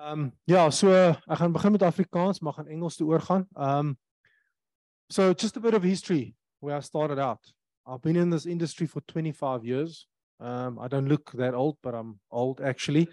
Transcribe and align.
Ehm 0.00 0.20
um, 0.20 0.32
ja, 0.44 0.70
so 0.70 0.88
ek 0.88 1.36
gaan 1.36 1.52
begin 1.52 1.72
met 1.72 1.82
Afrikaans, 1.82 2.38
maar 2.40 2.52
gaan 2.52 2.66
Engels 2.66 2.96
toe 2.96 3.06
oorgaan. 3.06 3.48
Um 3.52 3.98
so 5.12 5.32
just 5.32 5.56
a 5.56 5.60
bit 5.60 5.74
of 5.74 5.82
history 5.82 6.34
where 6.58 6.78
I 6.78 6.80
started 6.80 7.18
out. 7.18 7.52
I've 7.86 8.00
been 8.00 8.16
in 8.16 8.30
this 8.30 8.46
industry 8.46 8.86
for 8.86 9.02
25 9.04 9.64
years. 9.64 10.08
Um 10.38 10.78
I 10.78 10.88
don't 10.88 11.08
look 11.08 11.30
that 11.32 11.54
old, 11.54 11.76
but 11.82 11.94
I'm 11.94 12.20
old 12.30 12.60
actually. 12.60 13.08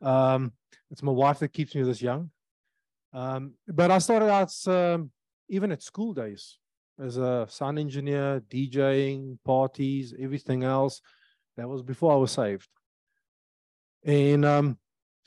Um 0.00 0.52
it's 0.90 1.02
my 1.02 1.12
wife 1.12 1.38
that 1.38 1.52
keeps 1.52 1.74
me 1.74 1.82
this 1.82 2.00
young. 2.02 2.30
Um 3.12 3.54
but 3.66 3.90
I 3.90 3.98
started 3.98 4.30
out 4.30 4.52
um, 4.66 5.10
even 5.48 5.72
at 5.72 5.82
school 5.82 6.14
days 6.14 6.58
as 6.98 7.16
a 7.16 7.46
sound 7.48 7.78
engineer, 7.78 8.40
DJing, 8.48 9.38
parties, 9.44 10.14
everything 10.16 10.62
else. 10.62 11.00
That 11.56 11.68
was 11.68 11.82
before 11.82 12.12
I 12.12 12.16
was 12.16 12.30
saved. 12.30 12.68
And 14.04 14.44
um 14.44 14.78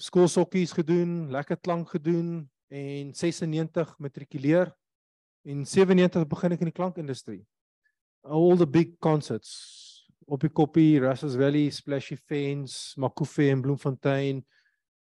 skoolsokkies 0.02 0.74
gedoen, 0.74 1.30
lekker 1.32 1.60
klank 1.62 1.94
gedoen 1.94 2.50
en 2.74 3.14
96 3.14 3.98
matrikuleer 4.02 4.72
en 5.46 5.66
97 5.66 6.28
begin 6.30 6.56
ek 6.56 6.64
in 6.64 6.72
die 6.72 6.78
klankindustrie. 6.78 7.42
All 8.24 8.58
the 8.58 8.68
big 8.68 8.96
concerts 9.04 9.52
op 10.26 10.42
die 10.42 10.52
koppie, 10.56 11.02
Russell's 11.04 11.36
Valley, 11.36 11.68
Splashy 11.70 12.16
Fens, 12.16 12.94
Makufe 12.98 13.50
en 13.52 13.62
Bloemfontein. 13.62 14.44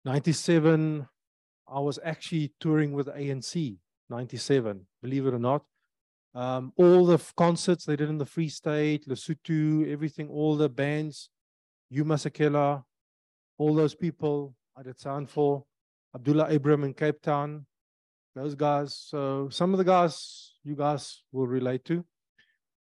97 0.06 1.06
I 1.70 1.78
was 1.78 1.98
actually 2.02 2.52
touring 2.58 2.94
with 2.94 3.08
ANC 3.08 3.76
97, 4.08 4.86
believe 5.02 5.26
it 5.26 5.34
or 5.34 5.38
not. 5.38 5.64
Um 6.34 6.72
all 6.76 7.04
the 7.06 7.18
concerts 7.36 7.84
they 7.84 7.96
did 7.96 8.08
in 8.08 8.18
the 8.18 8.26
Free 8.26 8.48
State, 8.48 9.06
Lesotho, 9.08 9.86
everything 9.90 10.30
all 10.30 10.56
the 10.56 10.68
bands, 10.68 11.28
Yuma 11.90 12.14
Sakela, 12.14 12.84
all 13.58 13.74
those 13.74 13.94
people 13.94 14.54
I 14.76 14.82
did 14.82 14.98
sound 14.98 15.28
for 15.30 15.64
Abdullah 16.14 16.48
Abram 16.54 16.84
in 16.84 16.94
Cape 16.94 17.20
Town. 17.22 17.66
Those 18.34 18.54
guys. 18.54 18.94
So 18.94 19.48
some 19.50 19.72
of 19.72 19.78
the 19.78 19.84
guys 19.84 20.54
you 20.62 20.76
guys 20.76 21.22
will 21.32 21.46
relate 21.46 21.84
to. 21.84 22.04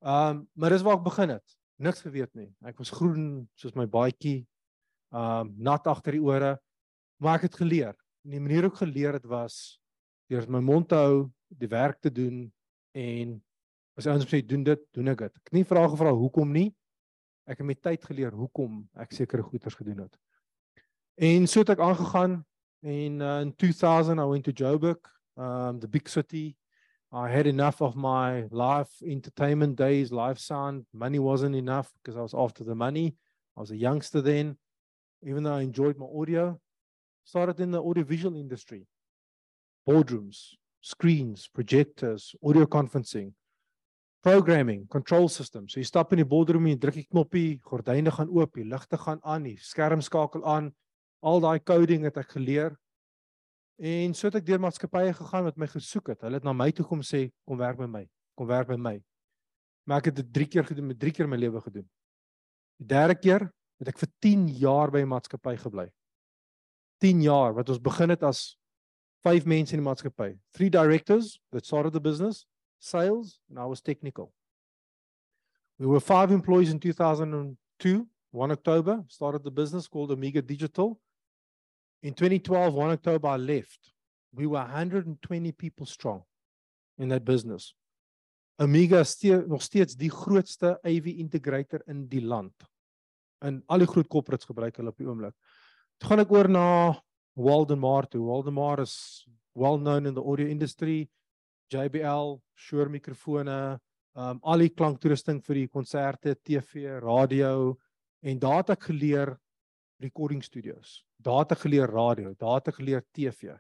Um 0.03 0.47
maar 0.55 0.71
dis 0.71 0.83
waar 0.83 0.99
ek 0.99 1.05
begin 1.05 1.35
het. 1.35 1.57
Niks 1.79 2.05
geweet 2.05 2.35
nie. 2.35 2.51
Ek 2.65 2.79
was 2.79 2.93
groen 2.95 3.49
soos 3.59 3.75
my 3.75 3.87
baadjie. 3.87 4.45
Um 5.11 5.55
nat 5.59 5.87
agter 5.87 6.19
die 6.19 6.23
ore. 6.23 6.59
Maar 7.19 7.41
ek 7.41 7.49
het 7.49 7.59
geleer. 7.63 7.95
En 8.25 8.37
die 8.37 8.41
manier 8.41 8.69
hoe 8.69 8.73
ek 8.73 8.83
geleer 8.85 9.19
het 9.19 9.27
was 9.27 9.79
deur 10.33 10.47
my 10.49 10.61
mond 10.65 10.89
te 10.89 10.97
hou, 10.97 11.27
die 11.53 11.69
werk 11.69 12.01
te 12.01 12.11
doen 12.11 12.47
en 12.97 13.35
as 13.99 14.07
ouens 14.09 14.25
sê 14.27 14.41
doen 14.43 14.65
dit, 14.65 14.81
doen 14.97 15.13
ek 15.13 15.27
dit. 15.27 15.35
Ek 15.37 15.51
het 15.51 15.59
nie 15.59 15.67
vrae 15.69 15.91
gevra 15.93 16.15
hoekom 16.17 16.51
nie. 16.55 16.71
Ek 17.45 17.61
het 17.61 17.69
met 17.69 17.83
tyd 17.85 18.07
geleer 18.09 18.33
hoekom 18.33 18.87
ek 18.99 19.13
sekere 19.13 19.45
goeders 19.45 19.77
gedoen 19.77 20.07
het. 20.07 20.17
En 21.15 21.47
so 21.47 21.63
het 21.63 21.69
ek 21.69 21.79
aangegaan 21.79 22.41
en 22.83 23.21
uh, 23.21 23.41
in 23.41 23.55
2000 23.55 24.19
I 24.19 24.25
went 24.25 24.45
to 24.45 24.51
Joburg, 24.51 24.99
um 25.37 25.79
the 25.79 25.89
big 25.89 26.09
city. 26.09 26.57
I 27.13 27.29
had 27.29 27.47
enough 27.47 27.81
of 27.81 27.95
my 27.95 28.49
life 28.51 28.91
entertainment 29.01 29.77
days, 29.77 30.11
life 30.11 30.39
sound. 30.39 30.85
Money 30.91 31.21
wasn't 31.21 31.55
enough 31.55 31.93
because 31.95 32.19
I 32.19 32.23
was 32.23 32.35
after 32.35 32.65
the 32.65 32.75
money. 32.75 33.15
I 33.57 33.61
was 33.61 33.71
a 33.71 33.77
youngster 33.77 34.21
then. 34.21 34.59
Even 35.23 35.45
though 35.45 35.55
I 35.55 35.63
enjoyed 35.63 35.97
my 35.97 36.07
audio, 36.07 36.61
started 37.23 37.61
in 37.61 37.71
the 37.71 37.81
audiovisual 37.81 38.37
industry. 38.37 38.87
Boardrooms, 39.89 40.57
screens, 40.81 41.49
projectors, 41.55 42.35
audio 42.43 42.67
conferencing, 42.67 43.33
programming, 44.23 44.89
control 44.91 45.29
systems. 45.29 45.73
So 45.73 45.81
jy 45.81 45.87
stap 45.87 46.13
in 46.13 46.19
die 46.19 46.29
boardroom 46.29 46.67
en 46.67 46.75
jy 46.75 46.81
druk 46.83 46.99
die 46.99 47.07
knoppie, 47.07 47.61
gordyne 47.63 48.11
gaan 48.11 48.35
oop, 48.35 48.59
die 48.59 48.67
ligte 48.67 48.99
gaan 48.99 49.23
aan, 49.23 49.47
die 49.47 49.59
skerm 49.63 50.03
skakel 50.03 50.43
aan 50.43 50.75
al 51.25 51.41
daai 51.41 51.59
coding 51.65 52.05
het 52.05 52.19
ek 52.21 52.37
geleer. 52.37 52.75
En 53.81 54.15
so 54.15 54.29
het 54.29 54.39
ek 54.39 54.47
deur 54.47 54.61
maatskappye 54.63 55.15
gegaan 55.17 55.49
wat 55.49 55.59
my 55.59 55.67
gesoek 55.73 56.13
het. 56.13 56.23
Hulle 56.23 56.39
het 56.39 56.47
na 56.47 56.53
my 56.55 56.71
toe 56.77 56.85
kom 56.87 57.03
sê 57.03 57.27
kom 57.49 57.59
werk 57.59 57.81
by 57.81 57.89
my, 57.91 58.05
kom 58.39 58.51
werk 58.51 58.69
by 58.71 58.79
my. 58.79 58.99
Maar 59.89 60.03
ek 60.03 60.13
het 60.13 60.21
dit 60.21 60.33
3 60.45 60.49
keer 60.53 60.69
gedoen, 60.69 60.91
met 60.93 61.01
3 61.01 61.13
keer 61.17 61.29
my 61.29 61.39
lewe 61.41 61.61
gedoen. 61.65 61.87
Die 62.81 62.89
derde 62.93 63.17
keer 63.19 63.49
het 63.81 63.91
ek 63.91 63.99
vir 64.01 64.11
10 64.23 64.47
jaar 64.61 64.93
by 64.93 65.01
'n 65.03 65.11
maatskappy 65.11 65.57
gebly. 65.57 65.89
10 67.01 67.23
jaar 67.23 67.55
wat 67.55 67.69
ons 67.69 67.81
begin 67.81 68.11
het 68.11 68.23
as 68.23 68.57
5 69.25 69.45
mense 69.45 69.75
in 69.75 69.81
die 69.81 69.89
maatskappy. 69.89 70.39
3 70.53 70.71
directors 70.71 71.41
that 71.51 71.67
started 71.67 71.93
the 71.93 72.01
business, 72.01 72.47
sales 72.79 73.41
and 73.49 73.59
I 73.59 73.67
was 73.67 73.81
technical. 73.81 74.33
We 75.79 75.87
were 75.87 76.01
5 76.01 76.31
employees 76.31 76.71
in 76.71 76.79
2002, 76.79 78.07
1 78.31 78.51
October, 78.51 79.05
started 79.09 79.43
the 79.43 79.51
business 79.51 79.89
called 79.89 80.13
Amiga 80.13 80.41
Digital. 80.41 81.01
In 82.05 82.13
2012, 82.13 82.75
1 82.75 82.91
October, 82.91 83.29
I 83.29 83.39
left. 83.39 83.93
We 84.31 84.47
were 84.47 84.61
120 84.61 85.53
people 85.53 85.87
strong 85.87 86.23
in 86.99 87.09
that 87.09 87.25
business. 87.25 87.75
Amiga 88.59 89.01
is 89.01 89.09
steeds 89.09 89.47
nog 89.49 89.63
steeds 89.63 89.97
die 89.97 90.11
grootste 90.11 90.79
AV 90.85 91.07
integrator 91.17 91.81
in 91.87 92.05
die 92.09 92.21
land. 92.21 92.53
En 93.41 93.63
al 93.67 93.79
die 93.79 93.89
groot 93.89 94.09
corporates 94.13 94.45
gebruik 94.47 94.77
hulle 94.77 94.93
op 94.93 95.01
die 95.01 95.09
oomblik. 95.09 95.33
Toe 95.97 96.11
gaan 96.11 96.23
ek 96.23 96.35
oor 96.35 96.51
na 96.53 96.67
Waldemar 97.41 98.07
toe. 98.13 98.21
Waldemar 98.21 98.85
is 98.85 99.25
well 99.57 99.81
known 99.81 100.05
in 100.05 100.15
the 100.15 100.23
audio 100.23 100.47
industry. 100.47 101.09
JBL, 101.73 102.37
Shure 102.53 102.93
mikrofone, 102.93 103.79
um 104.13 104.45
al 104.45 104.67
die 104.67 104.75
klanktoerusting 104.77 105.41
vir 105.49 105.63
die 105.63 105.71
konserte, 105.73 106.37
TV, 106.37 107.01
radio 107.01 107.79
en 108.21 108.39
daar 108.39 108.61
het 108.61 108.77
ek 108.77 108.91
geleer 108.93 109.39
recording 110.05 110.45
studios. 110.45 111.01
Data 111.25 111.55
geleer 111.55 111.89
radio, 111.89 112.35
data 112.35 112.71
geleer 112.71 113.03
TV. 113.17 113.59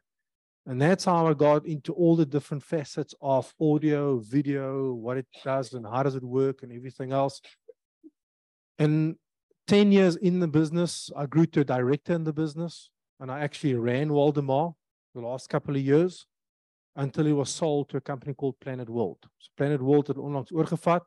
And 0.67 0.81
that's 0.81 1.05
how 1.05 1.27
I 1.27 1.35
got 1.35 1.67
into 1.67 1.93
all 1.93 2.17
the 2.17 2.27
different 2.27 2.63
facets 2.63 3.15
of 3.21 3.53
audio, 3.61 4.19
video, 4.19 4.93
what 4.95 5.19
it 5.19 5.27
does 5.45 5.75
and 5.75 5.87
how 5.87 6.03
does 6.03 6.15
it 6.15 6.23
work 6.23 6.63
and 6.63 6.73
everything 6.73 7.13
else. 7.13 7.41
And 8.79 9.17
10 9.67 9.93
years 9.93 10.17
in 10.17 10.41
the 10.41 10.49
business, 10.49 11.11
I 11.17 11.27
grew 11.27 11.47
to 11.47 11.61
a 11.61 11.65
director 11.65 12.15
in 12.15 12.25
the 12.25 12.33
business 12.33 12.91
and 13.21 13.31
I 13.31 13.41
actually 13.41 13.75
ran 13.75 14.09
Waldemar 14.11 14.75
the 15.15 15.21
last 15.21 15.49
couple 15.49 15.77
of 15.77 15.83
years 15.83 16.27
until 16.97 17.27
it 17.27 17.33
was 17.33 17.51
sold 17.51 17.89
to 17.91 17.97
a 17.97 18.01
company 18.01 18.35
called 18.35 18.59
Planet 18.61 18.89
World. 18.89 19.19
So 19.39 19.51
Planet 19.57 19.81
World 19.81 20.07
het 20.07 20.19
onlangs 20.19 20.53
oorgevat. 20.53 21.05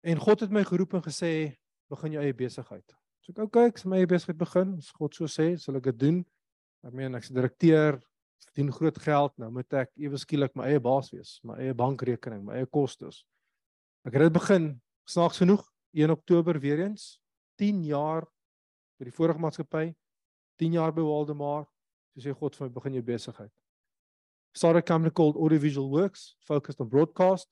En 0.00 0.18
God 0.18 0.40
het 0.40 0.50
my 0.50 0.64
geroep 0.64 0.94
en 0.94 1.02
gesê 1.02 1.56
begin 1.88 2.12
jou 2.12 2.24
eie 2.24 2.34
besigheid. 2.34 2.99
So 3.30 3.44
ek 3.44 3.46
okay, 3.46 3.68
ek 3.70 3.76
sê 3.78 3.86
my 3.86 4.00
besigheid 4.10 4.38
begin, 4.40 4.70
as 4.80 4.88
God 4.90 5.14
so 5.14 5.28
sê, 5.30 5.52
sal 5.54 5.76
ek 5.78 5.84
dit 5.92 5.98
doen. 6.00 6.16
Ek 6.82 6.94
meen 6.98 7.14
ek's 7.14 7.28
direkteur, 7.30 8.00
verdien 8.48 8.70
groot 8.74 8.96
geld, 9.04 9.34
nou 9.38 9.50
moet 9.54 9.76
ek 9.78 9.92
ewe 10.02 10.18
skielik 10.18 10.56
my 10.58 10.64
eie 10.66 10.80
baas 10.82 11.12
wees, 11.14 11.36
my 11.46 11.54
eie 11.62 11.76
bankrekening, 11.76 12.40
my 12.48 12.56
eie 12.58 12.66
kostes. 12.66 13.20
Ek 14.02 14.16
het 14.16 14.24
dit 14.24 14.34
begin 14.34 14.66
snaaks 15.06 15.38
genoeg 15.44 15.62
1 15.94 16.10
Oktober 16.10 16.58
weer 16.58 16.82
eens 16.88 17.20
10 17.62 17.84
jaar 17.86 18.26
by 18.98 19.06
die 19.06 19.14
vorige 19.14 19.38
maatskappy, 19.44 19.92
10 20.58 20.74
jaar 20.80 20.96
by 20.96 21.04
Waldemar, 21.06 21.68
so 22.10 22.24
sê 22.24 22.34
God 22.34 22.58
vir 22.58 22.66
my 22.66 22.74
begin 22.80 22.98
jou 22.98 23.04
besigheid. 23.12 23.52
Started 24.58 24.82
a 24.82 24.88
company 24.88 25.14
called 25.14 25.38
Audiovisual 25.38 25.86
Works, 25.92 26.34
focused 26.48 26.82
on 26.82 26.90
broadcast 26.90 27.46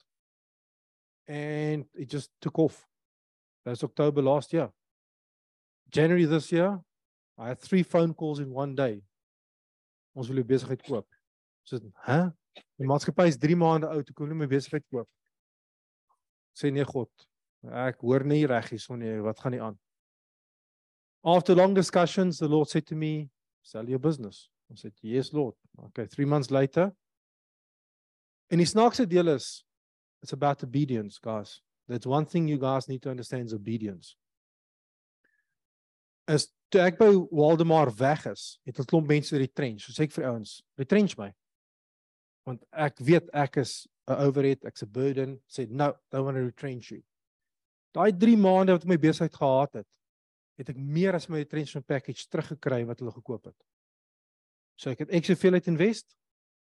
and 1.28 1.86
it 1.94 2.10
just 2.10 2.32
took 2.42 2.58
off. 2.58 2.82
That's 3.62 3.84
October 3.84 4.26
last 4.26 4.52
year. 4.52 4.72
January 5.90 6.26
this 6.26 6.52
year, 6.52 6.78
I 7.38 7.48
had 7.48 7.60
three 7.60 7.82
phone 7.82 8.12
calls 8.12 8.40
in 8.40 8.50
one 8.50 8.74
day. 8.74 9.02
Ons 10.14 10.28
wil 10.28 10.42
die 10.42 10.48
besigheid 10.48 10.82
koop. 10.82 11.06
So, 11.64 11.78
hè? 12.04 12.28
Die 12.78 12.86
maatskappy 12.88 13.28
is 13.30 13.38
3 13.38 13.56
maande 13.56 13.88
oud, 13.88 14.10
ek 14.10 14.20
wil 14.20 14.32
nie 14.32 14.40
my 14.40 14.48
besigheid 14.50 14.84
koop. 14.90 15.08
Sê 16.58 16.72
nee 16.74 16.84
God. 16.84 17.10
Ek 17.86 18.02
hoor 18.02 18.26
nie 18.26 18.44
reg 18.50 18.68
hierson 18.72 19.00
nie, 19.02 19.14
wat 19.22 19.38
gaan 19.40 19.54
nie 19.54 19.62
aan? 19.62 19.78
After 21.22 21.54
long 21.54 21.74
discussions, 21.74 22.38
the 22.38 22.48
Lord 22.48 22.68
said 22.68 22.86
to 22.86 22.96
me, 22.96 23.28
sell 23.62 23.88
your 23.88 23.98
business. 24.02 24.48
I 24.72 24.76
said, 24.76 24.92
yes 25.02 25.32
Lord. 25.32 25.54
Okay, 25.88 26.06
3 26.06 26.26
months 26.26 26.50
later. 26.50 26.90
En 28.50 28.58
die 28.58 28.68
snaakse 28.68 29.06
deel 29.06 29.28
is 29.36 29.64
it's 30.22 30.32
about 30.32 30.64
obedience, 30.64 31.18
guys. 31.22 31.60
That's 31.86 32.06
one 32.06 32.26
thing 32.26 32.48
you 32.48 32.58
guys 32.58 32.88
need 32.88 33.02
to 33.02 33.10
understand 33.10 33.46
is 33.46 33.54
obedience 33.54 34.16
is 36.28 36.48
toe 36.68 36.82
ek 36.84 36.98
by 37.00 37.08
Waldemar 37.32 37.90
weg 37.96 38.26
is, 38.26 38.58
het 38.68 38.78
'n 38.78 38.84
klomp 38.84 39.08
mense 39.08 39.36
retrench. 39.36 39.82
So 39.82 39.92
sê 39.92 40.04
ek 40.04 40.12
vir 40.12 40.28
ouens, 40.28 40.62
retrench 40.76 41.16
my. 41.16 41.32
Want 42.46 42.64
ek 42.72 42.98
weet 42.98 43.28
ek 43.32 43.56
is 43.56 43.88
'n 44.08 44.20
overhead, 44.26 44.64
ek's 44.64 44.82
'n 44.82 44.92
burden. 44.92 45.40
Sê 45.48 45.68
no, 45.68 45.94
don't 46.10 46.24
want 46.24 46.36
to 46.36 46.44
retrench 46.44 46.90
you. 46.90 47.02
Daai 47.94 48.12
3 48.12 48.36
maande 48.36 48.72
wat 48.72 48.82
ek 48.82 48.88
my 48.88 48.98
besigheid 48.98 49.34
gehad 49.34 49.72
het, 49.72 49.86
het 50.58 50.68
ek 50.68 50.76
meer 50.76 51.14
as 51.14 51.28
my 51.28 51.38
retrenchment 51.38 51.86
package 51.86 52.28
teruggekry 52.28 52.84
wat 52.86 53.00
hulle 53.00 53.12
gekoop 53.12 53.44
het. 53.44 53.64
So 54.76 54.90
ek 54.90 54.98
het 54.98 55.10
ek 55.10 55.24
soveel 55.24 55.54
uit 55.54 55.66
invest. 55.66 56.14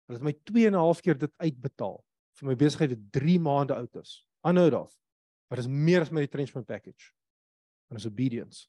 Hulle 0.06 0.18
het 0.18 0.22
my 0.22 0.34
2 0.44 0.66
en 0.66 0.74
'n 0.74 0.78
half 0.78 1.00
keer 1.00 1.18
dit 1.18 1.32
uitbetaal 1.38 2.04
vir 2.38 2.48
my 2.48 2.54
besigheid 2.54 2.90
wat 2.90 3.12
3 3.12 3.38
maande 3.40 3.74
oud 3.74 3.96
is. 3.96 4.24
Maar 4.42 5.56
dit 5.56 5.66
is 5.66 5.70
meer 5.70 6.00
as 6.00 6.10
my 6.10 6.20
retrenchment 6.20 6.66
package. 6.66 7.12
En 7.90 7.96
is 7.96 8.06
obedience. 8.06 8.68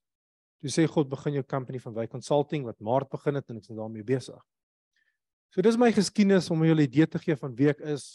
Toe 0.62 0.72
sê 0.74 0.88
God 0.90 1.10
begin 1.10 1.38
jou 1.38 1.44
company 1.46 1.80
van 1.80 1.94
Wy 1.94 2.08
Consulting 2.10 2.66
wat 2.66 2.80
Maart 2.82 3.12
begin 3.14 3.38
het 3.38 3.50
en 3.50 3.60
ek's 3.60 3.70
nou 3.70 3.78
daarmee 3.80 4.06
besig. 4.06 4.40
So 5.54 5.62
dis 5.62 5.78
my 5.80 5.92
geskiedenis 5.94 6.50
om 6.54 6.66
julle 6.66 6.88
idee 6.88 7.08
te 7.08 7.22
gee 7.22 7.38
van 7.38 7.54
wie 7.56 7.70
ek 7.72 7.84
is. 7.94 8.08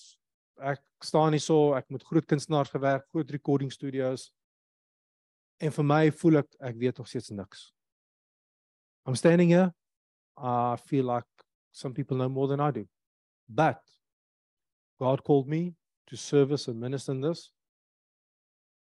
Ek 0.62 0.82
staan 1.02 1.34
hier 1.34 1.42
so, 1.42 1.72
ek 1.74 1.88
met 1.90 2.04
groot 2.06 2.26
kunstenaars 2.28 2.70
gewerk, 2.74 3.06
groot 3.10 3.30
recording 3.34 3.70
studios. 3.72 4.28
En 5.62 5.72
vir 5.74 5.86
my 5.86 6.02
voel 6.22 6.42
ek 6.42 6.50
ek 6.60 6.76
weet 6.82 6.98
nog 6.98 7.08
steeds 7.08 7.30
niks. 7.30 7.70
I'm 9.06 9.16
standing 9.18 9.50
here. 9.50 9.72
I 10.36 10.76
feel 10.76 11.06
like 11.06 11.26
some 11.72 11.94
people 11.94 12.16
know 12.16 12.28
more 12.28 12.48
than 12.48 12.60
I 12.60 12.70
do. 12.70 12.86
But 13.48 13.80
God 14.98 15.24
called 15.24 15.48
me 15.48 15.74
to 16.06 16.16
service 16.16 16.68
and 16.68 16.80
minister 16.80 17.12
in 17.12 17.20
this. 17.20 17.50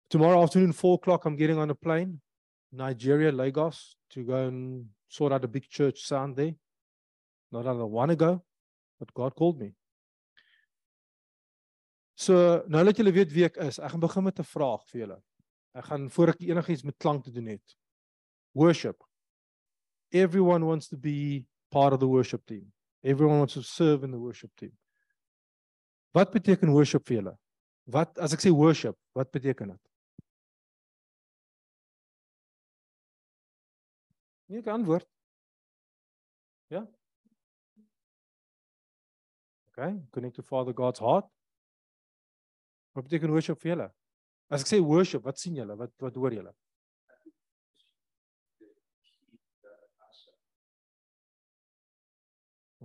Tomorrow 0.10 0.44
afternoon, 0.44 0.74
four 0.74 0.96
o'clock, 0.96 1.26
I'm 1.26 1.36
getting 1.36 1.58
on 1.58 1.70
a 1.70 1.76
plane, 1.76 2.20
Nigeria, 2.72 3.32
Lagos, 3.32 3.96
to 4.12 4.24
go 4.24 4.48
and 4.48 4.86
sort 5.08 5.34
out 5.34 5.44
a 5.44 5.48
big 5.48 5.68
church 5.70 6.06
sound 6.06 6.36
there. 6.36 6.56
Not 7.52 7.64
that 7.64 7.72
I 7.72 7.84
want 7.84 8.10
to 8.10 8.16
go, 8.16 8.44
but 9.00 9.14
God 9.14 9.36
called 9.36 9.60
me. 9.60 9.74
So, 12.16 12.64
nou 12.68 12.84
dat 12.84 12.98
julle 13.00 13.14
weet 13.16 13.32
wie 13.32 13.46
ek 13.48 13.58
is, 13.64 13.80
ek 13.80 13.94
gaan 13.94 14.04
begin 14.04 14.24
met 14.24 14.40
'n 14.40 14.44
vraag 14.44 14.84
vir 14.92 15.02
julle. 15.02 15.22
Ek 15.74 15.86
gaan 15.86 16.10
voor 16.10 16.30
ek 16.34 16.42
enigiets 16.42 16.84
met 16.84 16.98
klank 16.98 17.24
te 17.24 17.32
doen 17.32 17.46
het. 17.46 17.76
Worship. 18.54 19.04
Everyone 20.12 20.66
wants 20.66 20.90
to 20.90 20.98
be 20.98 21.48
part 21.72 21.94
of 21.94 22.00
the 22.00 22.08
worship 22.08 22.46
team. 22.46 22.74
Everyone 23.04 23.38
wants 23.38 23.54
to 23.54 23.62
serve 23.62 24.04
in 24.04 24.12
the 24.12 24.20
worship 24.20 24.52
team. 24.56 24.78
Wat 26.12 26.32
beteken 26.32 26.74
worship 26.74 27.08
vir 27.08 27.22
julle? 27.22 27.38
Wat 27.86 28.18
as 28.20 28.34
ek 28.34 28.42
sê 28.42 28.52
worship, 28.52 28.98
wat 29.16 29.32
beteken 29.32 29.72
dit? 29.74 29.89
Nie 34.50 34.62
kan 34.62 34.74
antwoord. 34.74 35.06
Ja. 36.68 36.88
Okay, 39.68 40.02
connect 40.10 40.36
to 40.36 40.44
Father 40.44 40.74
God's 40.74 41.00
heart. 41.00 41.26
Wat 42.92 43.04
beteken 43.04 43.30
worship 43.30 43.62
vir 43.62 43.72
julle? 43.76 43.86
As 44.50 44.66
ek 44.66 44.72
sê 44.72 44.80
worship, 44.82 45.24
wat 45.24 45.38
sien 45.38 45.56
julle? 45.56 45.78
Wat 45.78 45.94
wat 46.02 46.18
hoor 46.18 46.34
julle? 46.34 46.56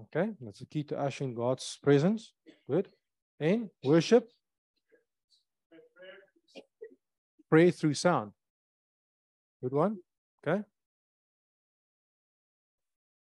Okay, 0.05 0.35
that's 0.41 0.59
the 0.59 0.67
key 0.67 0.85
to 0.85 1.01
ushering 1.01 1.35
God's 1.35 1.79
presence. 1.83 2.35
Good. 2.69 2.91
And 3.41 3.71
worship. 3.83 4.29
Pray 7.49 7.71
through 7.71 7.95
sound. 7.95 8.33
Good 9.63 9.73
one. 9.73 9.99
Okay. 10.43 10.63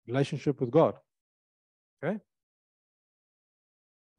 Relationship 0.07 0.59
with 0.59 0.71
God. 0.71 0.95
Okay. 2.03 2.19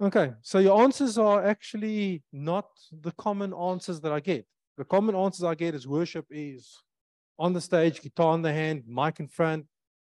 Okay, 0.01 0.33
so 0.43 0.59
your 0.59 0.83
answers 0.83 1.17
are 1.17 1.45
actually 1.45 2.23
not 2.33 2.67
the 2.91 3.13
common 3.13 3.55
answers 3.55 4.01
that 4.01 4.11
I 4.11 4.19
get. 4.19 4.47
The 4.77 4.85
common 4.85 5.15
answers 5.15 5.45
I 5.45 5.55
get 5.55 5.75
is 5.75 5.87
worship 5.87 6.27
is 6.31 6.83
on 7.39 7.53
the 7.53 7.61
stage, 7.61 8.01
guitar 8.01 8.35
in 8.35 8.43
the 8.43 8.53
hand, 8.53 8.83
mic 8.87 9.21
in 9.21 9.29
front, 9.29 9.67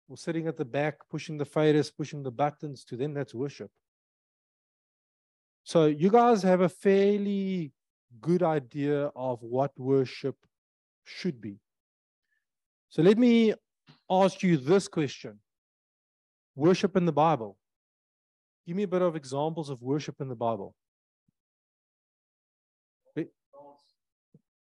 or 0.08 0.18
sitting 0.18 0.48
at 0.48 0.58
the 0.58 0.66
back, 0.66 0.98
pushing 1.12 1.38
the 1.38 1.46
faders, 1.46 1.92
pushing 1.96 2.24
the 2.24 2.32
buttons. 2.32 2.84
To 2.86 2.98
them, 2.98 3.14
that's 3.14 3.36
worship. 3.36 3.70
So 5.64 5.86
you 5.86 6.10
guys 6.10 6.42
have 6.44 6.62
a 6.62 6.70
fairly 6.70 7.72
good 8.20 8.44
idea 8.44 9.12
of 9.16 9.42
what 9.42 9.72
worship 9.78 10.36
should 11.04 11.40
be. 11.40 11.60
So 12.90 13.02
let 13.02 13.18
me 13.18 13.54
ask 14.10 14.44
you 14.44 14.58
this 14.58 14.88
question 14.88 15.40
Worship 16.56 16.96
in 16.96 17.06
the 17.06 17.12
Bible. 17.12 17.58
Give 18.66 18.76
me 18.76 18.84
a 18.84 18.88
bit 18.88 19.02
of 19.02 19.16
examples 19.16 19.70
of 19.70 19.82
worship 19.82 20.22
in 20.22 20.30
the 20.30 20.36
Bible. 20.36 20.76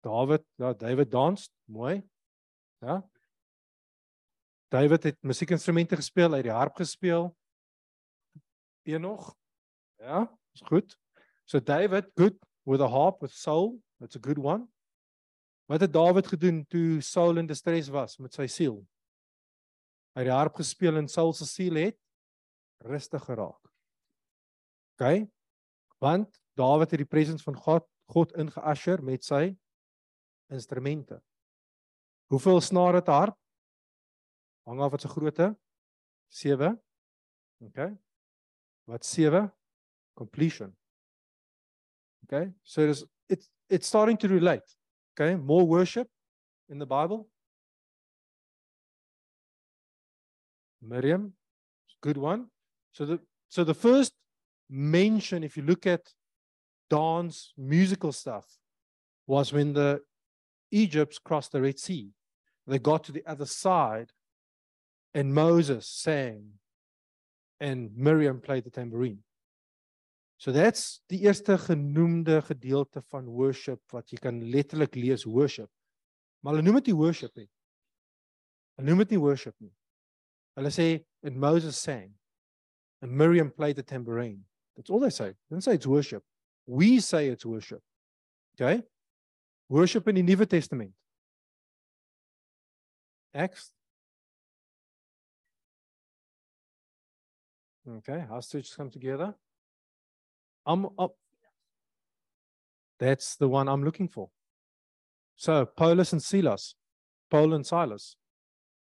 David, 0.02 0.44
ja, 0.58 0.74
David 0.74 1.12
dansed, 1.12 1.52
mooi. 1.66 2.02
Ja. 2.80 3.10
David 4.68 5.04
het 5.04 5.18
musiekinstrumente 5.22 5.96
gespeel, 5.96 6.34
uit 6.34 6.44
die 6.44 6.52
harp 6.52 6.76
gespeel. 6.76 7.38
Een 8.84 9.02
nog? 9.02 9.36
Ja, 9.96 10.40
is 10.54 10.62
goed. 10.66 10.98
So 11.46 11.60
David, 11.60 12.10
good 12.16 12.34
with 12.64 12.82
a 12.82 12.88
harp 12.88 13.22
with 13.22 13.32
soul, 13.32 13.82
that's 14.00 14.16
a 14.16 14.20
good 14.20 14.38
one. 14.38 14.68
Wat 15.66 15.80
het 15.82 15.94
David 15.94 16.28
gedoen 16.28 16.66
toe 16.68 17.02
Saul 17.02 17.38
in 17.38 17.46
distress 17.46 17.90
was 17.90 18.18
met 18.18 18.34
sy 18.34 18.48
siel? 18.48 18.82
Hy 20.12 20.24
het 20.24 20.28
die 20.28 20.36
harp 20.36 20.58
gespeel 20.60 20.98
en 21.00 21.08
Saul 21.08 21.34
se 21.34 21.46
siel 21.48 21.80
het 21.80 21.98
rustig 22.84 23.24
geraak. 23.24 23.72
OK? 24.98 25.30
Want 26.02 26.42
Dawid 26.60 26.92
het 26.92 27.00
die 27.00 27.08
presence 27.08 27.44
van 27.44 27.56
God 27.56 27.88
God 28.12 28.34
ingeasher 28.36 29.00
met 29.08 29.24
sy 29.24 29.54
instrumente. 30.52 31.22
Hoeveel 32.28 32.60
snare 32.62 33.00
het 33.00 33.08
'n 33.08 33.12
harp? 33.12 33.38
Hang 34.68 34.82
af 34.82 34.92
wat 34.92 35.02
se 35.02 35.08
grootte? 35.08 35.58
7. 36.28 36.84
OK. 37.60 37.80
Wat 38.84 39.06
7? 39.06 39.54
Completion. 40.14 40.78
OK. 42.24 42.54
So 42.64 42.82
it's 42.82 43.06
it's 43.28 43.50
it's 43.68 43.88
starting 43.88 44.20
to 44.20 44.28
relate. 44.28 44.76
OK, 45.12 45.36
more 45.36 45.66
worship 45.66 46.10
in 46.68 46.80
the 46.80 46.86
Bible. 46.86 47.31
Miriam, 50.82 51.34
good 52.02 52.18
one. 52.18 52.48
So 52.92 53.06
the 53.06 53.20
so 53.50 53.64
the 53.64 53.74
first 53.74 54.14
mention, 54.70 55.44
if 55.44 55.58
you 55.58 55.64
look 55.64 55.86
at 55.86 56.02
dance, 56.90 57.54
musical 57.58 58.12
stuff, 58.12 58.46
was 59.28 59.54
when 59.54 59.74
the 59.74 60.02
Egypts 60.72 61.20
crossed 61.20 61.52
the 61.52 61.62
Red 61.62 61.80
Sea. 61.80 62.12
They 62.68 62.80
got 62.80 63.04
to 63.06 63.12
the 63.12 63.26
other 63.26 63.46
side, 63.46 64.12
and 65.14 65.34
Moses 65.34 65.88
sang, 65.88 66.54
and 67.60 67.92
Miriam 67.96 68.40
played 68.40 68.64
the 68.64 68.70
tambourine. 68.70 69.24
So 70.38 70.52
that's 70.52 71.02
die 71.10 71.20
eerste 71.22 71.58
genoemde 71.58 72.42
gedeelte 72.42 73.02
van 73.12 73.28
worship 73.30 73.82
wat 73.94 74.10
jy 74.10 74.18
kan 74.18 74.40
letterlik 74.50 74.96
lees 74.96 75.26
worship. 75.26 75.70
Maar 76.42 76.56
hulle 76.56 76.66
noem 76.66 76.80
dit 76.80 76.90
nie 76.90 76.98
worship 76.98 77.36
nie. 77.38 77.50
Hulle 78.80 78.90
noem 78.90 79.04
dit 79.04 79.14
nie 79.14 79.22
worship 79.22 79.54
nie. 79.62 79.74
Hulle 80.58 80.70
sê 80.70 81.04
and 81.24 81.36
Moses 81.36 81.78
sang 81.78 82.14
and 83.02 83.12
Miriam 83.12 83.52
played 83.52 83.76
the 83.76 83.84
tambourine. 83.84 84.44
That's 84.76 84.90
all 84.90 85.00
they 85.00 85.10
say. 85.10 85.30
They 85.30 85.54
don't 85.54 85.62
say 85.62 85.76
it's 85.76 85.88
worship. 85.88 86.24
We 86.66 87.00
say 87.00 87.30
it's 87.30 87.46
worship. 87.46 87.82
Okay? 88.56 88.84
Worship 89.70 90.08
in 90.08 90.16
the 90.16 90.22
New 90.22 90.46
Testament. 90.46 90.92
Acts. 93.34 93.72
Okay, 97.90 98.26
how 98.30 98.40
churches 98.42 98.74
come 98.76 98.90
together? 98.90 99.34
I'm 100.66 100.88
up. 101.00 101.16
That's 103.00 103.36
the 103.36 103.50
one 103.50 103.68
I'm 103.68 103.84
looking 103.84 104.08
for. 104.08 104.30
So, 105.36 105.66
Paulus 105.66 106.14
and 106.14 106.22
Silas, 106.22 106.76
Paul 107.32 107.56
and 107.56 107.66
Silas, 107.66 108.16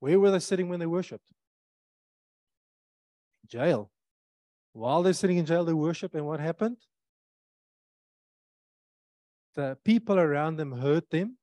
where 0.00 0.18
were 0.18 0.30
they 0.30 0.38
sitting 0.38 0.70
when 0.70 0.80
they 0.80 0.86
worshipped? 0.86 1.30
Jail. 3.48 3.90
While 4.72 5.02
they're 5.02 5.14
sitting 5.14 5.38
in 5.38 5.46
jail, 5.46 5.64
they 5.64 5.72
worship, 5.72 6.14
and 6.14 6.26
what 6.26 6.38
happened? 6.38 6.76
The 9.54 9.78
people 9.84 10.18
around 10.18 10.56
them 10.56 10.72
heard 10.72 11.04
them, 11.10 11.38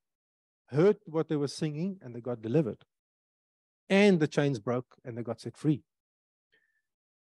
heard 0.68 0.98
what 1.04 1.28
they 1.28 1.34
were 1.34 1.48
singing, 1.48 1.98
and 2.00 2.14
they 2.14 2.20
got 2.20 2.40
delivered. 2.40 2.78
And 3.90 4.20
the 4.20 4.28
chains 4.28 4.60
broke 4.60 4.86
and 5.04 5.18
they 5.18 5.22
got 5.22 5.40
set 5.40 5.56
free. 5.56 5.82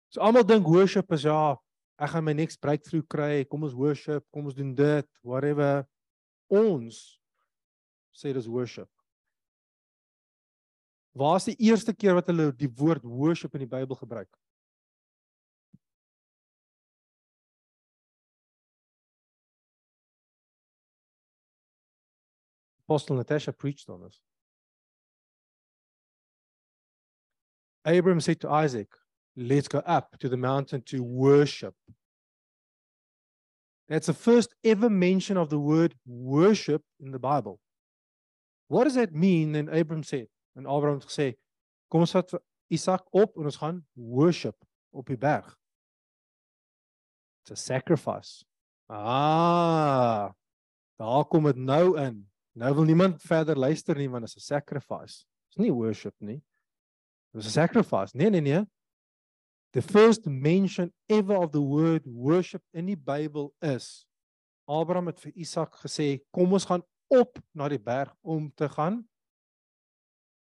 So 0.08 0.22
almal 0.22 0.46
dink 0.46 0.66
worship 0.66 1.12
is 1.12 1.24
ja, 1.24 1.56
ek 2.00 2.10
gaan 2.10 2.24
my 2.24 2.32
next 2.32 2.60
breakthrough 2.60 3.04
kry, 3.04 3.44
kom 3.44 3.68
ons 3.68 3.76
worship, 3.76 4.24
kom 4.32 4.48
ons 4.48 4.56
doen 4.56 4.72
dit, 4.74 5.06
whatever. 5.22 5.84
Ons 6.48 7.20
sê 8.16 8.32
dis 8.32 8.48
worship. 8.48 8.88
Waar 11.12 11.36
is 11.36 11.50
die 11.50 11.58
eerste 11.68 11.92
keer 11.92 12.16
wat 12.16 12.30
hulle 12.32 12.48
die 12.56 12.70
woord 12.80 13.04
worship 13.04 13.54
in 13.54 13.66
die 13.66 13.70
Bybel 13.70 13.98
gebruik? 13.98 14.30
Apostle 22.88 23.16
Natasha 23.16 23.52
preached 23.52 23.90
on 23.90 24.02
this. 24.02 24.20
Abram 27.84 28.20
said 28.20 28.40
to 28.40 28.50
Isaac, 28.50 28.88
Let's 29.36 29.68
go 29.68 29.78
up 29.80 30.18
to 30.20 30.28
the 30.28 30.36
mountain 30.36 30.82
to 30.86 31.02
worship. 31.02 31.74
That's 33.88 34.06
the 34.06 34.14
first 34.14 34.54
ever 34.64 34.90
mention 34.90 35.36
of 35.36 35.48
the 35.48 35.58
word 35.58 35.94
worship 36.06 36.82
in 36.98 37.12
the 37.12 37.18
Bible. 37.18 37.60
What 38.68 38.84
does 38.84 38.94
that 38.94 39.14
mean? 39.14 39.52
Then 39.52 39.68
Abram 39.68 40.02
said, 40.02 40.26
and 40.56 40.66
het 40.66 41.06
gesê, 41.06 41.34
kom 41.88 42.00
ons 42.00 42.12
vat 42.12 42.34
Isak 42.68 43.04
op 43.12 43.36
en 43.38 43.44
ons 43.44 43.56
gaan 43.56 43.86
worship 43.94 44.56
op 44.92 45.06
die 45.06 45.16
berg. 45.16 45.54
It's 47.42 47.52
a 47.52 47.56
sacrifice. 47.56 48.44
Ah. 48.90 50.32
Daar 50.98 51.24
kom 51.24 51.44
dit 51.44 51.56
nou 51.56 51.96
in. 52.00 52.26
Nou 52.58 52.74
wil 52.74 52.84
niemand 52.84 53.22
verder 53.22 53.58
luister 53.58 53.96
nie 53.96 54.08
want 54.10 54.26
dit 54.26 54.36
is 54.36 54.36
'n 54.36 54.54
sacrifice. 54.54 55.24
Dis 55.48 55.62
nie 55.62 55.72
worship 55.72 56.14
nie. 56.18 56.42
Dit 57.32 57.42
is 57.42 57.46
'n 57.46 57.50
sacrifice. 57.60 58.16
Nee 58.16 58.30
nee 58.30 58.40
nee. 58.40 58.66
The 59.70 59.82
first 59.82 60.26
mention 60.26 60.92
ever 61.06 61.36
of 61.36 61.50
the 61.50 61.62
word 61.62 62.02
worship 62.04 62.62
in 62.72 62.86
die 62.86 62.96
Bybel 62.96 63.54
is 63.60 64.06
Abraham 64.64 65.06
het 65.06 65.20
vir 65.20 65.32
Isak 65.34 65.76
gesê, 65.76 66.20
"Kom 66.30 66.52
ons 66.52 66.64
gaan 66.64 66.82
op 67.06 67.38
na 67.52 67.68
die 67.68 67.80
berg 67.80 68.14
om 68.20 68.52
te 68.54 68.68
gaan 68.68 69.08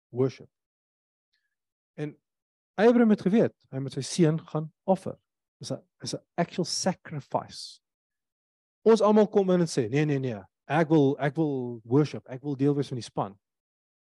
worship." 0.10 0.50
En 1.94 2.20
Abraham 2.76 3.10
het 3.10 3.22
geweet 3.22 3.56
hy 3.70 3.80
moet 3.80 3.94
sy 3.94 4.02
seun 4.02 4.40
gaan 4.40 4.74
offer. 4.84 5.18
Dis 5.60 5.72
'n 5.72 5.82
is 6.02 6.14
'n 6.16 6.26
actual 6.36 6.66
sacrifice. 6.66 7.80
Ons 8.82 9.02
almal 9.02 9.28
kom 9.28 9.50
in 9.50 9.62
en 9.62 9.68
sê, 9.68 9.90
"Nee 9.90 10.06
nee 10.06 10.20
nee, 10.20 10.44
ek 10.68 10.90
wil 10.90 11.18
ek 11.20 11.36
wil 11.36 11.82
worship, 11.84 12.28
ek 12.30 12.44
wil 12.44 12.56
deel 12.56 12.76
wees 12.76 12.88
van 12.88 13.02
die 13.02 13.06
span." 13.06 13.38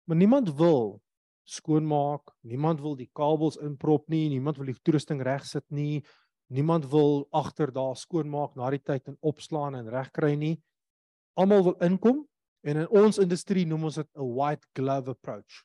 Maar 0.06 0.16
niemand 0.16 0.54
wil 0.56 1.00
skoonmaak, 1.44 2.32
niemand 2.40 2.80
wil 2.80 2.96
die 2.96 3.10
kabels 3.12 3.56
inprop 3.56 4.08
nie, 4.08 4.28
niemand 4.28 4.58
wil 4.58 4.66
die 4.70 4.78
toerusting 4.82 5.22
regsit 5.22 5.64
nie. 5.68 6.02
Niemand 6.50 6.88
wil 6.90 7.26
agter 7.30 7.70
daar 7.72 7.96
skoonmaak 7.96 8.56
na 8.58 8.70
die 8.74 8.82
tyd 8.82 9.06
en 9.08 9.16
opslaan 9.22 9.76
en 9.78 9.90
regkry 9.90 10.34
nie. 10.34 10.56
Almal 11.38 11.62
wil 11.68 11.76
inkom 11.86 12.24
en 12.66 12.82
in 12.82 12.88
ons 12.88 13.20
industrie 13.22 13.64
noem 13.66 13.84
ons 13.88 14.00
dit 14.02 14.08
'n 14.16 14.34
white 14.34 14.66
glove 14.74 15.10
approach. 15.10 15.64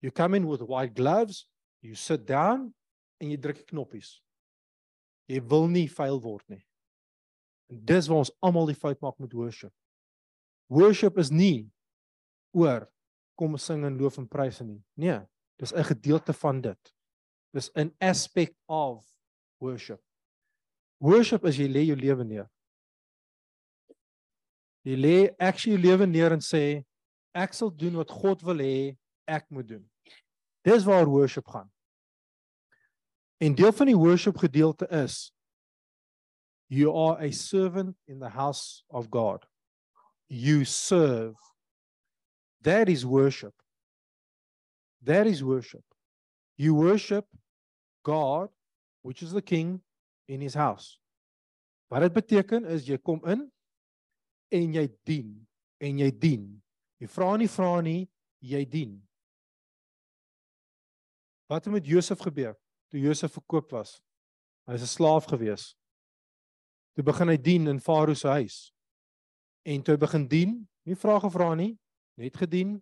You 0.00 0.12
come 0.12 0.36
in 0.36 0.46
with 0.46 0.62
white 0.62 0.94
gloves, 0.94 1.48
you 1.80 1.94
sit 1.94 2.26
down 2.26 2.74
en 3.20 3.30
jy 3.30 3.36
druk 3.36 3.66
knoppies. 3.66 4.22
Jy 5.26 5.40
wil 5.40 5.68
nie 5.68 5.88
vuil 5.88 6.20
word 6.20 6.48
nie. 6.48 6.64
En 7.70 7.84
dis 7.84 8.06
waar 8.08 8.18
ons 8.18 8.32
almal 8.40 8.66
die 8.66 8.78
fout 8.78 9.00
maak 9.00 9.18
met 9.18 9.32
worship. 9.32 9.72
Worship 10.68 11.18
is 11.18 11.30
nie 11.32 11.70
oor 12.52 12.86
kom 13.38 13.56
sing 13.56 13.84
en 13.86 13.96
loof 13.96 14.18
en 14.18 14.26
prys 14.28 14.60
nie. 14.60 14.82
Nee, 14.96 15.20
dis 15.58 15.72
'n 15.72 15.84
gedeelte 15.84 16.32
van 16.32 16.60
dit. 16.60 16.94
Dis 17.52 17.70
'n 17.74 17.94
aspect 18.00 18.56
of 18.66 19.06
worship. 19.60 20.02
Worship 21.00 21.44
is 21.44 21.56
jy 21.56 21.68
lê 21.68 21.86
jou 21.86 21.96
lewe 21.96 22.24
neer. 22.24 22.50
Jy 24.84 24.96
lê 24.96 25.34
actually 25.38 25.76
jou 25.76 25.82
lewe 25.82 26.06
neer 26.06 26.32
en 26.32 26.40
sê 26.40 26.84
ek 27.34 27.54
sal 27.54 27.70
doen 27.70 27.96
wat 27.96 28.10
God 28.10 28.42
wil 28.42 28.58
hê 28.58 28.96
ek 29.26 29.50
moet 29.50 29.68
doen. 29.68 29.90
Dis 30.64 30.84
waar 30.84 31.06
worship 31.06 31.46
gaan. 31.46 31.70
En 33.40 33.54
deel 33.54 33.72
van 33.72 33.86
die 33.86 33.96
worship 33.96 34.36
gedeelte 34.36 34.88
is 34.90 35.32
you 36.68 36.92
are 36.92 37.16
a 37.24 37.30
servant 37.30 37.96
in 38.06 38.18
the 38.18 38.28
house 38.28 38.84
of 38.88 39.08
God. 39.10 39.47
You 40.28 40.64
serve. 40.64 41.34
That 42.62 42.88
is 42.88 43.06
worship. 43.06 43.54
That 45.02 45.26
is 45.26 45.42
worship. 45.42 45.84
You 46.56 46.74
worship 46.74 47.24
God, 48.02 48.48
which 49.02 49.22
is 49.22 49.32
the 49.32 49.42
king 49.42 49.80
in 50.26 50.40
his 50.40 50.54
house. 50.54 50.98
Wat 51.88 52.04
dit 52.04 52.12
beteken 52.12 52.66
is 52.68 52.84
jy 52.84 52.98
kom 53.00 53.22
in 53.24 53.46
en 54.52 54.72
jy 54.76 54.88
dien 55.08 55.30
en 55.80 56.00
jy 56.02 56.10
dien. 56.12 56.44
Jy 57.00 57.08
vra 57.08 57.36
nie 57.40 57.48
vra 57.48 57.78
nie, 57.80 58.08
jy 58.44 58.64
dien. 58.68 58.98
Wat 61.48 61.64
het 61.64 61.72
met 61.72 61.86
Josef 61.88 62.20
gebeur 62.20 62.58
toe 62.92 63.00
Josef 63.00 63.32
verkoop 63.32 63.72
was? 63.72 63.98
Hy 64.66 64.72
was 64.76 64.82
'n 64.82 64.94
slaaf 64.96 65.24
gewees. 65.24 65.74
Toe 66.94 67.04
begin 67.04 67.28
hy 67.28 67.36
dien 67.36 67.68
in 67.68 67.80
Farao 67.80 68.14
se 68.14 68.28
huis. 68.28 68.72
En 69.68 69.82
toe 69.84 69.94
hy 69.94 70.00
begin 70.00 70.24
dien, 70.28 70.52
nie 70.88 70.96
vra 70.96 71.18
gevra 71.20 71.50
nie, 71.58 71.74
net 72.16 72.36
gedien, 72.40 72.78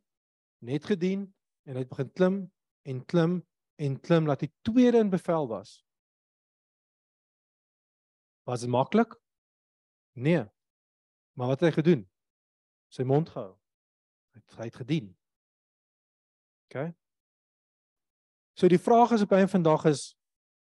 net 0.62 0.86
gedien 0.86 1.24
en 1.66 1.74
hy 1.74 1.82
het 1.82 1.90
begin 1.90 2.12
klim 2.14 2.36
en 2.86 3.00
klim 3.10 3.40
en 3.82 3.96
klim 4.00 4.28
laat 4.30 4.44
hy 4.44 4.48
tweede 4.64 5.02
in 5.02 5.10
bevel 5.10 5.48
was. 5.50 5.80
Was 8.46 8.62
dit 8.62 8.70
maklik? 8.70 9.16
Nee. 10.14 10.44
Maar 11.34 11.50
wat 11.52 11.60
het 11.60 11.72
hy 11.72 11.74
gedoen? 11.80 12.04
Sy 12.94 13.02
mond 13.02 13.28
gehou. 13.34 13.56
Hy 14.32 14.40
het, 14.40 14.54
hy 14.60 14.68
het 14.70 14.78
gedien. 14.84 15.10
OK. 16.68 16.86
So 18.56 18.70
die 18.70 18.80
vraag 18.80 19.12
is 19.18 19.26
op 19.26 19.34
een 19.34 19.50
vandag 19.50 19.84
is 19.90 20.06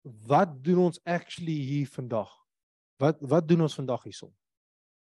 wat 0.03 0.59
doen 0.65 0.91
ons 0.91 1.01
actually 1.07 1.57
hier 1.71 1.89
vandag? 1.89 2.35
Wat 2.99 3.23
wat 3.23 3.49
doen 3.49 3.63
ons 3.65 3.79
vandag 3.79 4.03
hierson? 4.03 4.35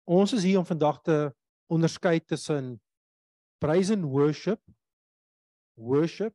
Ons 0.08 0.32
is 0.32 0.42
hier 0.42 0.56
om 0.56 0.64
vandag 0.64 1.02
te 1.04 1.16
onderskei 1.68 2.16
tussen 2.24 2.78
praise 3.60 3.92
and 3.92 4.06
worship 4.08 4.62
worship 5.76 6.34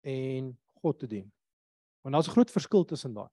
en 0.00 0.50
God 0.82 0.98
te 0.98 1.06
dien. 1.06 1.32
Want 2.02 2.14
daar's 2.14 2.28
'n 2.28 2.34
groot 2.34 2.50
verskil 2.50 2.84
tussen 2.84 3.14
daai. 3.14 3.30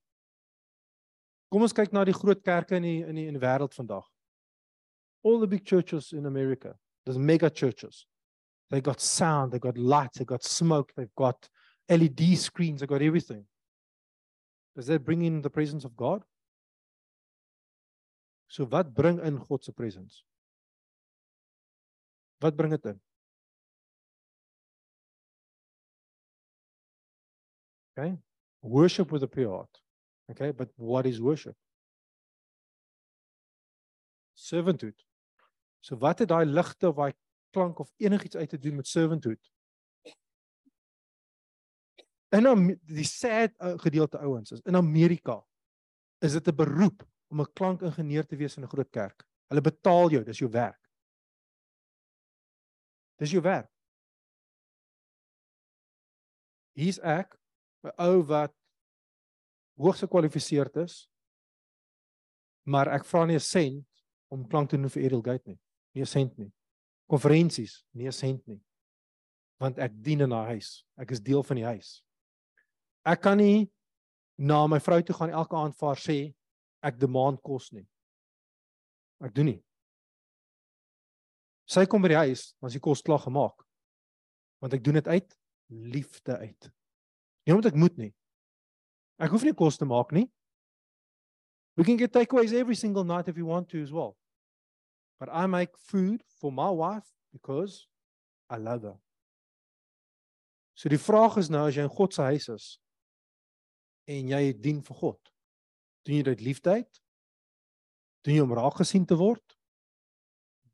Kom 1.49 1.61
ons 1.61 1.73
kyk 1.73 1.91
na 1.91 2.03
die 2.03 2.13
groot 2.13 2.41
kerke 2.43 2.75
in 2.75 2.83
die 2.83 3.01
in 3.05 3.15
die 3.15 3.27
in 3.27 3.33
die 3.33 3.47
wêreld 3.47 3.73
vandag. 3.73 4.05
All 5.23 5.39
the 5.39 5.47
big 5.47 5.65
churches 5.65 6.13
in 6.13 6.25
America, 6.25 6.79
those 7.05 7.19
mega 7.19 7.49
churches. 7.49 8.07
They 8.69 8.81
got 8.81 9.01
sound, 9.01 9.51
they 9.51 9.59
got 9.59 9.77
light, 9.77 10.13
they 10.13 10.25
got 10.25 10.43
smoke, 10.43 10.93
they've 10.93 11.15
got 11.15 11.49
LED 11.87 12.37
screens, 12.37 12.79
they've 12.79 12.93
got 12.93 13.01
everything. 13.01 13.47
Does 14.75 14.85
that 14.85 15.03
bring 15.03 15.21
in 15.23 15.41
the 15.41 15.49
presence 15.49 15.85
of 15.85 15.95
God? 15.95 16.23
So 18.55 18.63
wat 18.71 18.93
bring 18.93 19.19
in 19.19 19.35
God 19.37 19.63
se 19.63 19.73
presence? 19.75 20.23
Wat 22.39 22.55
bring 22.55 22.71
dit 22.71 22.85
in? 22.85 23.01
Okay? 27.91 28.13
Worship 28.59 29.11
with 29.11 29.23
a 29.23 29.27
pure 29.27 29.49
heart. 29.49 29.81
Okay, 30.31 30.53
but 30.53 30.71
what 30.75 31.05
is 31.05 31.19
worship? 31.19 31.57
Servanthood. 34.33 35.03
So 35.79 35.97
wat 35.99 36.23
het 36.23 36.31
daai 36.31 36.45
ligte 36.47 36.87
of 36.87 36.95
daai 36.95 37.11
klank 37.51 37.79
of 37.83 37.91
enigiets 37.97 38.35
uit 38.35 38.49
te 38.49 38.59
doen 38.59 38.79
met 38.79 38.87
servanthood? 38.87 39.51
In 42.35 42.79
die 42.87 43.07
sad 43.07 43.51
uh, 43.59 43.75
gedeelte 43.83 44.19
ouens 44.23 44.55
is 44.55 44.63
in 44.63 44.79
Amerika 44.79 45.41
is 46.23 46.39
dit 46.39 46.47
'n 46.47 46.55
beroep 46.55 47.03
om 47.35 47.41
'n 47.41 47.53
klankingenieur 47.53 48.25
te 48.25 48.37
wees 48.37 48.55
in 48.57 48.63
'n 48.63 48.69
groot 48.69 48.89
kerk. 48.89 49.27
Hulle 49.49 49.61
betaal 49.61 50.09
jou, 50.09 50.23
dis 50.23 50.39
jou 50.39 50.49
werk. 50.49 50.79
Dis 53.17 53.31
jou 53.31 53.41
werk. 53.41 53.71
Hier's 56.73 56.99
ek, 56.99 57.37
'n 57.83 57.91
ou 57.97 58.23
wat 58.23 58.53
hoogs 59.77 59.99
gekwalifiseerd 59.99 60.75
is, 60.75 61.09
maar 62.63 62.87
ek 62.87 63.05
vra 63.05 63.25
nie 63.25 63.35
'n 63.35 63.39
sent 63.39 63.87
om 64.29 64.47
klank 64.47 64.69
te 64.69 64.77
doen 64.77 64.89
vir 64.89 65.03
Ariel 65.03 65.21
Gate 65.21 65.47
nie. 65.47 65.59
Nie 65.93 66.01
'n 66.01 66.05
sent 66.07 66.37
nie. 66.37 66.53
Konferensies, 67.07 67.85
nie 67.93 68.07
'n 68.07 68.11
sent 68.11 68.47
nie. 68.47 68.61
Want 69.59 69.77
ek 69.77 69.91
dien 70.03 70.21
in 70.21 70.31
haar 70.31 70.47
huis. 70.47 70.85
Ek 70.97 71.11
is 71.11 71.21
deel 71.21 71.43
van 71.43 71.55
die 71.55 71.65
huis. 71.65 72.03
Ek 73.05 73.21
kan 73.21 73.37
nie 73.37 73.71
na 74.37 74.67
my 74.67 74.79
vrou 74.79 75.01
toe 75.01 75.15
gaan 75.15 75.29
elke 75.29 75.55
aand 75.55 75.75
vir 75.77 75.87
haar 75.87 75.97
sê 75.97 76.35
ek 76.85 76.99
demand 77.01 77.41
kos 77.45 77.71
nie. 77.73 77.85
Ek 79.23 79.33
doen 79.35 79.49
nie. 79.49 79.61
Sy 81.65 81.87
kom 81.89 82.03
by 82.03 82.11
die 82.13 82.21
huis, 82.27 82.51
dan 82.59 82.69
is 82.69 82.77
die 82.77 82.83
kos 82.83 83.01
klaar 83.05 83.23
gemaak. 83.23 83.63
Want 84.61 84.75
ek 84.77 84.83
doen 84.85 84.99
dit 84.99 85.07
uit 85.09 85.37
liefde 85.73 86.37
uit. 86.37 86.69
Nie 87.45 87.55
omdat 87.55 87.71
ek 87.73 87.79
moet 87.79 87.97
nie. 87.97 88.11
Ek 89.21 89.33
hoef 89.33 89.45
nie 89.47 89.55
kos 89.57 89.79
te 89.81 89.87
maak 89.89 90.13
nie. 90.13 90.27
We 91.75 91.83
can 91.83 91.97
get 91.97 92.13
takeaways 92.13 92.53
every 92.53 92.75
single 92.75 93.03
night 93.03 93.27
if 93.27 93.37
you 93.37 93.45
want 93.45 93.69
to 93.69 93.81
as 93.81 93.91
well. 93.91 94.15
But 95.19 95.29
I 95.31 95.45
make 95.47 95.77
food 95.77 96.23
for 96.39 96.51
my 96.51 96.69
wife 96.69 97.07
because 97.33 97.87
I 98.49 98.57
love 98.57 98.83
her. 98.83 98.99
So 100.75 100.89
die 100.89 100.99
vraag 100.99 101.37
is 101.39 101.49
nou 101.49 101.65
as 101.67 101.75
jy 101.75 101.85
in 101.87 101.91
God 101.91 102.13
se 102.13 102.23
huis 102.27 102.49
is 102.51 102.65
en 104.11 104.29
jy 104.29 104.41
dien 104.61 104.81
vir 104.85 104.97
God, 104.99 105.19
Doen 106.05 106.19
jy 106.19 106.23
dit 106.23 106.41
liefde 106.45 106.69
uit? 106.69 107.01
Doen 108.25 108.37
jy 108.37 108.45
om 108.45 108.53
raak 108.57 108.77
gesien 108.77 109.05
te 109.09 109.17
word? 109.17 109.43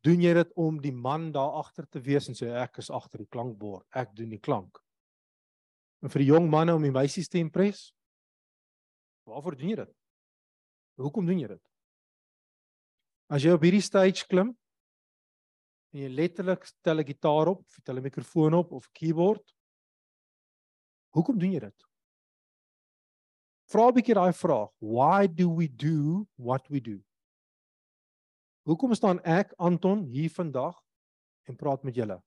Doen 0.04 0.24
jy 0.24 0.34
dit 0.34 0.54
om 0.60 0.80
die 0.82 0.94
man 0.94 1.30
daar 1.32 1.60
agter 1.62 1.88
te 1.88 2.02
wees 2.04 2.28
en 2.28 2.38
sê 2.38 2.50
ek 2.58 2.80
is 2.82 2.90
agter 2.92 3.22
die 3.22 3.30
klankbord, 3.32 3.86
ek 3.96 4.16
doen 4.18 4.32
die 4.34 4.42
klank? 4.42 4.80
En 6.02 6.10
vir 6.10 6.24
die 6.24 6.32
jong 6.32 6.50
manne 6.50 6.74
om 6.76 6.84
die 6.84 6.94
meisies 6.94 7.30
te 7.30 7.40
impres? 7.40 7.92
Waarvoor 9.30 9.58
doen 9.60 9.74
jy 9.74 9.78
dit? 9.84 9.94
Hoekom 11.02 11.30
doen 11.30 11.40
jy 11.40 11.52
dit? 11.54 11.64
As 13.32 13.46
jy 13.46 13.54
op 13.56 13.64
hierdie 13.64 13.84
stage 13.86 14.26
klim 14.28 14.52
en 15.92 16.02
jy 16.04 16.10
letterlik 16.12 16.66
stel 16.68 17.00
'n 17.00 17.08
gitaar 17.08 17.52
op, 17.54 17.62
of 17.64 17.78
jy 17.78 17.94
'n 17.94 18.04
mikrofoon 18.04 18.54
op 18.54 18.72
of 18.72 18.88
'n 18.88 18.94
keyboard. 18.94 19.56
Hoekom 21.14 21.40
doen 21.40 21.52
jy 21.52 21.60
dit? 21.60 21.91
Vra 23.72 23.88
'n 23.88 23.96
bietjie 23.96 24.16
daai 24.18 24.34
vraag. 24.36 24.70
Why 24.80 25.28
do 25.28 25.48
we 25.56 25.68
do 25.68 26.28
what 26.36 26.68
we 26.68 26.82
do? 26.82 26.98
Hoekom 28.68 28.94
staan 28.94 29.22
ek 29.24 29.54
Anton 29.58 30.04
hier 30.04 30.30
vandag 30.30 30.76
en 31.48 31.56
praat 31.56 31.84
met 31.84 31.96
julle? 31.96 32.20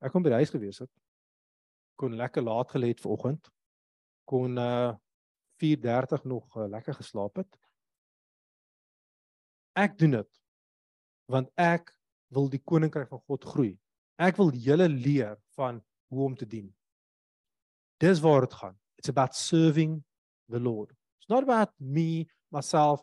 Ek 0.00 0.12
kom 0.12 0.24
by 0.24 0.32
die 0.32 0.40
huis 0.40 0.50
gewees 0.50 0.80
het. 0.80 0.90
Kon 2.00 2.16
lekker 2.16 2.42
laat 2.42 2.72
gelê 2.72 2.94
het 2.94 3.04
vanoggend. 3.04 3.52
Kon 4.24 4.56
uh 4.58 4.96
4:30 5.62 6.24
nog 6.24 6.56
uh, 6.56 6.66
lekker 6.66 6.94
geslaap 6.94 7.36
het. 7.36 7.58
Ek 9.76 9.98
doen 9.98 10.22
dit 10.22 10.40
want 11.32 11.48
ek 11.54 11.92
wil 12.34 12.48
die 12.50 12.60
koninkryk 12.60 13.08
van 13.08 13.20
God 13.28 13.44
groei. 13.44 13.72
Ek 14.18 14.36
wil 14.36 14.50
julle 14.52 14.88
leer 14.88 15.36
van 15.56 15.84
hoe 16.08 16.24
om 16.24 16.34
te 16.36 16.46
dien. 16.46 16.72
Dis 18.02 18.20
waar 18.20 18.40
dit 18.40 18.54
gaan. 18.54 18.74
It's 18.98 19.08
about 19.08 19.34
serving 19.34 20.02
the 20.48 20.60
Lord. 20.60 20.90
It's 21.20 21.28
not 21.28 21.42
about 21.42 21.70
me 21.78 22.26
myself. 22.50 23.00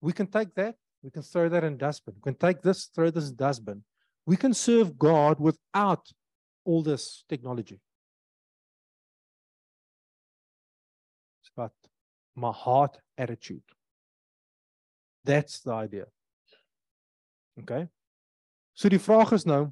We 0.00 0.12
can 0.12 0.26
take 0.26 0.54
that, 0.54 0.76
we 1.02 1.10
can 1.10 1.22
throw 1.22 1.48
that 1.48 1.64
in 1.64 1.76
dustbin. 1.76 2.14
We 2.14 2.32
can 2.32 2.38
take 2.38 2.62
this, 2.62 2.86
throw 2.86 3.10
this 3.10 3.28
in 3.28 3.36
dustbin. 3.36 3.84
We 4.26 4.36
can 4.36 4.54
serve 4.54 4.96
God 4.98 5.40
without 5.40 6.08
all 6.64 6.82
this 6.82 7.24
technology. 7.28 7.80
It's 11.42 11.50
about 11.56 11.72
my 12.34 12.52
heart 12.52 12.98
attitude. 13.18 13.62
That's 15.24 15.60
the 15.60 15.72
idea. 15.72 16.06
Okay. 17.60 17.88
So 18.72 18.88
die 18.88 18.98
vraag 18.98 19.32
is 19.32 19.44
nou 19.44 19.66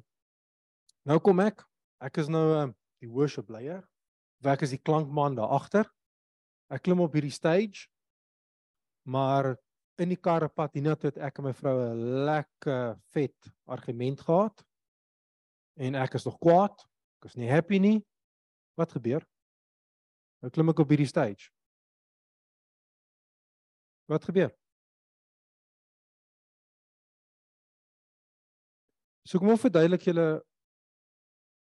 nou 1.09 1.17
kom 1.19 1.39
ek. 1.41 1.63
Ek 2.05 2.19
is 2.21 2.29
nou 2.29 2.43
um, 2.53 2.75
die 3.01 3.09
worship 3.09 3.49
leier. 3.49 3.81
Ek 4.47 4.63
is 4.63 4.71
die 4.71 4.79
klankman 4.81 5.35
daar 5.35 5.51
agter. 5.51 5.89
Ek 6.71 6.83
klim 6.85 7.01
op 7.03 7.13
hierdie 7.13 7.33
stage. 7.33 7.89
Maar 9.03 9.55
in 9.99 10.13
die 10.13 10.19
karre 10.19 10.47
pad 10.47 10.77
hiernatoe 10.77 11.11
het 11.11 11.19
ek 11.27 11.39
en 11.39 11.49
my 11.49 11.53
vrou 11.53 11.75
'n 11.81 12.25
lekker 12.25 12.99
vet 13.11 13.51
argument 13.67 14.21
gehad. 14.21 14.63
En 15.75 15.95
ek 15.95 16.13
is 16.13 16.25
nog 16.25 16.37
kwaad. 16.39 16.85
Ek 17.19 17.25
is 17.25 17.35
nie 17.35 17.49
happy 17.49 17.79
nie. 17.79 18.05
Wat 18.75 18.91
gebeur? 18.91 19.25
Nou 20.41 20.51
klim 20.51 20.69
ek 20.69 20.79
op 20.79 20.89
hierdie 20.89 21.07
stage. 21.07 21.51
Wat 24.07 24.23
gebeur? 24.23 24.55
So 29.29 29.37
kom 29.37 29.51
ons 29.53 29.61
verduidelik 29.61 30.01
julle 30.01 30.41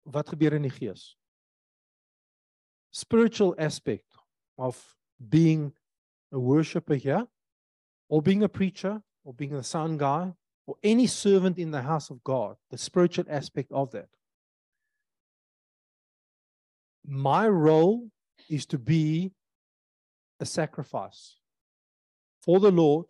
wat 0.07 0.29
gebeur 0.29 0.53
in 0.53 0.61
die 0.61 0.71
gees. 0.71 1.17
Spiritual 2.97 3.53
aspect 3.59 4.05
of 4.57 4.95
being 5.29 5.71
a 6.31 6.39
worshipper 6.39 6.95
here 6.95 7.27
or 8.09 8.23
being 8.23 8.41
a 8.41 8.49
preacher 8.49 9.03
or 9.23 9.35
being 9.35 9.53
a 9.53 9.61
sound 9.61 9.99
guy 9.99 10.33
or 10.65 10.77
any 10.81 11.05
servant 11.05 11.59
in 11.59 11.69
the 11.69 11.83
house 11.83 12.09
of 12.09 12.23
God, 12.23 12.55
the 12.71 12.77
spiritual 12.79 13.25
aspect 13.29 13.71
of 13.71 13.91
that. 13.91 14.09
My 17.05 17.47
role 17.47 18.09
is 18.49 18.65
to 18.65 18.79
be 18.79 19.31
a 20.39 20.45
sacrifice 20.47 21.35
for 22.41 22.59
the 22.59 22.71
Lord 22.71 23.05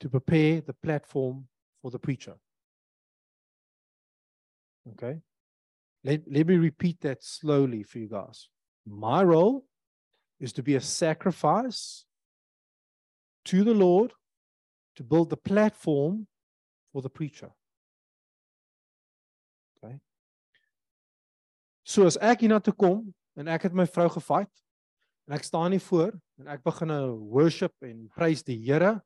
to 0.00 0.10
prepare 0.10 0.60
the 0.60 0.74
platform 0.74 1.48
for 1.80 1.90
the 1.90 1.98
preacher. 1.98 2.34
Okay. 4.90 5.22
Let, 6.04 6.20
let 6.30 6.46
me 6.46 6.56
repeat 6.56 7.00
that 7.00 7.24
slowly 7.24 7.82
for 7.82 7.98
you 7.98 8.08
guys. 8.08 8.50
My 8.86 9.22
role 9.22 9.64
is 10.40 10.52
to 10.54 10.62
be 10.62 10.74
a 10.74 10.80
sacrifice 10.80 12.04
to 13.44 13.64
the 13.64 13.74
Lord 13.74 14.12
to 14.96 15.02
build 15.02 15.30
the 15.30 15.36
platform 15.36 16.26
for 16.92 17.02
the 17.02 17.08
preacher. 17.08 17.52
Okay. 19.76 19.98
So 21.84 22.06
as 22.06 22.18
ek 22.20 22.44
hiernatoe 22.44 22.76
kom 22.76 23.14
en 23.38 23.48
ek 23.48 23.68
het 23.68 23.74
my 23.74 23.86
vrou 23.88 24.08
gefight 24.12 24.52
en 25.28 25.38
ek 25.38 25.46
staan 25.46 25.72
hier 25.72 25.82
voor 25.82 26.12
en 26.40 26.50
ek 26.52 26.62
begin 26.66 26.90
'n 26.90 27.16
worship 27.32 27.72
en 27.82 28.08
prys 28.12 28.42
die 28.42 28.58
Here, 28.58 29.00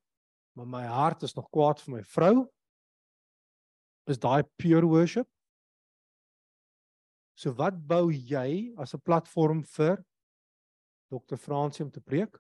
maar 0.57 0.67
my 0.67 0.85
hart 0.87 1.23
is 1.23 1.37
nog 1.37 1.49
kwaad 1.51 1.81
vir 1.81 1.95
my 1.95 2.03
vrou. 2.03 2.49
Is 4.09 4.19
daai 4.19 4.43
pure 4.59 4.87
worship? 4.87 5.29
So 7.37 7.53
wat 7.59 7.77
bou 7.77 8.09
jy 8.11 8.73
as 8.81 8.95
'n 8.95 9.01
platform 9.05 9.63
vir 9.63 10.05
Dr. 11.11 11.37
Fransie 11.37 11.85
om 11.85 11.91
te 11.91 12.01
preek? 12.01 12.39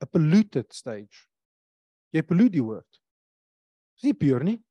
'n 0.00 0.08
Polluted 0.10 0.72
stage. 0.72 1.28
Jy 2.12 2.22
pollute 2.22 2.52
die 2.52 2.64
woord. 2.64 3.00
Dis 3.96 4.08
nie 4.08 4.14
puur 4.14 4.44
nie. 4.44 4.64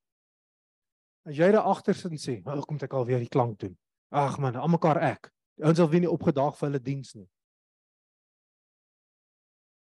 As 1.28 1.36
jy 1.38 1.52
daar 1.52 1.68
agter 1.68 1.94
sit 1.94 2.12
en 2.12 2.18
sê, 2.18 2.44
"Hoe 2.44 2.66
kom 2.66 2.78
ek 2.82 2.94
alweer 2.94 3.20
die 3.20 3.30
klank 3.30 3.60
doen?" 3.60 3.78
Ag 4.12 4.40
man, 4.40 4.56
almekaar 4.56 4.98
ek. 4.98 5.32
Die 5.58 5.66
ouens 5.66 5.78
sal 5.78 5.90
weer 5.90 6.02
nie 6.02 6.10
opgedaag 6.10 6.58
vir 6.58 6.70
hulle 6.70 6.84
diens 6.84 7.16
nie. 7.16 7.30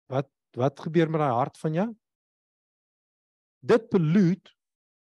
Wat 0.08 0.30
wat 0.56 0.80
gebeur 0.80 1.10
met 1.10 1.20
daai 1.20 1.34
hart 1.34 1.58
van 1.58 1.74
jou? 1.74 1.96
Dit 3.60 3.90
pollute 3.90 4.54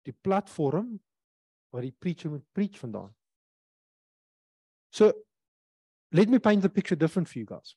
die 0.05 0.13
platform 0.13 1.01
waar 1.69 1.81
die 1.81 1.91
preacher 1.91 2.29
moet 2.29 2.45
preach 2.53 2.79
vandaan. 2.79 3.13
So 4.93 5.11
let 6.11 6.29
me 6.29 6.37
paint 6.37 6.61
the 6.61 6.69
picture 6.69 6.95
different 6.95 7.27
for 7.27 7.39
you 7.39 7.45
guys. 7.45 7.75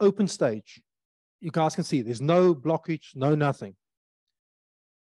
Open 0.00 0.26
stage. 0.26 0.80
You 1.38 1.50
guys 1.50 1.74
can 1.74 1.84
see 1.84 2.00
there's 2.00 2.22
no 2.22 2.54
blockage, 2.54 3.14
no 3.14 3.34
nothing. 3.34 3.76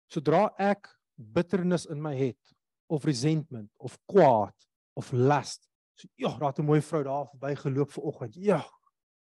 Sodra 0.07 0.49
ek 0.57 0.87
bitterness 1.17 1.85
in 1.85 2.01
my 2.01 2.15
het 2.15 2.39
of 2.87 3.03
resentment 3.03 3.69
of 3.77 3.97
kwaad 4.07 4.55
of 4.95 5.11
lust. 5.11 5.67
So 5.99 6.07
ja, 6.15 6.31
het 6.39 6.59
'n 6.59 6.65
mooi 6.65 6.81
vrou 6.81 7.03
daar 7.03 7.27
verby 7.27 7.55
geloop 7.55 7.91
vanoggend. 7.91 8.35
Ja. 8.35 8.63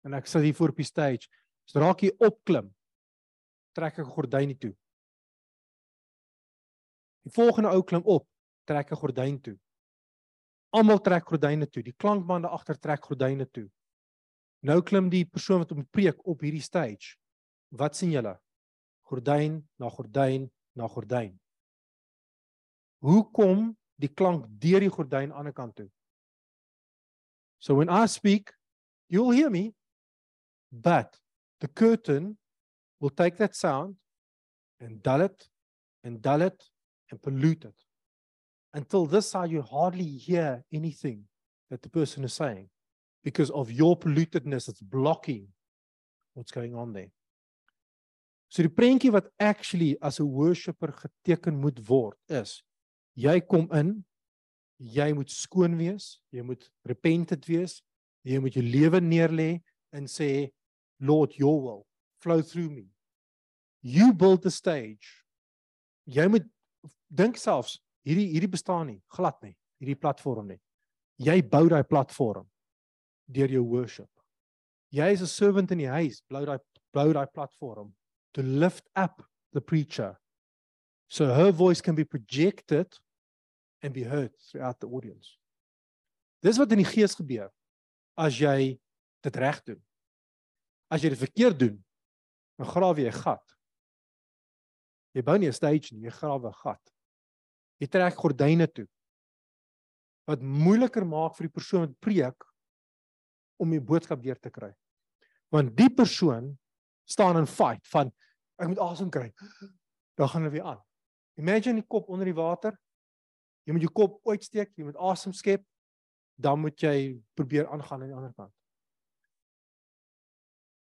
En 0.04 0.14
ek 0.14 0.28
sit 0.28 0.42
hier 0.42 0.56
voor 0.56 0.70
op 0.70 0.76
die 0.76 0.86
stage. 0.86 1.28
Sodra 1.64 1.90
ek 1.90 2.00
hier 2.00 2.16
opklim, 2.18 2.76
trek 3.74 3.98
ek 3.98 4.06
'n 4.06 4.12
gordyn 4.12 4.58
toe. 4.58 4.76
Die 7.24 7.32
volgende 7.32 7.70
ou 7.70 7.84
klim 7.84 8.04
op, 8.04 8.28
trek 8.66 8.92
'n 8.92 8.96
gordyn 8.96 9.42
toe. 9.42 9.58
Almal 10.76 11.00
trek 11.00 11.30
gordyne 11.30 11.68
toe. 11.72 11.84
Die 11.86 11.96
klankbande 11.96 12.50
agter 12.52 12.76
trek 12.80 13.06
gordyne 13.08 13.48
toe. 13.48 13.70
Nou 14.66 14.82
klim 14.84 15.08
die 15.14 15.24
persoon 15.30 15.62
wat 15.64 15.72
om 15.72 15.86
preek 15.94 16.20
op 16.28 16.42
hierdie 16.44 16.64
stage. 16.64 17.16
Wat 17.72 17.96
sien 17.96 18.12
julle? 18.16 18.34
Gordyn 19.06 19.60
na 19.80 19.90
gordyn 19.94 20.50
na 20.76 20.90
gordyn. 20.90 21.36
Hoe 23.06 23.22
kom 23.32 23.70
die 24.02 24.10
klank 24.10 24.48
deur 24.60 24.82
die 24.82 24.92
gordyn 24.92 25.30
aan 25.30 25.30
die 25.30 25.40
ander 25.44 25.56
kant 25.56 25.76
toe? 25.78 25.90
So 27.60 27.76
when 27.78 27.90
I 27.90 28.06
speak, 28.08 28.52
you'll 29.08 29.32
hear 29.32 29.50
me, 29.50 29.74
but 30.72 31.20
the 31.62 31.68
curtain 31.68 32.38
will 33.00 33.14
take 33.14 33.38
that 33.38 33.56
sound 33.56 33.96
and 34.80 35.02
dull 35.04 35.22
it 35.22 35.48
and 36.04 36.22
dull 36.22 36.42
it 36.42 36.72
and 37.12 37.22
pollute 37.22 37.66
it 37.66 37.85
until 38.76 39.06
this 39.06 39.30
side 39.32 39.52
you 39.52 39.62
hardly 39.62 40.06
hear 40.28 40.64
anything 40.72 41.24
that 41.70 41.82
the 41.82 41.90
person 41.90 42.24
is 42.24 42.34
saying 42.34 42.68
because 43.24 43.50
of 43.52 43.72
your 43.72 43.98
pollutedness 43.98 44.68
it's 44.70 44.82
blocking 44.82 45.48
what's 46.34 46.52
going 46.52 46.76
on 46.76 46.94
there. 46.94 47.12
So 48.50 48.64
die 48.64 48.70
prentjie 48.70 49.12
wat 49.12 49.32
actually 49.40 49.96
as 50.02 50.20
'n 50.20 50.28
worshipper 50.28 50.92
geteken 50.92 51.56
moet 51.60 51.80
word 51.90 52.18
is 52.30 52.62
jy 53.16 53.40
kom 53.40 53.68
in 53.72 54.06
jy 54.78 55.14
moet 55.14 55.32
skoon 55.32 55.78
wees 55.78 56.20
jy 56.32 56.44
moet 56.44 56.70
repentant 56.86 57.48
wees 57.48 57.82
jy 58.24 58.40
moet 58.40 58.54
jou 58.54 58.64
lewe 58.64 59.00
neerlê 59.02 59.62
en 59.92 60.06
sê 60.06 60.52
lord 61.00 61.34
your 61.40 61.62
will 61.62 61.84
flow 62.20 62.42
through 62.42 62.70
me. 62.70 62.88
You 63.82 64.14
build 64.14 64.42
the 64.44 64.52
stage. 64.52 65.24
Jy 66.06 66.28
moet 66.28 66.46
dink 67.14 67.38
selfs 67.38 67.80
hierdie 68.06 68.28
hierdie 68.34 68.52
bestaan 68.52 68.88
nie 68.88 69.02
glad 69.10 69.42
nie 69.44 69.56
hierdie 69.82 70.00
platform 70.00 70.48
nie. 70.54 70.62
Jy 71.22 71.42
bou 71.50 71.68
daai 71.72 71.84
platform 71.88 72.48
deur 73.32 73.52
jou 73.52 73.64
worship. 73.64 74.10
Jy 74.92 75.12
is 75.14 75.22
'n 75.22 75.28
servant 75.28 75.72
in 75.72 75.80
die 75.80 75.92
huis 75.92 76.22
bou 76.30 76.46
daai 76.46 76.60
bou 76.94 77.14
daai 77.14 77.28
platform 77.34 77.96
to 78.34 78.42
lift 78.42 78.90
up 78.96 79.24
the 79.54 79.62
preacher. 79.62 80.18
So 81.10 81.34
her 81.34 81.52
voice 81.52 81.82
can 81.82 81.96
be 81.96 82.06
projected 82.06 82.98
and 83.82 83.94
be 83.94 84.04
heard 84.04 84.34
throughout 84.40 84.80
the 84.80 84.88
audience. 84.88 85.38
Dis 86.42 86.58
wat 86.58 86.72
in 86.72 86.84
die 86.84 86.92
gees 86.92 87.16
gebeur 87.16 87.52
as 88.18 88.40
jy 88.40 88.80
dit 89.24 89.36
reg 89.36 89.64
doen. 89.64 89.82
As 90.90 91.02
jy 91.02 91.10
dit 91.10 91.20
verkeerd 91.20 91.60
doen 91.60 91.84
dan 92.58 92.68
grawe 92.68 93.02
jy 93.02 93.12
'n 93.12 93.22
gat. 93.24 93.58
Jy 95.14 95.22
bou 95.22 95.38
nie 95.38 95.48
'n 95.48 95.54
stage 95.54 95.92
nie, 95.92 96.04
jy 96.04 96.12
grawe 96.12 96.48
'n 96.48 96.54
gat. 96.64 96.95
Jy 97.82 97.90
trek 97.92 98.18
gordyne 98.20 98.68
toe. 98.72 98.88
Wat 100.30 100.42
moeiliker 100.42 101.06
maak 101.06 101.36
vir 101.38 101.50
die 101.50 101.54
persoon 101.54 101.86
wat 101.86 101.98
preek 102.02 102.48
om 103.62 103.72
die 103.72 103.84
boodskap 103.84 104.24
deur 104.24 104.40
te 104.40 104.52
kry. 104.52 104.72
Want 105.54 105.76
die 105.78 105.90
persoon 105.94 106.56
staan 107.06 107.38
in 107.40 107.48
fight 107.50 107.86
van 107.92 108.12
ek 108.62 108.72
moet 108.72 108.82
asem 108.84 109.12
kry. 109.12 109.30
Dan 110.16 110.32
gaan 110.32 110.46
hulle 110.46 110.56
weer 110.56 110.68
aan. 110.74 110.82
Imagine 111.40 111.82
die 111.82 111.88
kop 111.92 112.10
onder 112.10 112.28
die 112.28 112.36
water. 112.38 112.76
Jy 113.66 113.76
moet 113.76 113.86
jou 113.86 113.94
kop 113.94 114.20
uitsteek, 114.30 114.72
jy 114.78 114.86
moet 114.88 115.00
asem 115.02 115.34
skep, 115.34 115.64
dan 116.38 116.62
moet 116.62 116.78
jy 116.80 117.18
probeer 117.36 117.68
aangaan 117.68 118.04
aan 118.04 118.12
die 118.12 118.18
ander 118.18 118.34
kant. 118.38 118.54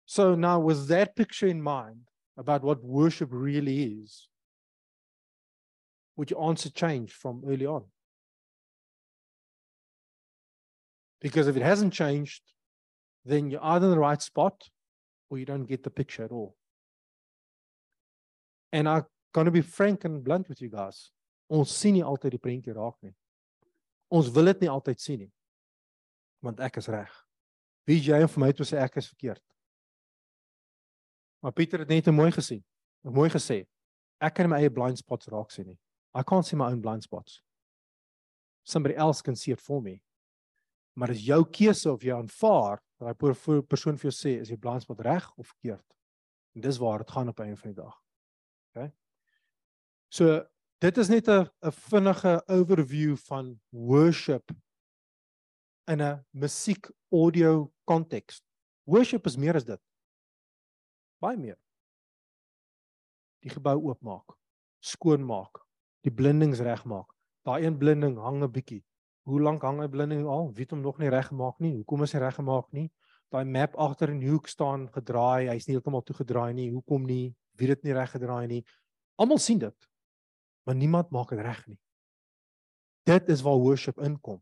So 0.05 0.35
now 0.35 0.59
with 0.59 0.87
that 0.89 1.15
picture 1.15 1.47
in 1.47 1.61
mind 1.63 2.09
about 2.35 2.63
what 2.63 2.83
worship 2.83 3.29
really 3.31 4.01
is, 4.03 4.29
would 6.15 6.31
your 6.31 6.43
answer 6.47 6.69
change 6.69 7.11
from 7.11 7.43
early 7.47 7.65
on? 7.65 7.85
Because 11.21 11.47
if 11.47 11.55
it 11.55 11.61
hasn't 11.63 11.93
changed, 11.93 12.41
then 13.25 13.49
you're 13.49 13.63
either 13.63 13.85
in 13.85 13.91
the 13.91 13.99
right 13.99 14.21
spot 14.21 14.69
or 15.29 15.37
you 15.37 15.45
don't 15.45 15.65
get 15.65 15.83
the 15.83 15.89
picture 15.89 16.23
at 16.23 16.31
all. 16.31 16.55
And 18.71 18.89
I'm 18.89 19.05
going 19.33 19.45
to 19.45 19.51
be 19.51 19.61
frank 19.61 20.03
and 20.03 20.23
blunt 20.23 20.49
with 20.49 20.61
you 20.61 20.69
guys. 20.69 21.11
Ons 21.49 21.71
sien 21.75 21.93
nie 21.93 22.03
altyd 22.03 22.35
die 22.35 22.41
prentjie 22.41 22.73
raak 22.75 22.95
nie. 23.05 23.13
Ons 24.13 24.29
wil 24.33 24.49
dit 24.51 24.63
nie 24.63 24.71
altyd 24.71 25.01
sien 25.01 25.19
nie. 25.25 25.31
Want 26.43 26.61
ek 26.63 26.79
is 26.81 26.89
reg. 26.91 27.11
Wie 27.87 27.99
jy 27.99 28.21
en 28.23 28.31
vir 28.31 28.43
my 28.43 28.51
toe 28.55 28.67
sê 28.67 28.79
ek 28.81 28.97
is 29.01 29.09
verkeerd. 29.11 29.43
Maar 31.43 31.55
Pieter 31.55 31.83
het 31.83 31.91
net 31.91 32.07
mooi 32.15 32.31
gesien. 32.31 32.63
Mooi 33.03 33.29
gesê. 33.29 33.63
Ek 34.23 34.35
kan 34.37 34.49
my 34.49 34.61
eie 34.63 34.71
blind 34.71 34.99
spots 34.99 35.27
raak 35.31 35.51
sien 35.51 35.67
nie. 35.67 35.79
I 36.13 36.23
can't 36.23 36.45
see 36.45 36.55
my 36.55 36.71
own 36.71 36.81
blind 36.81 37.03
spots. 37.03 37.41
Somebody 38.63 38.95
else 38.95 39.21
can 39.21 39.35
see 39.35 39.51
it 39.51 39.61
for 39.61 39.81
me. 39.81 40.01
Maar 40.93 41.07
dis 41.07 41.25
jou 41.25 41.41
keuse 41.49 41.89
of 41.91 42.03
jy 42.05 42.13
aanvaar 42.13 42.79
dat 43.01 43.17
daai 43.17 43.63
persoon 43.65 43.97
vir 43.97 44.11
jou 44.11 44.15
sê 44.15 44.35
is 44.41 44.51
jy 44.51 44.57
blind 44.61 44.85
spot 44.85 45.01
reg 45.01 45.25
of 45.37 45.47
verkeerd. 45.47 45.85
En 46.55 46.61
dis 46.61 46.77
waar 46.77 47.01
dit 47.01 47.11
gaan 47.11 47.29
op 47.29 47.39
einde 47.39 47.57
van 47.57 47.73
die 47.73 47.81
dag. 47.81 47.95
OK. 48.75 48.91
So 50.13 50.43
dit 50.83 50.97
is 50.97 51.09
net 51.09 51.27
'n 51.27 51.49
'n 51.65 51.71
vinnige 51.71 52.43
overview 52.47 53.17
van 53.17 53.59
worship 53.69 54.51
in 55.87 56.01
'n 56.01 56.25
musiek 56.31 56.91
audio 57.09 57.73
konteks. 57.85 58.41
Worship 58.85 59.25
is 59.25 59.37
meer 59.37 59.55
as 59.55 59.65
dit. 59.65 59.81
Baie 61.19 61.37
meer. 61.37 61.57
Die 63.39 63.49
gebou 63.49 63.75
oopmaak, 63.89 64.37
skoonmaak, 64.79 65.59
die 66.03 66.11
blindings 66.11 66.59
regmaak. 66.59 67.07
Daai 67.47 67.63
een 67.65 67.77
blinding 67.77 68.17
hang 68.17 68.43
'n 68.43 68.51
bietjie. 68.51 68.83
Hoe 69.23 69.41
lank 69.41 69.63
hang 69.63 69.79
hy 69.79 69.87
blinding 69.87 70.25
al? 70.27 70.51
Wie 70.51 70.65
het 70.65 70.71
hom 70.71 70.81
nog 70.81 70.99
nie 70.99 71.09
reggemaak 71.09 71.59
nie? 71.59 71.73
Hoekom 71.77 72.03
is 72.03 72.13
hy 72.13 72.19
reggemaak 72.19 72.71
nie? 72.75 72.89
Daai 73.31 73.45
map 73.45 73.75
agter 73.79 74.09
in 74.09 74.19
die 74.19 74.29
hoek 74.29 74.47
staan 74.47 74.89
gedraai, 74.91 75.47
hy's 75.47 75.67
nie 75.67 75.77
heeltemal 75.77 76.03
toegedraai 76.03 76.53
nie. 76.53 76.69
Hoekom 76.71 77.05
nie? 77.07 77.35
Wie 77.55 77.67
het 77.67 77.81
dit 77.81 77.89
nie 77.89 77.95
reggedraai 77.97 78.47
nie? 78.47 78.63
Almal 79.15 79.39
sien 79.39 79.59
dit. 79.59 79.89
Maar 80.67 80.75
niemand 80.75 81.09
maak 81.11 81.29
dit 81.29 81.39
reg 81.39 81.67
nie. 81.67 81.79
Dit 83.07 83.29
is 83.29 83.41
waar 83.41 83.59
worship 83.59 83.99
inkom. 83.99 84.41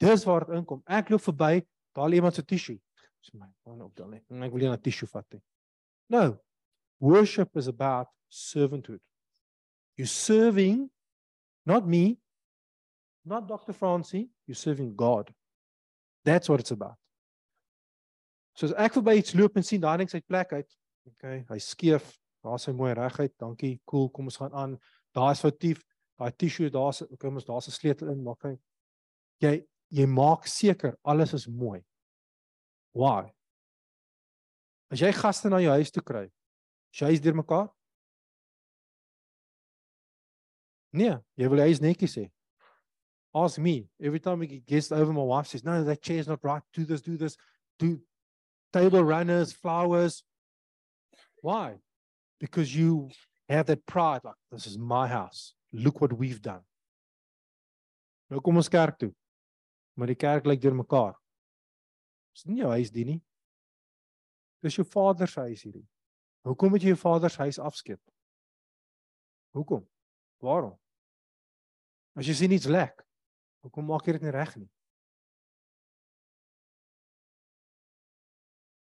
Dis 0.00 0.24
waar 0.24 0.46
dit 0.46 0.56
inkom. 0.56 0.82
Ek 0.84 1.10
loop 1.12 1.24
verby, 1.24 1.64
daar 1.96 2.08
lê 2.12 2.20
iemand 2.20 2.36
se 2.36 2.44
tissue. 2.44 2.78
Dis 3.24 3.32
my, 3.32 3.48
want 3.64 3.82
op 3.82 3.96
dan 3.96 4.10
nie. 4.10 4.20
Ek 4.20 4.52
wil 4.52 4.60
nie 4.60 4.70
'n 4.70 4.80
tissue 4.80 5.08
vat 5.08 5.26
nie. 5.32 5.42
No. 6.08 6.38
Worship 7.00 7.56
is 7.56 7.68
about 7.68 8.08
servanthood. 8.28 9.00
You're 9.96 10.06
serving 10.06 10.90
not 11.64 11.86
me, 11.86 12.18
not 13.24 13.48
Dr. 13.48 13.72
Francie, 13.72 14.30
you're 14.46 14.54
serving 14.54 14.94
God. 14.94 15.32
That's 16.24 16.48
what 16.48 16.60
it's 16.60 16.70
about. 16.70 16.96
So 18.54 18.66
as 18.66 18.74
ek 18.80 18.94
verby 18.96 19.18
iets 19.20 19.34
loop 19.36 19.58
en 19.58 19.66
sien 19.66 19.82
daai 19.82 19.98
ding 20.00 20.10
sy 20.10 20.22
plek 20.24 20.54
uit, 20.56 20.68
okay, 21.10 21.42
hy 21.50 21.58
skeef, 21.60 22.06
daar's 22.46 22.64
sy 22.64 22.72
mooi 22.72 22.94
reguit. 22.96 23.34
Dankie. 23.42 23.76
Cool, 23.84 24.08
kom 24.14 24.30
ons 24.30 24.38
gaan 24.40 24.54
aan. 24.56 24.76
Daar's 25.16 25.42
foutief. 25.44 25.82
Daai 26.16 26.30
tissue, 26.32 26.70
daar's 26.72 27.02
kom 27.20 27.36
ons 27.36 27.44
daar's 27.44 27.68
'n 27.68 27.76
sleutel 27.76 28.08
in, 28.14 28.22
maak 28.24 28.42
hy. 28.48 28.54
Jy 29.44 29.66
jy 29.90 30.06
maak 30.06 30.46
seker 30.46 30.96
alles 31.04 31.34
is 31.34 31.46
mooi. 31.46 31.84
Why? 32.94 33.30
As 34.90 35.00
jy 35.00 35.12
gaste 35.12 35.50
na 35.50 35.60
jou 35.60 35.70
huis 35.76 35.90
toe 35.90 36.02
kry, 36.02 36.24
is 36.92 37.00
jy 37.00 37.06
huis 37.12 37.20
deurmekaar? 37.20 37.68
Nee, 40.96 41.12
jy 41.36 41.48
wil 41.52 41.60
huis 41.60 41.82
netjies 41.84 42.16
hê. 42.16 42.26
Ask 43.36 43.60
me. 43.60 43.90
Every 44.00 44.20
time 44.20 44.40
we 44.40 44.46
get 44.46 44.64
guests 44.64 44.92
over 44.92 45.12
my 45.12 45.22
wife 45.22 45.48
says, 45.48 45.64
"No, 45.64 45.84
that 45.84 46.00
chair 46.00 46.18
is 46.18 46.28
not 46.28 46.42
right. 46.42 46.62
Do 46.72 46.84
this, 46.84 47.02
do 47.02 47.16
this. 47.18 47.36
Do 47.78 48.00
table 48.72 49.04
runners, 49.04 49.52
flowers." 49.52 50.24
Why? 51.42 51.78
Because 52.40 52.74
you 52.74 53.10
have 53.48 53.66
that 53.66 53.84
pride 53.84 54.24
like 54.24 54.40
this 54.50 54.66
is 54.66 54.78
my 54.78 55.06
house. 55.06 55.54
Look 55.72 56.00
what 56.00 56.12
we've 56.12 56.40
done. 56.40 56.64
Nou 58.30 58.40
kom 58.40 58.56
ons 58.56 58.68
kerk 58.68 58.98
toe. 58.98 59.12
Maar 59.96 60.06
die 60.06 60.18
kerk 60.18 60.46
lyk 60.46 60.60
deurmekaar. 60.60 61.14
Dis 62.34 62.46
nie 62.48 62.62
jou 62.62 62.70
huis 62.72 62.90
die 62.90 63.04
nie. 63.04 63.20
Dis 64.62 64.76
jou 64.76 64.84
vader 64.84 65.28
se 65.28 65.40
huis 65.40 65.62
hierdie. 65.62 65.86
Hoekom 66.46 66.70
moet 66.70 66.82
jy 66.82 66.94
jou 66.94 67.00
vader 67.04 67.30
se 67.30 67.42
huis 67.42 67.58
afskeep? 67.58 68.00
Hoekom? 69.56 69.86
Waarom? 70.42 70.74
As 72.16 72.24
jy 72.24 72.34
sien 72.34 72.54
iets 72.56 72.68
lek, 72.70 73.02
hoekom 73.60 73.90
maak 73.90 74.06
jy 74.06 74.16
dit 74.16 74.24
nie 74.24 74.32
reg 74.32 74.54
nie? 74.56 74.70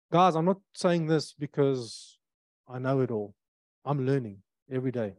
Guys, 0.09 0.35
I'm 0.35 0.45
not 0.45 0.61
saying 0.73 1.07
this 1.07 1.33
because 1.33 2.17
I 2.69 2.79
know 2.79 3.01
it 3.01 3.11
all. 3.11 3.33
I'm 3.83 4.05
learning 4.05 4.41
every 4.71 4.91
day. 4.91 5.15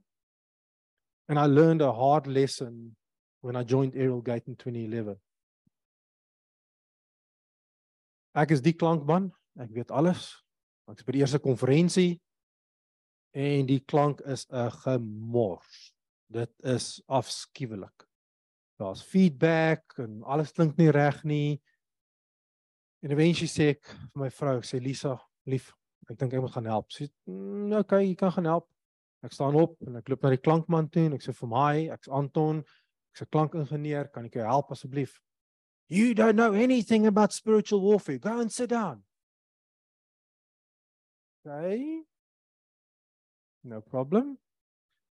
And 1.28 1.38
I 1.38 1.44
learned 1.44 1.82
a 1.82 1.92
hard 1.92 2.26
lesson 2.26 2.96
when 3.42 3.56
I 3.56 3.64
joined 3.64 3.94
Aerial 3.94 4.22
Gate 4.22 4.44
in 4.46 4.56
2011. 4.56 5.16
Ek 8.34 8.50
is 8.54 8.64
die 8.64 8.72
klankman, 8.72 9.28
ek 9.60 9.74
weet 9.76 9.92
alles. 9.92 10.30
Ek 10.88 11.02
is 11.02 11.04
by 11.04 11.16
die 11.16 11.22
eerste 11.24 11.40
konferensie 11.42 12.16
en 13.36 13.68
die 13.68 13.80
klank 13.84 14.22
is 14.24 14.46
'n 14.48 14.70
gemors. 14.80 15.92
Dit 16.28 16.52
is 16.62 17.02
afskuwelik. 17.06 18.04
Daar's 18.78 19.02
feedback 19.02 19.96
en 19.98 20.22
alles 20.22 20.52
klink 20.52 20.76
nie 20.76 20.90
reg 20.90 21.22
nie. 21.24 21.60
En 23.02 23.10
eventually 23.14 23.48
sê 23.50 23.70
ek 23.74 23.86
vir 23.88 24.22
my 24.22 24.28
vrou, 24.34 24.58
sê 24.62 24.80
Lisa, 24.82 25.16
lief, 25.48 25.70
ek 26.10 26.18
dink 26.20 26.34
ek 26.34 26.44
moet 26.44 26.54
gaan 26.54 26.68
help. 26.68 26.92
Sy 26.92 27.06
sê, 27.06 27.10
mm, 27.26 27.72
"Okay, 27.80 28.04
jy 28.06 28.14
kan 28.14 28.32
gaan 28.32 28.44
help." 28.44 28.68
Ek 29.22 29.32
staan 29.32 29.54
op 29.54 29.76
en 29.86 29.96
ek 29.96 30.08
loop 30.08 30.22
na 30.22 30.30
die 30.30 30.42
klankman 30.42 30.88
toe 30.88 31.06
en 31.06 31.14
ek 31.14 31.22
sê 31.22 31.34
vir 31.34 31.48
my, 31.48 31.88
ek's 31.90 32.08
Anton, 32.08 32.64
ek's 33.12 33.22
'n 33.22 33.30
klankingenieur, 33.32 34.12
kan 34.12 34.24
ek 34.26 34.34
jou 34.34 34.46
help 34.46 34.70
asseblief? 34.70 35.20
You 35.88 36.14
don't 36.14 36.36
know 36.36 36.52
anything 36.52 37.06
about 37.06 37.32
spiritual 37.32 37.80
warfare. 37.80 38.18
Go 38.18 38.40
and 38.40 38.52
sit 38.52 38.68
down. 38.68 39.04
Okay. 41.46 42.02
No 43.64 43.80
problem. 43.80 44.38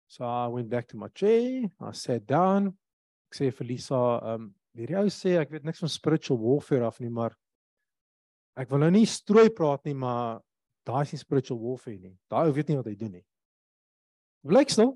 So 0.09 0.25
I 0.25 0.49
went 0.49 0.71
back 0.71 0.89
to 0.89 0.97
my 0.97 1.09
chair. 1.15 1.69
I 1.81 1.93
sat 1.93 2.27
down. 2.27 2.73
Ek 3.29 3.37
sê 3.37 3.51
vir 3.53 3.69
Lisa, 3.69 4.01
um, 4.35 4.49
hierdie 4.73 4.97
ou 4.97 5.13
sê 5.13 5.37
ek 5.37 5.53
weet 5.53 5.67
niks 5.69 5.83
van 5.85 5.93
spiritual 5.93 6.41
warfare 6.41 6.87
af 6.89 6.97
nie, 7.05 7.11
maar 7.13 7.35
ek 8.57 8.73
wil 8.73 8.81
nou 8.81 8.89
nie 8.95 9.05
strooi 9.07 9.51
praat 9.53 9.85
nie, 9.85 9.93
maar 9.93 10.41
daai 10.89 11.03
is 11.05 11.13
nie 11.13 11.21
spiritual 11.21 11.61
warfare 11.61 12.01
nie. 12.01 12.17
Daai 12.33 12.49
ou 12.49 12.57
weet 12.57 12.73
nie 12.73 12.79
wat 12.81 12.89
hy 12.89 12.97
doen 12.97 13.19
nie. 13.19 13.25
Blykstel. 14.49 14.95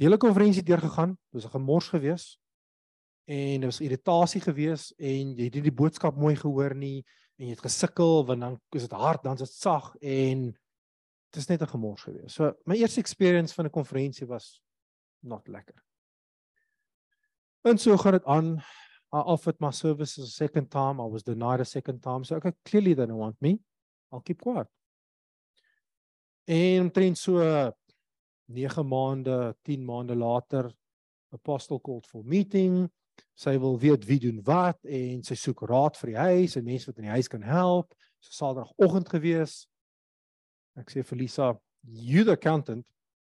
Die 0.00 0.06
hele 0.06 0.16
konferensie 0.16 0.64
deurgegaan. 0.64 1.18
Dit 1.28 1.42
was 1.42 1.46
'n 1.50 1.58
gemors 1.58 1.92
geweest 1.92 2.38
en 3.28 3.60
dit 3.60 3.68
was 3.68 3.80
irritasie 3.84 4.40
geweest 4.40 4.94
en 4.96 5.34
jy 5.36 5.48
het 5.50 5.58
nie 5.58 5.66
die 5.68 5.78
boodskap 5.80 6.16
mooi 6.16 6.34
gehoor 6.38 6.72
nie 6.74 7.02
en 7.36 7.50
jy 7.50 7.52
het 7.52 7.66
gesukkel 7.66 8.24
want 8.24 8.40
dan 8.40 8.56
is 8.72 8.86
dit 8.86 8.96
hard 8.96 9.22
dan 9.22 9.36
is 9.36 9.44
dit 9.44 9.52
sag 9.52 9.90
en 10.00 10.46
dit 11.30 11.42
is 11.42 11.46
net 11.46 11.62
'n 11.62 11.66
gemors 11.66 12.02
geweest. 12.02 12.34
So 12.34 12.54
my 12.64 12.74
eerste 12.74 13.00
experience 13.00 13.54
van 13.54 13.64
'n 13.64 13.70
konferensie 13.70 14.26
was 14.26 14.62
not 15.20 15.48
lekker. 15.48 15.84
En 17.62 17.78
so 17.78 17.96
gaan 17.96 18.12
dit 18.12 18.24
aan. 18.24 18.56
I 19.10 19.20
offered 19.24 19.60
my 19.60 19.70
services 19.70 20.24
a 20.24 20.30
second 20.30 20.70
time. 20.70 21.02
I 21.02 21.08
was 21.08 21.22
denied 21.22 21.60
a 21.60 21.64
second 21.64 22.02
time. 22.02 22.24
So 22.24 22.36
okay, 22.36 22.52
clearly 22.62 22.94
they 22.94 23.06
don't 23.06 23.18
want 23.18 23.40
me. 23.40 23.58
I'll 24.12 24.20
keep 24.20 24.40
quiet. 24.40 24.68
En 26.44 26.80
omtrent 26.80 27.18
so 27.18 27.72
9 28.44 28.86
maande, 28.88 29.56
10 29.62 29.84
maande 29.84 30.16
later 30.16 30.72
apostle 31.30 31.80
called 31.80 32.06
for 32.06 32.24
meeting. 32.24 32.90
Sy 33.34 33.58
wil 33.58 33.78
weet 33.78 34.04
wie 34.06 34.18
doen 34.22 34.40
wat 34.46 34.78
en 34.84 35.22
sy 35.26 35.36
soek 35.38 35.60
raad 35.68 35.96
vir 35.98 36.12
die 36.12 36.18
huis 36.18 36.56
en 36.56 36.66
mense 36.66 36.86
wat 36.86 36.98
in 36.98 37.08
die 37.08 37.16
huis 37.16 37.28
kan 37.28 37.42
help. 37.42 37.94
So 38.20 38.32
Saterdagoggend 38.32 39.10
gewees. 39.12 39.66
Sê 40.86 41.02
vir 41.02 41.18
Lisa, 41.18 41.56
you 41.84 42.24
the 42.24 42.32
accountant, 42.32 42.86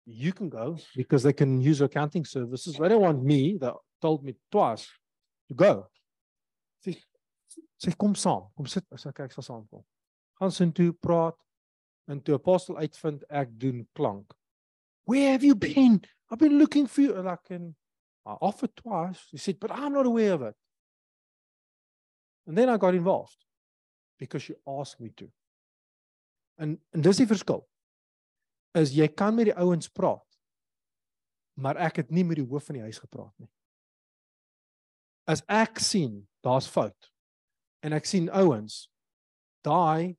you 0.05 0.33
can 0.33 0.48
go 0.48 0.77
because 0.96 1.22
they 1.22 1.33
can 1.33 1.61
use 1.61 1.81
accounting 1.81 2.24
services. 2.24 2.77
They 2.77 2.88
don't 2.88 3.03
want 3.03 3.22
me, 3.22 3.59
they 3.61 3.70
told 4.01 4.24
me 4.24 4.35
twice 4.51 4.88
to 5.48 5.55
go. 5.55 5.87
Sê 6.85 6.96
sê 7.79 7.96
kom 7.96 8.14
saam, 8.14 8.48
kom 8.57 8.66
sit, 8.66 8.85
ek 8.92 8.98
sê 8.98 9.12
kyk 9.14 9.33
sal 9.33 9.44
saamkom. 9.44 9.85
Gaan 10.40 10.51
sin 10.51 10.72
toe 10.72 10.92
praat 10.92 11.37
en 12.09 12.20
toe 12.20 12.35
apostel 12.35 12.79
uitvind 12.79 13.24
ek 13.31 13.53
doen 13.59 13.87
klank. 13.94 14.33
Where 15.05 15.33
have 15.33 15.44
you 15.44 15.55
been? 15.55 16.01
I've 16.31 16.38
been 16.38 16.59
looking 16.59 16.87
for 16.87 17.01
you 17.03 17.14
and 17.16 17.29
I 17.29 17.37
can 17.44 17.74
I 18.29 18.33
offered 18.42 18.77
twice. 18.77 19.20
He 19.31 19.38
said, 19.38 19.59
but 19.59 19.70
I'm 19.72 19.94
not 19.94 20.05
aware 20.05 20.35
of 20.35 20.42
it. 20.42 20.55
And 22.46 22.57
then 22.57 22.68
I 22.68 22.77
got 22.77 22.94
involved 22.94 23.37
because 24.18 24.42
she 24.42 24.55
asked 24.66 25.01
me 25.01 25.11
to. 25.16 25.31
En 26.59 26.77
en 26.94 27.05
dis 27.05 27.21
die 27.23 27.29
verskil. 27.29 27.62
Is 28.79 28.92
jy 28.94 29.09
kan 29.09 29.35
met 29.35 29.51
die 29.51 29.57
ouens 29.57 29.88
praat. 29.88 30.27
Maar 31.59 31.79
ek 31.88 32.03
het 32.03 32.11
nie 32.14 32.25
met 32.27 32.38
die 32.38 32.47
hoof 32.47 32.68
van 32.71 32.79
die 32.79 32.87
huis 32.87 33.01
gepraat 33.03 33.35
nie. 33.38 33.51
As 35.29 35.42
ek 35.49 35.81
sien 35.83 36.23
daar's 36.44 36.68
fout 36.71 37.11
en 37.85 37.94
ek 37.94 38.07
sien 38.09 38.31
ouens 38.31 38.87
daai 39.66 40.16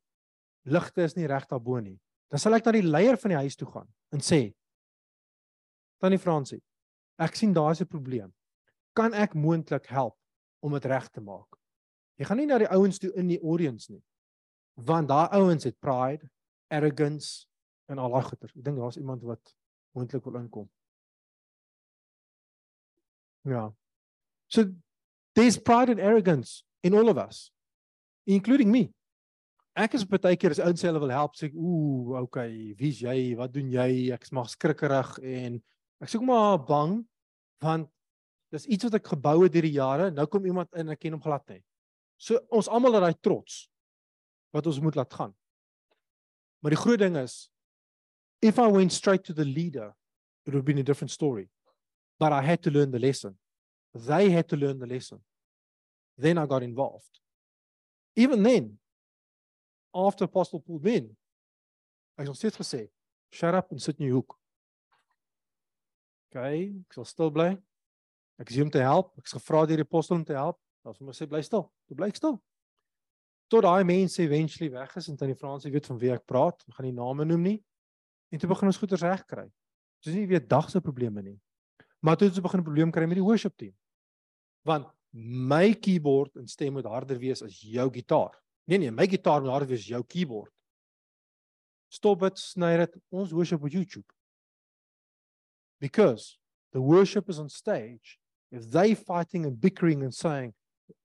ligte 0.70 1.04
is 1.04 1.16
nie 1.18 1.28
reg 1.28 1.48
daarbo 1.50 1.80
nie. 1.80 1.98
Dan 2.30 2.42
sal 2.42 2.58
ek 2.58 2.68
na 2.68 2.76
die 2.76 2.86
leier 2.86 3.18
van 3.18 3.34
die 3.34 3.42
huis 3.42 3.58
toe 3.60 3.68
gaan 3.72 3.88
en 4.14 4.24
sê 4.24 4.50
Tannie 6.00 6.20
Fransie, 6.22 6.62
ek 7.20 7.36
sien 7.36 7.54
daar's 7.54 7.82
'n 7.82 7.88
probleem. 7.88 8.34
Kan 8.96 9.14
ek 9.14 9.34
moontlik 9.34 9.88
help 9.88 10.16
om 10.64 10.72
dit 10.72 10.86
reg 10.86 11.10
te 11.10 11.22
maak? 11.22 11.60
Jy 12.18 12.26
gaan 12.26 12.38
nie 12.38 12.46
na 12.46 12.58
die 12.58 12.72
ouens 12.72 13.00
toe 13.00 13.12
in 13.16 13.28
die 13.28 13.40
audience 13.42 13.92
nie. 13.92 14.04
Want 14.86 15.10
daai 15.10 15.28
ouens 15.40 15.66
het 15.68 15.80
pride, 15.80 16.30
arrogance 16.72 17.48
en 17.90 17.98
al 17.98 18.14
daai 18.14 18.24
goeie. 18.28 18.50
Ek 18.50 18.64
dink 18.64 18.78
daar's 18.78 19.00
iemand 19.00 19.24
wat 19.28 19.56
moontlik 19.98 20.24
wil 20.24 20.38
inkom. 20.40 20.70
Ja. 23.50 23.70
So 24.48 24.66
there's 25.34 25.58
pride 25.58 25.90
and 25.92 26.00
arrogance 26.00 26.64
in 26.84 26.94
all 26.94 27.10
of 27.10 27.18
us, 27.18 27.52
including 28.26 28.72
me. 28.72 28.90
Ek 29.80 29.96
is 29.96 30.04
baie 30.04 30.36
keer 30.36 30.52
as 30.52 30.60
ouens 30.60 30.84
hulle 30.84 31.00
wil 31.00 31.14
help 31.14 31.38
sê 31.40 31.52
ooh, 31.54 32.18
okay, 32.20 32.74
wie's 32.80 33.00
jy? 33.04 33.36
Wat 33.40 33.54
doen 33.54 33.70
jy? 33.72 34.10
Ek's 34.16 34.34
maar 34.36 34.50
skrikkerig 34.52 35.14
en 35.24 35.60
ek 36.04 36.12
sê 36.12 36.20
kom 36.20 36.32
maar 36.32 36.60
bang 36.68 37.00
want 37.64 37.90
dis 38.54 38.66
iets 38.72 38.88
wat 38.88 38.98
ek 38.98 39.12
gebou 39.14 39.44
het 39.44 39.54
deur 39.54 39.68
die 39.68 39.78
jare. 39.78 40.10
Nou 40.16 40.26
kom 40.32 40.48
iemand 40.48 40.72
in 40.74 40.88
en 40.88 40.96
ek 40.96 41.04
ken 41.06 41.16
hom 41.16 41.24
glad 41.24 41.46
nie. 41.52 41.62
So 42.20 42.42
ons 42.52 42.68
almal 42.72 42.98
het 42.98 43.06
daai 43.06 43.22
trots 43.24 43.68
wat 44.52 44.66
ons 44.66 44.80
moet 44.80 44.96
laat 44.96 45.14
gaan. 45.14 45.36
Maar 46.60 46.76
die 46.76 46.82
groot 46.82 47.00
ding 47.00 47.18
is 47.18 47.52
if 48.42 48.58
I 48.58 48.68
went 48.72 48.94
straight 48.94 49.24
to 49.24 49.34
the 49.34 49.46
leader, 49.46 49.96
it 50.46 50.52
would 50.52 50.56
have 50.56 50.66
been 50.66 50.80
a 50.80 50.84
different 50.84 51.12
story. 51.12 51.50
But 52.20 52.32
I 52.32 52.42
had 52.42 52.62
to 52.64 52.72
learn 52.72 52.92
the 52.92 53.00
lesson. 53.00 53.38
They 53.94 54.30
had 54.30 54.48
to 54.50 54.58
learn 54.58 54.80
the 54.80 54.88
lesson. 54.88 55.24
Then 56.18 56.38
I 56.38 56.46
got 56.46 56.64
involved. 56.64 57.20
Even 58.16 58.44
then, 58.44 58.80
after 59.94 60.26
Apostle 60.26 60.64
me 60.68 60.96
in, 60.96 61.18
ek 62.18 62.28
het 62.28 62.36
steeds 62.36 62.60
gesê, 62.60 62.90
shut 63.32 63.56
up 63.56 63.72
en 63.72 63.80
sit 63.80 64.00
in 64.00 64.10
jou 64.10 64.20
hoek. 64.20 64.36
Okay, 66.30 66.68
ek 66.86 66.94
sal 66.94 67.08
stil 67.08 67.32
bly. 67.34 67.54
Ek 68.40 68.52
is 68.52 68.60
hier 68.60 68.70
te 68.70 68.84
help. 68.84 69.16
Ek 69.18 69.26
is 69.26 69.34
gevra 69.34 69.64
deur 69.66 69.82
die 69.82 69.88
apostel 69.88 70.20
om 70.20 70.26
te 70.28 70.36
help. 70.38 70.60
Dan 70.86 70.96
sê 70.96 71.08
hy 71.08 71.16
sê 71.18 71.28
bly 71.32 71.42
stil. 71.44 71.66
Jy 71.90 71.98
bly 71.98 72.10
stil. 72.16 72.38
Tot 73.50 73.66
daai 73.66 73.84
mense 73.84 74.22
eventually 74.22 74.70
weg 74.72 74.92
is 75.00 75.08
en 75.10 75.18
tannie 75.18 75.36
Fransie 75.36 75.72
weet 75.74 75.88
van 75.90 75.98
wie 75.98 76.12
ek 76.14 76.26
praat. 76.30 76.62
Ek 76.70 76.76
gaan 76.78 76.86
nie 76.86 76.94
name 76.94 77.26
noem 77.26 77.48
nie. 77.48 77.58
En 78.30 78.42
toe 78.42 78.50
begin 78.52 78.70
ons 78.70 78.78
goeders 78.78 79.02
reg 79.02 79.24
kry. 79.26 79.48
Dis 80.06 80.14
nie 80.14 80.28
weer 80.30 80.44
dag 80.46 80.70
se 80.70 80.82
probleme 80.86 81.24
nie. 81.26 81.40
Maar 82.06 82.20
toe 82.20 82.28
het 82.30 82.38
ons 82.38 82.46
begin 82.46 82.62
'n 82.62 82.68
probleem 82.68 82.92
kry 82.92 83.08
met 83.08 83.18
die 83.18 83.26
worship 83.26 83.58
team. 83.58 83.74
Want 84.64 84.88
my 85.12 85.74
keyboard 85.74 86.36
en 86.36 86.48
stem 86.48 86.74
moet 86.74 86.86
harder 86.86 87.18
wees 87.18 87.42
as 87.42 87.60
jou 87.60 87.90
gitaar. 87.90 88.38
Nee 88.66 88.78
nee, 88.78 88.92
my 88.92 89.08
gitaar 89.08 89.42
moet 89.42 89.50
harder 89.50 89.68
wees 89.68 89.82
as 89.82 89.88
jou 89.88 90.04
keyboard. 90.04 90.54
Stop 91.90 92.20
dit, 92.20 92.38
sny 92.38 92.78
dit. 92.78 92.98
Ons 93.10 93.32
worship 93.32 93.64
op 93.64 93.70
YouTube. 93.70 94.06
Because 95.80 96.38
the 96.72 96.82
worship 96.82 97.30
is 97.30 97.40
on 97.40 97.50
stage. 97.50 98.20
If 98.52 98.70
they 98.70 98.96
fighting 98.96 99.46
and 99.46 99.60
bickering 99.60 100.04
and 100.04 100.14
saying, 100.14 100.54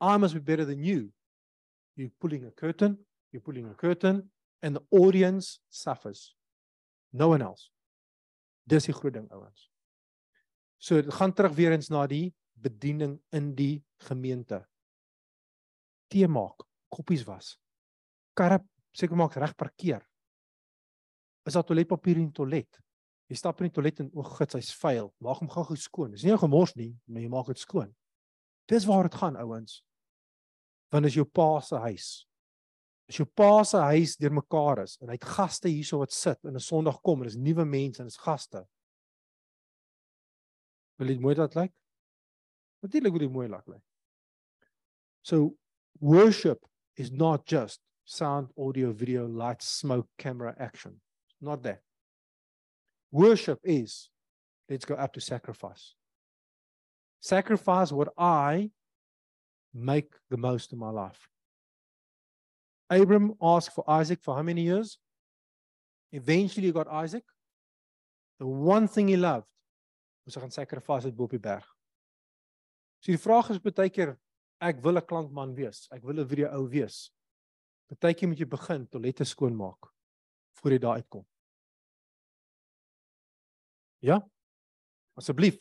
I 0.01 0.19
must 0.19 0.35
be 0.35 0.41
better 0.41 0.67
than 0.67 0.83
you, 0.85 1.13
you're 1.97 2.13
pulling 2.21 2.47
a 2.47 2.51
curtain, 2.51 2.99
you're 3.33 3.43
pulling 3.43 3.69
a 3.69 3.75
curtain, 3.75 4.31
and 4.63 4.77
the 4.77 4.83
audience 4.91 5.61
suffers. 5.71 6.35
No 7.13 7.29
one 7.29 7.43
else. 7.43 7.71
Dis 8.67 8.89
die 8.89 8.95
groot 8.97 9.15
ding 9.15 9.29
ouens. 9.33 9.69
So 10.79 11.01
dit 11.01 11.15
gaan 11.15 11.33
terug 11.33 11.55
weer 11.57 11.73
eens 11.73 11.91
na 11.93 12.07
die 12.07 12.35
bediening 12.55 13.19
in 13.33 13.53
die 13.55 13.85
gemeente. 14.09 14.65
Tee 16.09 16.29
maak, 16.29 16.65
koppies 16.93 17.25
was. 17.29 17.55
Karre 18.37 18.61
seker 18.95 19.19
maak 19.19 19.37
reg 19.37 19.55
parkeer. 19.57 20.03
Is 21.45 21.57
daar 21.57 21.67
toiletpapier 21.69 22.21
in 22.21 22.31
die 22.31 22.37
toilet? 22.37 22.81
Jy 23.29 23.37
stap 23.41 23.61
in 23.61 23.69
die 23.69 23.75
toilet 23.75 24.01
en 24.05 24.11
o, 24.13 24.25
gits, 24.37 24.57
hy's 24.57 24.73
vuil. 24.81 25.11
Maak 25.25 25.41
hom 25.43 25.51
gou-gou 25.53 25.77
skoon. 25.81 26.13
Dis 26.13 26.25
nie 26.25 26.33
'n 26.33 26.39
gemors 26.39 26.75
nie, 26.77 26.97
maar 27.07 27.23
jy 27.23 27.29
maak 27.29 27.47
dit 27.47 27.59
skoon. 27.59 27.95
Dis 28.69 28.85
waar 28.85 29.09
dit 29.09 29.15
gaan, 29.15 29.37
ouens. 29.37 29.83
Want 30.95 31.09
is 31.09 31.17
jou 31.19 31.27
pa 31.27 31.59
se 31.59 31.75
huis. 31.89 32.09
As 33.11 33.17
jou 33.19 33.27
pa 33.27 33.65
se 33.67 33.81
huis 33.83 34.15
deurmekaar 34.21 34.85
is 34.85 34.95
en 35.03 35.11
hy 35.11 35.17
het 35.19 35.27
gaste 35.27 35.67
hierso 35.67 35.99
wat 35.99 36.15
sit 36.15 36.39
en 36.47 36.55
'n 36.55 36.63
Sondag 36.63 37.01
kom 37.03 37.23
en 37.23 37.29
dis 37.29 37.37
nuwe 37.37 37.65
mense 37.67 37.99
en 37.99 38.07
dis 38.07 38.23
gaste. 38.23 38.63
Wil 40.99 41.09
dit 41.09 41.21
mooi 41.21 41.35
dat 41.35 41.57
lyk? 41.59 41.73
Natuurlik 42.83 43.13
wil 43.13 43.27
dit 43.27 43.33
mooi 43.33 43.49
lyk. 43.49 43.83
So 45.23 45.57
worship 45.99 46.65
is 46.97 47.11
not 47.11 47.45
just 47.45 47.81
sound, 48.05 48.53
audio, 48.57 48.93
video, 48.93 49.27
lights, 49.27 49.67
smoke, 49.67 50.09
camera, 50.17 50.55
action. 50.59 51.01
It's 51.27 51.43
not 51.43 51.63
that. 51.63 51.83
Worship 53.11 53.59
is 53.65 54.11
let's 54.69 54.85
go 54.85 54.95
up 54.95 55.13
to 55.15 55.21
sacrifice. 55.21 55.97
Sacrifice 57.21 57.91
what 57.91 58.13
I 58.17 58.71
make 59.75 60.15
the 60.31 60.37
most 60.37 60.73
of 60.73 60.79
my 60.79 60.91
life. 60.91 61.29
Abram 62.89 63.35
asked 63.43 63.75
for 63.75 63.85
Isaac 63.91 64.23
for 64.23 64.37
how 64.37 64.43
many 64.43 64.63
years? 64.63 64.99
Eventually, 66.13 66.67
he 66.67 66.73
got 66.73 66.87
Isaac. 66.89 67.25
The 68.39 68.47
one 68.47 68.87
thing 68.87 69.09
he 69.09 69.17
loved 69.17 69.47
was 70.25 70.37
hy 70.37 70.45
gaan 70.45 70.55
sacrifice 70.55 71.11
op 71.11 71.31
die 71.31 71.39
berg. 71.43 71.67
So 73.03 73.13
die 73.13 73.21
vraag 73.21 73.51
is 73.51 73.61
baie 73.61 73.91
keer 73.91 74.15
ek 74.65 74.81
wil 74.83 74.97
'n 74.97 75.07
klankman 75.07 75.55
wees. 75.55 75.89
Ek 75.93 76.03
wil 76.03 76.21
'n 76.21 76.29
video 76.29 76.49
ou 76.55 76.69
wees. 76.69 77.11
Partykeer 77.91 78.29
moet 78.29 78.39
jy 78.39 78.47
begin 78.49 78.87
toilette 78.89 79.25
skoonmaak 79.25 79.91
voor 80.57 80.71
jy 80.71 80.79
daar 80.79 80.97
uitkom. 80.97 81.27
Ja? 84.01 84.21
Asseblief. 85.17 85.59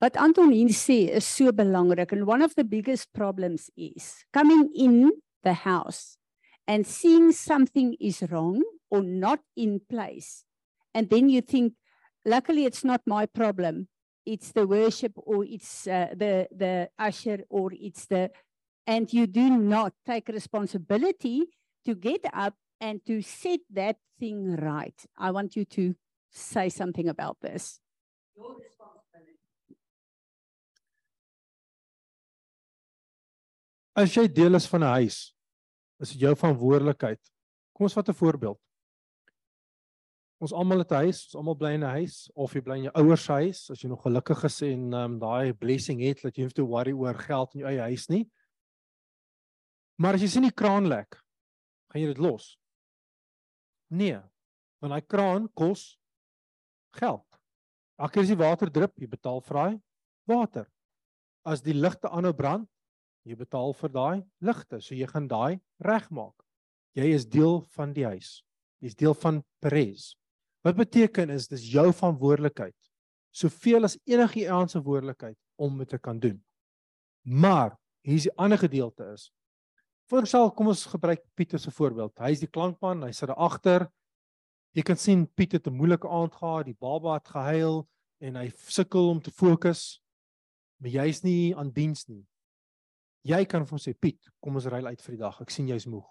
Ja. 0.00 0.06
Wat 0.06 0.16
Anton 0.16 0.52
hier 0.52 0.68
sê 0.68 1.08
is 1.16 1.24
so 1.24 1.52
belangrik 1.52 2.12
and 2.12 2.26
one 2.26 2.44
of 2.44 2.54
the 2.54 2.64
biggest 2.64 3.12
problems 3.12 3.70
is 3.76 4.24
coming 4.32 4.68
in 4.74 5.10
the 5.42 5.54
house 5.54 6.18
and 6.66 6.86
seeing 6.86 7.32
something 7.32 7.96
is 8.00 8.22
wrong 8.30 8.62
or 8.90 9.02
not 9.02 9.40
in 9.56 9.80
place 9.88 10.44
and 10.92 11.08
then 11.08 11.28
you 11.28 11.40
think 11.40 11.72
luckily 12.24 12.66
it's 12.66 12.84
not 12.84 13.00
my 13.06 13.26
problem 13.26 13.88
it's 14.26 14.52
the 14.52 14.66
worship 14.66 15.12
or 15.16 15.44
it's 15.44 15.86
uh, 15.86 16.08
the 16.14 16.46
the 16.50 16.88
usher 16.98 17.44
or 17.48 17.70
it's 17.72 18.06
the 18.06 18.30
and 18.86 19.12
you 19.12 19.26
do 19.26 19.50
not 19.50 19.92
take 20.04 20.28
responsibility 20.28 21.44
to 21.84 21.94
get 21.94 22.20
up 22.32 22.54
and 22.80 23.00
to 23.06 23.22
set 23.22 23.60
that 23.72 23.96
thing 24.18 24.56
right. 24.56 24.94
I 25.18 25.30
want 25.30 25.56
you 25.56 25.64
to 25.64 25.94
say 26.30 26.68
something 26.68 27.08
about 27.08 27.38
this. 27.40 27.80
As 33.96 34.12
jy 34.12 34.26
deel 34.28 34.58
is 34.58 34.66
van 34.68 34.82
'n 34.84 34.92
huis, 35.00 35.32
is 36.04 36.10
dit 36.12 36.20
jou 36.20 36.34
verantwoordelikheid. 36.36 37.20
Kom 37.72 37.84
ons 37.88 37.94
vat 37.96 38.08
'n 38.08 38.12
voorbeeld. 38.12 38.60
Ons 40.38 40.52
almal 40.52 40.78
het 40.78 40.92
'n 40.92 41.08
huis, 41.08 41.24
ons 41.24 41.34
almal 41.34 41.56
bly 41.56 41.72
in 41.72 41.84
'n 41.84 41.96
huis 41.96 42.30
of 42.34 42.52
jy 42.52 42.60
bly 42.60 42.76
in 42.76 42.82
jou 42.82 42.92
ouers 42.94 43.24
se 43.24 43.32
huis 43.32 43.70
as 43.70 43.80
jy 43.80 43.88
nog 43.88 44.02
gelukkig 44.02 44.44
is 44.44 44.62
en 44.62 44.92
um, 44.92 45.18
daai 45.18 45.54
blessing 45.54 46.00
het 46.02 46.20
dat 46.22 46.36
jy 46.36 46.42
hoef 46.42 46.52
te 46.52 46.62
worry 46.62 46.92
oor 46.92 47.14
geld 47.14 47.54
in 47.54 47.60
jou 47.60 47.70
eie 47.70 47.80
huis 47.80 48.08
nie. 48.08 48.30
Maar 49.98 50.14
as 50.14 50.20
jy 50.20 50.28
sien 50.28 50.42
die 50.42 50.52
kraan 50.52 50.88
lek, 50.88 51.16
gaan 51.88 52.02
jy 52.02 52.06
dit 52.06 52.18
los. 52.18 52.58
Nee. 53.88 54.20
Want 54.80 54.92
daai 54.92 55.06
kraan 55.06 55.48
kos 55.54 55.98
geld. 56.92 57.24
Elke 57.98 58.12
keer 58.12 58.22
as 58.22 58.28
die 58.28 58.36
water 58.36 58.70
drup, 58.70 58.92
jy 58.98 59.08
betaal 59.08 59.40
vir 59.40 59.54
daai 59.54 59.80
water. 60.26 60.66
As 61.46 61.62
die 61.62 61.72
ligte 61.72 62.10
aanhou 62.10 62.34
brand, 62.34 62.68
jy 63.26 63.34
betaal 63.34 63.74
vir 63.74 63.90
daai 63.90 64.24
ligte, 64.40 64.80
so 64.80 64.94
jy 64.94 65.06
gaan 65.10 65.26
daai 65.28 65.58
regmaak. 65.82 66.34
Jy 66.96 67.10
is 67.12 67.26
deel 67.28 67.60
van 67.74 67.92
die 67.92 68.06
huis. 68.06 68.40
Jy's 68.80 68.94
deel 68.96 69.16
van 69.18 69.42
Perez. 69.60 70.14
Wat 70.64 70.78
beteken 70.78 71.32
is 71.34 71.48
dis 71.50 71.66
jou 71.72 71.88
verantwoordelikheid. 71.90 72.76
Soveel 73.36 73.84
as 73.84 73.98
enige 74.06 74.44
iemand 74.44 74.70
se 74.70 74.78
verantwoordelikheid 74.78 75.36
om 75.60 75.78
dit 75.82 75.88
te 75.88 75.98
kan 75.98 76.20
doen. 76.20 76.38
Maar 77.22 77.74
hier 78.06 78.20
is 78.20 78.28
die 78.28 78.36
ander 78.38 78.58
gedeelte 78.58 79.10
is. 79.12 79.30
Voorstel, 80.06 80.52
kom 80.54 80.70
ons 80.70 80.84
gebruik 80.86 81.24
Pieter 81.34 81.58
se 81.58 81.72
voorbeeld. 81.74 82.14
Hy 82.22 82.30
is 82.36 82.44
die 82.44 82.50
klankman, 82.50 83.02
hy 83.02 83.10
sit 83.10 83.26
daar 83.32 83.42
agter. 83.42 83.88
Jy 84.76 84.84
kan 84.86 84.98
sien 85.00 85.26
Piet 85.34 85.56
het 85.56 85.66
'n 85.66 85.74
moeilike 85.74 86.08
aand 86.08 86.34
gehad, 86.34 86.66
die 86.66 86.76
baba 86.78 87.14
het 87.14 87.28
gehuil 87.28 87.88
en 88.20 88.36
hy 88.36 88.52
sukkel 88.54 89.08
om 89.08 89.20
te 89.20 89.30
fokus. 89.30 90.00
Maar 90.78 90.90
jy's 90.90 91.22
nie 91.22 91.56
aan 91.56 91.70
diens 91.72 92.06
nie. 92.06 92.24
Jy 93.26 93.42
kan 93.50 93.64
vir 93.66 93.74
hom 93.74 93.82
sê 93.82 93.94
Piet, 93.98 94.20
kom 94.42 94.58
ons 94.58 94.68
ry 94.70 94.82
uit 94.84 95.02
vir 95.02 95.16
die 95.16 95.22
dag. 95.22 95.40
Ek 95.42 95.50
sien 95.50 95.66
jy's 95.68 95.88
moeg. 95.90 96.06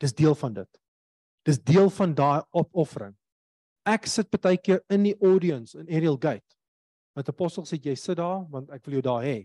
Dis 0.00 0.14
deel 0.16 0.34
van 0.38 0.54
dit. 0.56 0.80
Dis 1.44 1.60
deel 1.60 1.90
van 1.92 2.14
daai 2.16 2.42
opoffering. 2.56 3.14
Ek 3.84 4.08
sit 4.08 4.30
baie 4.32 4.56
keer 4.56 4.80
in 4.88 5.04
die 5.04 5.16
audience 5.20 5.76
in 5.76 5.90
Ariel 5.92 6.16
Gate. 6.16 6.56
Met 7.14 7.28
apostel 7.28 7.66
sê 7.68 7.76
jy 7.76 7.94
sit 8.00 8.16
daar 8.18 8.46
want 8.50 8.72
ek 8.72 8.86
wil 8.86 8.98
jou 8.98 9.04
daar 9.04 9.26
hê. 9.26 9.44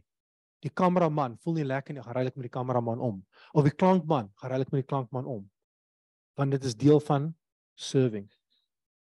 Die 0.64 0.72
kameraman 0.72 1.38
voel 1.44 1.60
nie 1.60 1.68
lekker 1.68 1.96
nie, 1.96 2.04
gaan 2.04 2.16
ry 2.16 2.26
ek 2.28 2.38
met 2.40 2.48
die 2.48 2.56
kameraman 2.56 3.04
om. 3.04 3.20
Of 3.56 3.68
die 3.68 3.76
klankman, 3.76 4.32
gaan 4.40 4.52
ry 4.52 4.62
ek 4.64 4.72
met 4.74 4.84
die 4.84 4.90
klankman 4.90 5.28
om. 5.28 5.44
Want 6.40 6.56
dit 6.56 6.68
is 6.68 6.76
deel 6.80 7.00
van 7.04 7.34
serving. 7.80 8.28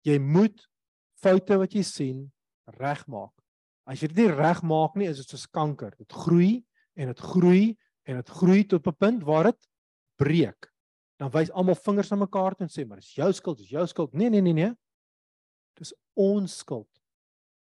Jy 0.08 0.18
moet 0.20 0.68
foute 1.22 1.58
wat 1.62 1.76
jy 1.76 1.84
sien 1.88 2.26
regmaak. 2.80 3.34
As 3.88 4.04
jy 4.04 4.12
dit 4.12 4.24
nie 4.24 4.36
regmaak 4.36 4.96
nie, 5.00 5.10
is 5.12 5.24
dit 5.24 5.34
soos 5.34 5.48
kanker. 5.48 5.96
Dit 6.00 6.12
groei 6.24 6.62
en 6.94 7.08
dit 7.08 7.20
groei 7.20 7.78
en 8.04 8.16
dit 8.16 8.30
groei 8.30 8.66
tot 8.66 8.88
'n 8.88 8.96
punt 8.98 9.24
waar 9.24 9.44
dit 9.44 9.68
breek. 10.16 10.72
Dan 11.18 11.32
wys 11.32 11.52
almal 11.52 11.76
vingers 11.76 12.10
na 12.10 12.16
mekaar 12.16 12.56
toe 12.56 12.68
en 12.68 12.74
sê 12.74 12.88
maar 12.88 12.98
dis 12.98 13.16
jou 13.16 13.32
skuld, 13.34 13.58
dis 13.58 13.70
jou 13.70 13.88
skuld. 13.88 14.14
Nee 14.14 14.30
nee 14.30 14.42
nee 14.42 14.54
nee. 14.54 14.74
Dis 15.74 15.94
ons 16.14 16.58
skuld. 16.58 16.90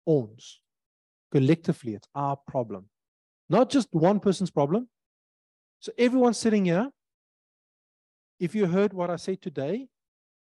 Ons. 0.04 0.64
Collectively 1.30 1.94
it's 1.94 2.08
our 2.14 2.38
problem. 2.46 2.90
Not 3.50 3.72
just 3.72 3.88
one 3.92 4.20
person's 4.20 4.52
problem. 4.52 4.90
So 5.80 5.92
everyone 5.98 6.34
sitting 6.34 6.66
here 6.66 6.92
if 8.40 8.54
you 8.54 8.68
heard 8.68 8.94
what 8.94 9.10
I 9.10 9.16
said 9.16 9.42
today, 9.42 9.88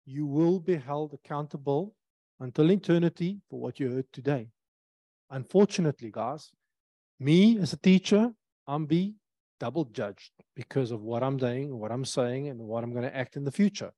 you 0.06 0.26
will 0.26 0.60
be 0.60 0.76
held 0.76 1.14
accountable 1.14 1.96
until 2.40 2.72
eternity 2.72 3.40
for 3.50 3.60
what 3.60 3.80
you 3.80 3.92
heard 3.92 4.12
today. 4.12 4.50
Unfortunately, 5.30 6.12
guys, 6.12 6.52
me 7.20 7.58
as 7.60 7.74
a 7.74 7.78
teacher, 7.78 8.32
I'm 8.68 8.86
be 8.86 9.16
double 9.60 9.86
judged 9.86 10.32
because 10.56 10.92
of 10.92 11.02
what 11.02 11.24
I'm 11.24 11.38
doing, 11.38 11.78
what 11.78 11.92
I'm 11.92 12.06
saying, 12.06 12.50
and 12.50 12.60
what 12.60 12.84
I'm 12.84 12.92
going 12.92 13.04
to 13.04 13.16
act 13.16 13.36
in 13.36 13.44
the 13.44 13.52
future. 13.52 13.92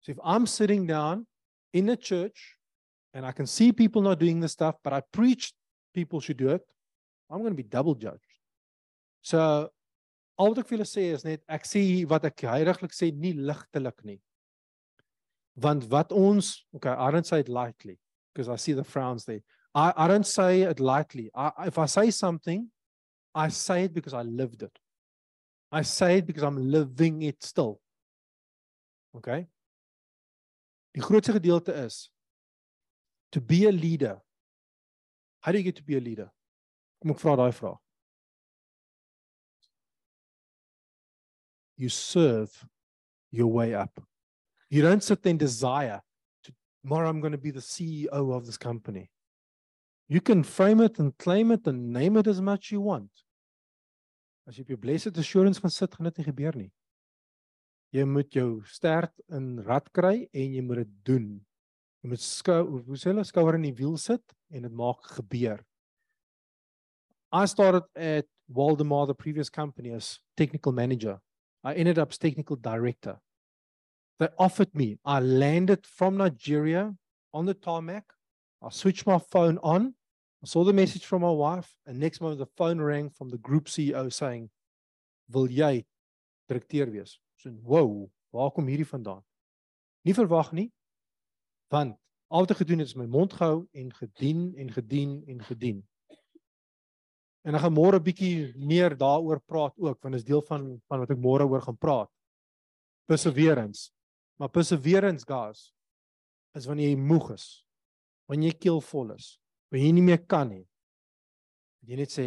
So 0.00 0.12
if 0.12 0.18
I'm 0.24 0.46
sitting 0.46 0.86
down 0.86 1.26
in 1.72 1.88
a 1.88 1.96
church 1.96 2.54
and 3.14 3.26
I 3.26 3.32
can 3.32 3.46
see 3.46 3.72
people 3.72 4.02
not 4.02 4.18
doing 4.18 4.40
this 4.40 4.52
stuff, 4.52 4.76
but 4.84 4.92
I 4.92 5.02
preach 5.12 5.52
people 5.94 6.20
should 6.20 6.36
do 6.36 6.50
it, 6.50 6.62
I'm 7.30 7.40
going 7.40 7.52
to 7.52 7.62
be 7.62 7.62
double 7.62 7.94
judged. 7.94 8.32
So 9.22 9.68
al 10.38 10.48
wat 10.54 10.62
ek 10.62 10.70
vir 10.70 10.78
julle 10.78 10.88
sê 10.88 11.04
is 11.12 11.24
net 11.26 11.42
ek 11.50 11.66
sê 11.66 11.82
wat 12.08 12.24
ek 12.28 12.46
heiliglik 12.46 12.94
sê 12.94 13.10
nie 13.12 13.34
ligtelik 13.34 14.04
nie. 14.06 14.20
Want 15.58 15.88
wat 15.90 16.14
ons, 16.14 16.52
okay, 16.76 16.94
I 16.94 17.10
don't 17.10 17.26
say 17.26 17.40
it 17.40 17.48
lightly 17.48 17.98
because 18.32 18.48
I 18.48 18.56
see 18.56 18.72
the 18.72 18.84
frowns 18.84 19.24
there. 19.24 19.42
I 19.74 19.92
I 19.96 20.08
don't 20.08 20.26
say 20.26 20.62
it 20.62 20.80
lightly. 20.80 21.30
I 21.34 21.66
if 21.66 21.78
I 21.78 21.86
say 21.86 22.10
something 22.10 22.68
I 23.38 23.48
say 23.50 23.84
it 23.84 23.94
because 23.94 24.14
I 24.14 24.22
lived 24.22 24.62
it. 24.64 24.76
I 25.70 25.82
say 25.82 26.18
it 26.18 26.26
because 26.26 26.42
I'm 26.42 26.56
living 26.70 27.22
it 27.22 27.44
still. 27.44 27.80
Okay? 29.16 29.46
Die 30.94 31.00
grootste 31.00 31.32
gedeelte 31.32 31.68
is 31.68 32.10
to 33.30 33.40
be 33.40 33.66
a 33.66 33.70
leader. 33.72 34.16
How 35.40 35.52
do 35.52 35.58
you 35.58 35.64
get 35.64 35.76
to 35.76 35.84
be 35.84 35.96
a 35.96 36.00
leader? 36.00 36.32
Kom 37.00 37.12
ek 37.14 37.20
vra 37.22 37.36
daai 37.38 37.52
vraag. 37.60 37.78
You 41.76 41.88
serve 41.90 42.66
your 43.30 43.46
way 43.46 43.72
up. 43.74 44.02
You 44.68 44.82
don't 44.82 45.04
sit 45.04 45.22
there 45.22 45.30
and 45.30 45.38
desire 45.38 46.02
to 46.42 46.52
tomorrow 46.82 47.08
I'm 47.08 47.20
going 47.20 47.38
to 47.38 47.44
be 47.46 47.52
the 47.52 47.60
CEO 47.60 48.34
of 48.36 48.46
this 48.46 48.58
company. 48.58 49.12
You 50.08 50.20
can 50.20 50.42
frame 50.42 50.80
it 50.80 50.98
and 50.98 51.16
claim 51.18 51.52
it 51.52 51.68
and 51.68 51.92
name 51.92 52.16
it 52.16 52.26
as 52.26 52.40
much 52.40 52.72
you 52.72 52.80
want. 52.80 53.10
As 54.48 54.56
jy 54.56 54.64
op 54.64 54.70
jou 54.72 54.78
blessed 54.80 55.18
assurance 55.20 55.60
gaan 55.60 55.72
sit, 55.72 55.92
gaan 55.92 56.08
dit 56.08 56.22
nie 56.22 56.26
gebeur 56.30 56.56
nie. 56.56 56.70
Jy 57.92 58.04
moet 58.08 58.32
jou 58.32 58.62
sterk 58.68 59.12
in 59.36 59.58
rad 59.66 59.90
kry 59.92 60.22
en 60.32 60.54
jy 60.56 60.62
moet 60.64 60.82
dit 60.82 60.94
doen. 61.04 61.26
Jy 62.00 62.12
moet 62.14 62.22
skou, 62.24 62.62
hoe 62.86 62.96
sê 62.96 63.10
hulle, 63.10 63.26
skouer 63.28 63.58
in 63.58 63.66
die 63.68 63.74
wiel 63.76 63.98
sit 64.00 64.24
en 64.48 64.64
dit 64.64 64.72
maak 64.72 65.04
gebeur. 65.18 65.60
I 67.28 67.44
started 67.44 67.84
at 67.92 68.24
Waldemar 68.48 69.06
the 69.06 69.14
previous 69.14 69.50
company 69.50 69.92
as 69.92 70.18
technical 70.36 70.72
manager. 70.72 71.18
I 71.62 71.74
ended 71.74 71.98
up 71.98 72.08
as 72.08 72.18
technical 72.18 72.56
director. 72.56 73.18
They 74.18 74.28
offered 74.38 74.74
me. 74.74 74.98
I 75.04 75.20
landed 75.20 75.84
from 75.84 76.16
Nigeria 76.16 76.94
on 77.34 77.44
the 77.44 77.54
tarmac. 77.54 78.04
I 78.62 78.70
switched 78.70 79.06
my 79.06 79.18
phone 79.18 79.58
on 79.62 79.94
I 80.42 80.46
saw 80.46 80.64
the 80.64 80.72
message 80.72 81.04
from 81.04 81.22
my 81.22 81.30
wife 81.30 81.74
and 81.84 81.98
next 81.98 82.20
moment 82.20 82.38
the 82.38 82.46
phone 82.46 82.80
rang 82.80 83.10
from 83.10 83.28
the 83.28 83.38
group 83.38 83.66
CEO 83.66 84.08
saying, 84.12 84.50
"Wil 85.28 85.48
jy 85.48 85.84
direkteur 86.48 86.90
wees?" 86.90 87.18
So, 87.36 87.50
"Wow, 87.50 88.10
waar 88.32 88.50
kom 88.50 88.66
hierdie 88.66 88.86
vandaan?" 88.86 89.24
Nie 90.04 90.14
verwag 90.14 90.52
nie. 90.52 90.72
Want 91.70 91.98
al 92.30 92.40
wat 92.40 92.50
ek 92.50 92.56
gedoen 92.56 92.78
het 92.78 92.88
is 92.88 92.96
my 92.96 93.06
mond 93.06 93.32
gehou 93.32 93.66
en 93.72 93.92
gedien 93.92 94.54
en 94.56 94.70
gedien 94.70 95.24
en 95.26 95.42
gedien. 95.42 95.88
En 97.44 97.54
ek 97.54 97.60
gaan 97.60 97.74
môre 97.74 97.98
'n 97.98 98.04
bietjie 98.04 98.54
meer 98.56 98.96
daaroor 98.96 99.40
praat 99.40 99.74
ook 99.76 100.02
want 100.02 100.12
dit 100.12 100.22
is 100.22 100.24
deel 100.24 100.42
van 100.42 100.80
van 100.86 101.00
wat 101.00 101.10
ek 101.10 101.18
môre 101.18 101.48
oor 101.48 101.62
gaan 101.62 101.76
praat. 101.76 102.10
Perseverance. 103.06 103.90
Maar 104.38 104.48
perseverance 104.48 105.24
guys 105.26 105.74
is 106.54 106.66
wanneer 106.66 106.90
jy 106.90 106.96
moeg 106.96 107.32
is. 107.32 107.66
Wanneer 108.28 108.52
jy 108.52 108.58
keelvol 108.58 109.14
is 109.14 109.40
waar 109.68 109.80
jy 109.80 109.92
nie 109.92 110.04
meer 110.04 110.20
kan 110.26 110.48
nie. 110.48 110.64
Jy 111.88 111.96
net 112.00 112.12
sê 112.12 112.26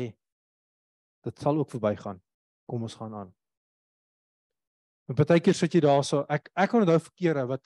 dit 1.26 1.42
sal 1.42 1.58
ook 1.58 1.70
verbygaan. 1.70 2.22
Kom 2.70 2.86
ons 2.88 2.98
gaan 2.98 3.14
aan. 3.14 3.32
En 5.10 5.18
partykeer 5.18 5.58
sit 5.58 5.76
jy 5.76 5.84
daarso, 5.84 6.24
ek 6.32 6.50
ek 6.56 6.74
onthou 6.78 6.98
verkeere 7.02 7.44
wat 7.50 7.64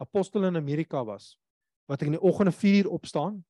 apostel 0.00 0.46
in 0.48 0.56
Amerika 0.56 1.02
was. 1.04 1.34
Wat 1.88 2.02
ek 2.02 2.10
in 2.10 2.16
die 2.16 2.24
oggende 2.24 2.54
4 2.54 2.84
uur 2.84 2.90
opstaan, 2.96 3.42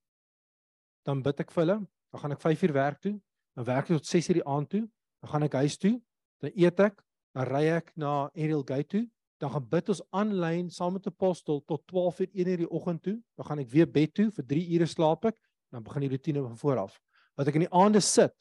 dan 1.07 1.23
bid 1.23 1.41
ek 1.45 1.53
vir 1.55 1.65
hulle, 1.65 1.79
dan 2.13 2.23
gaan 2.23 2.35
ek 2.35 2.43
5 2.43 2.65
uur 2.67 2.75
werk 2.77 3.01
toe, 3.05 3.15
dan 3.57 3.69
werk 3.69 3.89
ek 3.89 4.01
tot 4.01 4.11
6 4.11 4.31
uur 4.31 4.41
die 4.41 4.49
aand 4.49 4.71
toe, 4.73 4.83
dan 5.23 5.33
gaan 5.33 5.47
ek 5.47 5.57
huis 5.63 5.79
toe, 5.79 5.95
dan 6.43 6.53
eet 6.55 6.83
ek, 6.83 7.01
dan 7.37 7.49
ry 7.49 7.65
ek 7.77 7.93
na 7.97 8.13
Ariel 8.35 8.65
Gate 8.67 8.91
toe, 8.97 9.05
dan 9.39 9.53
gaan 9.55 9.69
bid 9.71 9.93
ons 9.95 10.03
aanlyn 10.11 10.71
saam 10.75 10.97
met 10.99 11.07
apostel 11.07 11.61
tot 11.67 11.85
12 11.87 12.25
uur 12.25 12.31
1 12.33 12.53
uur 12.53 12.63
die 12.65 12.71
oggend 12.81 13.03
toe, 13.07 13.17
dan 13.39 13.47
gaan 13.51 13.63
ek 13.63 13.71
weer 13.71 13.91
bed 13.91 14.15
toe 14.19 14.29
vir 14.35 14.49
3 14.55 14.65
ure 14.79 14.89
slaap 14.91 15.31
ek, 15.31 15.39
dan 15.71 15.83
begin 15.83 16.07
die 16.07 16.11
rotine 16.11 16.43
van 16.43 16.59
voor 16.59 16.79
af. 16.85 17.01
Wat 17.37 17.49
ek 17.49 17.59
in 17.59 17.67
die 17.67 17.75
aande 17.75 18.01
sit, 18.01 18.35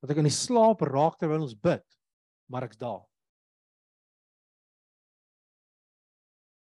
wat 0.00 0.12
ek 0.12 0.20
in 0.22 0.28
die 0.28 0.34
slaap 0.34 0.82
raak 0.86 1.18
terwyl 1.20 1.44
ons 1.44 1.56
bid, 1.56 1.84
maar 2.50 2.66
ek's 2.66 2.80
daar. 2.80 3.02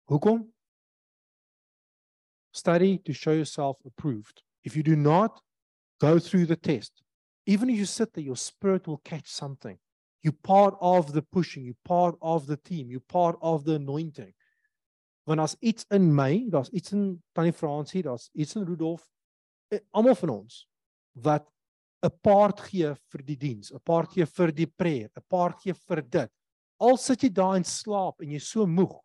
Hoekom? 0.10 0.46
Study 2.56 2.98
to 3.04 3.13
show 3.13 3.34
yourself 3.34 3.82
approved. 3.86 4.44
If 4.63 4.76
you 4.76 4.84
do 4.84 4.96
not 4.96 5.41
go 6.00 6.20
through 6.20 6.46
the 6.46 6.56
test, 6.56 7.04
even 7.46 7.70
if 7.70 7.78
you 7.78 7.86
sit 7.86 8.13
there, 8.13 8.24
your 8.24 8.38
spirit 8.38 8.88
will 8.88 9.02
catch 9.04 9.28
something. 9.28 9.78
You're 10.22 10.38
part 10.44 10.76
of 10.80 11.13
the 11.13 11.22
pushing, 11.22 11.65
you're 11.65 11.84
part 11.84 12.15
of 12.22 12.48
the 12.48 12.58
team, 12.58 12.89
you're 12.89 13.00
part 13.08 13.38
of 13.41 13.65
the 13.65 13.76
anointing. 13.76 14.34
Want 15.26 15.39
as 15.39 15.58
iets 15.62 15.86
in 15.91 16.13
my, 16.13 16.46
daar's 16.50 16.70
iets 16.70 16.94
in 16.94 17.22
Tannie 17.34 17.54
Fransie, 17.54 18.03
daar's 18.03 18.30
iets 18.34 18.56
in 18.56 18.66
Rudolf, 18.66 19.06
almal 19.91 20.16
van 20.16 20.30
ons 20.30 20.66
wat 21.13 21.47
'n 22.03 22.11
part 22.22 22.59
gee 22.70 22.93
vir 22.93 23.22
die 23.24 23.38
diens, 23.38 23.72
'n 23.72 23.80
part 23.80 24.11
gee 24.11 24.26
vir 24.26 24.51
die 24.51 24.68
prayer, 24.68 25.09
'n 25.16 25.24
part 25.30 25.61
gee 25.61 25.74
vir 25.74 26.01
dit. 26.01 26.32
Al 26.80 26.97
sit 26.97 27.24
jy 27.24 27.30
daar 27.30 27.55
en 27.55 27.63
slaap 27.63 28.22
en 28.22 28.30
jy's 28.30 28.47
so 28.47 28.66
moeg, 28.66 28.99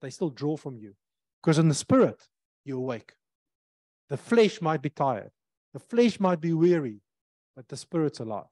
they 0.00 0.10
still 0.10 0.30
draw 0.30 0.56
from 0.56 0.78
you 0.78 0.94
because 1.40 1.58
in 1.58 1.68
the 1.68 1.74
spirit 1.74 2.28
you 2.64 2.78
awake. 2.78 3.14
The 4.08 4.16
flesh 4.16 4.60
might 4.60 4.80
be 4.82 4.90
tired. 4.90 5.32
The 5.72 5.78
flesh 5.78 6.18
might 6.18 6.40
be 6.40 6.54
weary, 6.54 7.02
but 7.54 7.68
the 7.68 7.76
spirit's 7.76 8.20
alive. 8.20 8.48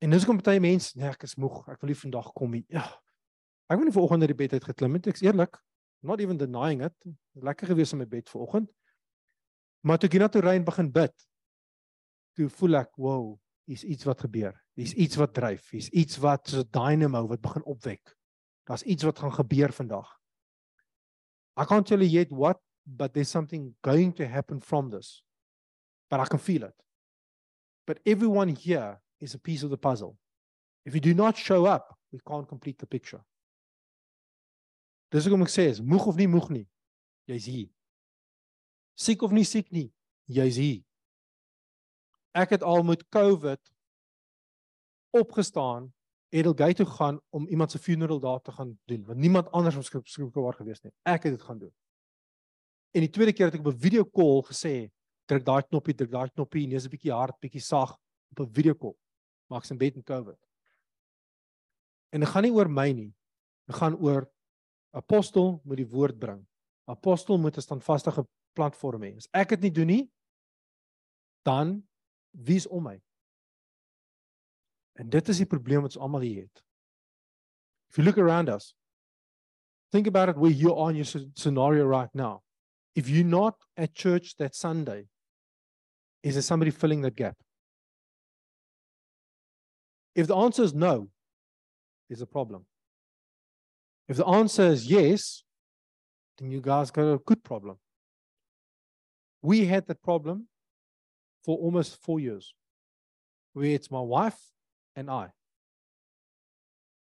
En 0.00 0.10
dis 0.10 0.24
kom 0.24 0.38
baie 0.40 0.60
mense, 0.60 0.96
nee, 0.96 1.08
ek 1.08 1.24
is 1.28 1.36
moeg. 1.40 1.62
Ek 1.68 1.80
wil 1.82 1.92
nie 1.92 1.98
vandag 1.98 2.30
kom 2.36 2.52
nie. 2.56 2.64
Ja. 2.72 2.86
Ek 3.68 3.78
het 3.78 3.88
nie 3.88 3.94
vanoggend 3.94 4.24
uit 4.24 4.32
die 4.32 4.38
bed 4.38 4.54
uit 4.56 4.68
geklim 4.72 4.96
het, 4.96 5.08
ek's 5.12 5.24
eerlik. 5.24 5.58
Not 6.02 6.20
even 6.24 6.38
denying 6.40 6.84
it. 6.84 6.94
Lekker 7.36 7.68
gewees 7.72 7.92
in 7.92 8.00
my 8.00 8.08
bed 8.08 8.28
vanoggend. 8.32 8.70
Maar 9.80 9.98
toe 9.98 10.08
ek 10.10 10.16
hier 10.16 10.24
na 10.24 10.28
toe 10.28 10.42
ry 10.44 10.56
en 10.58 10.66
begin 10.66 10.90
bid, 10.92 11.14
toe 12.36 12.48
voel 12.52 12.82
ek, 12.82 12.92
wow, 13.00 13.38
hier's 13.70 13.84
iets 13.84 14.06
wat 14.08 14.20
gebeur. 14.26 14.54
Hier's 14.76 14.92
iets 14.94 15.18
wat 15.20 15.34
dryf. 15.36 15.70
Hier's 15.72 15.88
iets 15.96 16.18
wat 16.20 16.48
so 16.48 16.60
'n 16.60 16.70
dynamo 16.70 17.26
wat 17.28 17.40
begin 17.40 17.64
opwek. 17.64 18.16
Daar's 18.66 18.82
iets 18.82 19.02
wat 19.02 19.18
gaan 19.18 19.32
gebeur 19.32 19.72
vandag. 19.72 20.08
I 21.56 21.64
can't 21.64 21.86
tell 21.86 22.00
you 22.00 22.08
yet 22.08 22.30
what, 22.30 22.60
but 22.84 23.12
there's 23.12 23.30
something 23.30 23.74
going 23.82 24.14
to 24.14 24.24
happen 24.24 24.60
from 24.60 24.90
this. 24.90 25.22
But 26.08 26.20
I 26.20 26.24
can 26.24 26.38
feel 26.38 26.62
it. 26.62 26.74
But 27.86 28.00
everyone 28.04 28.48
here 28.54 29.00
is 29.18 29.34
a 29.34 29.38
piece 29.38 29.64
of 29.64 29.70
the 29.70 29.78
puzzle. 29.78 30.16
If 30.84 30.94
you 30.94 31.00
do 31.00 31.14
not 31.14 31.36
show 31.36 31.66
up, 31.66 31.98
we 32.10 32.20
can't 32.20 32.48
complete 32.48 32.78
the 32.78 32.86
picture. 32.86 33.24
Dis 35.10 35.26
hoekom 35.26 35.42
ek 35.42 35.50
sê 35.50 35.66
is 35.66 35.80
moeg 35.82 36.06
of 36.06 36.16
nie 36.16 36.28
moeg 36.30 36.50
nie, 36.54 36.66
jy's 37.26 37.46
hier. 37.50 37.68
Siek 39.00 39.22
of 39.24 39.32
nie 39.32 39.46
siek 39.48 39.70
nie, 39.72 39.88
jy's 40.28 40.58
hier. 40.60 40.82
Ek 42.36 42.52
het 42.52 42.62
al 42.62 42.84
met 42.86 43.06
COVID 43.08 43.72
opgestaan 45.16 45.88
Edelgate 46.30 46.84
toe 46.84 46.86
gaan 46.86 47.16
om 47.34 47.48
iemand 47.50 47.72
se 47.72 47.78
funeral 47.82 48.20
daar 48.22 48.40
te 48.40 48.52
gaan 48.52 48.76
doen 48.86 49.04
want 49.04 49.18
niemand 49.18 49.48
anders 49.50 49.74
was 49.74 49.90
beskikbaar 49.90 50.54
gewees 50.54 50.82
nie. 50.84 50.92
Ek 51.02 51.24
het 51.26 51.34
dit 51.34 51.42
gaan 51.42 51.58
doen. 51.58 51.72
En 52.94 53.02
die 53.02 53.10
tweede 53.10 53.32
keer 53.32 53.50
het 53.50 53.56
ek 53.58 53.66
op 53.66 53.72
'n 53.72 53.78
video 53.78 54.04
call 54.04 54.42
gesê, 54.46 54.90
druk 55.26 55.44
daai 55.44 55.62
knoppie, 55.62 55.94
druk 55.94 56.10
daai 56.10 56.30
knoppie, 56.30 56.66
neus 56.66 56.84
'n 56.84 56.90
bietjie 56.90 57.12
hard, 57.12 57.40
bietjie 57.40 57.62
sag 57.62 57.96
op 58.30 58.40
'n 58.40 58.52
video 58.52 58.74
call. 58.74 58.96
Maak 59.50 59.64
sy 59.64 59.74
bed 59.74 59.96
met 59.96 60.04
COVID. 60.04 60.38
En 62.12 62.20
dit 62.20 62.28
gaan 62.28 62.42
nie 62.42 62.52
oor 62.52 62.68
my 62.68 62.92
nie. 62.92 63.14
Dit 63.66 63.76
gaan 63.76 63.96
oor 63.96 64.30
apostel 64.92 65.60
moet 65.64 65.76
die 65.76 65.88
woord 65.88 66.18
bring. 66.18 66.46
Apostel 66.86 67.38
moet 67.38 67.56
'n 67.56 67.60
standvaste 67.60 68.10
platform 68.54 69.02
hê. 69.02 69.14
As 69.16 69.28
ek 69.34 69.54
dit 69.56 69.68
nie 69.68 69.74
doen 69.74 69.90
nie, 69.90 70.02
dan 71.46 71.78
wie's 72.32 72.66
om 72.68 72.84
my? 72.90 72.96
En 75.00 75.08
dit 75.10 75.28
is 75.32 75.40
die 75.40 75.48
probleem 75.48 75.84
wat 75.84 75.96
ons 75.96 76.04
almal 76.04 76.26
hier 76.26 76.44
het. 76.44 76.62
If 77.90 77.98
you 77.98 78.04
look 78.04 78.18
around 78.18 78.48
us, 78.48 78.74
think 79.90 80.06
about 80.06 80.28
it 80.28 80.36
where 80.36 80.52
you 80.52 80.74
are 80.74 80.90
in 80.90 80.96
your 80.96 81.30
scenario 81.34 81.86
right 81.86 82.10
now. 82.14 82.42
If 82.94 83.08
you're 83.08 83.24
not 83.24 83.56
at 83.76 83.94
church 83.94 84.36
that 84.36 84.54
Sunday, 84.54 85.06
is 86.22 86.34
there 86.34 86.42
somebody 86.42 86.70
filling 86.70 87.02
that 87.02 87.16
gap? 87.16 87.36
If 90.14 90.26
the 90.26 90.36
answer 90.36 90.62
is 90.62 90.74
no, 90.74 91.08
there's 92.08 92.20
a 92.20 92.26
problem. 92.26 92.66
If 94.08 94.16
the 94.16 94.26
answer 94.26 94.64
is 94.64 94.86
yes, 94.86 95.44
then 96.38 96.50
you 96.50 96.60
guys 96.60 96.90
got 96.90 97.12
a 97.12 97.18
good 97.18 97.42
problem. 97.44 97.78
We 99.42 99.66
had 99.66 99.86
that 99.86 100.02
problem 100.02 100.48
for 101.44 101.56
almost 101.56 101.96
four 102.02 102.20
years, 102.20 102.54
where 103.52 103.74
it's 103.74 103.90
my 103.90 104.00
wife 104.00 104.38
and 104.94 105.10
I 105.10 105.32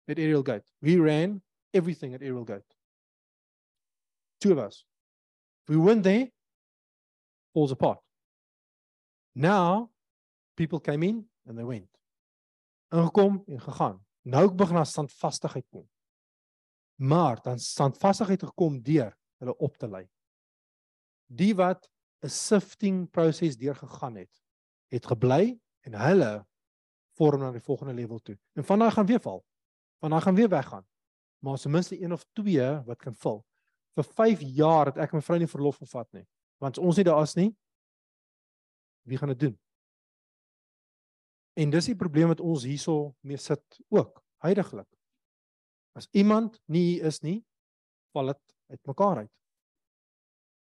at 0.08 0.18
Ariel 0.18 0.42
Gate. 0.42 0.62
We 0.80 0.96
ran 0.96 1.42
everything 1.74 2.14
at 2.14 2.22
Ariel 2.22 2.44
Gate. 2.44 2.62
Two 4.40 4.52
of 4.52 4.58
us. 4.58 4.84
We 5.68 5.76
went 5.76 6.02
there, 6.02 6.28
falls 7.54 7.72
apart. 7.72 7.98
Now, 9.34 9.90
people 10.56 10.80
came 10.80 11.02
in 11.02 11.24
and 11.46 11.58
they 11.58 11.64
went. 11.64 11.88
Ingekom 12.92 13.42
en 13.46 13.60
gegaan. 13.60 14.06
Nou 14.22 14.54
begin 14.54 14.74
daar 14.74 14.86
standvastigheid 14.86 15.66
kom. 15.70 15.88
Maar 16.94 17.40
dan 17.42 17.58
standvastigheid 17.58 18.42
gekom 18.42 18.82
deur 18.82 19.16
hulle 19.38 19.56
op 19.56 19.76
te 19.76 19.88
lei. 19.88 20.08
Die 21.26 21.54
wat 21.54 21.88
'n 22.22 22.28
sifting 22.28 23.10
proses 23.10 23.56
deurgegaan 23.56 24.16
het, 24.16 24.42
het 24.86 25.06
gebly 25.06 25.58
en 25.80 25.94
hulle 25.94 26.46
vorm 27.18 27.40
na 27.40 27.50
die 27.52 27.60
volgende 27.60 27.94
level 27.94 28.18
toe. 28.18 28.38
En 28.52 28.64
van 28.64 28.78
daai 28.78 28.90
gaan 28.90 29.06
weer 29.06 29.20
val. 29.20 29.44
Van 29.98 30.10
daai 30.10 30.22
gaan 30.22 30.34
weer 30.34 30.48
weggaan. 30.48 30.86
Maar 31.38 31.58
ten 31.58 31.70
minste 31.70 32.02
een 32.02 32.12
of 32.12 32.24
twee 32.32 32.82
wat 32.86 32.98
kan 32.98 33.14
vul. 33.14 33.44
Vir 33.94 34.04
5 34.04 34.40
jaar 34.40 34.86
het 34.86 34.96
ek 34.96 35.12
my 35.12 35.20
vrou 35.20 35.38
nie 35.38 35.50
verlof 35.50 35.76
gevat 35.76 36.12
nie. 36.12 36.26
Want 36.62 36.78
ons 36.78 36.96
nie 36.96 37.04
daar 37.04 37.22
is 37.22 37.34
nie. 37.34 37.50
Wie 39.02 39.18
gaan 39.18 39.28
dit 39.34 39.40
doen? 39.40 39.58
En 41.52 41.70
dis 41.70 41.90
die 41.90 41.96
probleem 41.96 42.30
wat 42.32 42.40
ons 42.40 42.64
hierso 42.64 43.14
mee 43.20 43.36
sit 43.36 43.80
ook, 43.88 44.22
heidaglik. 44.40 44.88
As 45.92 46.08
iemand 46.16 46.62
nie 46.66 47.00
is 47.04 47.20
nie, 47.20 47.42
val 48.14 48.32
dit 48.32 48.56
uitmekaar 48.72 49.16
uit. 49.26 49.32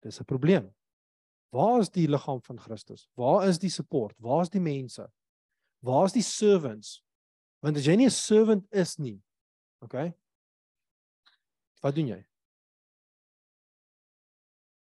Dis 0.02 0.20
'n 0.20 0.24
probleem. 0.24 0.74
Waar 1.51 1.80
is 1.80 1.90
die 1.90 2.09
liggaam 2.09 2.42
van 2.42 2.61
Christus? 2.61 3.09
Waar 3.18 3.48
is 3.48 3.59
die 3.59 3.70
support? 3.70 4.14
Waar 4.18 4.42
is 4.42 4.51
die 4.51 4.62
mense? 4.62 5.09
Waar's 5.82 6.12
die 6.12 6.22
servants? 6.22 7.01
Want 7.61 7.76
as 7.76 7.86
jy 7.86 7.96
nie 7.96 8.07
'n 8.07 8.11
servant 8.11 8.66
is 8.72 8.96
nie, 8.98 9.20
okay? 9.82 10.14
Wat 11.82 11.94
doen 11.94 12.07
jy? 12.07 12.24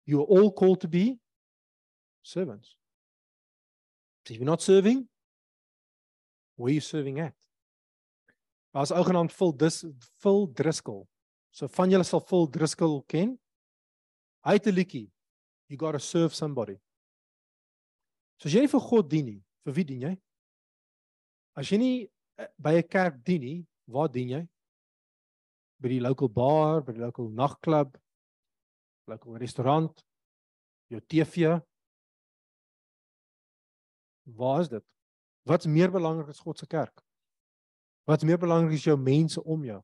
You 0.06 0.22
are 0.22 0.28
all 0.28 0.52
called 0.52 0.82
to 0.82 0.88
be 0.88 1.20
servants. 2.22 2.76
So 4.26 4.34
if 4.34 4.40
you're 4.40 4.46
not 4.46 4.62
serving, 4.62 5.08
where 6.56 6.70
are 6.70 6.74
you 6.74 6.82
serving 6.82 7.20
at? 7.20 7.34
As 8.74 8.92
ou 8.92 9.04
genaamd 9.04 9.32
Phil 9.32 9.52
dis 9.52 9.86
Phil 10.22 10.48
Driscoll. 10.54 11.08
So 11.52 11.68
van 11.68 11.90
julle 11.92 12.06
sal 12.08 12.22
Phil 12.22 12.48
Driscoll 12.50 13.02
ken. 13.08 13.40
Hy 14.46 14.54
het 14.54 14.68
'n 14.68 14.76
liedjie. 14.76 15.12
You 15.72 15.78
got 15.78 15.94
to 15.94 16.00
serve 16.00 16.36
somebody. 16.36 16.76
So 18.36 18.50
as 18.50 18.56
jy 18.58 18.66
vir 18.68 18.82
God 18.84 19.08
dien 19.08 19.28
nie, 19.30 19.38
vir 19.64 19.76
wie 19.78 19.86
dien 19.88 20.02
jy? 20.04 20.12
As 21.56 21.72
jy 21.72 21.80
nie 21.80 21.94
eh, 22.36 22.50
by 22.60 22.74
'n 22.76 22.90
kerk 22.92 23.22
dien 23.24 23.40
nie, 23.40 23.60
waar 23.88 24.10
dien 24.12 24.34
jy? 24.34 24.42
By 25.80 25.94
die 25.94 26.02
local 26.04 26.28
bar, 26.28 26.84
by 26.84 26.92
die 26.92 27.00
local 27.00 27.32
nagklub, 27.32 27.96
local 29.08 29.40
restaurant, 29.40 30.04
jou 30.92 31.00
TV. 31.08 31.56
Waar 34.28 34.62
is 34.68 34.76
dit? 34.76 34.86
Wat's 35.48 35.72
meer 35.72 35.88
belangrik 35.88 36.36
as 36.36 36.44
God 36.44 36.60
se 36.60 36.68
kerk? 36.68 37.00
Wat's 38.04 38.28
meer 38.28 38.38
belangrik 38.38 38.76
as 38.76 38.84
jou 38.92 39.00
mense 39.00 39.40
om 39.40 39.64
jou? 39.64 39.80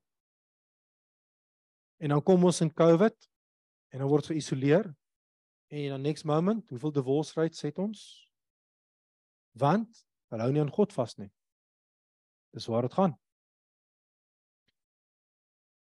En 2.03 2.09
dan 2.09 2.21
kom 2.21 2.43
ons 2.43 2.61
in 2.61 2.73
COVID 2.75 3.15
en 3.93 3.99
dan 4.03 4.09
word 4.09 4.27
ons 4.27 4.35
geïsoleer 4.35 4.91
en 5.67 5.89
dan 5.89 6.01
next 6.01 6.23
moment, 6.23 6.69
hoeveel 6.69 6.91
divorce 6.91 7.33
rates 7.39 7.61
het 7.61 7.77
ons? 7.77 8.31
Want 9.51 10.05
hulle 10.27 10.41
hou 10.41 10.51
nie 10.51 10.61
aan 10.61 10.71
God 10.71 10.93
vas 10.93 11.15
nie. 11.15 11.31
Dis 12.55 12.65
waar 12.65 12.87
dit 12.87 12.93
gaan. 12.93 13.17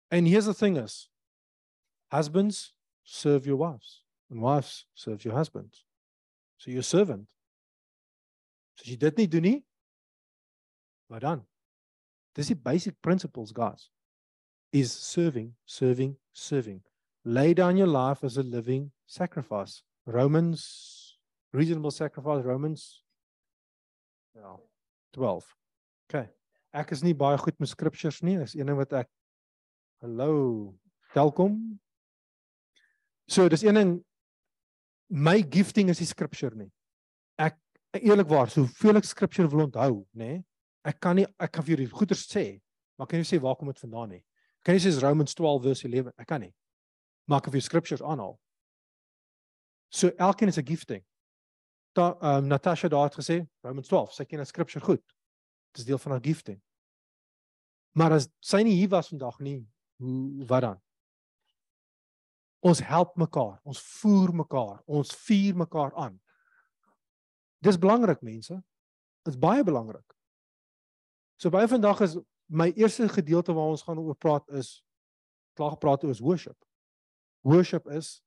And 0.08 0.28
here's 0.28 0.44
the 0.44 0.54
thing 0.54 0.76
is 0.78 1.10
husbands 2.06 2.76
serve 3.02 3.44
your 3.44 3.58
wives 3.58 4.04
and 4.30 4.40
wives 4.40 4.86
serve 4.94 5.22
your 5.22 5.36
husbands. 5.36 5.86
So 6.56 6.70
your 6.70 6.82
servant. 6.82 7.28
So 8.76 8.84
as 8.84 8.92
jy 8.92 8.96
dit 9.00 9.20
nie 9.20 9.28
doen 9.28 9.42
nie, 9.42 9.58
wat 11.12 11.24
dan? 11.24 11.44
Dis 12.36 12.50
die 12.52 12.58
basic 12.58 12.98
principles, 13.00 13.52
guys. 13.56 13.90
Is 14.72 14.92
serving, 14.92 15.54
serving, 15.64 16.16
serving. 16.32 16.82
Lay 17.26 17.54
down 17.54 17.76
your 17.76 17.90
life 17.90 18.22
as 18.22 18.36
a 18.38 18.42
living 18.42 18.92
sacrifice. 19.06 19.82
Romans 20.06 21.18
reasonable 21.52 21.90
sacrifice 21.90 22.44
Romans 22.44 23.02
ja 24.36 24.56
12. 25.12 25.44
Okay 26.08 26.28
ek 26.76 26.92
is 26.92 27.02
nie 27.04 27.14
baie 27.16 27.38
goed 27.40 27.56
met 27.62 27.70
scriptures 27.70 28.20
nie. 28.24 28.36
Dis 28.40 28.56
een 28.56 28.68
ding 28.68 28.78
wat 28.78 28.92
ek 29.04 29.12
Hallo. 30.04 30.74
Welkom. 31.14 31.54
So 33.32 33.48
dis 33.48 33.64
een 33.64 33.78
ding 33.78 33.92
my 35.08 35.38
gifting 35.40 35.88
is 35.88 36.02
die 36.02 36.08
scripture 36.08 36.52
nie. 36.54 36.68
Ek 37.40 37.56
eerlikwaar, 37.96 38.50
soveel 38.52 39.00
ek 39.00 39.08
scripture 39.08 39.48
wil 39.48 39.64
onthou, 39.64 40.02
nê? 40.18 40.42
Ek 40.86 40.98
kan 41.00 41.16
nie 41.16 41.24
ek 41.40 41.54
kan 41.56 41.64
vir 41.64 41.76
julle 41.76 41.88
goeie 41.94 42.18
sê, 42.18 42.44
maar 42.98 43.08
kan 43.08 43.22
jy 43.22 43.30
sê 43.30 43.40
waar 43.40 43.56
kom 43.56 43.72
dit 43.72 43.80
vandaan 43.86 44.18
nie? 44.18 44.22
Kan 44.66 44.76
jy 44.76 44.84
sê 44.84 44.92
Romans 45.00 45.38
12 45.38 45.64
vers 45.64 45.84
11? 45.88 46.12
Ek 46.20 46.28
kan 46.28 46.44
nie. 46.44 46.52
Maar 47.26 47.42
ek 47.42 47.48
kan 47.48 47.54
vir 47.56 47.64
scriptures 47.64 48.02
aanhaal. 48.02 48.36
So 49.90 50.08
elkeen 50.16 50.48
is 50.48 50.58
'n 50.58 50.66
gifting. 50.66 51.04
Da 51.92 52.16
ehm 52.20 52.44
um, 52.44 52.46
Natasha 52.46 52.88
daar 52.88 53.08
het 53.08 53.14
gesê 53.14 53.46
Romans 53.60 53.88
12, 53.88 54.12
sy 54.12 54.24
ken 54.24 54.38
die 54.38 54.46
scripture 54.46 54.84
goed. 54.84 55.02
Dit 55.72 55.78
is 55.78 55.84
deel 55.84 55.98
van 55.98 56.12
haar 56.12 56.24
gifting. 56.24 56.62
Maar 57.92 58.12
as 58.12 58.28
sy 58.40 58.62
nie 58.62 58.74
hier 58.76 58.88
was 58.88 59.08
vandag 59.08 59.38
nie, 59.38 59.68
hoe 59.96 60.46
wat 60.46 60.62
dan? 60.62 60.82
Ons 62.60 62.80
help 62.80 63.16
mekaar, 63.16 63.60
ons 63.64 63.80
voer 63.80 64.34
mekaar, 64.34 64.82
ons 64.86 65.14
vier 65.26 65.56
mekaar 65.56 65.94
aan. 65.94 66.20
Dis 67.64 67.78
belangrik 67.78 68.20
mense. 68.20 68.62
Dit's 69.24 69.38
baie 69.38 69.64
belangrik. 69.64 70.14
So 71.40 71.50
baie 71.50 71.68
vandag 71.68 72.00
is 72.00 72.18
my 72.46 72.72
eerste 72.76 73.08
gedeelte 73.08 73.52
waar 73.52 73.72
ons 73.72 73.82
gaan 73.82 73.98
oor 73.98 74.16
praat 74.16 74.48
is 74.48 74.82
klaar 75.56 75.70
gepraat 75.70 76.04
oor 76.04 76.16
worship. 76.20 76.65
Worship 77.46 77.86
is 77.86 78.22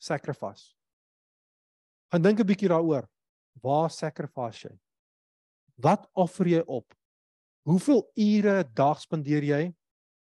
sacrifice. 0.00 0.72
Gaan 2.08 2.22
dink 2.24 2.40
'n 2.40 2.46
bietjie 2.48 2.68
daaroor. 2.72 3.04
Waar 3.60 3.90
sacrifice 3.90 4.68
jy? 4.68 4.74
Wat 5.76 6.08
offer 6.16 6.48
jy 6.48 6.62
op? 6.66 6.94
Hoeveel 7.68 8.02
ure 8.16 8.64
'n 8.64 8.72
dag 8.74 9.00
spandeer 9.00 9.44
jy 9.44 9.74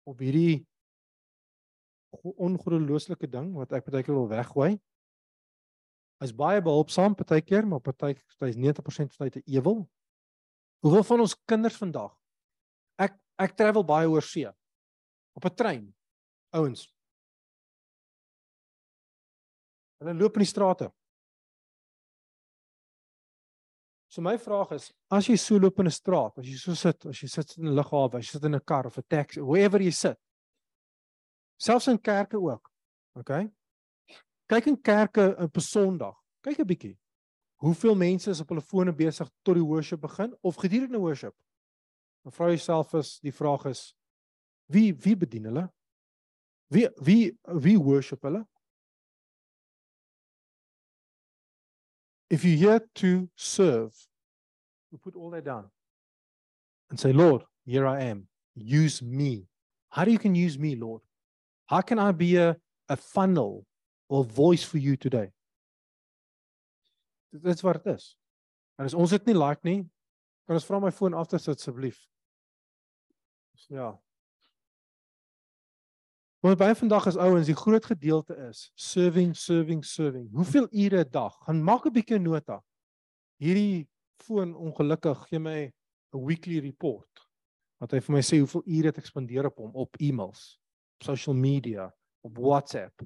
op 0.04 0.18
hierdie 0.18 0.66
ongelooflike 2.36 3.28
ding 3.28 3.54
wat 3.54 3.72
ek 3.72 3.88
baie 3.88 4.02
keer 4.02 4.14
wil 4.14 4.28
weggooi. 4.28 4.76
Hy's 6.20 6.32
baie 6.32 6.60
behulpsaam 6.60 7.14
partykeer, 7.16 7.66
maar 7.66 7.80
party 7.80 8.14
hy's 8.40 8.56
90% 8.56 9.12
van 9.16 9.30
tyd 9.30 9.36
'n 9.36 9.52
ewel. 9.56 9.88
Hoeveel 10.84 11.04
van 11.04 11.20
ons 11.20 11.36
kinders 11.46 11.76
vandag? 11.76 12.12
Ek 12.98 13.16
ek 13.38 13.56
travel 13.56 13.84
baie 13.84 14.08
oor 14.08 14.22
see. 14.22 14.46
Op 15.34 15.44
'n 15.44 15.54
trein. 15.54 15.94
Ouens. 16.52 16.95
Hulle 20.00 20.14
loop 20.14 20.36
in 20.36 20.44
die 20.44 20.48
strate. 20.48 20.90
So 24.16 24.22
my 24.22 24.38
vraag 24.40 24.72
is, 24.72 24.92
as 25.12 25.26
jy 25.28 25.36
so 25.36 25.58
loop 25.60 25.80
in 25.80 25.86
'n 25.86 25.92
straat, 25.92 26.38
as 26.38 26.46
jy 26.46 26.56
so 26.56 26.74
sit, 26.74 27.04
as 27.06 27.18
jy 27.20 27.28
sit 27.28 27.58
in 27.58 27.68
'n 27.68 27.76
lughawe, 27.76 28.14
as 28.14 28.24
jy 28.24 28.38
sit 28.38 28.44
in 28.44 28.54
'n 28.54 28.64
kar 28.64 28.86
of 28.86 28.96
'n 28.96 29.04
taxi, 29.10 29.40
wherever 29.40 29.78
jy 29.78 29.90
sit. 29.92 30.18
Selfs 31.58 31.88
in 31.88 31.98
kerke 31.98 32.36
ook. 32.36 32.70
Okay? 33.18 33.50
Kyk 34.48 34.66
in 34.66 34.80
kerke 34.80 35.36
op 35.38 35.56
'n 35.56 35.60
Sondag. 35.60 36.16
Kyk 36.42 36.60
'n 36.60 36.66
bietjie. 36.66 36.98
Hoeveel 37.60 37.94
mense 37.94 38.30
is 38.30 38.40
op 38.40 38.48
hulle 38.48 38.62
fone 38.62 38.92
besig 38.92 39.28
tot 39.42 39.54
die 39.54 39.64
worship 39.64 40.00
begin 40.00 40.36
of 40.42 40.56
gedurende 40.56 40.98
worship? 40.98 41.34
Dan 42.22 42.32
vra 42.32 42.48
jouself 42.48 42.94
as 42.94 43.18
die 43.20 43.32
vraag 43.32 43.66
is 43.66 43.94
wie 44.66 44.94
wie 44.94 45.16
bedien 45.16 45.44
hulle? 45.44 45.72
Wie 46.68 46.88
wie 46.96 47.38
wie 47.44 47.78
worship 47.78 48.22
hulle? 48.22 48.46
If 52.28 52.44
you're 52.44 52.56
here 52.56 52.80
to 52.96 53.28
serve, 53.36 53.92
you 54.90 54.98
put 54.98 55.14
all 55.14 55.30
that 55.30 55.44
down 55.44 55.70
and 56.90 56.98
say, 56.98 57.12
Lord, 57.12 57.42
here 57.64 57.86
I 57.86 58.02
am. 58.02 58.28
Use 58.54 59.02
me. 59.02 59.46
How 59.90 60.04
do 60.04 60.10
you 60.10 60.18
can 60.18 60.34
use 60.34 60.58
me, 60.58 60.76
Lord? 60.76 61.02
How 61.66 61.80
can 61.80 61.98
I 61.98 62.12
be 62.12 62.36
a, 62.36 62.56
a 62.88 62.96
funnel 62.96 63.66
or 64.08 64.24
voice 64.24 64.62
for 64.62 64.78
you 64.78 64.96
today? 64.96 65.30
Is 67.44 67.62
wat 67.62 67.84
dit 67.84 67.94
is. 67.94 68.16
En 68.78 68.84
as 68.84 68.94
ons 68.94 69.10
dit 69.10 69.26
nie 69.26 69.34
like 69.36 69.64
nie, 69.64 69.82
kan 70.46 70.56
ons 70.56 70.66
vra 70.68 70.80
my 70.80 70.92
foon 70.94 71.14
af 71.16 71.28
te 71.28 71.38
sit 71.40 71.58
asseblief. 71.58 71.98
Ja. 73.72 73.94
Want 76.44 76.58
baie 76.60 76.74
vandag 76.76 77.06
is 77.06 77.16
ouens, 77.16 77.48
die 77.48 77.56
groot 77.56 77.84
gedeelte 77.84 78.36
is 78.48 78.70
serving, 78.74 79.32
serving, 79.36 79.84
serving. 79.84 80.28
Hoeveel 80.36 80.68
ure 80.70 81.04
'n 81.04 81.10
dag? 81.10 81.34
Gaan 81.44 81.62
maak 81.64 81.86
'n 81.86 81.92
bietjie 81.92 82.18
nota. 82.18 82.62
Hierdie 83.40 83.88
foon 84.18 84.54
ongelukkig 84.54 85.28
gee 85.28 85.38
my 85.38 85.72
'n 86.12 86.24
weekly 86.24 86.58
report. 86.60 87.26
Wat 87.80 87.90
hy 87.90 88.00
vir 88.00 88.14
my 88.14 88.20
sê 88.20 88.38
hoeveel 88.38 88.62
ure 88.66 88.88
ek 88.88 89.06
spandeer 89.06 89.46
op 89.46 89.56
hom 89.56 89.74
op 89.74 89.96
e-mails, 90.00 90.58
op 90.96 91.02
social 91.04 91.34
media, 91.34 91.90
op 92.22 92.38
WhatsApp, 92.38 93.02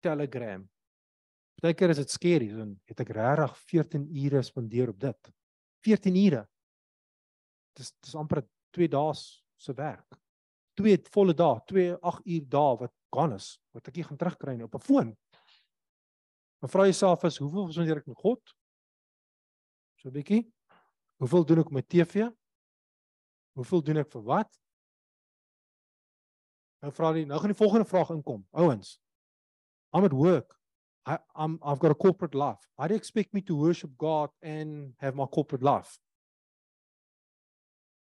Telegram. 0.00 0.68
Partykeer 1.60 1.90
is 1.90 1.96
dit 1.96 2.10
skerry, 2.10 2.48
dan 2.48 2.80
het 2.84 3.00
ek 3.00 3.08
regtig 3.08 3.58
14 3.58 4.08
ure 4.24 4.42
spandeer 4.42 4.88
op 4.88 5.00
dit. 5.00 5.30
14 5.84 6.16
ure. 6.16 6.48
Dis 7.72 7.92
dis 8.00 8.14
amper 8.14 8.44
2 8.70 8.88
dae 8.88 9.14
se 9.56 9.72
werk. 9.74 10.23
Twee 10.74 10.98
volle 11.14 11.34
dae, 11.34 11.60
2 11.70 11.96
8 12.00 12.26
uur 12.26 12.48
dae 12.50 12.76
wat 12.80 12.92
gaan 13.14 13.34
is, 13.36 13.60
wat 13.74 13.88
ek 13.88 13.96
nie 13.96 14.06
gaan 14.08 14.18
terugkry 14.18 14.56
nie 14.56 14.66
op 14.66 14.74
'n 14.74 14.86
foon. 14.86 15.16
Maar 16.60 16.70
vra 16.70 16.84
jouself 16.88 17.24
is 17.24 17.38
hoeveel 17.38 17.72
spandeer 17.72 17.98
ek 17.98 18.06
met 18.06 18.16
God? 18.16 18.40
So 20.00 20.08
'n 20.08 20.12
bietjie. 20.12 20.52
Hoeveel 21.20 21.44
doen 21.44 21.58
ek 21.58 21.70
met 21.70 21.88
TV? 21.88 22.28
Hoeveel 23.54 23.82
doen 23.82 23.96
ek 23.96 24.10
vir 24.10 24.22
wat? 24.22 24.50
Nou 26.82 26.92
vra 26.92 27.12
die 27.12 27.24
nou 27.24 27.38
gaan 27.40 27.52
die 27.52 27.62
volgende 27.62 27.88
vraag 27.88 28.10
inkom. 28.10 28.46
Ouens. 28.52 28.98
I'm 29.94 30.04
at 30.04 30.12
work. 30.12 30.58
I 31.06 31.18
I'm 31.34 31.58
I've 31.62 31.80
got 31.80 31.90
a 31.90 31.94
corporate 31.94 32.34
life. 32.34 32.66
How 32.76 32.88
do 32.88 32.94
you 32.94 32.98
expect 32.98 33.32
me 33.32 33.42
to 33.42 33.56
worship 33.56 33.96
God 33.96 34.30
and 34.42 34.94
have 34.98 35.14
my 35.14 35.26
corporate 35.26 35.62
life? 35.62 35.98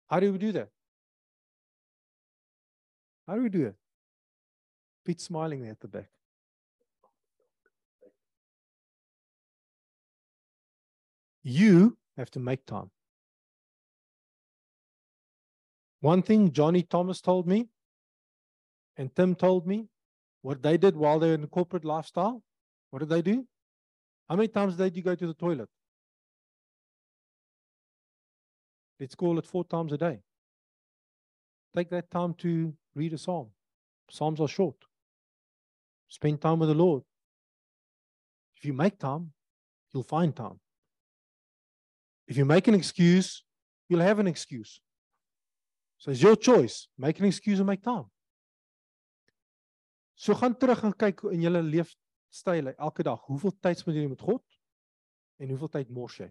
How 0.07 0.19
do 0.19 0.31
we 0.31 0.37
do 0.37 0.51
that? 0.51 0.69
How 3.29 3.35
do 3.35 3.43
we 3.43 3.49
do 3.49 3.67
it? 3.67 3.75
Pete 5.05 5.21
smiling 5.21 5.61
there 5.61 5.69
at 5.69 5.79
the 5.79 5.87
back. 5.87 6.09
You 11.43 11.95
have 12.17 12.31
to 12.31 12.39
make 12.39 12.65
time. 12.65 12.89
One 16.01 16.23
thing 16.23 16.51
Johnny 16.51 16.81
Thomas 16.81 17.21
told 17.21 17.45
me 17.47 17.67
and 18.97 19.15
Tim 19.15 19.35
told 19.35 19.67
me 19.67 19.89
what 20.41 20.63
they 20.63 20.77
did 20.77 20.95
while 20.95 21.19
they 21.19 21.27
were 21.27 21.35
in 21.35 21.41
the 21.41 21.47
corporate 21.47 21.85
lifestyle. 21.85 22.41
What 22.89 22.99
did 22.99 23.09
they 23.09 23.21
do? 23.21 23.45
How 24.27 24.37
many 24.37 24.47
times 24.47 24.75
did 24.75 24.97
you 24.97 25.03
go 25.03 25.13
to 25.13 25.27
the 25.27 25.35
toilet? 25.35 25.69
Let's 28.99 29.13
call 29.13 29.37
it 29.37 29.45
four 29.45 29.65
times 29.65 29.93
a 29.93 29.99
day. 29.99 30.21
Take 31.75 31.89
that 31.89 32.09
time 32.09 32.33
to 32.35 32.73
read 32.95 33.13
a 33.13 33.17
psalm. 33.17 33.49
Psalms 34.09 34.39
are 34.39 34.47
short. 34.47 34.75
Spend 36.07 36.41
time 36.41 36.59
with 36.59 36.69
the 36.69 36.75
Lord. 36.75 37.03
If 38.55 38.65
you 38.65 38.73
make 38.73 38.97
time, 38.97 39.31
you'll 39.93 40.03
find 40.03 40.35
time. 40.35 40.59
If 42.27 42.37
you 42.37 42.45
make 42.45 42.67
an 42.67 42.75
excuse, 42.75 43.43
you'll 43.87 44.01
have 44.01 44.19
an 44.19 44.27
excuse. 44.27 44.81
So 45.97 46.11
it's 46.11 46.21
your 46.21 46.35
choice. 46.35 46.87
Make 46.97 47.19
an 47.19 47.25
excuse 47.25 47.59
and 47.59 47.67
make 47.67 47.83
time. 47.83 48.05
So 50.15 50.33
gaan 50.35 50.57
terug 50.57 50.83
en 50.83 50.93
kyk 50.93 51.23
in 51.31 51.45
julle 51.45 51.61
leefstyle 51.63 52.73
elke 52.75 53.03
dag. 53.03 53.21
Hoeveel 53.29 53.53
tyd 53.63 53.79
spandeer 53.79 54.03
jy 54.03 54.11
met 54.11 54.21
God 54.27 54.43
en 55.39 55.53
hoeveel 55.53 55.71
tyd 55.71 55.93
mors 55.95 56.17
jy? 56.19 56.27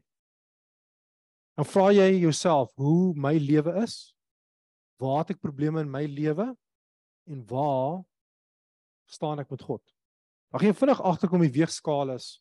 Dan 1.57 1.67
vra 1.67 1.87
jy 1.97 2.11
jouself 2.21 2.75
hoe 2.77 3.15
my 3.17 3.33
lewe 3.41 3.73
is? 3.81 3.97
Waar 4.99 5.23
het 5.23 5.37
ek 5.37 5.43
probleme 5.43 5.83
in 5.85 5.91
my 5.91 6.05
lewe? 6.11 6.51
En 7.29 7.43
waar 7.47 8.03
staan 9.09 9.39
ek 9.43 9.51
met 9.55 9.63
God? 9.63 9.83
Mag 10.55 10.65
jy 10.65 10.73
vinnig 10.75 11.01
agterkom 11.05 11.45
die 11.45 11.53
weegskaal 11.55 12.15
is. 12.17 12.39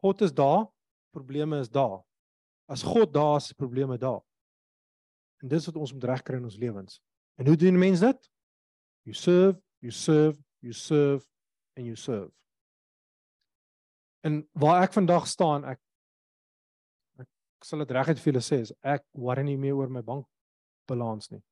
God 0.00 0.22
is 0.22 0.32
daar, 0.32 0.68
probleme 1.14 1.58
is 1.60 1.70
daar. 1.72 2.00
As 2.70 2.84
God 2.86 3.12
daar 3.12 3.36
is, 3.40 3.52
probleme 3.52 3.98
daar. 3.98 4.22
En 5.42 5.50
dis 5.50 5.66
wat 5.68 5.76
ons 5.76 5.92
moet 5.92 6.06
regkry 6.08 6.38
in 6.40 6.48
ons 6.48 6.56
lewens. 6.56 7.00
En 7.36 7.46
hoe 7.50 7.56
doen 7.56 7.78
mense 7.78 8.04
dit? 8.04 8.30
You 9.04 9.16
serve, 9.16 9.60
you 9.84 9.92
serve, 9.92 10.40
you 10.64 10.72
serve 10.72 11.26
and 11.76 11.86
you 11.86 11.96
serve. 11.96 12.32
En 14.24 14.48
waar 14.52 14.86
ek 14.86 14.94
vandag 14.96 15.26
staan, 15.28 15.66
ek 15.68 15.80
ek 17.20 17.66
sal 17.68 17.84
dit 17.84 17.92
reguit 17.96 18.20
vir 18.20 18.30
julle 18.32 18.44
sê, 18.44 18.60
is 18.64 18.72
ek 18.80 19.04
worry 19.12 19.44
nie 19.44 19.58
meer 19.60 19.76
oor 19.76 19.92
my 19.92 20.00
bankbalans 20.04 21.30
nie. 21.32 21.42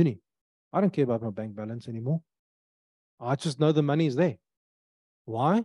Doen 0.00 0.08
nie. 0.14 0.22
I 0.72 0.80
don't 0.80 0.92
care 0.92 1.04
about 1.04 1.22
my 1.22 1.30
bank 1.30 1.54
balance 1.54 1.86
anymore. 1.88 2.22
I 3.18 3.34
just 3.36 3.58
know 3.58 3.72
the 3.72 3.82
money 3.82 4.06
is 4.06 4.16
there. 4.16 4.38
Why? 5.26 5.64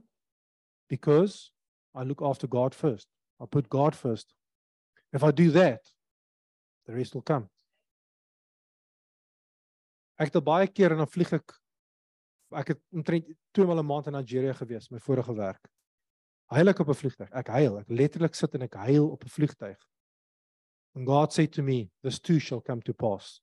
Because 0.90 1.52
I 1.94 2.04
look 2.04 2.22
after 2.22 2.48
God 2.48 2.76
first. 2.76 3.08
I 3.42 3.46
put 3.46 3.70
God 3.70 3.96
first. 3.96 4.34
If 5.14 5.24
I 5.24 5.32
do 5.32 5.52
that, 5.52 5.80
the 6.86 6.94
rest 6.94 7.16
will 7.16 7.22
come. 7.22 7.48
Ek 10.20 10.32
het 10.32 10.44
baie 10.48 10.68
keer 10.68 10.94
en 10.96 11.02
dan 11.04 11.12
vlieg 11.12 11.32
ek 11.36 11.56
ek 12.56 12.70
het 12.72 12.82
omtrent 12.96 13.32
twee 13.56 13.68
maal 13.68 13.82
'n 13.82 13.88
maand 13.88 14.08
in 14.08 14.16
Nigeria 14.16 14.54
gewees, 14.56 14.92
my 14.92 15.00
vorige 15.00 15.34
werk. 15.36 15.72
Huil 16.56 16.72
ek 16.72 16.80
op 16.80 16.90
'n 16.90 17.00
vliegtuig. 17.02 17.32
Ek 17.32 17.48
huil. 17.48 17.80
Ek 17.80 17.90
letterlik 17.90 18.36
sit 18.36 18.54
en 18.56 18.68
ek 18.68 18.76
huil 18.76 19.10
op 19.12 19.24
'n 19.24 19.36
vliegtuig. 19.38 19.80
And 20.96 21.08
God 21.08 21.34
said 21.34 21.52
to 21.54 21.64
me, 21.64 21.92
this 22.04 22.20
too 22.20 22.40
shall 22.40 22.62
come 22.62 22.82
to 22.82 22.94
pass. 22.94 23.42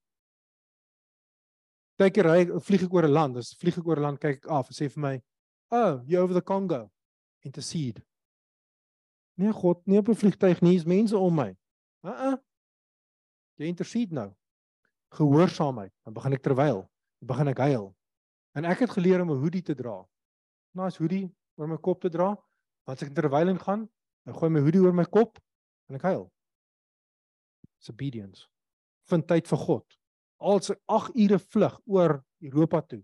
Kyk 2.03 2.17
hier, 2.19 2.27
hy 2.27 2.63
vlieg 2.67 2.83
ek 2.83 2.95
oor 2.97 3.07
'n 3.07 3.15
land. 3.15 3.37
Dis 3.39 3.53
vlieg 3.55 3.77
ek 3.79 3.87
oor 3.87 4.01
'n 4.01 4.03
land, 4.03 4.19
kyk 4.19 4.41
ek 4.43 4.47
af 4.51 4.71
en 4.71 4.75
sê 4.75 4.91
vir 4.91 5.01
my, 5.01 5.23
"Oh, 5.71 6.03
you 6.05 6.19
over 6.19 6.35
the 6.35 6.43
Congo. 6.43 6.91
Intercede." 7.45 8.03
Nee 9.39 9.53
God, 9.53 9.87
nie 9.87 9.99
op 9.99 10.09
'n 10.09 10.15
vliegtuig 10.15 10.61
nie, 10.63 10.75
is 10.75 10.85
mense 10.85 11.17
om 11.17 11.35
my. 11.35 11.57
Uh-uh. 12.03 12.37
Jy 13.57 13.67
intercede 13.67 14.15
nou. 14.15 14.35
Gehoorsaamheid. 15.15 15.93
Dan 16.05 16.15
begin 16.15 16.33
ek 16.33 16.43
terwyl, 16.43 16.91
dan 17.21 17.27
begin 17.27 17.49
ek 17.49 17.59
huil. 17.59 17.95
En 18.55 18.65
ek 18.65 18.79
het 18.79 18.91
geleer 18.91 19.21
om 19.21 19.31
'n 19.31 19.39
hoodie 19.39 19.63
te 19.63 19.75
dra. 19.75 20.05
Nice 20.75 20.99
hoodie 20.99 21.31
oor 21.57 21.69
my 21.69 21.77
kop 21.77 22.01
te 22.01 22.09
dra. 22.09 22.37
As 22.87 23.03
ek 23.03 23.15
terwyl 23.15 23.49
in 23.49 23.59
gaan, 23.59 23.89
dan 24.25 24.35
gooi 24.35 24.51
my 24.51 24.61
hoodie 24.61 24.81
oor 24.81 24.93
my 24.93 25.05
kop 25.05 25.39
en 25.89 25.95
ek 25.95 26.03
huil. 26.03 26.33
It's 27.79 27.91
obedience. 27.91 28.49
Vind 29.05 29.29
tyd 29.29 29.47
vir 29.47 29.59
God. 29.59 30.02
Al 30.43 30.61
se 30.61 30.77
8 30.91 31.17
ure 31.25 31.39
vlug 31.39 31.81
oor 31.87 32.19
Europa 32.43 32.83
toe. 32.83 33.03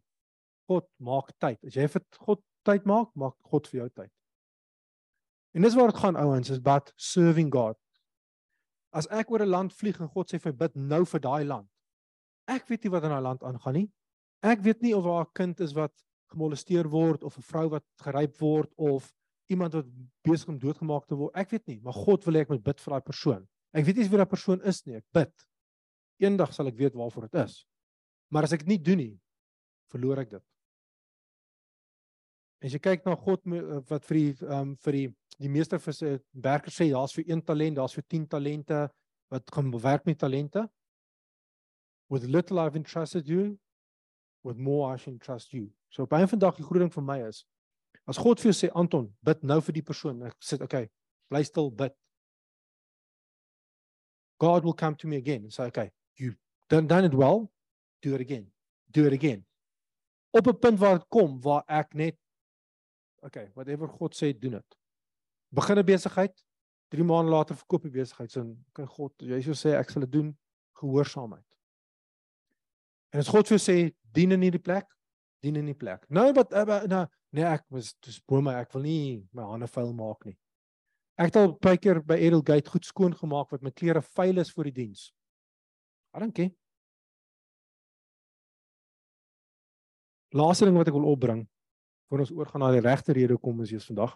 God 0.68 0.86
maak 1.00 1.32
tyd. 1.40 1.58
As 1.64 1.76
jy 1.78 1.86
vir 1.88 2.04
God 2.18 2.42
tyd 2.66 2.86
maak, 2.88 3.12
maak 3.16 3.36
God 3.50 3.68
vir 3.70 3.82
jou 3.82 3.88
tyd. 4.02 4.12
En 5.56 5.64
dis 5.64 5.76
waar 5.78 5.92
dit 5.92 6.00
gaan 6.02 6.18
ouens, 6.20 6.50
is 6.50 6.60
but 6.60 6.92
serving 6.96 7.50
God. 7.52 7.78
As 8.92 9.08
ek 9.10 9.30
oor 9.30 9.42
'n 9.42 9.48
land 9.48 9.72
vlieg 9.72 10.00
en 10.00 10.08
God 10.08 10.28
sê 10.28 10.40
vir 10.40 10.52
bid 10.52 10.76
nou 10.76 11.04
vir 11.04 11.20
daai 11.20 11.44
land. 11.44 11.68
Ek 12.48 12.68
weet 12.68 12.84
nie 12.84 12.90
wat 12.90 13.04
in 13.04 13.10
daai 13.10 13.22
land 13.22 13.42
aangaan 13.42 13.74
nie. 13.74 13.88
Ek 14.42 14.60
weet 14.62 14.82
nie 14.82 14.94
of 14.96 15.04
daar 15.04 15.24
'n 15.24 15.34
kind 15.34 15.60
is 15.60 15.72
wat 15.72 15.92
gemolesteer 16.30 16.88
word 16.88 17.24
of 17.24 17.36
'n 17.36 17.42
vrou 17.42 17.68
wat 17.70 17.84
geryp 18.02 18.38
word 18.38 18.72
of 18.76 19.12
iemand 19.48 19.74
wat 19.74 19.86
besig 20.22 20.48
om 20.48 20.58
doodgemaak 20.58 21.06
te 21.06 21.16
word. 21.16 21.36
Ek 21.36 21.50
weet 21.50 21.66
nie, 21.66 21.80
maar 21.80 21.92
God 21.92 22.24
wil 22.24 22.34
hê 22.34 22.40
ek 22.40 22.50
moet 22.50 22.64
bid 22.64 22.80
vir 22.80 22.92
daai 22.92 23.04
persoon. 23.04 23.48
Ek 23.72 23.84
weet 23.84 23.96
nie 23.96 24.08
wie 24.08 24.18
daai 24.18 24.26
persoon 24.26 24.62
is 24.62 24.86
nie. 24.86 24.96
Ek 24.96 25.04
bid. 25.12 25.47
Eendag 26.18 26.52
sal 26.54 26.70
ek 26.70 26.78
weet 26.78 26.96
waarvoor 26.98 27.28
dit 27.28 27.40
is. 27.44 27.62
Maar 28.32 28.48
as 28.48 28.54
ek 28.56 28.64
dit 28.64 28.74
nie 28.74 28.82
doen 28.82 28.98
nie, 28.98 29.14
verloor 29.92 30.22
ek 30.24 30.30
dit. 30.36 30.44
As 32.64 32.74
jy 32.74 32.80
kyk 32.82 33.04
na 33.06 33.14
God 33.14 33.44
me- 33.46 33.80
wat 33.88 34.04
vir 34.04 34.18
die 34.18 34.46
um, 34.46 34.76
vir 34.76 34.92
die 34.92 35.08
die 35.38 35.48
meeste 35.48 35.78
vir 35.78 35.94
sy 35.94 36.16
werkers 36.34 36.74
sê 36.74 36.88
daar's 36.90 37.14
vir 37.14 37.28
een 37.28 37.42
talent, 37.46 37.76
daar's 37.78 37.94
vir 37.94 38.02
10 38.10 38.26
talente 38.26 38.78
wat 39.30 39.52
gaan 39.54 39.70
werk 39.70 40.06
met 40.06 40.18
talente. 40.18 40.64
With 42.10 42.24
little 42.24 42.58
I've 42.58 42.74
entrusted 42.74 43.28
you, 43.28 43.58
with 44.42 44.56
more 44.58 44.92
I 44.92 44.96
shall 44.96 45.12
entrust 45.12 45.52
you. 45.52 45.70
So 45.90 46.02
op 46.02 46.12
'n 46.12 46.26
vandag 46.26 46.56
die 46.56 46.64
groot 46.64 46.80
ding 46.80 46.92
vir 46.92 47.02
my 47.02 47.22
is 47.28 47.44
as 48.08 48.16
God 48.16 48.40
vir 48.40 48.52
jou 48.52 48.56
sê 48.56 48.70
Anton, 48.74 49.10
bid 49.22 49.42
nou 49.44 49.60
vir 49.60 49.72
die 49.72 49.84
persoon. 49.84 50.22
Ek 50.22 50.36
sê 50.40 50.60
okay, 50.64 50.88
bly 51.30 51.42
stil, 51.44 51.70
bid. 51.70 51.92
God 54.40 54.64
will 54.64 54.72
come 54.74 54.96
to 54.96 55.08
me 55.08 55.16
again 55.16 55.44
and 55.44 55.52
say 55.52 55.66
okay, 55.66 55.90
done 56.68 56.86
done 56.86 57.04
it 57.04 57.14
well, 57.14 57.50
do 58.00 58.14
it 58.14 58.20
again. 58.20 58.50
Do 58.90 59.06
it 59.06 59.12
again. 59.12 59.44
Op 60.30 60.46
'n 60.46 60.58
punt 60.58 60.78
waar 60.78 60.98
dit 60.98 61.08
kom 61.08 61.40
waar 61.40 61.62
ek 61.66 61.94
net 61.94 62.16
okay, 63.20 63.50
whatever 63.54 63.88
God 63.88 64.14
sê, 64.14 64.38
doen 64.38 64.52
dit. 64.52 64.78
Begin 65.48 65.78
'n 65.78 65.84
besigheid, 65.84 66.44
3 66.88 67.04
maande 67.04 67.30
later 67.30 67.56
verkoop 67.56 67.82
die 67.82 67.90
besigheid 67.90 68.30
sin. 68.30 68.64
Okay 68.68 68.86
God, 68.86 69.12
jy 69.18 69.40
sou 69.42 69.54
sê 69.54 69.76
ek 69.76 69.90
sal 69.90 70.00
dit 70.00 70.12
doen 70.12 70.38
gehoorsaamheid. 70.80 71.44
En 73.12 73.20
as 73.20 73.28
God 73.28 73.48
vir 73.48 73.58
jou 73.58 73.64
sê 73.64 73.94
dien 74.12 74.32
in 74.32 74.42
hierdie 74.42 74.62
plek, 74.62 74.86
dien 75.40 75.56
in 75.56 75.66
die 75.66 75.76
plek. 75.78 76.04
Nou 76.10 76.32
wat 76.36 76.52
uh, 76.52 76.84
nou 76.86 77.06
nee 77.36 77.44
ek 77.44 77.64
was 77.70 77.94
dis 78.04 78.20
bo 78.20 78.40
my, 78.40 78.54
ek 78.60 78.72
wil 78.74 78.82
nie 78.82 79.26
my 79.32 79.42
hande 79.42 79.66
vuil 79.66 79.92
maak 79.92 80.24
nie. 80.24 80.36
Ek 81.18 81.32
het 81.32 81.36
al 81.36 81.54
baie 81.58 81.78
keer 81.78 82.00
by 82.06 82.14
Edelgate 82.14 82.70
goed 82.70 82.86
skoon 82.86 83.14
gemaak 83.14 83.50
wat 83.50 83.62
my 83.62 83.70
klere 83.74 84.02
vuil 84.02 84.38
is 84.38 84.52
vir 84.54 84.70
die 84.70 84.76
diens. 84.84 85.08
I 86.14 86.18
don't 86.18 86.34
care. 86.34 86.52
Laaste 90.36 90.66
ding 90.68 90.76
wat 90.76 90.88
ek 90.90 90.96
wil 90.96 91.08
opbring 91.08 91.46
voor 92.08 92.24
ons 92.24 92.32
oorgaan 92.32 92.64
na 92.64 92.72
die 92.72 92.84
regte 92.84 93.14
rede 93.16 93.36
kom 93.40 93.60
is 93.64 93.72
eers 93.72 93.88
vandag. 93.88 94.14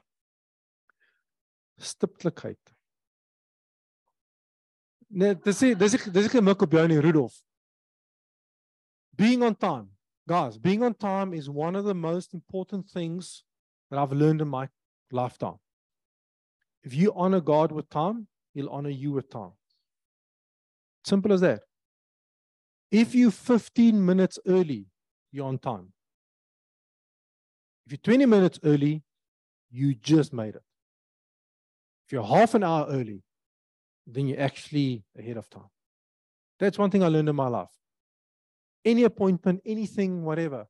Stiptelikheid. 1.80 2.60
Nee, 5.12 5.36
dis 5.44 5.60
nie 5.64 5.74
dis 5.76 5.96
nie 5.96 6.12
dis 6.12 6.28
is 6.28 6.32
geen 6.32 6.44
mik 6.44 6.62
op 6.64 6.72
jou 6.72 6.84
nie, 6.88 7.00
Rudolf. 7.04 7.34
Being 9.16 9.44
on 9.44 9.56
time. 9.56 9.90
Guys, 10.28 10.56
being 10.56 10.84
on 10.84 10.94
time 10.94 11.34
is 11.36 11.48
one 11.48 11.76
of 11.76 11.84
the 11.84 11.94
most 11.94 12.32
important 12.32 12.88
things 12.88 13.42
that 13.90 13.98
I've 13.98 14.12
learned 14.12 14.40
in 14.40 14.48
my 14.48 14.68
lifetime. 15.10 15.58
If 16.82 16.94
you 16.94 17.12
honor 17.14 17.40
God 17.40 17.72
with 17.72 17.88
time, 17.90 18.28
he'll 18.54 18.70
honor 18.70 18.90
you 18.90 19.12
with 19.12 19.28
time. 19.28 19.52
Simple 21.04 21.32
as 21.32 21.40
that. 21.40 21.62
If 22.92 23.14
you're 23.14 23.30
15 23.30 24.04
minutes 24.04 24.38
early, 24.46 24.84
you're 25.32 25.46
on 25.46 25.58
time. 25.58 25.94
If 27.86 27.92
you're 27.92 27.98
20 28.16 28.26
minutes 28.26 28.60
early, 28.62 29.02
you 29.70 29.94
just 29.94 30.34
made 30.34 30.56
it. 30.56 30.62
If 32.06 32.12
you're 32.12 32.22
half 32.22 32.54
an 32.54 32.62
hour 32.62 32.86
early, 32.90 33.22
then 34.06 34.26
you're 34.26 34.40
actually 34.40 35.04
ahead 35.18 35.38
of 35.38 35.48
time. 35.48 35.70
That's 36.60 36.78
one 36.78 36.90
thing 36.90 37.02
I 37.02 37.08
learned 37.08 37.30
in 37.30 37.34
my 37.34 37.48
life. 37.48 37.70
Any 38.84 39.04
appointment, 39.04 39.62
anything, 39.64 40.22
whatever. 40.22 40.66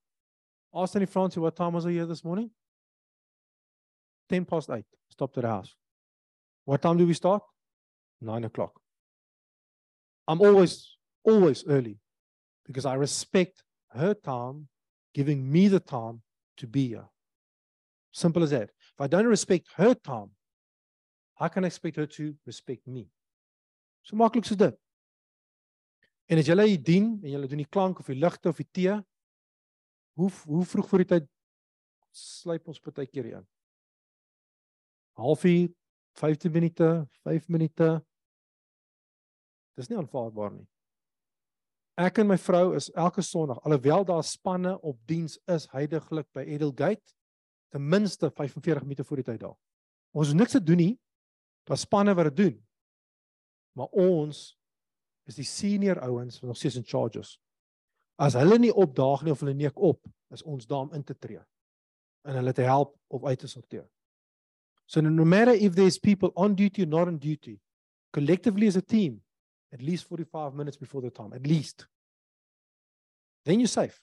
Ask 0.72 0.94
Annie 0.94 1.06
Francie, 1.06 1.40
what 1.40 1.56
time 1.56 1.72
was 1.72 1.86
I 1.86 1.90
here 1.90 2.06
this 2.06 2.22
morning? 2.22 2.50
10 4.28 4.44
past 4.44 4.70
8. 4.70 4.84
Stopped 5.10 5.38
at 5.38 5.42
the 5.42 5.48
house. 5.48 5.74
What 6.64 6.80
time 6.80 6.98
do 6.98 7.06
we 7.06 7.14
start? 7.14 7.42
9 8.20 8.44
o'clock. 8.44 8.80
I'm 10.28 10.40
always, 10.40 10.96
always 11.24 11.64
early 11.66 11.98
because 12.72 12.86
I 12.86 12.94
respect 12.94 13.62
her 13.90 14.14
time, 14.14 14.68
giving 15.12 15.50
me 15.50 15.68
the 15.68 15.80
time 15.80 16.22
to 16.56 16.66
be 16.66 16.88
here. 16.88 17.08
Simple 18.12 18.42
as 18.42 18.50
that. 18.50 18.70
If 18.94 19.00
I 19.00 19.06
don't 19.06 19.26
respect 19.26 19.68
her 19.76 19.94
time, 19.94 20.30
how 21.34 21.48
can 21.48 21.64
I 21.64 21.66
expect 21.66 21.96
her 21.96 22.06
to 22.06 22.34
respect 22.46 22.86
me? 22.86 23.08
So 24.02 24.16
maklik 24.16 24.46
so 24.46 24.54
dit. 24.54 24.74
En 26.28 26.38
as 26.38 26.48
julle 26.48 26.64
hier 26.66 26.80
dien 26.80 27.20
en 27.22 27.30
julle 27.34 27.48
doen 27.50 27.60
die 27.60 27.68
klank 27.68 28.00
of 28.00 28.08
die 28.08 28.16
ligte 28.16 28.48
of 28.48 28.56
die 28.56 28.68
tee, 28.72 28.96
hoe 30.16 30.30
hoe 30.46 30.64
vroeg 30.64 30.88
voor 30.88 31.04
die 31.04 31.10
tyd 31.12 31.28
sluip 32.12 32.68
ons 32.68 32.80
baie 32.80 33.08
keer 33.08 33.28
in? 33.36 33.46
Halfuur, 35.20 35.68
15 36.16 36.52
minute, 36.52 36.88
5 37.24 37.48
minute. 37.48 37.88
Dis 39.76 39.88
nie 39.88 39.98
aanvaarbaar 40.00 40.54
nie. 40.56 40.68
Ek 42.00 42.22
en 42.22 42.30
my 42.30 42.38
vrou 42.40 42.72
is 42.76 42.88
elke 42.96 43.22
Sondag, 43.22 43.60
alhoewel 43.66 44.04
daar 44.08 44.24
spanne 44.24 44.78
op 44.80 44.96
diens 45.08 45.36
is 45.52 45.66
heidaglik 45.74 46.28
by 46.32 46.44
Edelgate, 46.48 47.04
ten 47.72 47.84
minste 47.84 48.30
45 48.30 48.82
minute 48.82 49.04
voor 49.04 49.20
die 49.20 49.26
tyd 49.26 49.40
daar. 49.40 49.56
Ons 50.16 50.32
het 50.32 50.36
niks 50.36 50.56
te 50.56 50.62
doen 50.62 50.80
nie. 50.80 50.94
Daar's 51.68 51.84
spanne 51.84 52.14
wat 52.16 52.32
dit 52.32 52.36
doen. 52.36 52.56
Maar 53.76 53.92
ons 53.92 54.40
is 55.28 55.38
die 55.38 55.46
senior 55.46 56.00
ouens 56.00 56.40
wat 56.40 56.50
nog 56.50 56.58
steeds 56.60 56.80
in 56.80 56.88
charge 56.88 57.20
is. 57.20 57.36
As 58.20 58.36
hulle 58.36 58.58
nie 58.60 58.72
opdaag 58.72 59.22
nie 59.24 59.32
of 59.32 59.40
hulle 59.40 59.54
neek 59.56 59.78
op, 59.80 60.00
is 60.32 60.44
ons 60.48 60.66
daar 60.68 60.86
om 60.86 60.94
in 60.96 61.04
te 61.04 61.16
tree 61.16 61.40
en 62.22 62.38
hulle 62.38 62.52
te 62.54 62.62
help 62.62 62.94
of 63.10 63.24
uit 63.26 63.40
te 63.42 63.48
sorteer. 63.50 63.86
So 64.86 65.00
no 65.00 65.24
matter 65.24 65.54
if 65.54 65.74
there's 65.74 65.98
people 65.98 66.30
on 66.34 66.54
duty 66.54 66.84
or 66.84 66.86
not 66.86 67.08
on 67.08 67.18
duty, 67.18 67.58
collectively 68.12 68.68
as 68.68 68.76
a 68.76 68.82
team, 68.82 69.22
at 69.72 69.82
least 69.82 70.08
45 70.08 70.54
minutes 70.54 70.76
before 70.76 71.00
the 71.00 71.10
time, 71.10 71.32
at 71.32 71.46
least. 71.46 71.86
Then 73.44 73.60
you're 73.60 73.66
safe. 73.66 74.00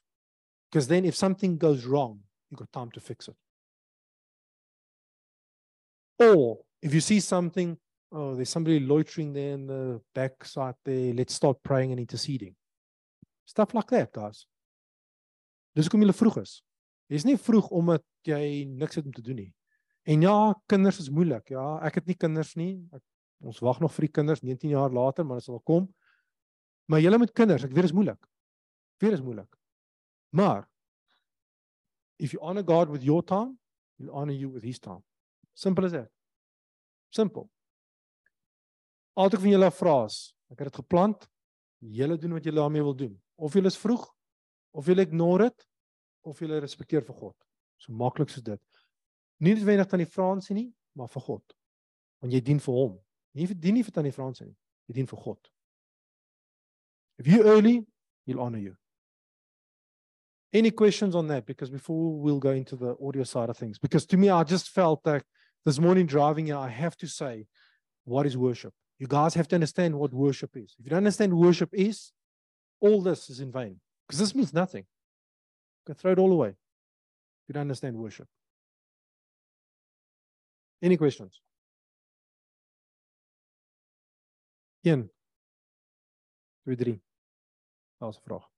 Because 0.70 0.88
then 0.88 1.06
if 1.06 1.16
something 1.16 1.58
goes 1.58 1.86
wrong, 1.86 2.20
you've 2.50 2.60
got 2.60 2.72
time 2.72 2.92
to 2.92 3.00
fix 3.00 3.28
it. 3.28 3.36
Or 6.20 6.60
if 6.82 6.94
you 6.94 7.02
see 7.02 7.20
something, 7.20 7.78
oh, 8.12 8.36
there's 8.36 8.50
somebody 8.50 8.80
loitering 8.80 9.34
there 9.34 9.54
in 9.54 9.68
the 9.68 10.02
backside 10.14 10.76
there, 10.84 11.14
let's 11.14 11.34
start 11.34 11.58
praying 11.64 11.92
and 11.92 12.00
interceding. 12.00 12.56
Stuff 13.46 13.74
like 13.74 13.88
that, 13.88 14.12
guys. 14.12 14.46
Dis 15.76 15.88
hoekom 15.88 16.04
jy 16.04 16.14
vroeg 16.14 16.42
is. 16.42 16.60
Jy's 17.10 17.26
nie 17.26 17.38
vroeg 17.40 17.70
omdat 17.74 18.04
jy 18.28 18.66
niks 18.68 19.00
het 19.00 19.08
om 19.08 19.14
te 19.16 19.24
doen 19.26 19.40
nie. 19.42 19.52
En 20.10 20.26
ja, 20.26 20.36
kinders 20.70 21.00
is 21.04 21.10
moeilik. 21.14 21.54
Ja, 21.54 21.80
ek 21.86 22.02
het 22.02 22.10
nie 22.10 22.18
kinders 22.20 22.56
nie. 22.60 22.74
Ek, 22.94 23.02
ons 23.40 23.62
wag 23.64 23.80
nog 23.80 23.94
vir 23.96 24.08
die 24.08 24.14
kinders 24.14 24.42
19 24.44 24.74
jaar 24.74 24.92
later, 24.92 25.26
maar 25.26 25.40
dit 25.40 25.48
sal 25.48 25.62
kom. 25.64 25.88
Maar 26.90 27.04
julle 27.04 27.20
met 27.22 27.32
kinders, 27.32 27.64
ek 27.64 27.72
weet 27.72 27.86
dit 27.86 27.92
is 27.92 27.96
moeilik. 27.96 28.20
Weer 29.00 29.16
is 29.16 29.24
moeilik. 29.24 29.56
Maar 30.36 30.68
if 32.20 32.34
you 32.34 32.42
honor 32.44 32.64
God 32.64 32.90
with 32.90 33.04
your 33.04 33.24
time, 33.24 33.58
he'll 33.98 34.12
honor 34.12 34.36
you 34.36 34.50
with 34.50 34.64
his 34.64 34.80
time. 34.80 35.04
Simple 35.54 35.86
as 35.86 35.92
that. 35.92 36.12
Simple. 37.10 37.48
Altyd 39.20 39.42
van 39.42 39.54
julle 39.56 39.72
vra 39.76 39.96
is, 40.06 40.20
ek 40.52 40.62
het 40.62 40.70
dit 40.72 40.80
geplant, 40.82 41.26
julle 41.80 42.18
doen 42.20 42.36
wat 42.38 42.46
julle 42.48 42.62
daarmee 42.62 42.86
wil 42.86 42.96
doen. 42.96 43.16
Of 43.40 43.56
julle 43.56 43.72
is 43.72 43.80
vroeg, 43.80 44.06
of 44.76 44.88
julle 44.88 45.06
ignore 45.08 45.50
dit, 45.50 45.66
of 46.28 46.40
julle 46.40 46.60
respekteer 46.64 47.04
vir 47.08 47.18
God. 47.18 47.36
So 47.80 47.96
maklik 47.96 48.32
soos 48.32 48.46
dit. 48.46 48.62
Nie 49.40 49.56
noodwendig 49.56 49.94
aan 49.94 50.04
die 50.04 50.10
Fransie 50.10 50.56
nie, 50.56 50.70
maar 51.00 51.10
vir 51.12 51.24
God. 51.26 51.56
Want 52.20 52.36
jy 52.36 52.42
dien 52.44 52.60
vir 52.64 52.76
hom. 52.76 52.98
Jy 53.36 53.48
dien 53.54 53.78
nie 53.78 53.86
vir 53.86 53.94
tannie 53.94 54.14
Fransie 54.14 54.48
nie. 54.48 54.58
Jy 54.90 55.00
dien 55.00 55.10
vir 55.10 55.22
God. 55.24 55.50
If 57.20 57.28
you 57.28 57.44
early, 57.44 57.86
he'll 58.26 58.40
honor 58.42 58.58
you. 58.60 58.76
Any 60.52 60.72
questions 60.72 61.16
on 61.16 61.28
that? 61.28 61.46
Because 61.46 61.70
before 61.70 62.18
we'll 62.18 62.40
go 62.40 62.52
into 62.52 62.76
the 62.76 62.96
audio 63.06 63.24
side 63.24 63.50
of 63.50 63.58
things, 63.58 63.78
because 63.78 64.06
to 64.08 64.18
me, 64.18 64.30
I 64.30 64.44
just 64.44 64.70
felt 64.70 65.04
that 65.04 65.24
this 65.66 65.80
morning 65.80 66.08
driving 66.08 66.48
here, 66.48 66.58
I 66.58 66.70
have 66.70 66.98
to 66.98 67.08
say, 67.08 67.46
what 68.06 68.26
is 68.26 68.36
worship? 68.36 68.74
You 68.98 69.08
guys 69.08 69.34
have 69.36 69.48
to 69.50 69.56
understand 69.56 69.98
what 69.98 70.12
worship 70.12 70.56
is. 70.56 70.76
If 70.80 70.86
you 70.86 70.90
don't 70.90 70.98
understand 70.98 71.38
worship 71.38 71.70
is, 71.74 72.12
all 72.82 73.02
this 73.02 73.30
is 73.30 73.40
in 73.40 73.52
vain. 73.52 73.80
Because 74.08 74.20
this 74.20 74.34
means 74.34 74.54
nothing. 74.54 74.84
You 74.84 75.94
can 75.94 75.96
throw 75.96 76.14
it 76.14 76.20
all 76.20 76.32
away. 76.32 76.50
If 76.50 77.50
you 77.50 77.54
don't 77.54 77.62
understand 77.62 77.96
worship. 77.96 78.28
Any 80.82 80.98
questions? 80.98 81.40
Een. 84.82 85.12
Twee, 86.62 86.76
drie. 86.76 87.04
Daar's 87.98 88.18
'n 88.18 88.22
vraag. 88.22 88.50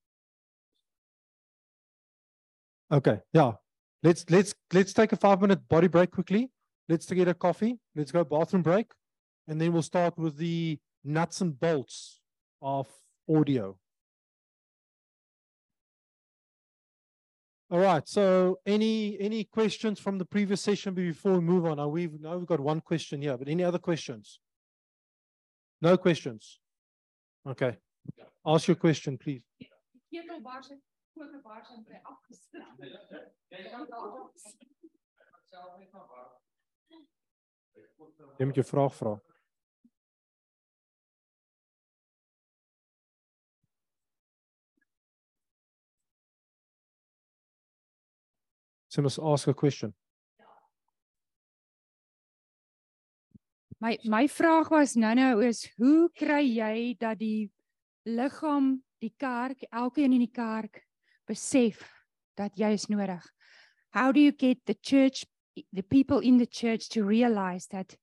Okay, 2.88 3.22
yeah. 3.32 3.55
Let's 4.01 4.24
let's 4.30 4.53
let's 4.74 4.93
take 4.93 5.13
a 5.13 5.17
5 5.17 5.39
minute 5.39 5.67
body 5.67 5.88
break 5.88 6.11
quickly. 6.11 6.51
Let's 6.88 7.05
get 7.05 7.28
a 7.28 7.34
coffee. 7.34 7.80
Let's 7.95 8.11
go 8.11 8.26
bathroom 8.26 8.63
break 8.63 8.93
and 9.47 9.59
then 9.59 9.72
we'll 9.72 9.82
start 9.82 10.17
with 10.17 10.38
the 10.38 10.78
nuts 11.03 11.41
and 11.41 11.57
bolts 11.59 12.19
of 12.61 12.88
audio. 13.30 13.78
All 17.69 17.80
right. 17.80 18.05
So 18.05 18.59
any 18.65 19.17
any 19.22 19.45
questions 19.45 19.97
from 19.97 20.17
the 20.17 20.26
previous 20.26 20.61
session 20.61 20.93
before 20.93 21.36
we 21.36 21.39
move 21.39 21.65
on? 21.65 21.78
Now 21.78 21.88
we've 21.88 22.19
now 22.19 22.36
we've 22.38 22.45
got 22.45 22.59
one 22.59 22.82
question 22.82 23.22
here, 23.22 23.38
but 23.38 23.47
any 23.47 23.63
other 23.63 23.80
questions? 23.80 24.41
No 25.82 25.97
questions. 25.97 26.59
Okay. 27.45 27.77
Ask 28.45 28.67
your 28.67 28.77
question, 28.77 29.17
please. 29.17 29.43
Jy 38.38 38.45
moet 38.45 38.55
jou 38.55 38.65
vraag 38.65 38.93
vra. 38.93 39.15
So 48.91 49.34
ask 49.34 49.47
a 49.47 49.53
question. 49.53 49.95
My 53.82 53.97
my 54.05 54.27
vraag 54.29 54.69
was 54.69 54.93
nou 54.93 55.15
nou 55.17 55.41
is 55.41 55.63
hoe 55.82 56.05
kry 56.13 56.43
jy 56.45 56.93
dat 57.01 57.17
die 57.17 57.49
liggaam, 58.05 58.75
die 59.01 59.13
kerk, 59.17 59.63
elkeen 59.73 60.13
in 60.13 60.21
die 60.21 60.29
kerk 60.29 60.84
besef 61.25 61.82
dat 62.38 62.53
jy 62.61 62.69
is 62.77 62.86
nodig? 62.93 63.25
How 63.89 64.11
do 64.13 64.21
you 64.21 64.36
get 64.38 64.61
the 64.69 64.77
church 64.77 65.25
the 65.73 65.82
people 65.82 66.21
in 66.21 66.38
the 66.38 66.45
church 66.45 66.89
to 66.89 67.03
realize 67.03 67.67
that 67.73 67.97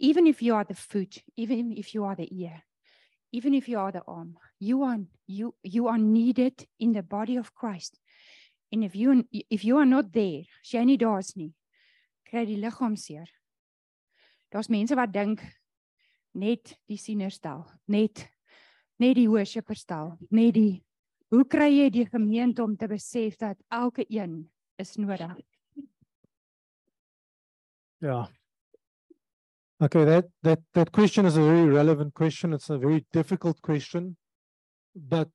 even 0.00 0.26
if 0.26 0.40
you 0.40 0.54
are 0.54 0.64
the 0.64 0.74
foot, 0.74 1.20
even 1.36 1.76
if 1.76 1.92
you 1.92 2.04
are 2.04 2.16
the 2.16 2.28
ear, 2.32 2.64
even 3.30 3.52
if 3.52 3.68
you 3.68 3.78
are 3.78 3.92
the 3.92 4.02
arm, 4.08 4.38
you 4.58 4.82
are 4.82 4.98
you 5.26 5.54
you 5.62 5.88
are 5.88 5.98
needed 5.98 6.66
in 6.80 6.92
the 6.92 7.02
body 7.02 7.36
of 7.36 7.52
Christ. 7.52 8.00
En 8.72 8.82
if 8.82 8.96
you 8.96 9.28
if 9.30 9.62
you 9.62 9.76
are 9.76 9.86
not 9.86 10.10
there, 10.12 10.48
as 10.64 10.72
jy 10.72 10.84
nie 10.84 10.96
daar 10.96 11.20
is 11.20 11.36
nie, 11.36 11.52
kry 12.24 12.46
die 12.48 12.56
liggaam 12.56 12.96
seer. 12.96 13.28
Daar's 14.48 14.68
mense 14.68 14.96
wat 14.96 15.12
dink 15.12 15.42
net 16.32 16.76
die 16.88 16.98
sienerstel, 17.00 17.66
net 17.86 18.26
net 18.98 19.14
die 19.14 19.28
worshiperstel, 19.30 20.16
net 20.34 20.54
die 20.56 20.82
Hoe 21.28 21.44
kry 21.44 21.68
jy 21.68 21.88
die 21.92 22.06
gemeente 22.08 22.62
om 22.64 22.74
te 22.76 22.88
besef 22.88 23.36
dat 23.36 23.58
elke 23.68 24.06
een 24.08 24.46
is 24.80 24.96
nodig? 24.96 25.36
Yeah. 28.00 28.28
Okay, 29.80 30.04
that 30.04 30.30
that 30.42 30.60
that 30.72 30.92
question 30.92 31.26
is 31.26 31.36
a 31.36 31.42
very 31.42 31.68
relevant 31.68 32.14
question. 32.14 32.52
It's 32.52 32.70
a 32.70 32.78
very 32.78 33.04
difficult 33.12 33.60
question, 33.60 34.16
but 34.94 35.28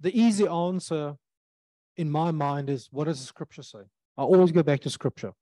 the 0.00 0.12
easy 0.12 0.46
answer, 0.46 1.16
in 1.96 2.10
my 2.10 2.30
mind, 2.30 2.68
is 2.68 2.88
what 2.92 3.06
does 3.06 3.20
the 3.20 3.26
scripture 3.26 3.62
say? 3.62 3.84
I 4.18 4.22
always 4.22 4.52
go 4.52 4.62
back 4.62 4.80
to 4.80 4.90
scripture. 4.90 5.32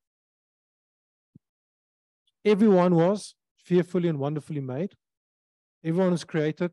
Everyone 2.48 2.94
was 2.94 3.34
fearfully 3.56 4.08
and 4.08 4.18
wonderfully 4.18 4.60
made. 4.60 4.92
Everyone 5.84 6.12
was 6.12 6.24
created 6.24 6.72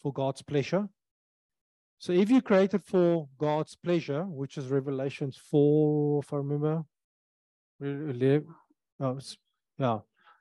for 0.00 0.12
God's 0.12 0.42
pleasure. 0.42 0.86
So 1.98 2.12
if 2.12 2.28
you're 2.28 2.42
created 2.42 2.84
for 2.84 3.28
God's 3.38 3.74
pleasure, 3.74 4.24
which 4.24 4.58
is 4.58 4.66
Revelations 4.66 5.38
4, 5.50 6.22
if 6.22 6.32
I 6.32 6.36
remember, 6.36 6.84
oh, 9.00 9.18
yeah, 9.78 9.98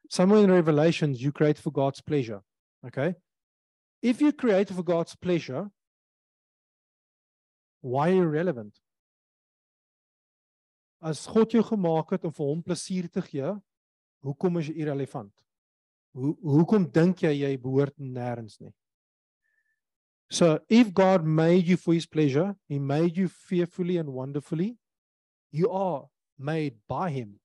somewhere 0.09 0.43
in 0.43 0.51
Revelations, 0.51 1.21
you 1.21 1.31
create 1.31 1.57
for 1.57 1.71
God's 1.71 2.01
pleasure. 2.01 2.41
Okay. 2.85 3.15
If 4.01 4.19
you 4.19 4.33
create 4.33 4.69
for 4.69 4.83
God's 4.83 5.15
pleasure, 5.15 5.69
why 7.79 8.09
are 8.09 8.15
you 8.15 8.25
relevant? 8.25 8.73
As 11.01 11.25
God 11.25 11.51
jou 11.51 11.63
gemaak 11.63 12.11
het 12.11 12.25
om 12.27 12.31
vir 12.35 12.49
hom 12.49 12.63
plesier 12.63 13.07
te 13.11 13.23
gee, 13.23 13.53
hoekom 14.23 14.59
is 14.61 14.69
jy 14.71 14.83
irrelevant? 14.83 15.31
Hoe 16.13 16.33
hoekom 16.41 16.85
dink 16.93 17.23
jy 17.25 17.33
jy 17.41 17.53
behoort 17.61 17.95
nêrens 17.97 18.59
nie? 18.61 18.73
So 20.29 20.59
if 20.69 20.93
God 20.93 21.25
made 21.25 21.67
you 21.67 21.77
for 21.77 21.93
his 21.93 22.05
pleasure, 22.05 22.55
he 22.67 22.79
made 22.79 23.17
you 23.17 23.27
fearfully 23.27 23.97
and 23.97 24.09
wonderfully, 24.09 24.77
you 25.51 25.69
are 25.69 26.07
made 26.39 26.75
by 26.87 27.11
him 27.11 27.39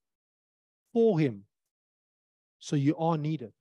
for 0.92 1.18
him. 1.18 1.44
So 2.58 2.76
you 2.76 2.96
are 2.96 3.18
needed. 3.18 3.52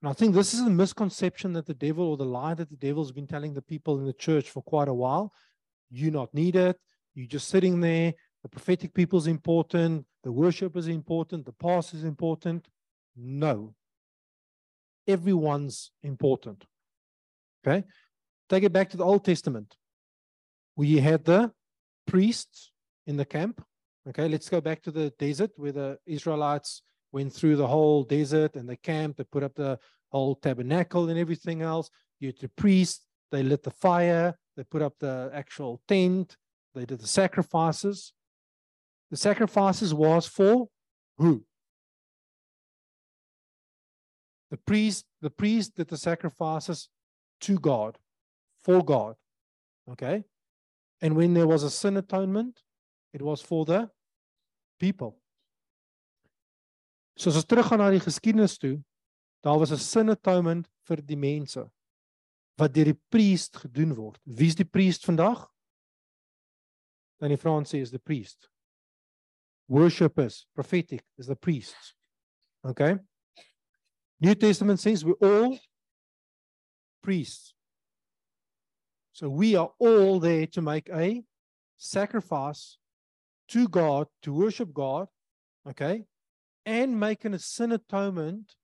And 0.00 0.10
I 0.10 0.12
think 0.12 0.34
this 0.34 0.54
is 0.54 0.60
a 0.60 0.70
misconception 0.70 1.54
that 1.54 1.66
the 1.66 1.74
devil 1.74 2.06
or 2.06 2.16
the 2.16 2.24
lie 2.24 2.54
that 2.54 2.70
the 2.70 2.76
devil's 2.76 3.12
been 3.12 3.26
telling 3.26 3.54
the 3.54 3.62
people 3.62 3.98
in 3.98 4.06
the 4.06 4.12
church 4.12 4.50
for 4.50 4.62
quite 4.62 4.88
a 4.88 4.94
while. 4.94 5.32
You're 5.90 6.12
not 6.12 6.32
needed. 6.34 6.76
You're 7.14 7.26
just 7.26 7.48
sitting 7.48 7.80
there. 7.80 8.14
The 8.42 8.48
prophetic 8.48 8.94
people 8.94 9.18
is 9.18 9.26
important. 9.26 10.04
The 10.26 10.32
worship 10.32 10.76
is 10.76 10.88
important. 10.88 11.46
The 11.46 11.52
past 11.52 11.94
is 11.94 12.02
important. 12.02 12.66
No. 13.14 13.76
Everyone's 15.06 15.92
important. 16.02 16.64
Okay. 17.64 17.84
Take 18.48 18.64
it 18.64 18.72
back 18.72 18.90
to 18.90 18.96
the 18.96 19.04
Old 19.04 19.24
Testament. 19.24 19.76
We 20.74 20.96
had 20.96 21.24
the 21.24 21.52
priests 22.08 22.72
in 23.06 23.16
the 23.16 23.24
camp. 23.24 23.64
Okay, 24.08 24.26
let's 24.26 24.48
go 24.48 24.60
back 24.60 24.82
to 24.82 24.90
the 24.90 25.10
desert 25.16 25.52
where 25.54 25.70
the 25.70 25.96
Israelites 26.06 26.82
went 27.12 27.32
through 27.32 27.54
the 27.54 27.68
whole 27.68 28.02
desert 28.02 28.56
and 28.56 28.68
the 28.68 28.78
camp. 28.78 29.18
they 29.18 29.24
put 29.30 29.44
up 29.44 29.54
the 29.54 29.78
whole 30.08 30.34
tabernacle 30.34 31.08
and 31.08 31.20
everything 31.20 31.62
else. 31.62 31.88
You 32.18 32.30
had 32.30 32.40
the 32.40 32.48
priests, 32.48 33.06
they 33.30 33.44
lit 33.44 33.62
the 33.62 33.70
fire, 33.70 34.36
they 34.56 34.64
put 34.64 34.82
up 34.82 34.94
the 34.98 35.30
actual 35.32 35.82
tent, 35.86 36.36
they 36.74 36.84
did 36.84 36.98
the 36.98 37.06
sacrifices. 37.06 38.12
The 39.10 39.16
sacrifices 39.16 39.94
was 39.94 40.26
for 40.26 40.68
who? 41.18 41.44
The 44.50 44.56
priest, 44.56 45.04
the 45.20 45.30
priest 45.30 45.76
did 45.76 45.88
the 45.88 45.96
sacrifices 45.96 46.88
to 47.42 47.58
God, 47.58 47.98
for 48.62 48.84
God. 48.84 49.16
Okay? 49.90 50.24
And 51.00 51.16
when 51.16 51.34
there 51.34 51.46
was 51.46 51.62
a 51.62 51.70
sin 51.70 51.96
atonement, 51.96 52.60
it 53.12 53.22
was 53.22 53.40
for 53.40 53.64
the 53.64 53.90
people. 54.78 55.18
So 57.16 57.30
as 57.30 57.36
ons 57.36 57.48
teruggaan 57.48 57.80
na 57.80 57.90
die 57.90 58.02
geskiedenis 58.02 58.58
toe, 58.60 58.82
daar 59.42 59.58
was 59.58 59.72
'n 59.72 59.78
sin 59.78 60.10
atonement 60.10 60.68
vir 60.84 61.00
die 61.00 61.16
mense 61.16 61.70
wat 62.58 62.74
deur 62.74 62.84
die 62.92 63.00
priest 63.10 63.56
gedoen 63.56 63.94
word. 63.94 64.20
Wie's 64.24 64.54
die 64.54 64.68
priest 64.68 65.04
vandag? 65.04 65.46
Dan 67.20 67.30
die 67.30 67.40
Frans 67.40 67.72
is 67.74 67.90
the 67.90 67.98
priest. 67.98 68.50
Worshippers, 69.68 70.46
prophetic 70.54 71.02
is 71.18 71.26
the 71.26 71.36
priests. 71.36 71.94
Okay? 72.64 72.96
New 74.20 74.34
Testament 74.34 74.80
says 74.80 75.04
we're 75.04 75.12
all 75.14 75.58
priests. 77.02 77.54
So 79.12 79.28
we 79.28 79.56
are 79.56 79.70
all 79.78 80.20
there 80.20 80.46
to 80.48 80.62
make 80.62 80.88
a 80.90 81.22
sacrifice 81.76 82.78
to 83.48 83.68
God, 83.68 84.08
to 84.22 84.32
worship 84.32 84.72
God, 84.72 85.08
okay, 85.68 86.04
and 86.64 86.98
making 86.98 87.34
a 87.34 87.38
sin 87.38 87.72
atonement 87.72 88.54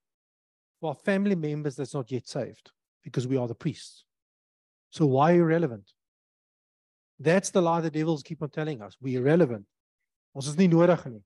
for 0.81 0.93
family 0.93 1.35
members 1.35 1.75
that's 1.75 1.93
not 1.93 2.11
yet 2.11 2.27
saved 2.27 2.71
because 3.03 3.27
we 3.27 3.37
are 3.37 3.47
the 3.47 3.55
priests. 3.55 4.03
So 4.91 5.05
why 5.05 5.31
are 5.31 5.35
you 5.37 5.43
relevant? 5.43 5.91
That's 7.19 7.49
the 7.49 7.61
lie 7.61 7.81
the 7.81 7.89
devils 7.89 8.23
keep 8.23 8.41
on 8.41 8.49
telling 8.49 8.81
us. 8.81 8.95
We 9.01 9.17
are 9.17 9.21
relevant. 9.21 9.65
Ons 10.33 10.49
is 10.49 10.57
nie 10.57 10.67
nodig 10.67 11.05
nie. 11.05 11.23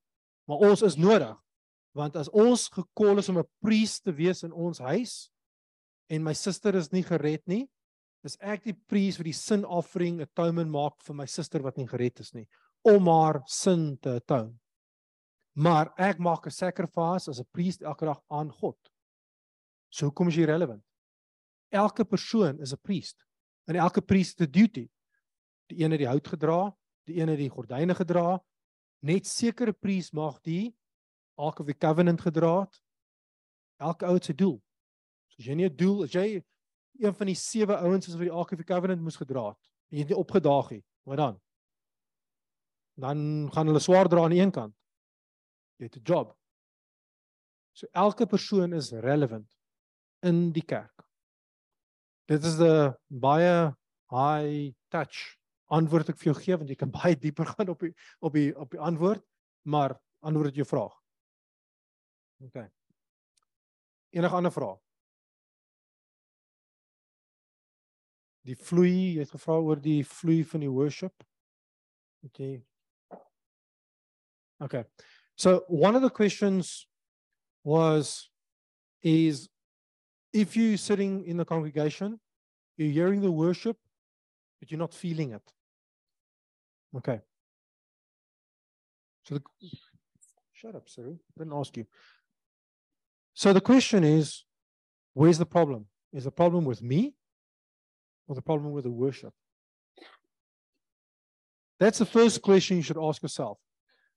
Maar 0.47 0.57
ons 0.69 0.81
is 0.81 0.95
nodig. 0.95 1.35
Want 1.97 2.15
as 2.15 2.29
ons 2.29 2.67
gekol 2.69 3.17
is 3.17 3.29
om 3.29 3.39
'n 3.39 3.49
priest 3.63 4.03
te 4.03 4.11
wees 4.11 4.43
in 4.43 4.51
ons 4.51 4.79
huis 4.79 5.31
en 6.09 6.23
my 6.23 6.33
suster 6.33 6.75
is 6.75 6.91
nie 6.91 7.03
gered 7.03 7.41
nie, 7.47 7.67
is 8.23 8.37
ek 8.39 8.63
die 8.63 8.77
priest 8.87 9.17
wat 9.19 9.25
die 9.25 9.33
sin 9.33 9.65
offering 9.65 10.21
atonement 10.21 10.69
maak 10.69 11.01
vir 11.01 11.15
my 11.15 11.25
suster 11.25 11.63
wat 11.63 11.77
nie 11.77 11.87
gered 11.87 12.19
is 12.19 12.33
nie 12.33 12.47
om 12.87 13.07
haar 13.07 13.41
sin 13.47 13.97
te 13.97 14.17
atone. 14.21 14.53
Maar 15.57 15.91
ek 15.97 16.19
maak 16.19 16.45
'n 16.45 16.51
sacrifice 16.51 17.27
as 17.27 17.39
'n 17.39 17.49
priest 17.51 17.81
elke 17.81 18.05
dag 18.05 18.21
aan 18.29 18.51
God. 18.51 18.77
So 19.89 20.05
hoekom 20.05 20.27
is 20.27 20.35
jy 20.35 20.45
relevant? 20.45 20.83
Elke 21.71 22.05
persoon 22.05 22.59
is 22.61 22.73
'n 22.73 22.81
priest 22.83 23.25
en 23.67 23.75
elke 23.75 24.01
priest 24.01 24.39
het 24.39 24.49
'n 24.49 24.51
duty. 24.51 24.89
Die 25.69 25.83
een 25.83 25.91
het 25.91 25.99
die 25.99 26.07
hout 26.07 26.27
gedra, 26.27 26.75
die 27.05 27.19
een 27.19 27.27
het 27.27 27.37
die 27.37 27.49
gordyne 27.49 27.95
gedra. 27.95 28.39
Net 29.05 29.27
sekere 29.29 29.73
priest 29.73 30.13
mag 30.13 30.39
die 30.41 30.75
Ark 31.37 31.59
of 31.59 31.67
the 31.67 31.73
Covenant 31.77 32.21
gedra 32.21 32.61
het. 32.61 32.79
Elke 33.77 34.07
ou 34.09 34.15
het 34.17 34.25
sy 34.25 34.33
doel. 34.33 34.57
So 35.29 35.41
as 35.41 35.45
jy 35.45 35.55
nie 35.55 35.69
'n 35.69 35.75
doel, 35.75 36.03
as 36.03 36.13
jy 36.13 36.43
een 36.99 37.13
van 37.13 37.27
die 37.27 37.35
sewe 37.35 37.77
ouens 37.77 38.07
is 38.07 38.15
wat 38.15 38.25
die 38.25 38.33
Ark 38.33 38.51
of 38.51 38.57
the 38.57 38.63
Covenant 38.63 39.01
moes 39.01 39.17
gedra 39.17 39.49
het 39.49 39.59
en 39.89 39.97
jy 39.97 40.03
het 40.03 40.09
nie 40.09 40.17
opgedaag 40.17 40.71
nie, 40.71 40.83
wat 41.05 41.17
dan? 41.17 41.39
Dan 42.97 43.51
gaan 43.53 43.67
hulle 43.67 43.79
swaar 43.79 44.09
dra 44.09 44.23
aan 44.23 44.33
die 44.33 44.41
een 44.41 44.51
kant. 44.51 44.75
Jy 45.77 45.85
het 45.85 45.97
'n 45.97 46.03
job. 46.03 46.35
So 47.73 47.87
elke 47.93 48.25
persoon 48.25 48.73
is 48.73 48.91
relevant 48.91 49.55
in 50.21 50.51
die 50.51 50.65
kerk. 50.65 51.05
Dit 52.25 52.43
is 52.43 52.59
'n 52.59 52.95
baie 53.07 53.75
high 54.09 54.73
touch 54.89 55.37
antwoord 55.67 56.09
ek 56.13 56.19
vir 56.21 56.31
jou 56.31 56.37
gee 56.39 56.57
want 56.57 56.71
jy 56.71 56.77
kan 56.79 56.93
baie 56.99 57.15
dieper 57.15 57.49
gaan 57.53 57.73
op 57.73 57.85
die 57.85 57.93
op 58.19 58.33
die 58.33 58.49
op 58.55 58.71
die 58.71 58.81
antwoord, 58.81 59.23
maar 59.67 59.97
antwoord 60.25 60.55
jou 60.55 60.65
vraag. 60.67 60.95
OK. 62.45 62.59
Enige 64.15 64.35
ander 64.35 64.53
vrae? 64.53 64.77
Die 68.47 68.55
vloei, 68.55 69.17
jy 69.17 69.25
het 69.25 69.33
gevra 69.33 69.57
oor 69.59 69.79
die 69.83 69.99
vloei 70.07 70.39
van 70.47 70.63
die 70.63 70.71
worship. 70.71 71.25
OK. 72.23 72.63
Okay. 74.63 74.85
So 75.35 75.63
one 75.67 75.95
of 75.95 76.01
the 76.01 76.09
questions 76.09 76.87
was 77.63 78.29
is 79.01 79.49
if 80.33 80.55
you're 80.55 80.77
sitting 80.77 81.25
in 81.25 81.37
the 81.37 81.45
congregation, 81.45 82.19
you're 82.77 82.91
hearing 82.91 83.21
the 83.21 83.31
worship, 83.31 83.77
but 84.59 84.71
you're 84.71 84.79
not 84.79 84.93
feeling 84.93 85.33
it. 85.33 85.53
Okay. 86.97 87.19
So 89.23 89.35
the, 89.35 89.43
shut 90.53 90.75
up, 90.75 90.89
sir. 90.89 91.13
Didn't 91.37 91.53
ask 91.53 91.75
you. 91.77 91.85
So 93.33 93.53
the 93.53 93.61
question 93.61 94.03
is, 94.03 94.45
where's 95.13 95.37
the 95.37 95.45
problem? 95.45 95.87
Is 96.13 96.23
the 96.23 96.31
problem 96.31 96.65
with 96.65 96.81
me 96.81 97.13
or 98.27 98.35
the 98.35 98.41
problem 98.41 98.71
with 98.71 98.85
the 98.85 98.91
worship? 98.91 99.33
That's 101.79 101.99
the 101.99 102.05
first 102.05 102.41
question 102.41 102.77
you 102.77 102.83
should 102.83 102.97
ask 102.97 103.21
yourself. 103.21 103.59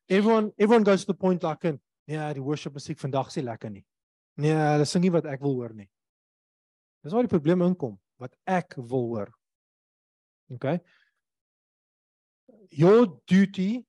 Everyone 0.09 0.53
everyone 0.59 0.83
goes 0.83 1.03
to 1.03 1.07
the 1.09 1.15
point 1.15 1.43
like 1.43 1.65
in, 1.65 1.79
ja, 2.07 2.33
die 2.33 2.41
worship 2.41 2.73
musiek 2.73 2.99
vandag 2.99 3.29
is 3.29 3.45
lekker 3.45 3.71
nie. 3.71 3.85
Nee, 4.41 4.55
hulle 4.55 4.87
sing 4.87 5.05
nie 5.05 5.13
wat 5.13 5.27
ek 5.29 5.43
wil 5.45 5.59
hoor 5.59 5.75
nie. 5.77 5.89
Dis 7.05 7.13
waar 7.13 7.27
die 7.27 7.33
probleem 7.33 7.63
inkom, 7.67 7.99
wat 8.19 8.33
ek 8.49 8.79
wil 8.79 9.07
hoor. 9.13 9.31
Okay? 10.57 10.81
Your 12.71 13.19
duty 13.27 13.85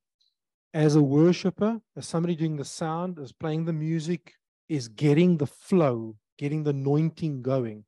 as 0.74 0.96
a 0.96 1.02
worshipper, 1.02 1.82
as 1.96 2.08
somebody 2.08 2.36
doing 2.36 2.58
the 2.58 2.66
sound, 2.66 3.20
as 3.20 3.32
playing 3.32 3.66
the 3.66 3.74
music, 3.74 4.34
is 4.70 4.88
getting 4.88 5.38
the 5.38 5.48
flow, 5.48 6.16
getting 6.38 6.64
the 6.64 6.72
anointing 6.72 7.42
going. 7.42 7.84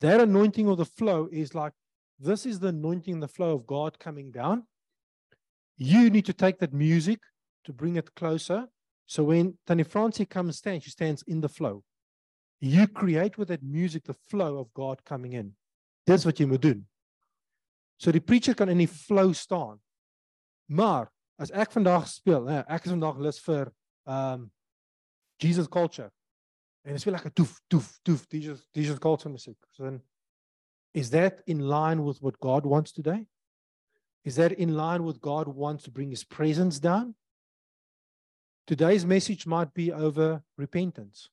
That 0.00 0.20
anointing 0.20 0.68
or 0.68 0.76
the 0.76 0.84
flow 0.84 1.28
is 1.30 1.54
like 1.54 1.72
this 2.18 2.44
is 2.44 2.58
the 2.58 2.68
anointing, 2.68 3.20
the 3.20 3.28
flow 3.28 3.54
of 3.54 3.66
God 3.66 3.98
coming 3.98 4.30
down. 4.30 4.64
You 5.76 6.10
need 6.10 6.26
to 6.26 6.32
take 6.32 6.58
that 6.58 6.72
music 6.72 7.20
to 7.64 7.72
bring 7.72 7.96
it 7.96 8.14
closer. 8.16 8.66
So 9.06 9.24
when 9.24 9.56
Tani 9.66 9.84
Francie 9.84 10.26
comes 10.26 10.58
stand, 10.58 10.82
she 10.82 10.90
stands 10.90 11.22
in 11.22 11.40
the 11.40 11.48
flow. 11.48 11.84
You 12.60 12.88
create 12.88 13.38
with 13.38 13.48
that 13.48 13.62
music 13.62 14.04
the 14.04 14.16
flow 14.28 14.58
of 14.58 14.74
God 14.74 15.04
coming 15.04 15.34
in. 15.34 15.52
That's 16.06 16.24
what 16.24 16.40
you 16.40 16.48
moet 16.48 16.60
doen. 16.60 16.86
So 17.98 18.10
die 18.10 18.20
preacher 18.20 18.54
in 18.68 18.78
die 18.78 18.86
flow 18.86 19.32
staan. 19.32 19.78
Maar 20.68 21.08
as 21.40 21.50
ek 21.50 21.72
vandag 21.72 22.08
speel, 22.10 22.48
ek 22.50 22.84
is 22.84 22.92
vandag 22.92 23.18
lus 23.22 23.40
vir 23.46 23.72
um 24.08 24.48
Jesus 25.40 25.68
culture. 25.70 26.10
En 26.84 26.92
dit 26.92 27.00
speel 27.00 27.14
lekker 27.14 27.32
toef 27.32 27.58
toef 27.70 27.88
toef 28.02 28.24
Jesus 28.32 28.66
Jesus 28.76 28.98
culture 28.98 29.30
musiek. 29.32 29.58
So 29.72 29.98
is 30.92 31.10
that 31.10 31.42
in 31.46 31.62
line 31.62 32.02
with 32.02 32.20
what 32.20 32.40
God 32.40 32.66
wants 32.66 32.92
today? 32.92 33.26
Is 34.24 34.34
that 34.36 34.52
in 34.52 34.74
line 34.74 35.04
with 35.04 35.20
God 35.20 35.48
wants 35.48 35.84
to 35.84 35.90
bring 35.90 36.10
his 36.10 36.24
presence 36.24 36.80
down? 36.80 37.14
Today's 38.66 39.06
message 39.06 39.46
might 39.46 39.72
be 39.72 39.92
over 39.92 40.42
repentance. 40.56 41.30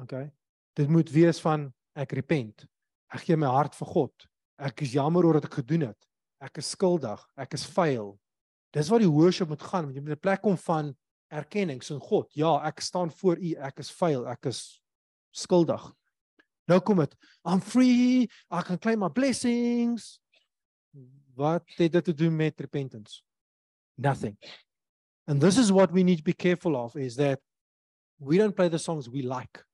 Okay. 0.00 0.30
Dit 0.72 0.88
moet 0.88 1.10
wees 1.10 1.40
van 1.40 1.72
ek 1.92 2.14
repent. 2.16 2.64
Ek 3.12 3.26
gee 3.26 3.36
my 3.36 3.50
hart 3.52 3.76
vir 3.76 3.90
God. 3.92 4.28
Ek 4.56 4.80
is 4.86 4.94
jammer 4.96 5.26
oor 5.26 5.36
wat 5.36 5.50
ek 5.50 5.60
gedoen 5.60 5.90
het. 5.90 6.08
Ek 6.42 6.58
is 6.58 6.72
skuldig. 6.74 7.20
Ek 7.38 7.54
is 7.54 7.64
vuil. 7.70 8.12
Dis 8.74 8.90
wat 8.90 9.02
die 9.04 9.10
worship 9.10 9.48
moet 9.52 9.62
gaan. 9.62 9.92
Jy 9.94 10.00
moet 10.00 10.16
'n 10.16 10.20
plek 10.20 10.42
kom 10.42 10.56
van 10.56 10.94
erkenning 11.30 11.82
sin 11.82 12.00
God. 12.00 12.28
Ja, 12.34 12.60
ek 12.66 12.80
staan 12.80 13.10
voor 13.10 13.36
U. 13.38 13.54
Ek 13.54 13.78
is 13.78 13.90
vuil. 13.90 14.26
Ek 14.28 14.46
is 14.46 14.82
skuldig. 15.30 15.92
Nou 16.68 16.80
kom 16.80 16.96
dit. 16.96 17.14
I'm 17.44 17.60
free. 17.60 18.28
I 18.50 18.62
can 18.62 18.78
claim 18.78 18.98
my 18.98 19.08
blessings. 19.08 20.20
Wat 21.34 21.64
het 21.76 21.92
dit 21.92 22.04
te 22.04 22.14
doen 22.14 22.36
met 22.36 22.60
repentance? 22.60 23.22
Nothing. 23.96 24.36
And 25.26 25.40
this 25.40 25.58
is 25.58 25.70
what 25.70 25.92
we 25.92 26.02
need 26.02 26.18
to 26.18 26.24
be 26.24 26.34
careful 26.34 26.76
of 26.76 26.96
is 26.96 27.16
that 27.16 27.40
we 28.18 28.36
don't 28.36 28.54
play 28.54 28.68
the 28.68 28.78
songs 28.78 29.08
we 29.08 29.22
like. 29.22 29.64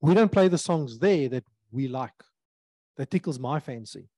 We 0.00 0.14
don't 0.14 0.30
play 0.30 0.48
the 0.48 0.58
songs 0.58 0.98
there 0.98 1.28
that 1.28 1.44
we 1.70 1.88
like. 1.88 2.24
That 2.96 3.10
tickles 3.10 3.38
my 3.38 3.60
fancy. 3.60 4.08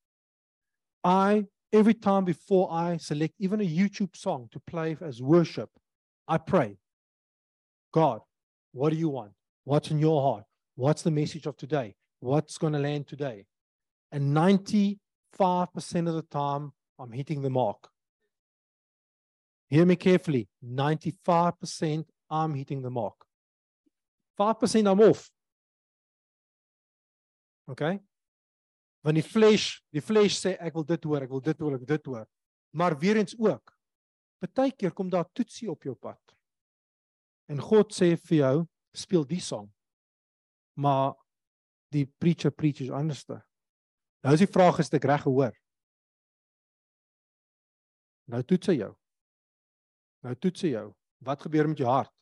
I, 1.04 1.44
every 1.72 1.94
time 1.94 2.24
before 2.24 2.72
I 2.72 2.96
select 2.96 3.34
even 3.38 3.60
a 3.60 3.64
YouTube 3.64 4.16
song 4.16 4.48
to 4.52 4.60
play 4.60 4.96
as 5.00 5.22
worship, 5.22 5.70
I 6.26 6.38
pray, 6.38 6.76
God, 7.92 8.20
what 8.72 8.90
do 8.90 8.96
you 8.96 9.08
want? 9.08 9.32
What's 9.64 9.90
in 9.90 9.98
your 9.98 10.20
heart? 10.20 10.44
What's 10.76 11.02
the 11.02 11.10
message 11.10 11.46
of 11.46 11.56
today? 11.56 11.94
What's 12.20 12.58
going 12.58 12.72
to 12.72 12.78
land 12.78 13.06
today? 13.06 13.46
And 14.12 14.36
95% 14.36 14.98
of 16.08 16.14
the 16.14 16.24
time, 16.30 16.72
I'm 16.98 17.12
hitting 17.12 17.42
the 17.42 17.50
mark. 17.50 17.88
Hear 19.68 19.84
me 19.84 19.96
carefully 19.96 20.48
95% 20.64 22.04
I'm 22.30 22.54
hitting 22.54 22.82
the 22.82 22.90
mark. 22.90 23.14
5% 24.38 24.90
I'm 24.90 25.00
off. 25.00 25.30
Okay? 27.70 28.00
Want 29.06 29.18
die 29.20 29.26
vlees, 29.26 29.70
die 29.94 30.02
vlees 30.02 30.38
sê 30.42 30.56
ek 30.58 30.74
wil 30.74 30.86
dit 30.86 31.04
hoor, 31.06 31.24
ek 31.24 31.32
wil 31.32 31.42
dit 31.44 31.60
hoor, 31.62 31.76
ek 31.76 31.84
wil 31.84 31.92
dit 31.92 32.10
hoor. 32.10 32.26
Maar 32.74 32.98
weer 32.98 33.20
eens 33.20 33.36
ook. 33.38 33.72
Partykeer 34.42 34.92
kom 34.94 35.10
daar 35.10 35.28
toetsie 35.32 35.70
op 35.70 35.86
jou 35.86 35.94
pad. 35.94 36.20
En 37.48 37.62
God 37.62 37.94
sê 37.94 38.12
vir 38.28 38.36
jou, 38.38 38.56
speel 38.94 39.24
die 39.26 39.40
sang. 39.42 39.68
Maar 40.78 41.14
die 41.94 42.04
preacher 42.20 42.52
preaches 42.52 42.92
anderste. 42.92 43.40
Nou 44.22 44.34
is 44.34 44.42
die 44.44 44.50
vraag 44.50 44.80
is 44.82 44.92
ek 44.92 45.06
reg 45.08 45.24
gehoor? 45.24 45.54
Nou 48.28 48.42
toets 48.44 48.68
hy 48.68 48.80
jou. 48.82 48.92
Nou 50.26 50.34
toets 50.36 50.66
hy 50.66 50.74
jou. 50.74 50.88
Wat 51.24 51.42
gebeur 51.42 51.70
met 51.70 51.80
jou 51.80 51.88
hart? 51.88 52.12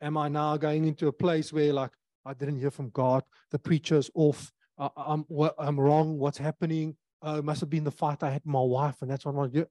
Am 0.00 0.18
I 0.18 0.28
now 0.28 0.58
going 0.58 0.86
into 0.86 1.08
a 1.08 1.12
place 1.12 1.52
where 1.52 1.72
like 1.72 1.94
I 2.26 2.34
didn't 2.34 2.58
hear 2.58 2.70
from 2.70 2.90
God, 2.90 3.24
the 3.50 3.58
preacher's 3.58 4.10
off, 4.14 4.50
I, 4.78 4.90
I'm 4.96 5.24
what, 5.28 5.54
I'm 5.58 5.78
wrong, 5.78 6.18
what's 6.18 6.38
happening? 6.38 6.96
Uh, 7.24 7.36
it 7.38 7.44
must 7.44 7.60
have 7.60 7.70
been 7.70 7.84
the 7.84 7.90
fight 7.90 8.22
I 8.22 8.30
had 8.30 8.42
with 8.44 8.52
my 8.52 8.60
wife 8.60 8.96
and 9.02 9.10
that's 9.10 9.24
what 9.24 9.32
I 9.32 9.38
want 9.38 9.52
to 9.52 9.60
do. 9.60 9.66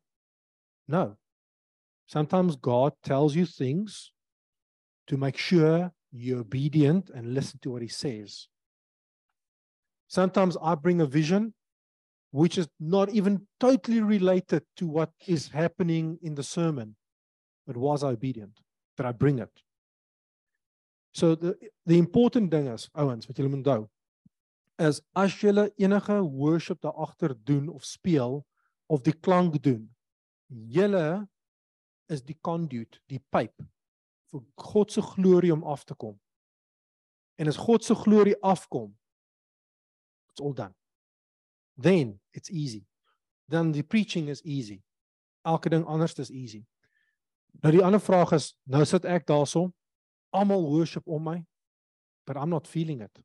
No. 0.88 1.18
Sometimes 2.08 2.56
God 2.56 2.94
tells 3.04 3.36
you 3.36 3.46
things 3.46 4.12
to 5.08 5.18
make 5.18 5.38
sure 5.38 5.92
you're 6.12 6.42
obedient 6.42 7.10
and 7.10 7.34
listen 7.34 7.60
to 7.62 7.72
what 7.72 7.82
he 7.82 7.88
says. 7.88 8.48
Sometimes 10.08 10.58
I 10.62 10.76
bring 10.76 11.02
a 11.02 11.06
vision 11.06 11.54
which 12.32 12.58
is 12.58 12.68
not 12.80 13.10
even 13.10 13.48
totally 13.60 14.02
related 14.02 14.64
to 14.78 14.88
what 14.88 15.12
is 15.28 15.50
happening 15.50 16.20
in 16.22 16.36
the 16.36 16.44
sermon. 16.44 16.96
but 17.68 17.78
was 17.78 18.04
I 18.04 18.12
obedient? 18.12 18.62
Did 18.96 19.06
I 19.06 19.12
bring 19.12 19.40
it? 19.40 19.52
So 21.14 21.36
the 21.36 21.58
the 21.86 21.98
important 21.98 22.50
thing 22.52 22.68
is 22.68 22.90
ouens 22.96 23.28
wat 23.28 23.38
julle 23.38 23.50
moet 23.50 23.64
onthou 23.64 23.90
is 24.78 25.02
as 25.18 25.40
julle 25.42 25.72
enige 25.76 26.22
worship 26.22 26.82
daar 26.82 26.94
agter 26.94 27.36
doen 27.44 27.70
of 27.70 27.86
speel 27.86 28.46
of 28.86 29.02
die 29.02 29.20
klank 29.20 29.58
doen, 29.64 29.96
julle 30.48 31.28
is 32.08 32.24
die 32.24 32.38
conduit, 32.42 33.02
die 33.12 33.20
pyp 33.34 33.56
vir 34.32 34.44
God 34.60 34.92
se 34.92 35.02
glorie 35.02 35.54
om 35.54 35.64
af 35.64 35.84
te 35.88 35.96
kom. 35.96 36.16
En 37.40 37.48
as 37.48 37.58
God 37.58 37.84
se 37.84 37.96
glorie 37.96 38.36
afkom, 38.44 38.92
it's 40.30 40.42
all 40.42 40.54
done. 40.54 40.76
Then 41.78 42.20
it's 42.32 42.50
easy. 42.50 42.88
Then 43.48 43.72
the 43.72 43.84
preaching 43.84 44.28
is 44.30 44.42
easy. 44.44 44.84
Elke 45.46 45.70
ding 45.70 45.86
anders 45.86 46.18
is 46.20 46.32
easy. 46.32 46.66
Nou 47.64 47.72
die 47.74 47.84
ander 47.84 48.02
vraag 48.04 48.34
is, 48.36 48.52
nou 48.64 48.84
sit 48.86 49.06
ek 49.06 49.26
daarso, 49.30 49.70
almal 50.36 50.66
worship 50.68 51.08
om 51.08 51.24
my, 51.24 51.38
but 52.28 52.36
I'm 52.38 52.50
not 52.50 52.68
feeling 52.68 53.02
it. 53.02 53.22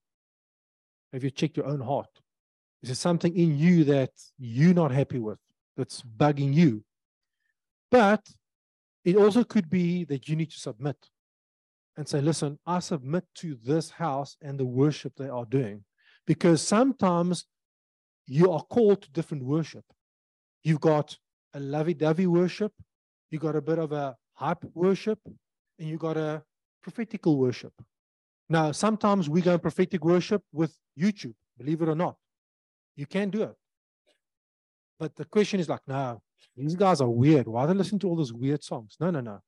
Have 1.13 1.25
you 1.25 1.31
checked 1.31 1.57
your 1.57 1.67
own 1.67 1.81
heart? 1.81 2.09
Is 2.83 2.89
there 2.89 2.97
something 2.97 3.37
in 3.37 3.59
you 3.59 3.85
that 3.85 4.11
you're 4.39 4.75
not 4.75 4.91
happy 4.91 5.19
with 5.19 5.39
that's 5.77 6.03
bugging 6.03 6.53
you? 6.55 6.85
But 7.91 8.27
it 9.05 9.17
also 9.17 9.45
could 9.45 9.69
be 9.69 10.05
that 10.05 10.29
you 10.29 10.37
need 10.37 10.51
to 10.51 10.59
submit 10.59 10.97
and 11.97 12.09
say, 12.09 12.21
listen, 12.21 12.59
I 12.67 12.79
submit 12.79 13.25
to 13.37 13.59
this 13.63 13.91
house 13.91 14.37
and 14.41 14.59
the 14.59 14.65
worship 14.65 15.13
they 15.17 15.29
are 15.29 15.45
doing. 15.45 15.85
Because 16.27 16.63
sometimes 16.63 17.45
you 18.27 18.51
are 18.51 18.63
called 18.63 19.03
to 19.03 19.11
different 19.11 19.45
worship. 19.45 19.85
You've 20.63 20.81
got 20.81 21.17
a 21.55 21.61
lovey 21.61 21.95
dovey 21.95 22.27
worship, 22.27 22.73
you've 23.31 23.43
got 23.43 23.57
a 23.57 23.61
bit 23.61 23.79
of 23.79 23.93
a 23.93 24.17
hype 24.35 24.65
worship 24.75 25.19
and 25.79 25.89
you've 25.89 26.01
got 26.01 26.17
a 26.17 26.43
prophetical 26.83 27.37
worship. 27.37 27.73
Now, 28.49 28.73
sometimes 28.73 29.29
we 29.29 29.43
go 29.43 29.55
in 29.55 29.61
prophetic 29.61 30.05
worship 30.05 30.43
with 30.53 30.75
YouTube, 30.99 31.35
believe 31.59 31.83
it 31.83 31.89
or 31.89 31.95
not. 31.95 32.17
You 32.97 33.07
can 33.07 33.31
do 33.31 33.43
it. 33.43 33.57
But 34.99 35.17
the 35.17 35.25
question 35.25 35.61
is 35.61 35.69
like, 35.69 35.81
no, 35.87 36.23
these 36.57 36.75
guys 36.75 37.01
are 37.01 37.09
weird. 37.09 37.49
Why 37.49 37.65
are 37.65 37.67
they 37.67 37.75
listening 37.75 38.01
to 38.01 38.09
all 38.09 38.17
those 38.17 38.33
weird 38.33 38.63
songs? 38.63 38.97
No, 39.01 39.11
no, 39.11 39.21
no. 39.21 39.41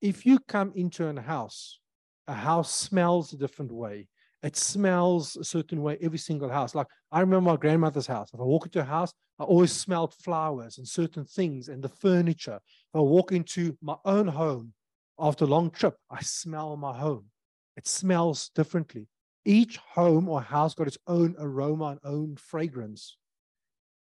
If 0.00 0.24
you 0.24 0.38
come 0.38 0.72
into 0.74 1.06
a 1.06 1.20
house, 1.20 1.80
a 2.28 2.34
house 2.34 2.74
smells 2.74 3.32
a 3.32 3.36
different 3.36 3.72
way. 3.72 4.08
It 4.42 4.56
smells 4.56 5.36
a 5.36 5.44
certain 5.44 5.82
way 5.82 5.98
every 6.00 6.18
single 6.18 6.48
house. 6.48 6.74
Like 6.74 6.86
I 7.10 7.20
remember 7.20 7.50
my 7.50 7.56
grandmother's 7.56 8.06
house. 8.06 8.30
If 8.32 8.40
I 8.40 8.44
walk 8.44 8.66
into 8.66 8.80
a 8.80 8.84
house, 8.84 9.12
I 9.38 9.44
always 9.44 9.72
smelled 9.72 10.14
flowers 10.14 10.78
and 10.78 10.86
certain 10.86 11.24
things 11.24 11.68
and 11.68 11.82
the 11.82 11.88
furniture. 11.88 12.60
If 12.64 12.94
I 12.94 13.00
walk 13.00 13.32
into 13.32 13.76
my 13.82 13.96
own 14.04 14.28
home 14.28 14.72
after 15.18 15.44
a 15.44 15.48
long 15.48 15.70
trip, 15.70 15.96
I 16.10 16.22
smell 16.22 16.76
my 16.76 16.96
home. 16.96 17.26
It 17.76 17.86
smells 17.86 18.50
differently. 18.54 19.08
Each 19.46 19.76
home 19.76 20.28
or 20.28 20.42
house 20.42 20.74
got 20.74 20.88
its 20.88 20.98
own 21.06 21.36
aroma 21.38 21.84
and 21.92 22.00
own 22.02 22.36
fragrance. 22.36 23.16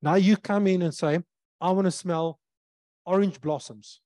Now 0.03 0.17
you 0.17 0.37
come 0.37 0.67
in 0.67 0.83
and 0.83 0.95
say, 0.95 1.21
I 1.63 1.71
want 1.71 1.87
to 1.87 1.91
smell 1.91 2.39
orange 3.07 3.41
blossoms. 3.41 4.01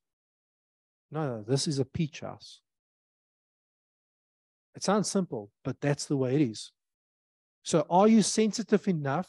No, 1.11 1.27
no, 1.27 1.43
this 1.43 1.67
is 1.67 1.81
a 1.81 1.85
peach 1.85 2.21
house. 2.21 2.61
It 4.77 4.85
sounds 4.85 5.11
simple, 5.11 5.51
but 5.65 5.81
that's 5.81 6.07
the 6.07 6.17
way 6.17 6.37
it 6.37 6.41
is. 6.41 6.71
So, 7.65 7.85
are 7.91 8.07
you 8.07 8.23
sensitive 8.23 8.87
enough 8.87 9.29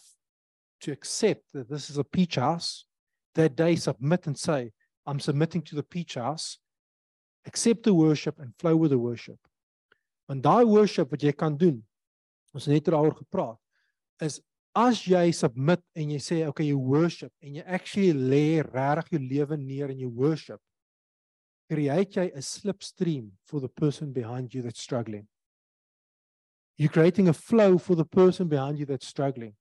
to 0.82 0.91
accept 0.91 1.43
that 1.53 1.70
this 1.70 1.89
is 1.89 1.97
a 1.97 2.03
peach 2.03 2.36
house? 2.36 2.86
That 3.34 3.56
day, 3.56 3.76
submit 3.76 4.28
and 4.28 4.38
say, 4.38 4.72
I'm 5.08 5.20
submitting 5.20 5.64
to 5.64 5.76
the 5.76 5.84
peach 5.84 6.16
house. 6.16 6.60
Accept 7.47 7.84
the 7.84 7.93
worship 7.95 8.39
and 8.39 8.53
flow 8.60 8.76
with 8.76 8.91
the 8.91 8.99
worship. 8.99 9.39
Want 10.28 10.41
daai 10.43 10.66
worship 10.66 11.12
wat 11.12 11.22
jy 11.22 11.32
kan 11.32 11.58
doen, 11.58 11.84
ons 12.56 12.68
net 12.72 12.88
daaroor 12.88 13.16
gepraat, 13.18 13.60
is 14.24 14.39
as 14.76 15.01
jy 15.08 15.30
submit 15.36 15.82
en 15.95 16.16
jy 16.16 16.20
sê 16.20 16.38
okay 16.47 16.68
you 16.68 16.80
worship 16.80 17.32
en 17.43 17.60
jy 17.60 17.64
actually 17.78 18.12
lê 18.16 18.64
regtig 18.64 19.16
jou 19.16 19.22
lewe 19.24 19.58
neer 19.60 19.91
in 19.93 20.01
jou 20.03 20.10
worship 20.12 20.60
create 21.72 22.18
jy 22.20 22.32
'n 22.32 22.41
slipstream 22.41 23.32
for 23.43 23.60
the 23.60 23.70
person 23.70 24.12
behind 24.14 24.53
you 24.53 24.62
that's 24.62 24.82
struggling. 24.82 25.28
You're 26.78 26.91
creating 26.91 27.30
a 27.30 27.34
flow 27.34 27.78
for 27.78 27.95
the 27.95 28.06
person 28.06 28.47
behind 28.47 28.78
you 28.78 28.86
that's 28.86 29.08
struggling. 29.08 29.56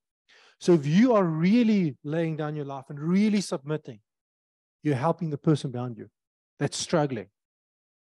So 0.58 0.74
if 0.74 0.86
you 0.86 1.14
are 1.14 1.24
really 1.24 1.96
laying 2.02 2.36
down 2.36 2.56
your 2.56 2.66
life 2.66 2.90
and 2.90 2.98
really 2.98 3.40
submitting 3.40 4.00
you're 4.84 4.94
helping 4.94 5.30
the 5.30 5.38
person 5.38 5.70
behind 5.70 5.96
you 5.96 6.08
that's 6.58 6.76
struggling. 6.76 7.28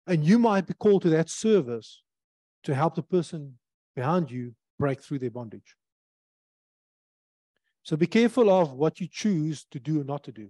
And 0.07 0.25
you 0.25 0.39
might 0.39 0.65
be 0.65 0.73
called 0.73 1.03
to 1.03 1.09
that 1.09 1.29
service 1.29 2.01
to 2.63 2.73
help 2.73 2.95
the 2.95 3.03
person 3.03 3.59
behind 3.95 4.32
you 4.32 4.55
break 4.82 5.03
through 5.05 5.21
their 5.23 5.38
bondage 5.38 5.75
So 7.84 7.97
be 7.97 8.07
careful 8.07 8.49
of 8.49 8.73
what 8.73 8.99
you 8.99 9.07
choose 9.07 9.65
to 9.71 9.79
do 9.79 10.01
or 10.01 10.03
not 10.03 10.23
to 10.25 10.32
do 10.32 10.49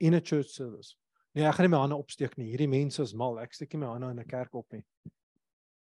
in 0.00 0.14
a 0.14 0.20
church 0.20 0.48
service. 0.48 0.96
Nee, 1.34 1.44
ek 1.46 1.54
gaan 1.54 1.68
nie 1.68 1.74
my 1.74 1.80
hande 1.84 1.98
opsteek 2.00 2.36
nie. 2.38 2.48
Hierdie 2.50 2.68
mense 2.68 3.02
is 3.04 3.12
mal. 3.14 3.38
Ek 3.38 3.52
steek 3.54 3.74
nie 3.74 3.82
my 3.84 3.92
hande 3.92 4.08
in 4.10 4.18
'n 4.18 4.28
kerk 4.28 4.54
op 4.54 4.66
nie. 4.72 4.82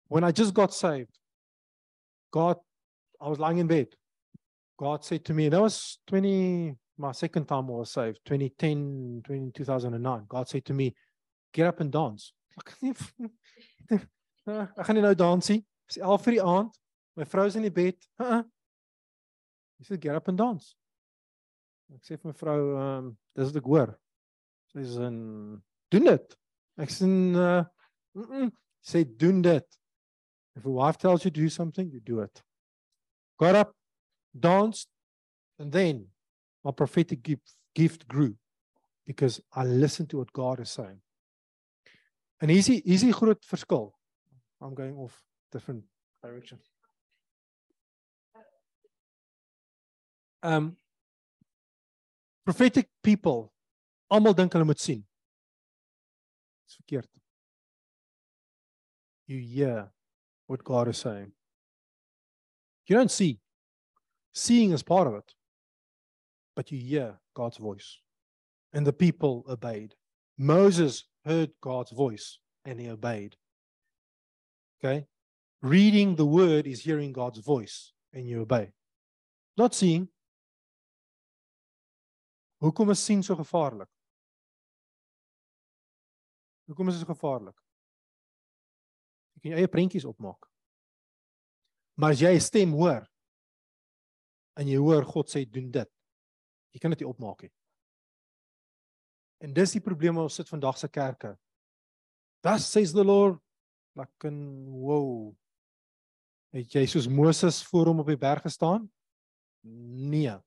When 0.07 0.23
I 0.23 0.31
just 0.31 0.53
got 0.53 0.73
saved, 0.73 1.17
God 2.31 2.59
I 3.21 3.29
was 3.29 3.39
lying 3.39 3.59
in 3.59 3.67
bed. 3.67 3.95
God 4.77 5.05
said 5.05 5.23
to 5.25 5.33
me, 5.33 5.49
that 5.49 5.61
was 5.61 5.99
20 6.07 6.75
my 6.97 7.13
second 7.13 7.47
time 7.47 7.69
I 7.69 7.73
was 7.73 7.91
saved, 7.91 8.19
2010, 8.25 9.23
20, 9.23 9.51
2009. 9.51 10.25
God 10.27 10.47
said 10.47 10.65
to 10.65 10.73
me, 10.73 10.93
get 11.53 11.67
up 11.67 11.79
and 11.79 11.91
dance. 11.91 12.33
Ek 13.89 14.85
gaan 14.85 14.95
nie 14.95 15.01
nou 15.01 15.15
dans 15.15 15.49
nie. 15.49 15.63
Dis 15.87 15.97
11 15.97 16.25
vir 16.25 16.33
die 16.33 16.43
aand. 16.43 16.82
My 17.15 17.25
vrou 17.25 17.45
is 17.45 17.55
in 17.55 17.67
die 17.67 17.71
bed. 17.71 17.97
Uh 18.19 18.25
-uh. 18.25 18.43
Hy 19.77 19.85
sê 19.85 19.97
get 20.01 20.15
up 20.15 20.27
and 20.27 20.37
dance. 20.37 20.75
Ek 21.93 22.03
sê 22.03 22.17
vir 22.17 22.31
my 22.31 22.33
vrou, 22.33 22.59
ehm, 22.77 23.05
um, 23.05 23.17
dis 23.35 23.45
wat 23.45 23.55
ek 23.55 23.69
hoor. 23.69 23.99
Sy 24.71 24.85
sê 24.95 25.07
in 25.07 25.19
doen 25.91 26.05
dit. 26.09 26.37
Ek 26.77 26.89
sê 26.89 27.05
uh 27.05 27.65
mm 28.13 28.23
-mm, 28.23 28.51
sê 28.81 29.03
doen 29.05 29.41
dit. 29.41 29.79
If 30.55 30.65
a 30.65 30.69
wife 30.69 30.97
tells 30.97 31.23
you 31.23 31.31
to 31.31 31.41
do 31.41 31.49
something, 31.49 31.91
you 31.91 31.99
do 31.99 32.21
it. 32.21 32.43
Got 33.37 33.55
up, 33.55 33.75
danced, 34.31 34.89
and 35.57 35.71
then 35.71 36.11
my 36.63 36.71
prophetic 36.71 37.23
gift, 37.23 37.55
gift 37.73 38.07
grew 38.07 38.37
because 39.05 39.41
I 39.51 39.63
listened 39.65 40.09
to 40.09 40.17
what 40.17 40.31
God 40.31 40.59
is 40.59 40.71
saying. 40.71 41.01
En 42.37 42.49
hier 42.49 42.57
is 42.57 42.67
hier 42.67 42.81
is 42.85 43.01
die 43.01 43.13
groot 43.13 43.45
verskil. 43.45 43.93
I'm 44.61 44.75
going 44.75 44.97
off 44.97 45.23
different 45.51 45.85
direction. 46.21 46.59
Um 50.43 50.77
prophetic 52.45 52.89
people 53.01 53.53
almal 54.11 54.35
dink 54.35 54.53
hulle 54.53 54.65
moet 54.65 54.79
sien. 54.79 55.03
Dis 56.67 56.77
verkeerd. 56.81 57.07
You 59.25 59.39
hear 59.39 59.91
what 60.47 60.63
God 60.63 60.87
is 60.87 60.97
saying. 60.97 61.31
You 62.85 62.97
don't 62.97 63.11
see. 63.11 63.39
Seeing 64.33 64.71
is 64.73 64.83
part 64.83 65.07
of 65.07 65.15
it. 65.15 65.33
But 66.55 66.71
you 66.71 66.79
hear 66.79 67.19
God's 67.33 67.57
voice. 67.57 67.99
And 68.73 68.85
the 68.85 68.93
people 68.93 69.45
obeyed. 69.47 69.95
Moses 70.37 71.05
heard 71.25 71.51
God's 71.61 71.91
voice 71.91 72.39
and 72.65 72.79
he 72.79 72.89
obeyed. 72.89 73.37
Okay? 74.83 75.05
Reading 75.61 76.15
the 76.15 76.25
word 76.25 76.67
is 76.67 76.81
hearing 76.81 77.13
God's 77.13 77.39
voice 77.39 77.93
and 78.11 78.27
you 78.27 78.41
obey. 78.41 78.73
Not 79.55 79.73
seeing, 79.73 80.09
Hoekom 82.63 82.93
is 82.93 83.03
sien 83.03 83.23
so 83.23 83.35
gevaarlik? 83.35 83.89
Hoekom 86.69 86.87
is 86.87 87.01
dit 87.01 87.09
gevaarlik? 87.09 87.57
Jy 89.35 89.41
kan 89.41 89.51
jou 89.51 89.59
eie 89.59 89.71
prentjies 89.71 90.07
opmaak. 90.07 90.47
Maar 91.99 92.15
as 92.15 92.21
jy 92.23 92.31
'n 92.33 92.39
stem 92.39 92.71
hoor 92.71 93.03
en 94.55 94.67
jy 94.67 94.77
hoor 94.77 95.03
God 95.03 95.27
sê 95.27 95.43
doen 95.45 95.71
dit, 95.71 95.89
jy 96.71 96.79
kan 96.79 96.91
dit 96.91 96.99
nie 96.99 97.09
opmaak 97.09 97.41
nie. 97.41 97.53
En 99.43 99.53
dis 99.53 99.71
die 99.71 99.83
probleem 99.83 100.15
wat 100.15 100.23
ons 100.23 100.35
sit 100.35 100.49
vandag 100.49 100.77
se 100.77 100.87
kerke. 100.87 101.37
Thus 102.41 102.71
says 102.71 102.93
the 102.93 103.03
Lord, 103.03 103.39
like 103.95 104.27
in 104.27 104.69
wow. 104.71 105.35
Het 106.53 106.75
jy 106.75 106.85
soos 106.85 107.07
Moses 107.07 107.63
voor 107.67 107.85
hom 107.85 107.99
op 107.99 108.07
die 108.07 108.17
berg 108.17 108.41
gestaan? 108.41 108.91
Nee. 109.63 110.39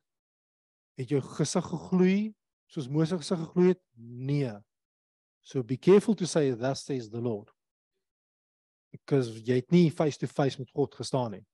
Het 0.97 1.13
jou 1.13 1.21
gesig 1.21 1.67
gegloei 1.71 2.35
soos 2.73 2.89
Moses 2.89 3.21
gesig 3.21 3.39
gegloei 3.39 3.75
het? 3.75 3.83
Nee. 3.97 4.55
So 5.47 5.63
be 5.63 5.77
careful 5.77 6.15
to 6.15 6.27
say 6.27 6.51
thus 6.51 6.85
says 6.85 7.11
the 7.11 7.21
Lord. 7.21 7.53
Because 8.91 9.43
jy 9.45 9.61
het 9.61 9.71
nie 9.71 9.91
face 9.91 10.19
to 10.19 10.27
face 10.27 10.59
met 10.59 10.73
God 10.75 10.95
gestaan 10.95 11.37
nie. 11.37 11.45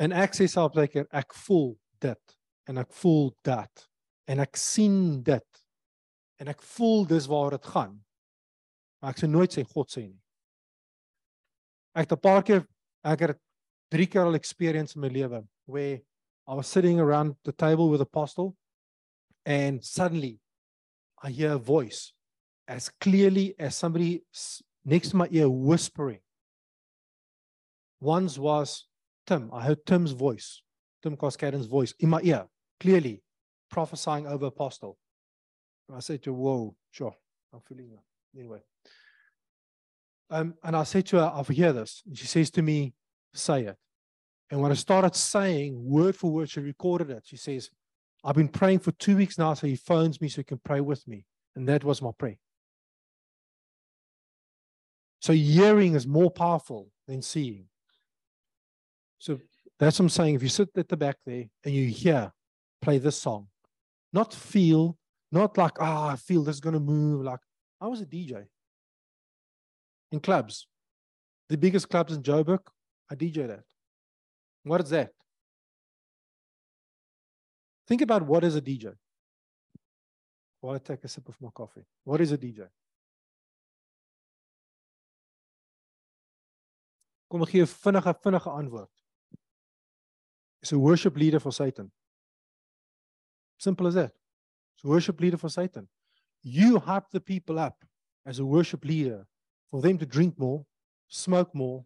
En 0.00 0.14
ek 0.16 0.36
sê 0.36 0.46
self 0.48 0.76
lekker 0.78 1.08
ek 1.12 1.34
voel 1.44 1.74
dit 2.02 2.36
en 2.70 2.80
ek 2.80 2.94
voel 3.02 3.32
dat 3.44 3.86
en 4.30 4.40
ek 4.40 4.56
sien 4.56 5.20
dit 5.26 5.62
en 6.40 6.50
ek 6.50 6.62
voel 6.74 7.04
dis 7.10 7.28
waar 7.30 7.58
dit 7.58 7.68
gaan. 7.74 7.98
Maar 9.02 9.14
ek 9.14 9.22
sê 9.22 9.28
nooit 9.28 9.52
sê 9.52 9.66
God 9.68 9.90
sê 9.92 10.06
nie. 10.06 10.20
Ek 11.92 12.08
het 12.08 12.12
'n 12.16 12.22
paar 12.22 12.42
keer 12.42 12.66
ek 13.04 13.20
het 13.20 13.40
drie 13.90 14.06
keer 14.06 14.24
al 14.24 14.38
experience 14.38 14.96
in 14.96 15.02
my 15.02 15.08
lewe 15.08 15.42
where 15.66 16.00
I 16.46 16.54
was 16.54 16.66
sitting 16.66 16.98
around 16.98 17.36
the 17.44 17.52
table 17.52 17.88
with 17.88 18.00
apostle 18.00 18.56
and 19.46 19.84
suddenly 19.84 20.40
I 21.22 21.30
hear 21.30 21.52
a 21.52 21.58
voice 21.58 22.12
as 22.66 22.90
clearly 23.00 23.54
as 23.58 23.76
somebody 23.76 24.22
next 24.84 25.10
to 25.10 25.16
my 25.16 25.28
ear 25.30 25.48
whispering. 25.48 26.20
Once 28.00 28.38
was 28.38 28.86
Tim. 29.26 29.50
I 29.52 29.62
heard 29.62 29.86
Tim's 29.86 30.12
voice, 30.12 30.62
Tim 31.02 31.16
Koskaden's 31.16 31.66
voice 31.66 31.94
in 32.00 32.10
my 32.10 32.20
ear, 32.22 32.46
clearly 32.80 33.22
prophesying 33.70 34.26
over 34.26 34.46
apostle. 34.46 34.98
And 35.88 35.96
I 35.96 36.00
said 36.00 36.22
to 36.24 36.30
her, 36.30 36.36
Whoa, 36.36 36.74
sure, 36.90 37.14
I'm 37.52 37.60
feeling 37.60 37.90
that. 37.90 38.38
Anyway. 38.38 38.60
Um, 40.30 40.54
and 40.64 40.74
I 40.74 40.84
said 40.84 41.06
to 41.06 41.18
her, 41.18 41.32
I've 41.34 41.48
heard 41.48 41.74
this. 41.74 42.02
And 42.06 42.16
she 42.16 42.26
says 42.26 42.50
to 42.52 42.62
me, 42.62 42.94
Say 43.34 43.66
it. 43.66 43.76
And 44.52 44.60
when 44.60 44.70
I 44.70 44.74
started 44.74 45.16
saying 45.16 45.82
word 45.82 46.14
for 46.14 46.30
word, 46.30 46.50
she 46.50 46.60
recorded 46.60 47.08
it. 47.08 47.22
She 47.24 47.38
says, 47.38 47.70
I've 48.22 48.34
been 48.34 48.50
praying 48.50 48.80
for 48.80 48.92
two 48.92 49.16
weeks 49.16 49.38
now, 49.38 49.54
so 49.54 49.66
he 49.66 49.76
phones 49.76 50.20
me 50.20 50.28
so 50.28 50.42
he 50.42 50.44
can 50.44 50.60
pray 50.62 50.82
with 50.82 51.08
me. 51.08 51.24
And 51.56 51.66
that 51.70 51.84
was 51.84 52.02
my 52.02 52.10
prayer. 52.18 52.36
So 55.22 55.32
hearing 55.32 55.94
is 55.94 56.06
more 56.06 56.30
powerful 56.30 56.90
than 57.08 57.22
seeing. 57.22 57.64
So 59.18 59.40
that's 59.80 59.98
what 59.98 60.04
I'm 60.04 60.10
saying. 60.10 60.34
If 60.34 60.42
you 60.42 60.50
sit 60.50 60.68
at 60.76 60.86
the 60.86 60.98
back 60.98 61.16
there 61.24 61.46
and 61.64 61.74
you 61.74 61.86
hear, 61.86 62.30
play 62.82 62.98
this 62.98 63.16
song, 63.16 63.46
not 64.12 64.34
feel, 64.34 64.98
not 65.30 65.56
like, 65.56 65.80
ah, 65.80 66.08
oh, 66.08 66.08
I 66.10 66.16
feel 66.16 66.44
this 66.44 66.56
is 66.56 66.60
going 66.60 66.74
to 66.74 66.80
move. 66.80 67.24
Like, 67.24 67.40
I 67.80 67.86
was 67.86 68.02
a 68.02 68.06
DJ 68.06 68.44
in 70.10 70.20
clubs, 70.20 70.66
the 71.48 71.56
biggest 71.56 71.88
clubs 71.88 72.12
in 72.12 72.22
Joburg. 72.22 72.60
I 73.10 73.14
DJ 73.14 73.48
that. 73.48 73.62
What 74.64 74.80
is 74.80 74.90
that? 74.90 75.12
Think 77.86 78.02
about 78.02 78.22
what 78.22 78.44
is 78.44 78.56
a 78.56 78.60
DJ. 78.60 78.94
While 80.60 80.76
I 80.76 80.78
take 80.78 81.02
a 81.04 81.08
sip 81.08 81.28
of 81.28 81.40
my 81.40 81.48
coffee. 81.52 81.84
What 82.04 82.20
is 82.20 82.32
a 82.32 82.38
DJ? 82.38 82.68
Kom 87.28 87.42
ek 87.42 87.50
gee 87.50 87.60
'n 87.60 87.66
vinnige 87.66 88.12
vinnige 88.22 88.50
antwoord. 88.50 88.88
Is 90.62 90.72
a 90.72 90.78
worship 90.78 91.16
leader 91.16 91.40
for 91.40 91.50
Satan. 91.50 91.90
Simple 93.58 93.88
as 93.88 93.94
that. 93.94 94.12
It's 94.74 94.84
a 94.84 94.88
worship 94.88 95.20
leader 95.20 95.38
for 95.38 95.48
Satan. 95.48 95.88
You 96.42 96.78
hype 96.78 97.10
the 97.10 97.20
people 97.20 97.58
up 97.58 97.84
as 98.24 98.38
a 98.38 98.44
worship 98.44 98.84
leader 98.84 99.26
for 99.70 99.80
them 99.80 99.98
to 99.98 100.06
drink 100.06 100.38
more, 100.38 100.64
smoke 101.08 101.54
more, 101.54 101.84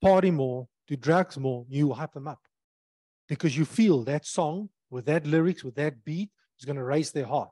party 0.00 0.30
more, 0.30 0.68
do 0.86 0.96
drugs 0.96 1.38
more. 1.38 1.64
You 1.68 1.92
hype 1.92 2.12
them 2.12 2.28
up 2.28 2.40
because 3.28 3.56
you 3.56 3.64
feel 3.64 4.04
that 4.04 4.24
song 4.24 4.70
with 4.90 5.06
that 5.06 5.26
lyrics, 5.26 5.64
with 5.64 5.74
that 5.76 6.04
beat, 6.04 6.30
is 6.58 6.64
going 6.64 6.76
to 6.76 6.84
raise 6.84 7.12
their 7.12 7.26
heart. 7.26 7.50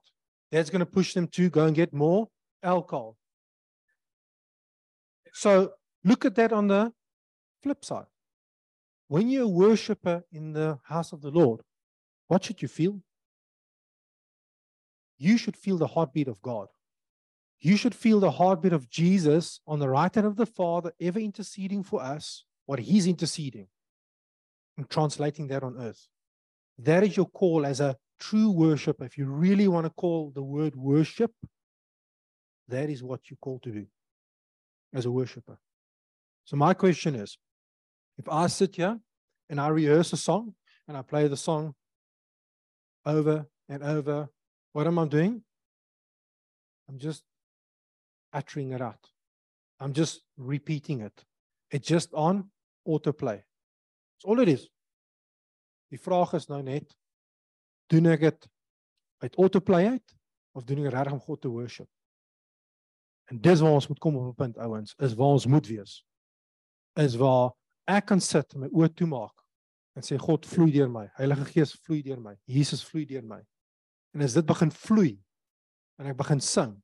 That's 0.50 0.70
going 0.70 0.80
to 0.80 0.86
push 0.86 1.14
them 1.14 1.26
to 1.28 1.50
go 1.50 1.66
and 1.66 1.74
get 1.74 1.92
more 1.92 2.28
alcohol. 2.62 3.16
So 5.32 5.72
look 6.04 6.24
at 6.24 6.36
that 6.36 6.52
on 6.52 6.68
the 6.68 6.92
flip 7.62 7.84
side. 7.84 8.06
When 9.08 9.28
you're 9.28 9.44
a 9.44 9.48
worshiper 9.48 10.22
in 10.32 10.52
the 10.52 10.78
house 10.84 11.12
of 11.12 11.20
the 11.20 11.30
Lord, 11.30 11.60
what 12.28 12.44
should 12.44 12.62
you 12.62 12.68
feel? 12.68 13.00
You 15.18 15.36
should 15.36 15.56
feel 15.56 15.76
the 15.76 15.88
heartbeat 15.88 16.28
of 16.28 16.40
God. 16.40 16.68
You 17.58 17.76
should 17.76 17.94
feel 17.94 18.20
the 18.20 18.30
heartbeat 18.30 18.72
of 18.72 18.88
Jesus 18.90 19.60
on 19.66 19.78
the 19.78 19.88
right 19.88 20.14
hand 20.14 20.26
of 20.26 20.36
the 20.36 20.46
Father, 20.46 20.92
ever 21.00 21.18
interceding 21.18 21.82
for 21.82 22.02
us, 22.02 22.44
what 22.66 22.78
He's 22.78 23.06
interceding, 23.06 23.68
and 24.76 24.88
translating 24.88 25.46
that 25.48 25.62
on 25.62 25.76
earth. 25.78 26.08
That 26.78 27.04
is 27.04 27.16
your 27.16 27.26
call 27.26 27.64
as 27.64 27.80
a 27.80 27.96
true 28.18 28.50
worshiper. 28.50 29.04
If 29.04 29.16
you 29.16 29.26
really 29.26 29.68
want 29.68 29.86
to 29.86 29.90
call 29.90 30.32
the 30.34 30.42
word 30.42 30.74
worship, 30.74 31.32
that 32.68 32.90
is 32.90 33.02
what 33.02 33.30
you 33.30 33.36
call 33.40 33.58
to 33.60 33.70
do 33.70 33.86
as 34.92 35.06
a 35.06 35.10
worshiper. 35.10 35.58
So, 36.44 36.56
my 36.56 36.74
question 36.74 37.14
is 37.14 37.38
if 38.18 38.28
I 38.28 38.46
sit 38.46 38.76
here 38.76 38.98
and 39.50 39.60
I 39.60 39.68
rehearse 39.68 40.12
a 40.12 40.16
song 40.16 40.54
and 40.88 40.96
I 40.96 41.02
play 41.02 41.28
the 41.28 41.36
song 41.36 41.74
over 43.06 43.46
and 43.68 43.82
over, 43.82 44.28
what 44.72 44.86
am 44.86 44.98
I 44.98 45.06
doing? 45.06 45.42
I'm 46.88 46.98
just 46.98 47.22
uttering 48.32 48.72
it 48.72 48.80
out. 48.80 49.10
I'm 49.80 49.92
just 49.92 50.22
repeating 50.36 51.00
it. 51.00 51.24
It's 51.70 51.86
just 51.86 52.12
on 52.14 52.50
autoplay. 52.86 53.40
That's 54.14 54.24
all 54.24 54.40
it 54.40 54.48
is. 54.48 54.68
Die 55.92 56.00
vraag 56.00 56.34
is 56.38 56.48
nou 56.50 56.62
net 56.62 56.94
doen 57.92 58.08
ek 58.10 58.24
dit 58.26 58.48
uit 59.24 59.36
autoplay 59.36 59.86
uit 59.88 60.16
of 60.54 60.64
doen 60.64 60.84
ek 60.84 60.94
regtig 60.94 61.16
om 61.16 61.22
God 61.22 61.42
te 61.42 61.52
worship? 61.52 61.88
En 63.32 63.40
dis 63.40 63.60
waar 63.60 63.76
ons 63.76 63.88
moet 63.88 63.98
kom 63.98 64.16
op 64.16 64.32
'n 64.32 64.34
punt 64.34 64.58
ouens, 64.58 64.94
is 64.98 65.14
waar 65.14 65.36
ons 65.38 65.46
moet 65.46 65.66
wees. 65.66 66.04
Is 66.96 67.16
waar 67.16 67.52
ek 67.84 68.06
kan 68.06 68.20
sit 68.20 68.54
en 68.54 68.60
my 68.60 68.68
oë 68.68 68.94
toemaak 68.94 69.44
en 69.94 70.02
sê 70.02 70.18
God 70.18 70.46
vloei 70.46 70.72
deur 70.72 70.90
my. 70.90 71.06
Heilige 71.14 71.44
Gees 71.44 71.74
vloei 71.84 72.02
deur 72.02 72.20
my. 72.20 72.36
Jesus 72.44 72.84
vloei 72.84 73.06
deur 73.06 73.24
my. 73.24 73.40
En 74.14 74.20
as 74.20 74.34
dit 74.34 74.46
begin 74.46 74.70
vloei 74.70 75.24
en 75.98 76.06
ek 76.06 76.16
begin 76.16 76.40
sing, 76.40 76.82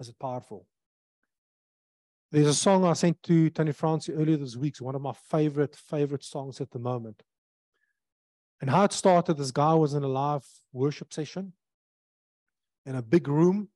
is 0.00 0.08
it 0.08 0.18
powerful. 0.18 0.69
There's 2.32 2.46
a 2.46 2.54
song 2.54 2.84
I 2.84 2.92
sent 2.92 3.20
to 3.24 3.50
Tony 3.50 3.72
Francis 3.72 4.14
earlier 4.16 4.36
this 4.36 4.54
week, 4.54 4.74
it's 4.74 4.80
one 4.80 4.94
of 4.94 5.02
my 5.02 5.14
favorite 5.30 5.74
favorite 5.74 6.22
songs 6.22 6.60
at 6.60 6.70
the 6.70 6.78
moment. 6.78 7.24
And 8.60 8.70
how 8.70 8.84
it 8.84 8.92
started, 8.92 9.36
this 9.36 9.50
guy 9.50 9.74
was 9.74 9.94
in 9.94 10.04
a 10.04 10.08
live 10.08 10.46
worship 10.72 11.12
session 11.12 11.54
in 12.86 12.94
a 12.94 13.02
big 13.02 13.26
room, 13.26 13.68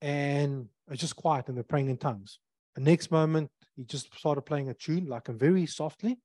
and 0.00 0.68
it's 0.88 1.00
just 1.00 1.16
quiet, 1.16 1.48
and 1.48 1.56
they're 1.56 1.64
praying 1.64 1.88
in 1.88 1.96
tongues. 1.96 2.38
The 2.76 2.82
next 2.82 3.10
moment, 3.10 3.50
he 3.74 3.84
just 3.84 4.16
started 4.16 4.42
playing 4.42 4.68
a 4.68 4.74
tune, 4.74 5.06
like 5.06 5.28
a 5.28 5.32
very 5.32 5.66
softly, 5.66 6.20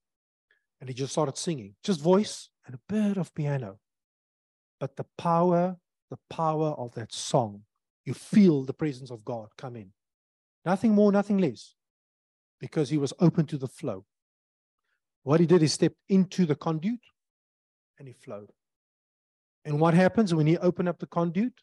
and 0.80 0.88
he 0.88 0.93
just 0.93 1.13
started 1.13 1.38
singing, 1.38 1.73
just 1.84 2.01
voice 2.01 2.49
and 2.67 2.76
a 2.76 2.80
bit 2.88 3.17
of 3.17 3.34
piano. 3.34 3.80
But 4.80 4.95
the 4.95 5.05
power, 5.17 5.78
the 6.11 6.19
power 6.30 6.76
of 6.78 6.93
that 6.93 7.11
song, 7.11 7.63
you 8.05 8.13
feel 8.13 8.63
the 8.63 8.73
presence 8.73 9.09
of 9.09 9.26
God 9.26 9.49
come 9.57 9.76
in. 9.76 9.91
Nothing 10.66 10.93
more, 10.93 11.11
nothing 11.11 11.38
less, 11.38 11.76
because 12.59 12.89
he 12.89 12.97
was 12.97 13.13
open 13.20 13.45
to 13.47 13.57
the 13.57 13.68
flow. 13.68 14.05
What 15.24 15.39
he 15.39 15.45
did, 15.45 15.63
is 15.63 15.74
stepped 15.74 15.97
into 16.09 16.45
the 16.45 16.55
conduit 16.55 16.99
and 17.97 18.07
he 18.07 18.13
flowed. 18.13 18.51
And 19.63 19.80
what 19.80 19.93
happens 19.93 20.34
when 20.34 20.47
he 20.47 20.57
opened 20.57 20.89
up 20.89 20.99
the 20.99 21.07
conduit? 21.07 21.53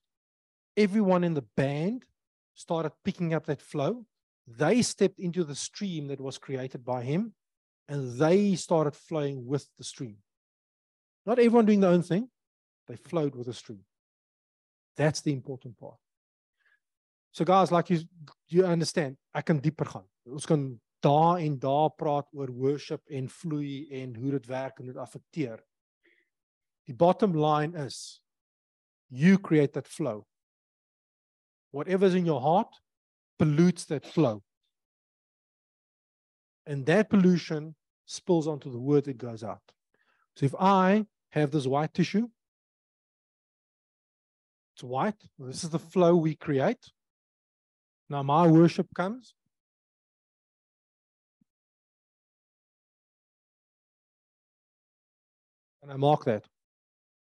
Everyone 0.76 1.22
in 1.22 1.34
the 1.34 1.44
band 1.56 2.04
started 2.54 2.92
picking 3.04 3.34
up 3.34 3.46
that 3.46 3.60
flow. 3.62 4.04
They 4.46 4.82
stepped 4.82 5.20
into 5.20 5.44
the 5.44 5.54
stream 5.54 6.08
that 6.08 6.20
was 6.20 6.38
created 6.38 6.84
by 6.84 7.02
him 7.02 7.34
and 7.88 8.18
they 8.18 8.54
started 8.56 8.96
flowing 8.96 9.46
with 9.46 9.68
the 9.78 9.84
stream. 9.84 10.16
Not 11.26 11.38
everyone 11.38 11.66
doing 11.66 11.80
their 11.80 11.90
own 11.90 12.02
thing, 12.02 12.28
they 12.88 12.96
flowed 12.96 13.34
with 13.36 13.46
the 13.46 13.54
stream. 13.54 13.84
That's 14.96 15.20
the 15.20 15.32
important 15.32 15.78
part. 15.78 15.98
So 17.32 17.44
guys, 17.44 17.72
like 17.72 17.90
you 17.90 18.04
you 18.48 18.64
understand, 18.64 19.16
ek 19.34 19.46
kan 19.48 19.60
dieper 19.60 19.88
gaan. 19.88 20.04
Ons 20.28 20.46
kan 20.46 20.80
daar 21.02 21.40
en 21.40 21.58
daar 21.58 21.90
praat 21.96 22.28
oor 22.36 22.52
worship 22.52 23.00
en 23.08 23.28
vloei 23.28 23.88
en 23.90 24.14
hoe 24.14 24.30
dit 24.36 24.46
werk 24.46 24.78
en 24.78 24.86
dit 24.86 24.96
affekteer. 24.96 25.62
The 26.86 26.94
bottom 26.94 27.32
line 27.32 27.74
is 27.74 28.20
you 29.08 29.38
create 29.38 29.72
that 29.72 29.88
flow. 29.88 30.26
Whatever's 31.70 32.14
in 32.14 32.26
your 32.26 32.40
heart 32.40 32.82
pollutes 33.38 33.86
that 33.86 34.06
flow. 34.06 34.42
And 36.66 36.86
that 36.86 37.08
pollution 37.08 37.74
spills 38.04 38.46
onto 38.46 38.70
the 38.70 38.78
word 38.78 39.04
that 39.04 39.16
goes 39.16 39.42
out. 39.42 39.72
So 40.36 40.46
if 40.46 40.54
I 40.60 41.06
have 41.30 41.50
this 41.50 41.66
white 41.66 41.94
tissue, 41.94 42.28
it's 44.74 44.84
white, 44.84 45.20
this 45.38 45.64
is 45.64 45.70
the 45.70 45.78
flow 45.78 46.14
we 46.16 46.34
create. 46.34 46.92
Now 48.12 48.22
my 48.22 48.46
worship 48.46 48.88
comes. 48.94 49.32
And 55.82 55.90
I 55.90 55.96
mark 55.96 56.26
that. 56.26 56.44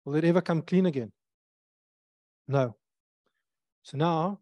Will 0.04 0.14
it 0.14 0.24
ever 0.24 0.40
come 0.40 0.62
clean 0.62 0.86
again? 0.86 1.10
No. 2.46 2.76
So 3.82 3.96
now, 3.96 4.38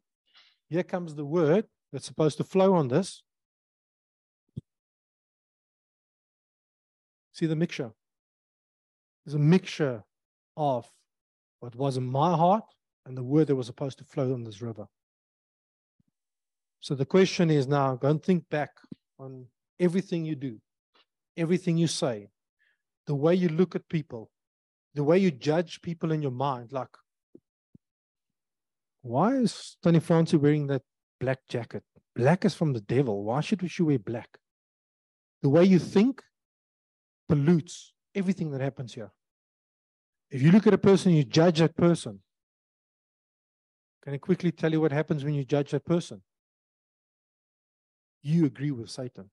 here 0.69 0.83
comes 0.83 1.15
the 1.15 1.25
word 1.25 1.65
that's 1.91 2.05
supposed 2.05 2.37
to 2.37 2.45
flow 2.45 2.75
on 2.75 2.89
this. 2.89 3.23
See 7.33 7.47
the 7.47 7.57
mixture? 7.57 7.93
There's 9.25 9.37
a 9.37 9.39
mixture 9.39 10.05
of 10.55 10.87
what 11.61 11.75
was 11.75 11.97
in 11.97 12.07
my 12.07 12.37
heart 12.37 12.65
and 13.07 13.17
the 13.17 13.25
word 13.25 13.47
that 13.47 13.57
was 13.57 13.69
supposed 13.69 13.97
to 14.01 14.05
flow 14.05 14.35
on 14.35 14.45
this 14.45 14.61
river. 14.61 14.87
So 16.87 16.95
the 16.95 17.05
question 17.05 17.51
is 17.51 17.67
now 17.67 17.97
go 17.97 18.07
and 18.11 18.23
think 18.23 18.49
back 18.49 18.71
on 19.19 19.47
everything 19.81 20.25
you 20.25 20.37
do, 20.37 20.61
everything 21.37 21.77
you 21.77 21.89
say, 21.89 22.29
the 23.09 23.15
way 23.17 23.35
you 23.35 23.49
look 23.49 23.75
at 23.75 23.89
people, 23.89 24.31
the 24.95 25.03
way 25.03 25.19
you 25.19 25.33
judge 25.33 25.83
people 25.83 26.13
in 26.13 26.23
your 26.23 26.31
mind. 26.31 26.71
Like, 26.71 26.95
why 29.03 29.33
is 29.35 29.77
Tony 29.83 29.99
Francie 29.99 30.37
wearing 30.37 30.69
that 30.69 30.83
black 31.19 31.41
jacket? 31.49 31.83
Black 32.15 32.45
is 32.45 32.55
from 32.55 32.73
the 32.73 32.83
devil. 32.83 33.25
Why 33.25 33.41
should 33.41 33.63
we 33.63 33.71
wear 33.85 33.99
black? 33.99 34.39
The 35.43 35.49
way 35.49 35.65
you 35.65 35.81
think 35.81 36.23
pollutes 37.29 37.95
everything 38.15 38.53
that 38.53 38.61
happens 38.61 38.95
here. 38.95 39.11
If 40.31 40.41
you 40.41 40.53
look 40.53 40.69
at 40.69 40.75
a 40.75 40.79
person, 40.79 41.15
you 41.15 41.25
judge 41.25 41.59
that 41.59 41.77
person. 41.77 42.21
Can 44.05 44.15
I 44.15 44.19
quickly 44.19 44.53
tell 44.53 44.71
you 44.71 44.81
what 44.81 44.93
happens 44.93 45.25
when 45.25 45.35
you 45.35 45.45
judge 45.45 45.73
that 45.73 45.85
person? 45.85 46.23
You 48.27 48.45
agree 48.45 48.73
with 48.73 48.91
Satan. 48.91 49.31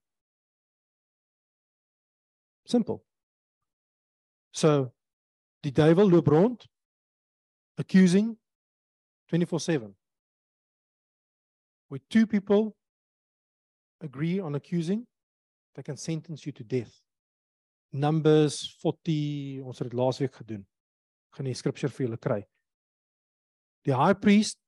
Simple. 2.66 3.02
So 4.52 4.92
die 5.62 5.72
duiwel 5.72 6.10
loop 6.10 6.28
rond 6.28 6.68
accusing 7.76 8.38
24/7. 9.28 9.94
Where 11.88 12.00
two 12.08 12.26
people 12.26 12.76
agree 14.00 14.38
on 14.38 14.54
accusing, 14.54 15.06
they 15.74 15.82
can 15.82 15.96
sentence 15.96 16.46
you 16.46 16.52
to 16.52 16.64
death. 16.64 17.02
Numbers 17.92 18.76
40, 18.80 19.60
ons 19.60 19.78
het 19.78 19.90
dit 19.90 19.98
laasweek 19.98 20.34
gedoen. 20.34 20.66
Gaan 21.34 21.46
die 21.46 21.54
skriftuur 21.54 21.90
vir 21.90 22.06
julle 22.06 22.18
kry. 22.18 22.46
The 23.84 23.96
high 23.96 24.14
priest 24.14 24.58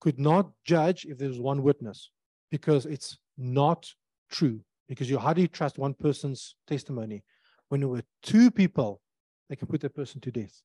could 0.00 0.18
not 0.18 0.52
judge 0.64 1.04
if 1.04 1.18
there 1.18 1.28
was 1.28 1.40
one 1.40 1.62
witness 1.62 2.10
because 2.52 2.84
it's 2.86 3.16
not 3.36 3.88
true 4.30 4.60
because 4.88 5.10
you 5.10 5.18
how 5.18 5.32
do 5.32 5.40
you 5.40 5.48
trust 5.48 5.78
one 5.78 5.94
person's 5.94 6.54
testimony 6.66 7.22
when 7.68 7.80
there 7.80 7.88
were 7.88 8.04
two 8.22 8.50
people 8.50 9.00
they 9.48 9.56
can 9.56 9.68
put 9.72 9.80
that 9.80 9.94
person 9.94 10.20
to 10.20 10.30
death 10.30 10.62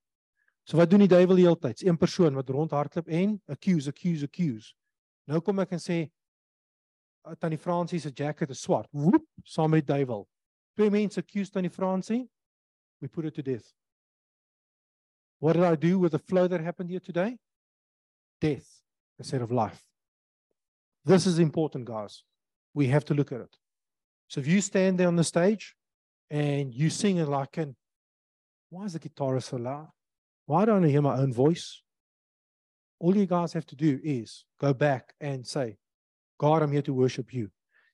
So 0.68 0.76
wat 0.76 0.90
doen 0.92 1.00
die 1.00 1.08
duiwel 1.08 1.40
heeltyd? 1.40 1.82
Een 1.88 1.98
persoon 1.98 2.36
wat 2.36 2.50
rondhardloop 2.50 3.08
en 3.08 3.42
accuse, 3.46 3.90
accuse, 3.90 4.26
accuse. 4.26 4.74
Nou 5.24 5.40
kom 5.42 5.62
ek 5.64 5.78
en 5.78 5.80
sê 5.80 6.00
uh, 7.24 7.36
tannie 7.40 7.60
Fransie 7.60 8.02
se 8.04 8.12
jacket 8.12 8.52
is 8.52 8.66
swart. 8.66 8.90
Woep, 8.92 9.24
saam 9.48 9.72
met 9.72 9.86
die 9.88 9.94
duiwel. 9.94 10.26
Twee 10.76 10.92
mense 10.92 11.24
accuse 11.24 11.54
tannie 11.56 11.72
Fransie. 11.72 12.26
We 13.00 13.08
put 13.08 13.30
it 13.30 13.38
to 13.40 13.46
death. 13.46 13.72
What 15.40 15.56
did 15.56 15.64
I 15.64 15.76
do 15.80 16.00
with 16.00 16.12
the 16.12 16.20
flow 16.20 16.48
that 16.48 16.60
happened 16.60 16.90
here 16.90 17.00
today? 17.00 17.38
Death 18.42 18.68
instead 19.20 19.42
of 19.42 19.52
life. 19.52 19.86
This 21.08 21.26
is 21.26 21.40
important, 21.40 21.86
guys. 21.86 22.24
We 22.74 22.88
have 22.88 23.06
to 23.06 23.14
look 23.14 23.32
at 23.32 23.40
it. 23.40 23.56
So 24.28 24.42
if 24.42 24.48
you 24.48 24.60
stand 24.60 24.98
there 24.98 25.08
on 25.08 25.16
the 25.16 25.24
stage 25.24 25.74
and 26.30 26.74
you 26.74 26.90
sing 26.90 27.16
it 27.16 27.30
like 27.30 27.56
and 27.56 27.76
why 28.70 28.84
is 28.84 28.92
the 28.92 29.00
guitar 29.00 29.40
so 29.40 29.56
loud? 29.56 29.88
Why 30.48 30.66
don't 30.66 30.84
I 30.84 30.90
hear 30.90 31.02
my 31.02 31.18
own 31.18 31.32
voice? 31.32 31.82
All 33.00 33.16
you 33.16 33.26
guys 33.26 33.54
have 33.54 33.66
to 33.68 33.76
do 33.78 34.02
is 34.04 34.44
go 34.60 34.74
back 34.74 35.14
and 35.22 35.48
say, 35.48 35.78
God, 36.40 36.62
I'm 36.62 36.74
here 36.74 36.82
to 36.82 36.94
worship 36.94 37.34
you. 37.34 37.52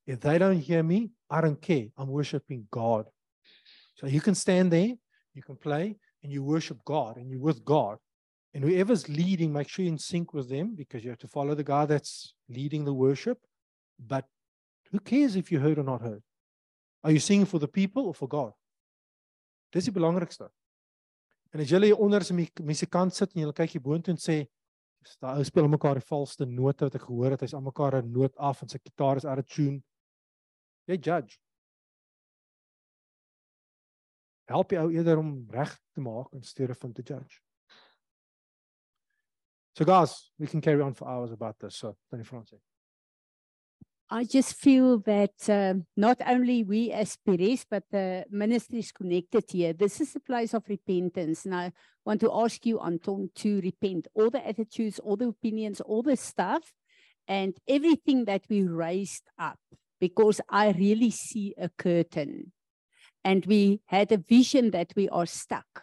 If 0.08 0.20
they 0.22 0.40
don't 0.40 0.58
hear 0.58 0.82
me, 0.82 1.12
I 1.30 1.42
don't 1.42 1.62
care. 1.62 1.86
I'm 1.96 2.10
worshiping 2.10 2.66
God. 2.72 3.06
So 3.94 4.08
you 4.08 4.22
can 4.22 4.34
stand 4.34 4.72
there, 4.72 4.92
you 5.36 5.44
can 5.44 5.58
play, 5.58 5.98
and 6.24 6.32
you 6.32 6.42
worship 6.42 6.80
God, 6.84 7.18
and 7.18 7.30
you're 7.30 7.40
with 7.40 7.64
God. 7.64 8.00
And 8.56 8.64
whoever's 8.64 9.10
leading, 9.10 9.52
make 9.52 9.68
sure 9.68 9.84
you're 9.84 9.92
in 9.92 9.98
sync 9.98 10.34
with 10.34 10.48
them 10.48 10.76
because 10.76 11.04
you 11.04 11.10
have 11.10 11.20
to 11.20 11.28
follow 11.28 11.56
the 11.56 11.64
guy 11.64 11.86
that's 11.86 12.36
leading 12.54 12.86
the 12.86 12.94
worship. 12.94 13.40
But 14.00 14.26
who 14.92 15.00
cares 15.00 15.36
if 15.36 15.52
you 15.52 15.60
heard 15.60 15.78
or 15.78 15.84
not 15.84 16.02
heard? 16.02 16.24
Are 17.04 17.12
you 17.12 17.20
singing 17.20 17.46
for 17.46 17.60
the 17.60 17.68
people 17.68 18.08
or 18.08 18.14
for 18.14 18.28
God? 18.28 18.54
Dis 19.74 19.90
die 19.90 19.96
belangrikste. 19.96 20.50
En 21.54 21.62
as 21.62 21.70
julle 21.70 21.86
hier 21.90 22.00
onder 22.02 22.22
'n 22.22 22.48
musikant 22.66 23.14
sit 23.14 23.34
en 23.34 23.42
julle 23.42 23.54
kyk 23.54 23.72
hier 23.76 23.82
boontoe 23.82 24.14
en 24.14 24.18
sê 24.18 24.48
daai 25.20 25.38
ou 25.38 25.44
speel 25.44 25.68
almekaar 25.68 26.00
die 26.00 26.08
valste 26.08 26.46
note 26.46 26.86
wat 26.86 26.96
ek 26.96 27.06
gehoor 27.08 27.32
het, 27.32 27.42
hy's 27.42 27.54
almekaar 27.54 28.02
'n 28.02 28.12
noot 28.12 28.36
af 28.38 28.62
en 28.62 28.70
sy 28.70 28.80
gitaar 28.80 29.18
is 29.18 29.26
out 29.26 29.40
of 29.40 29.46
tune. 29.46 29.84
Jy 30.88 30.98
judge. 30.98 31.38
Help 34.48 34.72
jy 34.72 34.80
ou 34.80 34.92
eerder 34.92 35.18
om 35.18 35.48
reg 35.52 35.78
te 35.94 36.02
maak 36.02 36.34
in 36.34 36.42
steede 36.42 36.76
van 36.76 36.94
te 36.94 37.04
judge. 37.04 37.43
So 39.76 39.86
guys, 39.86 40.30
we 40.38 40.48
can 40.48 40.62
carry 40.62 40.82
on 40.82 40.94
for 40.94 41.08
hours 41.08 41.32
about 41.32 41.58
this. 41.60 41.76
So, 41.76 41.96
Tony 42.12 42.24
Francis. 42.24 42.60
I 44.10 44.26
just 44.26 44.54
feel 44.56 45.00
that 45.00 45.50
uh, 45.50 45.74
not 45.98 46.22
only 46.28 46.64
we 46.64 46.92
as 46.92 47.18
Perez, 47.26 47.66
but 47.68 47.84
the 47.90 48.26
ministries 48.30 48.92
connected 48.92 49.46
here, 49.50 49.74
this 49.74 50.00
is 50.00 50.16
a 50.16 50.20
place 50.20 50.54
of 50.54 50.64
repentance. 50.70 51.46
And 51.46 51.56
I 51.56 51.72
want 52.06 52.22
to 52.22 52.32
ask 52.32 52.64
you, 52.64 52.80
Anton, 52.80 53.32
to 53.36 53.60
repent 53.62 54.08
all 54.14 54.30
the 54.30 54.46
attitudes, 54.46 55.00
all 55.00 55.16
the 55.16 55.30
opinions, 55.30 55.82
all 55.82 56.04
the 56.04 56.16
stuff, 56.16 56.74
and 57.28 57.58
everything 57.68 58.26
that 58.26 58.44
we 58.50 58.62
raised 58.62 59.24
up, 59.40 59.58
because 60.00 60.40
I 60.48 60.72
really 60.72 61.10
see 61.10 61.56
a 61.58 61.70
curtain. 61.70 62.52
And 63.24 63.44
we 63.48 63.82
had 63.88 64.12
a 64.12 64.18
vision 64.18 64.70
that 64.72 64.94
we 64.96 65.10
are 65.10 65.26
stuck. 65.26 65.82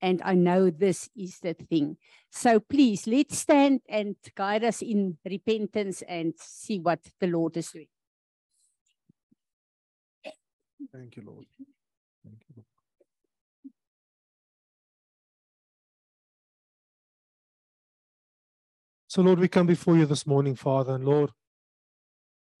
And 0.00 0.22
I 0.24 0.34
know 0.34 0.70
this 0.70 1.08
is 1.16 1.40
the 1.40 1.54
thing. 1.54 1.96
So 2.30 2.60
please, 2.60 3.06
let's 3.06 3.38
stand 3.38 3.80
and 3.88 4.16
guide 4.34 4.64
us 4.64 4.82
in 4.82 5.18
repentance 5.24 6.02
and 6.02 6.34
see 6.36 6.78
what 6.78 7.00
the 7.20 7.26
Lord 7.26 7.56
is 7.56 7.70
doing. 7.70 7.88
Thank 10.92 11.16
you, 11.16 11.22
Lord. 11.26 11.46
Thank 12.24 12.42
you. 12.54 12.62
So, 19.08 19.22
Lord, 19.22 19.38
we 19.38 19.48
come 19.48 19.66
before 19.66 19.96
you 19.96 20.04
this 20.06 20.26
morning, 20.26 20.54
Father, 20.54 20.94
and 20.94 21.04
Lord, 21.04 21.30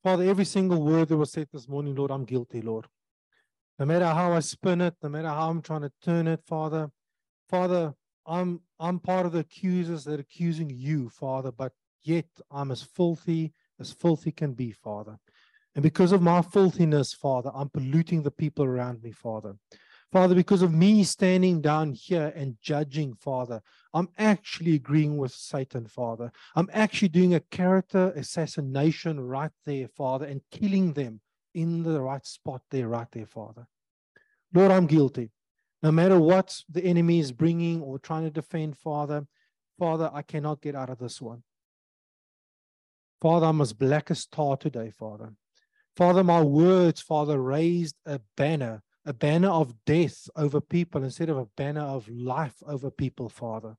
Father, 0.02 0.24
every 0.24 0.44
single 0.44 0.82
word 0.82 1.08
that 1.08 1.16
was 1.16 1.32
said 1.32 1.48
this 1.52 1.68
morning, 1.68 1.94
Lord, 1.94 2.10
I'm 2.10 2.24
guilty, 2.24 2.62
Lord. 2.62 2.86
No 3.78 3.84
matter 3.84 4.06
how 4.06 4.32
I 4.32 4.40
spin 4.40 4.80
it, 4.80 4.94
no 5.02 5.08
matter 5.08 5.28
how 5.28 5.50
I'm 5.50 5.60
trying 5.60 5.82
to 5.82 5.92
turn 6.02 6.26
it, 6.26 6.40
Father, 6.46 6.90
Father, 7.48 7.94
I'm 8.26 8.60
I'm 8.78 9.00
part 9.00 9.26
of 9.26 9.32
the 9.32 9.40
accusers 9.40 10.04
that 10.04 10.18
are 10.18 10.22
accusing 10.22 10.70
you, 10.70 11.08
Father, 11.08 11.50
but 11.50 11.72
yet 12.02 12.26
I'm 12.50 12.70
as 12.70 12.82
filthy 12.82 13.52
as 13.80 13.92
filthy 13.92 14.32
can 14.32 14.52
be, 14.52 14.72
Father. 14.72 15.18
And 15.74 15.82
because 15.82 16.12
of 16.12 16.22
my 16.22 16.42
filthiness, 16.42 17.12
Father, 17.12 17.50
I'm 17.54 17.68
polluting 17.68 18.22
the 18.22 18.30
people 18.30 18.64
around 18.64 19.02
me, 19.02 19.12
Father. 19.12 19.54
Father, 20.10 20.34
because 20.34 20.62
of 20.62 20.72
me 20.72 21.04
standing 21.04 21.60
down 21.60 21.92
here 21.92 22.32
and 22.34 22.56
judging, 22.62 23.14
Father, 23.14 23.60
I'm 23.92 24.08
actually 24.18 24.74
agreeing 24.74 25.18
with 25.18 25.32
Satan, 25.32 25.86
Father. 25.86 26.32
I'm 26.56 26.70
actually 26.72 27.08
doing 27.08 27.34
a 27.34 27.40
character 27.40 28.12
assassination 28.16 29.20
right 29.20 29.50
there, 29.66 29.86
Father, 29.88 30.24
and 30.26 30.40
killing 30.50 30.94
them 30.94 31.20
in 31.54 31.82
the 31.82 32.00
right 32.00 32.24
spot 32.26 32.62
there, 32.70 32.88
right 32.88 33.10
there, 33.12 33.26
Father. 33.26 33.66
Lord, 34.54 34.72
I'm 34.72 34.86
guilty. 34.86 35.30
No 35.82 35.92
matter 35.92 36.18
what 36.18 36.60
the 36.68 36.82
enemy 36.82 37.20
is 37.20 37.30
bringing 37.30 37.80
or 37.80 37.98
trying 37.98 38.24
to 38.24 38.30
defend, 38.30 38.76
Father, 38.78 39.26
Father, 39.78 40.10
I 40.12 40.22
cannot 40.22 40.60
get 40.60 40.74
out 40.74 40.90
of 40.90 40.98
this 40.98 41.20
one. 41.20 41.42
Father, 43.20 43.46
I'm 43.46 43.60
as 43.60 43.72
black 43.72 44.10
as 44.10 44.26
tar 44.26 44.56
today, 44.56 44.90
Father. 44.90 45.32
Father, 45.96 46.22
my 46.22 46.40
words, 46.40 47.00
Father, 47.00 47.40
raised 47.40 47.96
a 48.06 48.20
banner, 48.36 48.82
a 49.04 49.12
banner 49.12 49.48
of 49.48 49.74
death 49.84 50.28
over 50.36 50.60
people 50.60 51.02
instead 51.02 51.28
of 51.28 51.38
a 51.38 51.48
banner 51.56 51.82
of 51.82 52.08
life 52.08 52.54
over 52.66 52.90
people, 52.90 53.28
Father. 53.28 53.76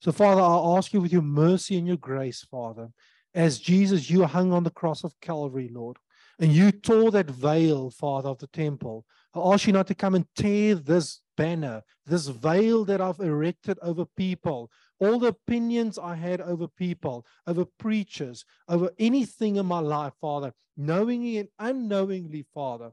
So, 0.00 0.12
Father, 0.12 0.40
I 0.40 0.76
ask 0.76 0.92
you 0.92 1.00
with 1.00 1.12
your 1.12 1.22
mercy 1.22 1.76
and 1.76 1.86
your 1.86 1.96
grace, 1.96 2.46
Father, 2.48 2.90
as 3.34 3.58
Jesus, 3.58 4.08
you 4.08 4.24
hung 4.24 4.52
on 4.52 4.62
the 4.62 4.70
cross 4.70 5.02
of 5.02 5.18
Calvary, 5.20 5.70
Lord, 5.72 5.96
and 6.38 6.52
you 6.52 6.70
tore 6.70 7.10
that 7.10 7.30
veil, 7.30 7.90
Father, 7.90 8.28
of 8.28 8.38
the 8.38 8.46
temple. 8.48 9.04
I 9.34 9.40
ask 9.40 9.66
you 9.66 9.72
not 9.72 9.88
to 9.88 9.94
come 9.94 10.14
and 10.14 10.26
tear 10.36 10.76
this 10.76 11.20
banner, 11.38 11.84
this 12.04 12.26
veil 12.26 12.84
that 12.84 13.00
I've 13.00 13.20
erected 13.20 13.78
over 13.80 14.04
people, 14.04 14.70
all 14.98 15.20
the 15.20 15.28
opinions 15.28 15.96
I 15.96 16.16
had 16.16 16.40
over 16.40 16.66
people, 16.66 17.24
over 17.46 17.64
preachers, 17.64 18.44
over 18.68 18.90
anything 18.98 19.56
in 19.56 19.64
my 19.64 19.78
life, 19.78 20.14
Father, 20.20 20.52
knowingly 20.76 21.38
and 21.38 21.48
unknowingly, 21.60 22.44
Father, 22.52 22.90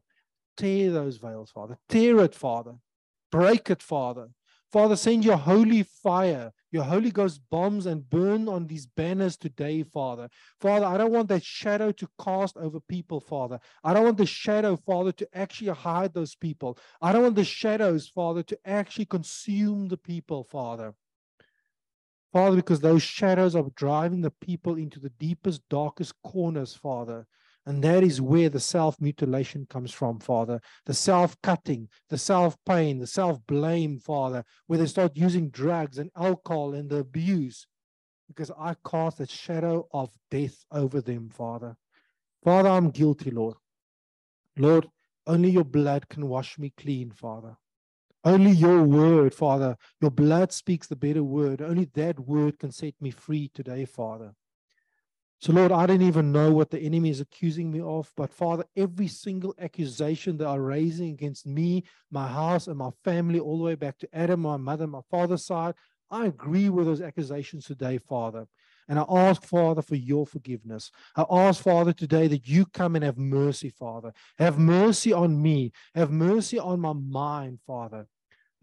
tear 0.56 0.92
those 0.92 1.18
veils, 1.18 1.50
Father. 1.50 1.78
Tear 1.90 2.20
it, 2.20 2.36
Father. 2.36 2.76
Break 3.32 3.72
it, 3.72 3.82
Father. 3.82 4.30
Father, 4.76 4.98
send 4.98 5.24
your 5.24 5.38
holy 5.38 5.84
fire, 5.84 6.52
your 6.70 6.84
Holy 6.84 7.10
Ghost 7.10 7.40
bombs 7.50 7.86
and 7.86 8.10
burn 8.10 8.50
on 8.50 8.68
these 8.68 8.86
banners 8.86 9.38
today, 9.38 9.84
Father. 9.84 10.28
Father, 10.60 10.86
I 10.86 10.98
don't 10.98 11.14
want 11.14 11.30
that 11.30 11.46
shadow 11.46 11.94
to 11.94 12.10
cast 12.22 12.58
over 12.58 12.82
people, 12.82 13.22
Father. 13.22 13.58
I 13.86 13.94
don't 13.94 14.04
want 14.04 14.18
the 14.18 14.26
shadow, 14.26 14.76
Father, 14.76 15.14
to 15.14 15.30
actually 15.34 15.70
hide 15.70 16.14
those 16.14 16.36
people. 16.36 16.78
I 17.02 17.14
don't 17.14 17.24
want 17.24 17.38
the 17.38 17.46
shadows, 17.46 18.10
Father, 18.10 18.44
to 18.44 18.60
actually 18.66 19.06
consume 19.06 19.88
the 19.88 19.96
people, 19.96 20.44
Father. 20.44 20.94
Father, 22.34 22.58
because 22.58 22.82
those 22.82 23.02
shadows 23.02 23.56
are 23.56 23.64
driving 23.78 24.20
the 24.20 24.32
people 24.42 24.76
into 24.76 25.00
the 25.00 25.12
deepest, 25.12 25.62
darkest 25.70 26.22
corners, 26.22 26.74
Father. 26.74 27.26
And 27.66 27.84
that 27.84 28.04
is 28.04 28.22
where 28.22 28.50
the 28.50 28.60
self 28.60 29.02
mutilation 29.02 29.66
comes 29.68 29.92
from, 29.92 30.20
Father. 30.20 30.62
The 30.86 30.94
self 30.94 31.36
cutting, 31.42 31.90
the 32.10 32.18
self 32.18 32.56
pain, 32.66 33.00
the 33.00 33.08
self 33.08 33.40
blame, 33.48 33.98
Father, 33.98 34.44
where 34.68 34.78
they 34.78 34.86
start 34.86 35.14
using 35.16 35.50
drugs 35.50 35.98
and 35.98 36.12
alcohol 36.16 36.74
and 36.76 36.90
the 36.90 36.98
abuse. 36.98 37.66
Because 38.28 38.52
I 38.58 38.76
cast 38.88 39.20
a 39.20 39.28
shadow 39.28 39.88
of 39.92 40.12
death 40.30 40.66
over 40.72 41.02
them, 41.02 41.30
Father. 41.30 41.76
Father, 42.44 42.70
I'm 42.70 42.92
guilty, 42.92 43.32
Lord. 43.32 43.56
Lord, 44.58 44.88
only 45.28 45.50
your 45.50 45.64
blood 45.64 46.08
can 46.08 46.28
wash 46.28 46.60
me 46.60 46.72
clean, 46.78 47.12
Father. 47.12 47.58
Only 48.24 48.52
your 48.52 48.84
word, 48.84 49.34
Father. 49.34 49.76
Your 50.02 50.12
blood 50.12 50.52
speaks 50.52 50.88
the 50.88 50.96
better 50.96 51.24
word. 51.24 51.62
Only 51.62 51.86
that 51.94 52.20
word 52.20 52.60
can 52.60 52.72
set 52.72 52.94
me 53.00 53.12
free 53.12 53.52
today, 53.54 53.86
Father. 53.86 54.34
So, 55.46 55.54
Lord, 55.54 55.72
I 55.72 55.86
don't 55.86 56.02
even 56.02 56.32
know 56.32 56.52
what 56.52 56.72
the 56.72 56.80
enemy 56.80 57.12
is 57.12 57.20
accusing 57.20 57.70
me 57.70 57.80
of, 57.80 58.12
but 58.18 58.34
Father, 58.34 58.66
every 58.76 59.08
single 59.08 59.54
accusation 59.60 60.38
they 60.38 60.46
are 60.46 60.60
raising 60.60 61.12
against 61.12 61.46
me, 61.46 61.84
my 62.10 62.28
house, 62.28 62.66
and 62.66 62.80
my 62.80 62.90
family, 63.04 63.40
all 63.40 63.60
the 63.60 63.64
way 63.64 63.76
back 63.76 64.00
to 64.00 64.10
Adam, 64.12 64.40
my 64.40 64.58
mother, 64.58 64.88
my 64.88 65.02
father's 65.12 65.46
side, 65.46 65.76
I 66.10 66.26
agree 66.26 66.70
with 66.70 66.88
those 66.88 67.00
accusations 67.00 67.66
today, 67.66 68.00
Father. 68.00 68.48
And 68.88 68.98
I 68.98 69.06
ask, 69.08 69.44
Father, 69.44 69.84
for 69.84 69.94
your 69.94 70.26
forgiveness. 70.26 70.90
I 71.16 71.26
ask, 71.30 71.62
Father, 71.62 71.94
today 71.94 72.28
that 72.28 72.48
you 72.48 72.66
come 72.66 72.96
and 72.96 73.06
have 73.06 73.20
mercy, 73.20 73.70
Father. 73.70 74.14
Have 74.40 74.58
mercy 74.58 75.14
on 75.14 75.40
me. 75.40 75.74
Have 75.94 76.10
mercy 76.10 76.58
on 76.58 76.80
my 76.80 76.94
mind, 76.94 77.60
Father. 77.68 78.08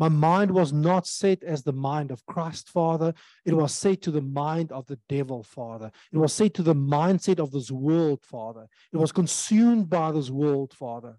My 0.02 0.08
mind 0.08 0.50
was 0.50 0.72
not 0.72 1.06
set 1.06 1.44
as 1.44 1.62
the 1.62 1.72
mind 1.72 2.10
of 2.10 2.26
Christ, 2.26 2.68
Father. 2.68 3.14
It 3.44 3.54
was 3.54 3.72
set 3.72 4.02
to 4.02 4.10
the 4.10 4.20
mind 4.20 4.72
of 4.72 4.84
the 4.88 4.98
devil, 5.08 5.44
Father. 5.44 5.92
It 6.12 6.18
was 6.18 6.32
set 6.32 6.54
to 6.54 6.64
the 6.64 6.74
mindset 6.74 7.38
of 7.38 7.52
this 7.52 7.70
world, 7.70 8.24
Father. 8.24 8.66
It 8.92 8.96
was 8.96 9.12
consumed 9.12 9.88
by 9.88 10.10
this 10.10 10.28
world, 10.28 10.74
Father. 10.74 11.18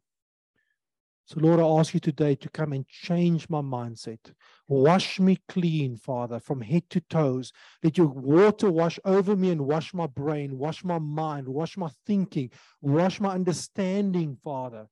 So, 1.23 1.39
Lord, 1.39 1.61
I 1.61 1.79
ask 1.79 1.93
you 1.93 2.01
today 2.01 2.35
to 2.35 2.49
come 2.49 2.73
and 2.73 2.85
change 2.85 3.49
my 3.49 3.61
mindset. 3.61 4.19
Wash 4.67 5.17
me 5.17 5.39
clean, 5.47 5.95
Father, 5.95 6.41
from 6.41 6.59
head 6.59 6.83
to 6.89 6.99
toes. 6.99 7.53
Let 7.83 7.97
your 7.97 8.07
water 8.07 8.69
wash 8.69 8.99
over 9.05 9.37
me 9.37 9.51
and 9.51 9.61
wash 9.61 9.93
my 9.93 10.07
brain, 10.07 10.57
wash 10.57 10.83
my 10.83 10.99
mind, 10.99 11.47
wash 11.47 11.77
my 11.77 11.89
thinking, 12.05 12.51
wash 12.81 13.21
my 13.21 13.33
understanding, 13.33 14.35
Father. 14.43 14.89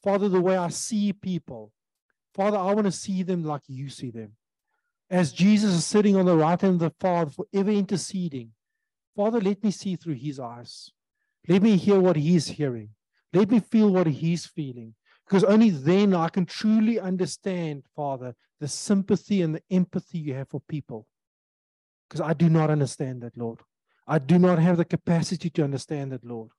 Father, 0.00 0.28
the 0.28 0.40
way 0.40 0.56
I 0.56 0.68
see 0.68 1.12
people. 1.12 1.72
Father, 2.34 2.56
I 2.56 2.72
want 2.72 2.86
to 2.86 2.92
see 2.92 3.22
them 3.22 3.44
like 3.44 3.62
you 3.66 3.88
see 3.88 4.10
them. 4.10 4.32
As 5.10 5.32
Jesus 5.32 5.74
is 5.74 5.84
sitting 5.84 6.16
on 6.16 6.24
the 6.24 6.36
right 6.36 6.60
hand 6.60 6.74
of 6.74 6.78
the 6.80 6.94
Father, 6.98 7.30
forever 7.30 7.70
interceding. 7.70 8.52
Father, 9.14 9.40
let 9.40 9.62
me 9.62 9.70
see 9.70 9.96
through 9.96 10.14
his 10.14 10.40
eyes. 10.40 10.90
Let 11.48 11.62
me 11.62 11.76
hear 11.76 12.00
what 12.00 12.16
he's 12.16 12.48
hearing. 12.48 12.90
Let 13.32 13.50
me 13.50 13.60
feel 13.60 13.90
what 13.90 14.06
he's 14.06 14.46
feeling. 14.46 14.94
Because 15.26 15.44
only 15.44 15.70
then 15.70 16.14
I 16.14 16.28
can 16.28 16.46
truly 16.46 16.98
understand, 16.98 17.84
Father, 17.94 18.34
the 18.60 18.68
sympathy 18.68 19.42
and 19.42 19.54
the 19.54 19.62
empathy 19.70 20.18
you 20.18 20.34
have 20.34 20.48
for 20.48 20.60
people. 20.60 21.06
Because 22.08 22.20
I 22.20 22.32
do 22.32 22.48
not 22.48 22.70
understand 22.70 23.22
that, 23.22 23.36
Lord. 23.36 23.60
I 24.06 24.18
do 24.18 24.38
not 24.38 24.58
have 24.58 24.76
the 24.76 24.84
capacity 24.84 25.50
to 25.50 25.64
understand 25.64 26.12
that, 26.12 26.24
Lord. 26.24 26.50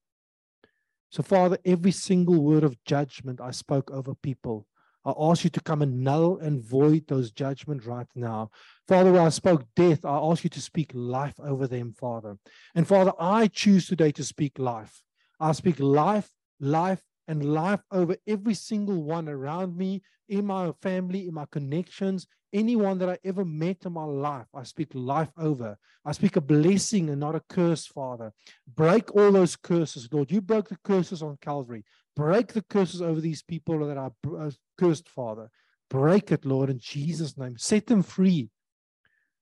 So, 1.11 1.21
Father, 1.21 1.57
every 1.65 1.91
single 1.91 2.41
word 2.41 2.63
of 2.63 2.83
judgment 2.85 3.39
I 3.39 3.51
spoke 3.51 3.91
over 3.91 4.15
people, 4.15 4.67
I 5.05 5.13
ask 5.19 5.43
you 5.43 5.49
to 5.51 5.61
come 5.61 5.81
and 5.81 6.03
null 6.03 6.37
and 6.37 6.63
void 6.63 7.07
those 7.07 7.31
judgments 7.31 7.85
right 7.85 8.07
now. 8.15 8.51
Father, 8.87 9.11
where 9.11 9.21
I 9.21 9.29
spoke 9.29 9.65
death, 9.75 10.05
I 10.05 10.15
ask 10.17 10.43
you 10.43 10.49
to 10.51 10.61
speak 10.61 10.91
life 10.93 11.35
over 11.39 11.67
them, 11.67 11.93
Father. 11.93 12.37
And 12.75 12.87
Father, 12.87 13.11
I 13.19 13.47
choose 13.47 13.87
today 13.87 14.11
to 14.13 14.23
speak 14.23 14.59
life. 14.59 15.01
I 15.39 15.51
speak 15.51 15.79
life, 15.79 16.29
life, 16.59 17.01
and 17.27 17.53
life 17.53 17.81
over 17.91 18.17
every 18.27 18.53
single 18.53 19.03
one 19.03 19.29
around 19.29 19.77
me, 19.77 20.01
in 20.29 20.45
my 20.45 20.71
family, 20.81 21.27
in 21.27 21.33
my 21.33 21.45
connections, 21.51 22.27
anyone 22.53 22.97
that 22.99 23.09
I 23.09 23.17
ever 23.23 23.43
met 23.43 23.85
in 23.85 23.93
my 23.93 24.05
life. 24.05 24.47
I 24.53 24.63
speak 24.63 24.89
life 24.93 25.31
over. 25.37 25.77
I 26.05 26.11
speak 26.11 26.35
a 26.35 26.41
blessing 26.41 27.09
and 27.09 27.19
not 27.19 27.35
a 27.35 27.41
curse, 27.49 27.85
Father. 27.85 28.33
Break 28.67 29.13
all 29.15 29.31
those 29.31 29.55
curses, 29.55 30.07
Lord. 30.11 30.31
You 30.31 30.41
broke 30.41 30.69
the 30.69 30.77
curses 30.83 31.21
on 31.21 31.37
Calvary. 31.41 31.83
Break 32.15 32.53
the 32.53 32.61
curses 32.61 33.01
over 33.01 33.19
these 33.19 33.41
people 33.41 33.85
that 33.87 33.97
are 33.97 34.11
uh, 34.37 34.51
cursed, 34.77 35.09
Father. 35.09 35.49
Break 35.89 36.31
it, 36.31 36.45
Lord, 36.45 36.69
in 36.69 36.79
Jesus' 36.79 37.37
name. 37.37 37.57
Set 37.57 37.87
them 37.87 38.03
free. 38.03 38.49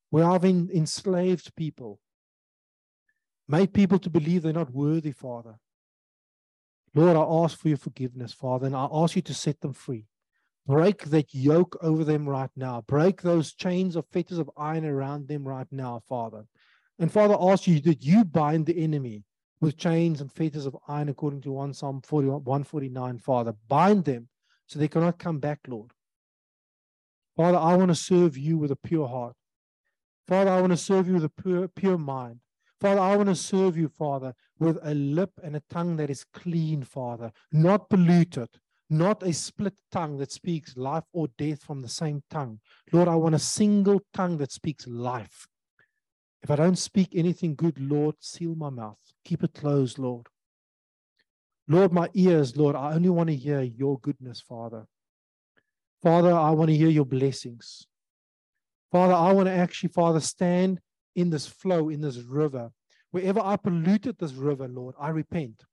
We 0.10 0.22
have 0.22 0.46
enslaved 0.46 1.56
people. 1.56 2.00
Made 3.48 3.74
people 3.74 4.00
to 4.00 4.10
believe 4.10 4.44
they're 4.44 4.54
not 4.54 4.74
worthy, 4.74 5.12
Father. 5.12 5.56
Lord, 6.94 7.16
I 7.16 7.44
ask 7.44 7.58
for 7.58 7.70
your 7.70 7.78
forgiveness, 7.78 8.34
Father, 8.34 8.66
and 8.68 8.76
I 8.76 8.88
ask 8.92 9.16
you 9.16 9.22
to 9.24 9.34
set 9.34 9.62
them 9.62 9.74
free. 9.74 10.06
Break 10.68 11.06
that 11.06 11.34
yoke 11.34 11.78
over 11.82 12.04
them 12.04 12.28
right 12.28 12.50
now. 12.56 12.82
Break 12.82 13.22
those 13.22 13.54
chains 13.54 13.96
of 13.96 14.06
fetters 14.12 14.38
of 14.38 14.52
iron 14.58 14.86
around 14.86 15.28
them 15.28 15.48
right 15.48 15.68
now, 15.72 16.02
Father. 16.08 16.46
And 17.00 17.12
Father, 17.12 17.36
I 17.36 17.52
ask 17.52 17.68
you 17.68 17.80
that 17.82 18.04
you 18.04 18.26
bind 18.26 18.66
the 18.66 18.84
enemy 18.84 19.24
with 19.62 19.78
chains 19.78 20.20
and 20.20 20.32
fetters 20.32 20.66
of 20.66 20.76
iron, 20.88 21.08
according 21.08 21.42
to 21.42 21.52
1 21.52 21.74
Psalm 21.74 22.02
41, 22.02 22.44
149, 22.44 23.20
Father. 23.20 23.54
Bind 23.68 24.04
them 24.04 24.28
so 24.66 24.80
they 24.80 24.88
cannot 24.88 25.20
come 25.20 25.40
back, 25.40 25.60
Lord. 25.68 25.92
Father, 27.38 27.58
I 27.58 27.76
want 27.76 27.90
to 27.90 27.96
serve 27.96 28.38
you 28.38 28.58
with 28.58 28.72
a 28.72 28.76
pure 28.76 29.08
heart. 29.08 29.36
Father, 30.28 30.52
I 30.52 30.60
want 30.60 30.72
to 30.72 30.78
serve 30.78 31.08
you 31.08 31.14
with 31.14 31.26
a 31.26 31.30
pure, 31.30 31.68
pure 31.68 31.98
mind. 31.98 32.40
Father, 32.80 33.00
I 33.00 33.16
want 33.16 33.30
to 33.30 33.36
serve 33.36 33.78
you, 33.78 33.88
Father, 33.88 34.34
with 34.58 34.80
a 34.84 34.96
lip 34.96 35.32
and 35.44 35.56
a 35.56 35.64
tongue 35.70 35.98
that 35.98 36.10
is 36.10 36.26
clean, 36.34 36.84
Father, 36.84 37.32
not 37.52 37.90
polluted, 37.90 38.50
not 38.90 39.22
a 39.22 39.32
split 39.34 39.76
tongue 39.92 40.18
that 40.18 40.32
speaks 40.32 40.76
life 40.76 41.04
or 41.14 41.28
death 41.38 41.64
from 41.64 41.82
the 41.82 41.88
same 41.88 42.24
tongue. 42.32 42.60
Lord, 42.92 43.08
I 43.08 43.16
want 43.16 43.36
a 43.36 43.40
single 43.40 44.02
tongue 44.14 44.38
that 44.38 44.52
speaks 44.52 44.88
life. 44.88 45.48
If 46.44 46.50
I 46.50 46.56
don't 46.56 46.78
speak 46.78 47.10
anything 47.14 47.56
good, 47.56 47.80
Lord, 47.80 48.16
seal 48.20 48.56
my 48.56 48.70
mouth. 48.70 48.98
Keep 49.24 49.44
it 49.44 49.54
closed, 49.54 50.00
Lord. 50.00 50.28
Lord, 51.68 51.94
my 51.94 52.10
ears, 52.14 52.58
Lord, 52.58 52.76
I 52.76 52.94
only 52.94 53.10
want 53.10 53.30
to 53.30 53.36
hear 53.36 53.62
your 53.62 54.00
goodness, 54.00 54.42
Father. 54.42 54.88
Father, 56.02 56.34
I 56.34 56.50
want 56.52 56.70
to 56.70 56.76
hear 56.76 56.90
your 56.90 57.06
blessings. 57.06 57.86
Father, 58.92 59.14
I 59.14 59.32
want 59.32 59.48
to 59.48 59.54
actually, 59.54 59.90
Father, 59.90 60.20
stand 60.20 60.82
in 61.16 61.30
this 61.30 61.48
flow, 61.48 61.90
in 61.90 62.02
this 62.02 62.18
river. 62.18 62.72
Wherever 63.12 63.40
I 63.40 63.56
polluted 63.56 64.18
this 64.18 64.34
river, 64.34 64.68
Lord, 64.68 64.96
I 65.00 65.10
repent. 65.10 65.64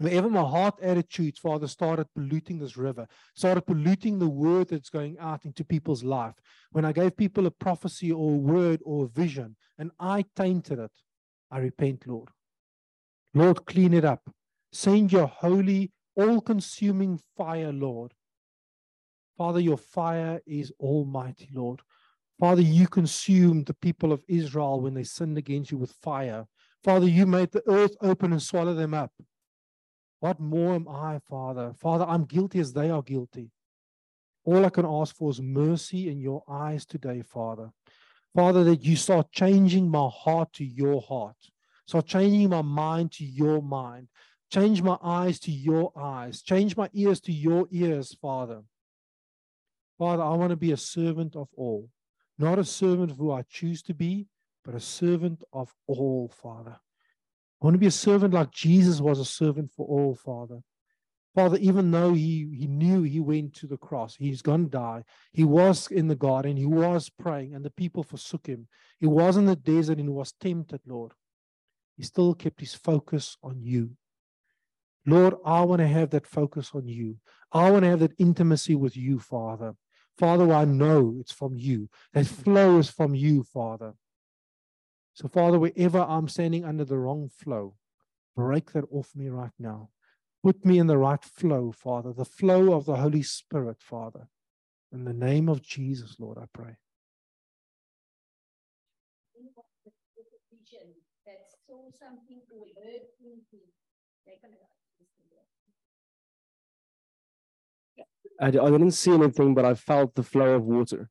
Wherever 0.00 0.30
my 0.30 0.40
heart 0.40 0.80
attitudes, 0.80 1.38
Father, 1.38 1.68
started 1.68 2.06
polluting 2.14 2.58
this 2.58 2.78
river, 2.78 3.06
started 3.34 3.60
polluting 3.60 4.18
the 4.18 4.30
word 4.30 4.68
that's 4.68 4.88
going 4.88 5.18
out 5.18 5.44
into 5.44 5.62
people's 5.62 6.02
life. 6.02 6.36
When 6.72 6.86
I 6.86 6.92
gave 6.92 7.18
people 7.18 7.44
a 7.44 7.50
prophecy 7.50 8.10
or 8.10 8.32
a 8.32 8.38
word 8.38 8.80
or 8.86 9.04
a 9.04 9.08
vision 9.08 9.56
and 9.76 9.90
I 10.00 10.24
tainted 10.34 10.78
it, 10.78 10.90
I 11.50 11.58
repent, 11.58 12.06
Lord. 12.06 12.30
Lord, 13.34 13.66
clean 13.66 13.92
it 13.92 14.06
up. 14.06 14.22
Send 14.72 15.12
your 15.12 15.26
holy, 15.26 15.92
all 16.16 16.40
consuming 16.40 17.20
fire, 17.36 17.70
Lord. 17.70 18.14
Father, 19.36 19.60
your 19.60 19.76
fire 19.76 20.40
is 20.46 20.72
almighty, 20.80 21.50
Lord. 21.52 21.82
Father, 22.38 22.62
you 22.62 22.88
consumed 22.88 23.66
the 23.66 23.74
people 23.74 24.12
of 24.12 24.24
Israel 24.28 24.80
when 24.80 24.94
they 24.94 25.04
sinned 25.04 25.36
against 25.36 25.70
you 25.70 25.76
with 25.76 25.92
fire. 25.92 26.46
Father, 26.82 27.06
you 27.06 27.26
made 27.26 27.52
the 27.52 27.62
earth 27.68 27.94
open 28.00 28.32
and 28.32 28.40
swallow 28.40 28.72
them 28.72 28.94
up. 28.94 29.12
What 30.20 30.38
more 30.38 30.74
am 30.74 30.86
I, 30.88 31.20
Father? 31.28 31.72
Father, 31.78 32.04
I'm 32.04 32.24
guilty 32.24 32.60
as 32.60 32.72
they 32.72 32.90
are 32.90 33.02
guilty. 33.02 33.50
All 34.44 34.64
I 34.64 34.70
can 34.70 34.86
ask 34.86 35.16
for 35.16 35.30
is 35.30 35.40
mercy 35.40 36.08
in 36.08 36.20
your 36.20 36.42
eyes 36.48 36.86
today, 36.86 37.22
Father. 37.22 37.70
Father, 38.34 38.64
that 38.64 38.84
you 38.84 38.96
start 38.96 39.32
changing 39.32 39.90
my 39.90 40.08
heart 40.08 40.52
to 40.54 40.64
your 40.64 41.00
heart, 41.02 41.36
start 41.86 42.06
changing 42.06 42.48
my 42.48 42.62
mind 42.62 43.12
to 43.12 43.24
your 43.24 43.60
mind, 43.60 44.08
change 44.52 44.82
my 44.82 44.96
eyes 45.02 45.40
to 45.40 45.50
your 45.50 45.92
eyes, 45.96 46.42
change 46.42 46.76
my 46.76 46.88
ears 46.92 47.20
to 47.22 47.32
your 47.32 47.66
ears, 47.70 48.16
Father. 48.20 48.62
Father, 49.98 50.22
I 50.22 50.34
want 50.34 50.50
to 50.50 50.56
be 50.56 50.72
a 50.72 50.76
servant 50.76 51.34
of 51.34 51.48
all 51.56 51.90
not 52.40 52.58
a 52.58 52.64
servant 52.64 53.10
of 53.10 53.18
who 53.18 53.30
I 53.30 53.42
choose 53.42 53.82
to 53.82 53.94
be, 53.94 54.26
but 54.64 54.74
a 54.74 54.80
servant 54.80 55.44
of 55.52 55.74
all, 55.86 56.32
Father. 56.42 56.80
I 57.60 57.66
want 57.66 57.74
to 57.74 57.78
be 57.78 57.86
a 57.86 57.90
servant 57.90 58.32
like 58.32 58.52
Jesus 58.52 59.00
was 59.00 59.18
a 59.18 59.24
servant 59.24 59.70
for 59.70 59.86
all, 59.86 60.14
Father. 60.14 60.60
Father, 61.34 61.58
even 61.58 61.90
though 61.90 62.14
he, 62.14 62.48
he 62.58 62.66
knew 62.66 63.02
he 63.02 63.20
went 63.20 63.54
to 63.54 63.66
the 63.66 63.76
cross, 63.76 64.16
he's 64.16 64.42
going 64.42 64.64
to 64.64 64.70
die. 64.70 65.04
He 65.32 65.44
was 65.44 65.88
in 65.88 66.08
the 66.08 66.16
garden, 66.16 66.56
he 66.56 66.66
was 66.66 67.08
praying, 67.08 67.54
and 67.54 67.64
the 67.64 67.70
people 67.70 68.02
forsook 68.02 68.46
him. 68.46 68.66
He 68.98 69.06
was 69.06 69.36
in 69.36 69.46
the 69.46 69.54
desert 69.54 69.98
and 69.98 70.08
he 70.08 70.12
was 70.12 70.32
tempted, 70.32 70.80
Lord. 70.86 71.12
He 71.96 72.02
still 72.02 72.34
kept 72.34 72.60
his 72.60 72.74
focus 72.74 73.36
on 73.42 73.60
you. 73.62 73.92
Lord, 75.06 75.34
I 75.44 75.62
want 75.62 75.80
to 75.80 75.86
have 75.86 76.10
that 76.10 76.26
focus 76.26 76.70
on 76.74 76.88
you. 76.88 77.16
I 77.52 77.70
want 77.70 77.84
to 77.84 77.90
have 77.90 78.00
that 78.00 78.18
intimacy 78.18 78.74
with 78.74 78.96
you, 78.96 79.18
Father. 79.18 79.74
Father, 80.18 80.52
I 80.52 80.64
know 80.64 81.16
it's 81.20 81.32
from 81.32 81.56
you. 81.56 81.88
That 82.12 82.26
flows 82.26 82.90
from 82.90 83.14
you, 83.14 83.42
Father. 83.42 83.94
So, 85.14 85.28
Father, 85.28 85.58
wherever 85.58 86.00
I'm 86.00 86.28
standing 86.28 86.64
under 86.64 86.84
the 86.84 86.98
wrong 86.98 87.28
flow, 87.28 87.74
break 88.36 88.72
that 88.72 88.84
off 88.90 89.10
me 89.14 89.28
right 89.28 89.52
now. 89.58 89.90
Put 90.42 90.64
me 90.64 90.78
in 90.78 90.86
the 90.86 90.96
right 90.96 91.22
flow, 91.22 91.72
Father, 91.72 92.12
the 92.12 92.24
flow 92.24 92.72
of 92.72 92.86
the 92.86 92.96
Holy 92.96 93.22
Spirit, 93.22 93.82
Father. 93.82 94.28
In 94.92 95.04
the 95.04 95.12
name 95.12 95.48
of 95.48 95.62
Jesus, 95.62 96.16
Lord, 96.18 96.38
I 96.38 96.46
pray. 96.52 96.76
That 101.26 101.46
saw 101.66 101.90
something 101.92 102.40
or 102.50 102.66
heard 102.82 103.02
something. 103.20 103.60
I, 108.40 108.46
I 108.46 108.70
didn't 108.70 108.92
see 108.92 109.12
anything, 109.12 109.54
but 109.54 109.64
I 109.66 109.74
felt 109.74 110.14
the 110.14 110.22
flow 110.22 110.54
of 110.54 110.64
water. 110.64 111.10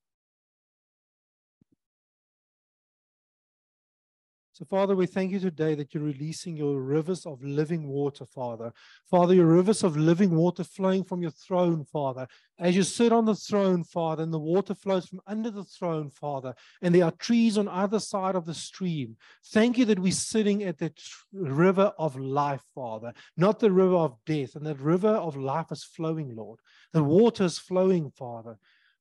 So, 4.60 4.65
Father, 4.65 4.94
we 4.94 5.06
thank 5.06 5.31
you 5.31 5.40
today 5.40 5.73
that 5.76 5.94
you're 5.94 6.03
releasing 6.03 6.57
your 6.57 6.81
rivers 6.81 7.26
of 7.26 7.41
living 7.41 7.88
water, 7.88 8.26
Father. 8.26 8.73
Father, 9.10 9.34
your 9.34 9.45
rivers 9.45 9.86
of 9.86 9.95
living 9.95 10.36
water 10.36 10.65
flowing 10.65 11.06
from 11.06 11.22
your 11.22 11.31
throne, 11.31 11.86
Father. 11.86 12.27
As 12.60 12.76
you 12.76 12.84
sit 12.84 13.14
on 13.14 13.23
the 13.23 13.36
throne, 13.36 13.86
Father, 13.86 14.22
and 14.22 14.34
the 14.34 14.38
water 14.38 14.76
flows 14.76 15.07
from 15.07 15.22
under 15.27 15.49
the 15.49 15.64
throne, 15.64 16.10
Father, 16.10 16.53
and 16.81 16.94
there 16.94 17.06
are 17.06 17.11
trees 17.11 17.57
on 17.57 17.69
either 17.69 18.02
side 18.02 18.36
of 18.36 18.45
the 18.45 18.53
stream. 18.53 19.15
Thank 19.45 19.77
you 19.77 19.86
that 19.86 19.99
we're 19.99 20.11
sitting 20.11 20.65
at 20.65 20.77
the 20.77 20.91
river 21.31 21.94
of 21.98 22.18
life, 22.18 22.64
Father, 22.76 23.14
not 23.38 23.60
the 23.60 23.72
river 23.72 23.95
of 23.95 24.18
death. 24.26 24.56
And 24.56 24.65
that 24.65 24.81
river 24.81 25.07
of 25.07 25.38
life 25.38 25.72
is 25.72 25.86
flowing, 25.86 26.36
Lord. 26.36 26.60
The 26.91 27.02
water 27.02 27.45
is 27.45 27.57
flowing, 27.57 28.11
Father. 28.11 28.57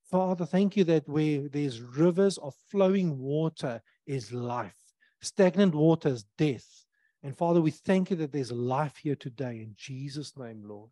Father, 0.09 0.47
thank 0.47 0.77
you 0.77 0.85
that 0.85 1.09
where 1.09 1.49
there's 1.49 1.83
rivers 1.83 2.39
of 2.39 2.55
flowing 2.71 3.19
water 3.19 3.83
is 4.07 4.33
life. 4.33 4.88
Stagnant 5.21 5.75
water 5.75 6.11
is 6.11 6.25
death. 6.37 6.87
And 7.23 7.37
Father, 7.37 7.61
we 7.61 7.71
thank 7.71 8.11
you 8.11 8.17
that 8.17 8.33
there's 8.33 8.53
life 8.53 8.97
here 8.97 9.17
today 9.17 9.61
in 9.61 9.75
Jesus' 9.77 10.37
name, 10.37 10.63
Lord. 10.63 10.91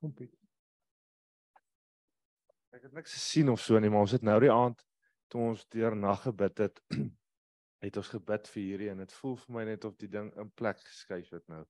Kom 0.00 0.12
Piet. 0.14 0.34
Ek 2.76 2.82
het 2.84 2.92
niks 2.92 3.16
gesien 3.16 3.48
of 3.48 3.60
so 3.60 3.78
nie, 3.80 3.90
maar 3.90 4.04
ons 4.04 4.12
het 4.12 4.22
nou 4.26 4.36
die 4.44 4.52
aand 4.52 4.82
toe 5.32 5.40
ons 5.48 5.64
deur 5.74 5.96
nag 5.96 6.20
gebid 6.22 6.60
het, 6.62 6.82
het 7.84 7.96
ons 7.98 8.10
gebid 8.12 8.50
vir 8.52 8.62
hierdie 8.62 8.90
en 8.92 9.00
dit 9.02 9.14
voel 9.18 9.38
vir 9.40 9.56
my 9.56 9.64
net 9.72 9.86
of 9.88 9.96
die 9.98 10.10
ding 10.12 10.28
in 10.38 10.52
plek 10.54 10.78
geskuif 10.84 11.32
het 11.34 11.46
nou. 11.50 11.64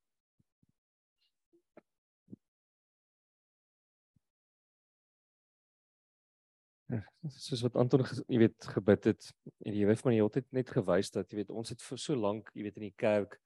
Soos 7.35 7.65
wat 7.67 7.77
Anton 7.81 8.05
jy 8.29 8.39
weet 8.45 8.69
gebid 8.77 9.11
het 9.11 9.33
en 9.67 9.75
jy 9.75 9.89
het 9.89 10.01
vir 10.03 10.11
my 10.11 10.15
die 10.15 10.21
hele 10.21 10.35
tyd 10.37 10.47
net 10.55 10.71
gewys 10.71 11.11
dat 11.11 11.33
jy 11.33 11.41
weet 11.41 11.51
ons 11.51 11.73
het 11.75 11.83
vir 11.83 11.99
so 11.99 12.15
lank 12.15 12.53
jy 12.55 12.67
weet 12.69 12.79
in 12.79 12.87
die 12.89 12.97
kerk 12.97 13.41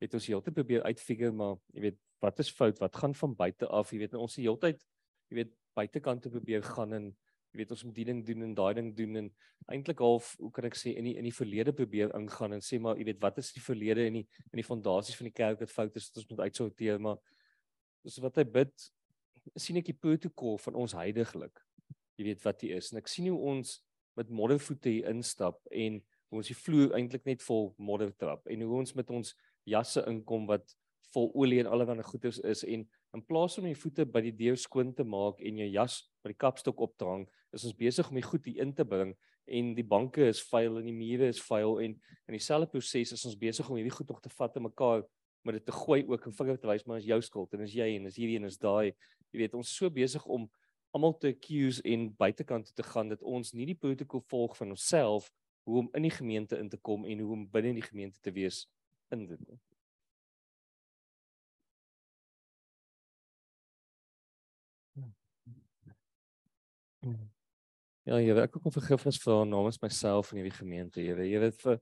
het 0.00 0.16
ons 0.16 0.28
heeltyd 0.28 0.56
probeer 0.56 0.84
uitfigure 0.88 1.32
maar 1.36 1.56
jy 1.76 1.90
weet 1.90 2.00
wat 2.24 2.40
is 2.40 2.50
fout? 2.50 2.78
Wat 2.80 2.96
gaan 2.96 3.14
van 3.14 3.34
buite 3.36 3.68
af? 3.68 3.92
Jy 3.92 3.98
weet 4.04 4.16
en 4.16 4.24
ons 4.24 4.36
die 4.38 4.46
hele 4.46 4.60
tyd 4.60 4.82
jy 5.30 5.40
weet 5.40 5.54
buitekant 5.76 6.22
te 6.22 6.32
probeer 6.32 6.64
gaan 6.64 6.96
en 6.96 7.08
jy 7.52 7.60
weet 7.60 7.72
ons 7.74 7.84
moet 7.86 7.96
die 7.96 8.06
ding 8.08 8.22
doen 8.26 8.44
en 8.46 8.54
daai 8.56 8.74
ding 8.78 8.90
doen 8.96 9.20
en 9.22 9.28
eintlik 9.72 10.00
half 10.04 10.34
hoe 10.40 10.50
kan 10.54 10.68
ek 10.68 10.76
sê 10.78 10.94
in 10.96 11.08
die 11.08 11.16
in 11.18 11.26
die 11.26 11.34
verlede 11.34 11.74
probeer 11.76 12.12
ingaan 12.16 12.56
en 12.56 12.64
sê 12.64 12.78
maar 12.82 12.98
jy 13.00 13.08
weet 13.10 13.20
wat 13.22 13.40
is 13.42 13.52
die 13.56 13.64
verlede 13.64 14.06
in 14.06 14.20
die 14.20 14.24
in 14.52 14.60
die 14.60 14.66
fondasies 14.66 15.18
van 15.18 15.28
die 15.30 15.36
kerk 15.36 15.62
wat 15.62 15.72
fout 15.72 15.96
is 15.98 16.08
wat 16.10 16.20
ons 16.22 16.28
moet 16.30 16.44
uitsorteer 16.46 17.00
maar 17.02 17.18
dis 18.06 18.18
wat 18.22 18.38
hy 18.40 18.46
bid 18.58 18.88
sien 19.56 19.80
ek 19.80 19.90
die 19.90 19.98
protokol 19.98 20.60
van 20.62 20.78
ons 20.84 20.94
heiliglik 20.96 21.65
jy 22.16 22.30
weet 22.30 22.42
wat 22.44 22.60
dit 22.62 22.76
is. 22.76 22.92
En 22.92 23.00
ek 23.00 23.10
sien 23.10 23.28
hoe 23.30 23.40
ons 23.52 23.76
met 24.16 24.30
moddervoete 24.32 24.92
hier 24.92 25.10
instap 25.12 25.60
en 25.70 26.00
hoe 26.30 26.40
ons 26.40 26.50
die 26.50 26.58
vloer 26.58 26.96
eintlik 26.96 27.26
net 27.28 27.44
vol 27.44 27.70
modder 27.78 28.12
trap 28.18 28.46
en 28.50 28.64
hoe 28.64 28.80
ons 28.80 28.94
met 28.96 29.10
ons 29.14 29.34
jasse 29.68 30.02
inkom 30.08 30.46
wat 30.48 30.76
vol 31.14 31.30
olie 31.38 31.60
en 31.62 31.68
allerlei 31.70 32.04
goeders 32.04 32.40
is 32.44 32.64
en 32.66 32.86
in 33.16 33.22
plaas 33.24 33.56
om 33.60 33.68
jou 33.68 33.76
voete 33.84 34.06
by 34.08 34.22
die 34.24 34.34
deur 34.36 34.58
skoon 34.60 34.92
te 34.96 35.04
maak 35.06 35.38
en 35.40 35.60
jou 35.62 35.68
jas 35.68 36.00
by 36.24 36.32
die 36.32 36.40
kapstok 36.40 36.80
op 36.84 36.96
te 36.98 37.06
hang 37.08 37.24
is 37.56 37.64
ons 37.68 37.76
besig 37.78 38.08
om 38.10 38.18
die 38.18 38.26
goed 38.26 38.48
hier 38.48 38.64
in 38.64 38.74
te 38.76 38.84
bring 38.88 39.14
en 39.46 39.74
die 39.76 39.86
banke 39.86 40.26
is 40.26 40.42
vuil 40.50 40.80
en 40.80 40.88
die 40.88 40.96
mure 40.96 41.30
is 41.30 41.40
vuil 41.46 41.78
en 41.84 41.94
in 41.94 42.34
dieselfde 42.34 42.72
proses 42.72 43.14
is 43.14 43.26
ons 43.28 43.38
besig 43.38 43.68
om 43.70 43.78
hierdie 43.78 43.94
goed 43.94 44.10
nog 44.10 44.20
te 44.24 44.32
vat 44.32 44.58
en 44.58 44.66
mekaar 44.66 45.04
met 45.46 45.60
dit 45.60 45.66
te 45.66 45.72
gooi 45.72 46.02
ook 46.10 46.26
en 46.26 46.34
vinger 46.34 46.58
te 46.58 46.68
wys 46.68 46.86
maar 46.86 46.98
is 46.98 47.06
jou 47.06 47.20
skuld 47.22 47.54
en 47.54 47.62
is 47.66 47.74
jy 47.78 47.92
en 47.96 48.10
is 48.10 48.18
hierdie 48.18 48.40
en 48.40 48.48
is 48.48 48.58
daai. 48.58 48.90
Jy 49.30 49.44
weet 49.44 49.54
ons 49.54 49.68
is 49.70 49.78
so 49.78 49.90
besig 49.92 50.24
om 50.26 50.48
almal 50.96 51.16
te 51.20 51.34
accuse 51.34 51.84
en 51.84 52.08
buitekant 52.16 52.72
te 52.74 52.86
gaan 52.86 53.12
dat 53.12 53.22
ons 53.22 53.52
nie 53.52 53.68
die 53.68 53.78
protokol 53.78 54.24
volg 54.32 54.56
van 54.56 54.72
onsself 54.74 55.30
hoe 55.66 55.78
om 55.82 55.88
in 55.98 56.06
die 56.06 56.14
gemeente 56.14 56.58
in 56.58 56.68
te 56.72 56.78
kom 56.78 57.04
en 57.04 57.20
hoe 57.20 57.32
om 57.36 57.48
binne 57.50 57.74
in 57.74 57.80
die 57.80 57.88
gemeente 57.88 58.20
te 58.22 58.32
wees 58.32 58.64
in 59.14 59.26
dit. 59.26 59.40
Ja, 68.06 68.20
Here, 68.22 68.44
ek 68.46 68.54
kom 68.54 68.70
vergifnis 68.70 69.18
vra 69.18 69.40
namens 69.46 69.80
myself 69.82 70.30
en 70.30 70.38
hierdie 70.40 70.54
gemeente, 70.54 71.02
Here. 71.02 71.26
Jy 71.26 71.42
weet 71.42 71.62
vir 71.62 71.80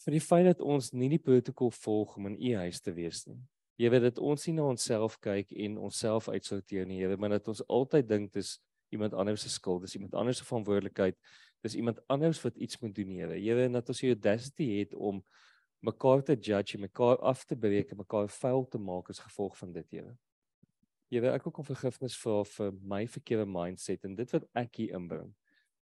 vir 0.00 0.14
die 0.14 0.22
feit 0.24 0.46
dat 0.46 0.62
ons 0.64 0.92
nie 0.96 1.10
die 1.12 1.20
protokol 1.20 1.72
volg 1.74 2.14
om 2.16 2.30
in 2.30 2.38
u 2.38 2.54
huis 2.62 2.80
te 2.80 2.94
wees 2.96 3.26
nie. 3.28 3.40
Weet 3.88 4.02
dat 4.02 4.18
ons 4.20 4.42
nie 4.44 4.56
na 4.58 4.66
onsself 4.68 5.16
kyk 5.24 5.54
en 5.56 5.78
onsself 5.80 6.28
uitsorteer 6.28 6.84
nie, 6.88 6.98
Here, 7.00 7.16
maar 7.16 7.32
dat 7.38 7.48
ons 7.48 7.62
altyd 7.64 8.08
dink 8.08 8.32
dis 8.36 8.58
iemand 8.92 9.14
anders 9.14 9.40
se 9.46 9.48
skuld, 9.48 9.86
dis 9.86 9.94
iemand 9.96 10.14
anders 10.18 10.40
se 10.42 10.44
verantwoordelikheid, 10.44 11.16
dis 11.64 11.76
iemand 11.78 12.00
anders 12.12 12.42
wat 12.44 12.58
iets 12.60 12.80
moet 12.82 12.94
doen, 12.94 13.14
Here. 13.14 13.38
Here, 13.38 13.64
en 13.64 13.78
dat 13.78 13.88
ons 13.88 14.02
die 14.02 14.10
audacity 14.12 14.66
het 14.78 14.92
om 14.94 15.22
mekaar 15.86 16.24
te 16.26 16.36
judge, 16.36 16.78
mekaar 16.78 17.22
af 17.24 17.46
te 17.48 17.56
breek 17.56 17.94
en 17.94 18.02
mekaar 18.02 18.28
vuil 18.28 18.66
te 18.68 18.78
maak 18.78 19.08
as 19.14 19.22
gevolg 19.24 19.56
van 19.62 19.72
dit, 19.72 19.86
Here. 19.96 20.12
Here, 21.10 21.32
ek 21.32 21.46
wil 21.48 21.54
kom 21.56 21.66
vergifnis 21.66 22.18
vra 22.20 22.42
vir 22.46 22.74
my 22.84 23.06
verkeerde 23.10 23.48
mindset 23.48 24.04
en 24.04 24.12
dit 24.18 24.36
wat 24.36 24.44
ek 24.60 24.82
hier 24.82 24.98
inbring. 24.98 25.32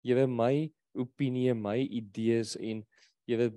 Here, 0.05 0.27
my 0.29 0.69
opinie, 0.93 1.57
my 1.57 1.79
idees 1.81 2.53
en 2.59 2.85
Here 3.25 3.49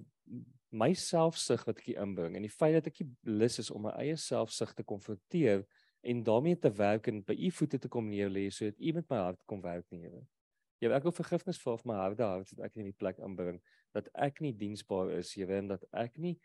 my 0.73 0.93
selfsug 0.97 1.67
wat 1.69 1.81
ek 1.83 1.89
hier 1.91 2.03
inbring 2.03 2.37
en 2.37 2.45
die 2.47 2.53
feit 2.53 2.75
dat 2.79 2.89
ek 2.89 3.03
lus 3.29 3.59
is 3.61 3.71
om 3.71 3.85
my 3.87 3.93
eie 4.01 4.17
selfsug 4.17 4.73
te 4.77 4.85
konfronteer 4.89 5.67
en 6.03 6.23
daarmee 6.25 6.59
te 6.59 6.71
werk 6.75 7.11
en 7.13 7.21
by 7.27 7.37
u 7.37 7.51
voete 7.59 7.79
te 7.79 7.91
kom 7.93 8.09
neer 8.09 8.33
lê 8.33 8.49
sodat 8.51 8.81
u 8.81 8.95
met 8.97 9.11
my 9.13 9.19
hart 9.21 9.43
kom 9.47 9.61
werk 9.63 9.85
nie 9.93 10.01
Here. 10.07 10.23
Here 10.83 10.97
ek 10.97 11.05
wil 11.07 11.15
vergifnis 11.15 11.61
vir 11.63 11.85
my 11.87 11.99
harde 12.01 12.27
hart 12.27 12.55
dat 12.55 12.65
ek 12.67 12.81
in 12.81 12.89
die 12.89 12.97
plek 12.97 13.21
inbring 13.23 13.61
dat 13.95 14.09
ek 14.17 14.41
nie 14.41 14.55
diensbaar 14.57 15.13
is 15.19 15.35
Here 15.37 15.61
en 15.61 15.69
dat 15.75 15.85
ek 15.93 16.17
nie 16.19 16.39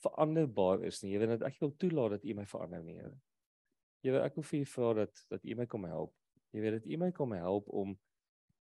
veranderbaar 0.00 0.86
is 0.88 1.02
nie 1.04 1.12
Here 1.12 1.28
en 1.28 1.36
dat 1.36 1.46
ek 1.50 1.60
wil 1.60 1.74
toelaat 1.76 2.16
dat 2.16 2.24
u 2.24 2.34
my 2.40 2.46
verander 2.48 2.82
nie 2.86 2.96
Here. 2.96 3.12
Here 4.00 4.24
ek 4.24 4.40
wil 4.40 4.48
vir 4.48 4.62
u 4.62 4.64
vra 4.72 4.94
dat 5.02 5.22
dat 5.28 5.44
u 5.44 5.58
my 5.60 5.68
kom 5.68 5.84
help. 5.84 6.16
Weet 6.56 6.80
dat 6.80 6.88
u 6.88 6.96
my 6.96 7.12
kom 7.12 7.36
help 7.36 7.68
om 7.68 7.92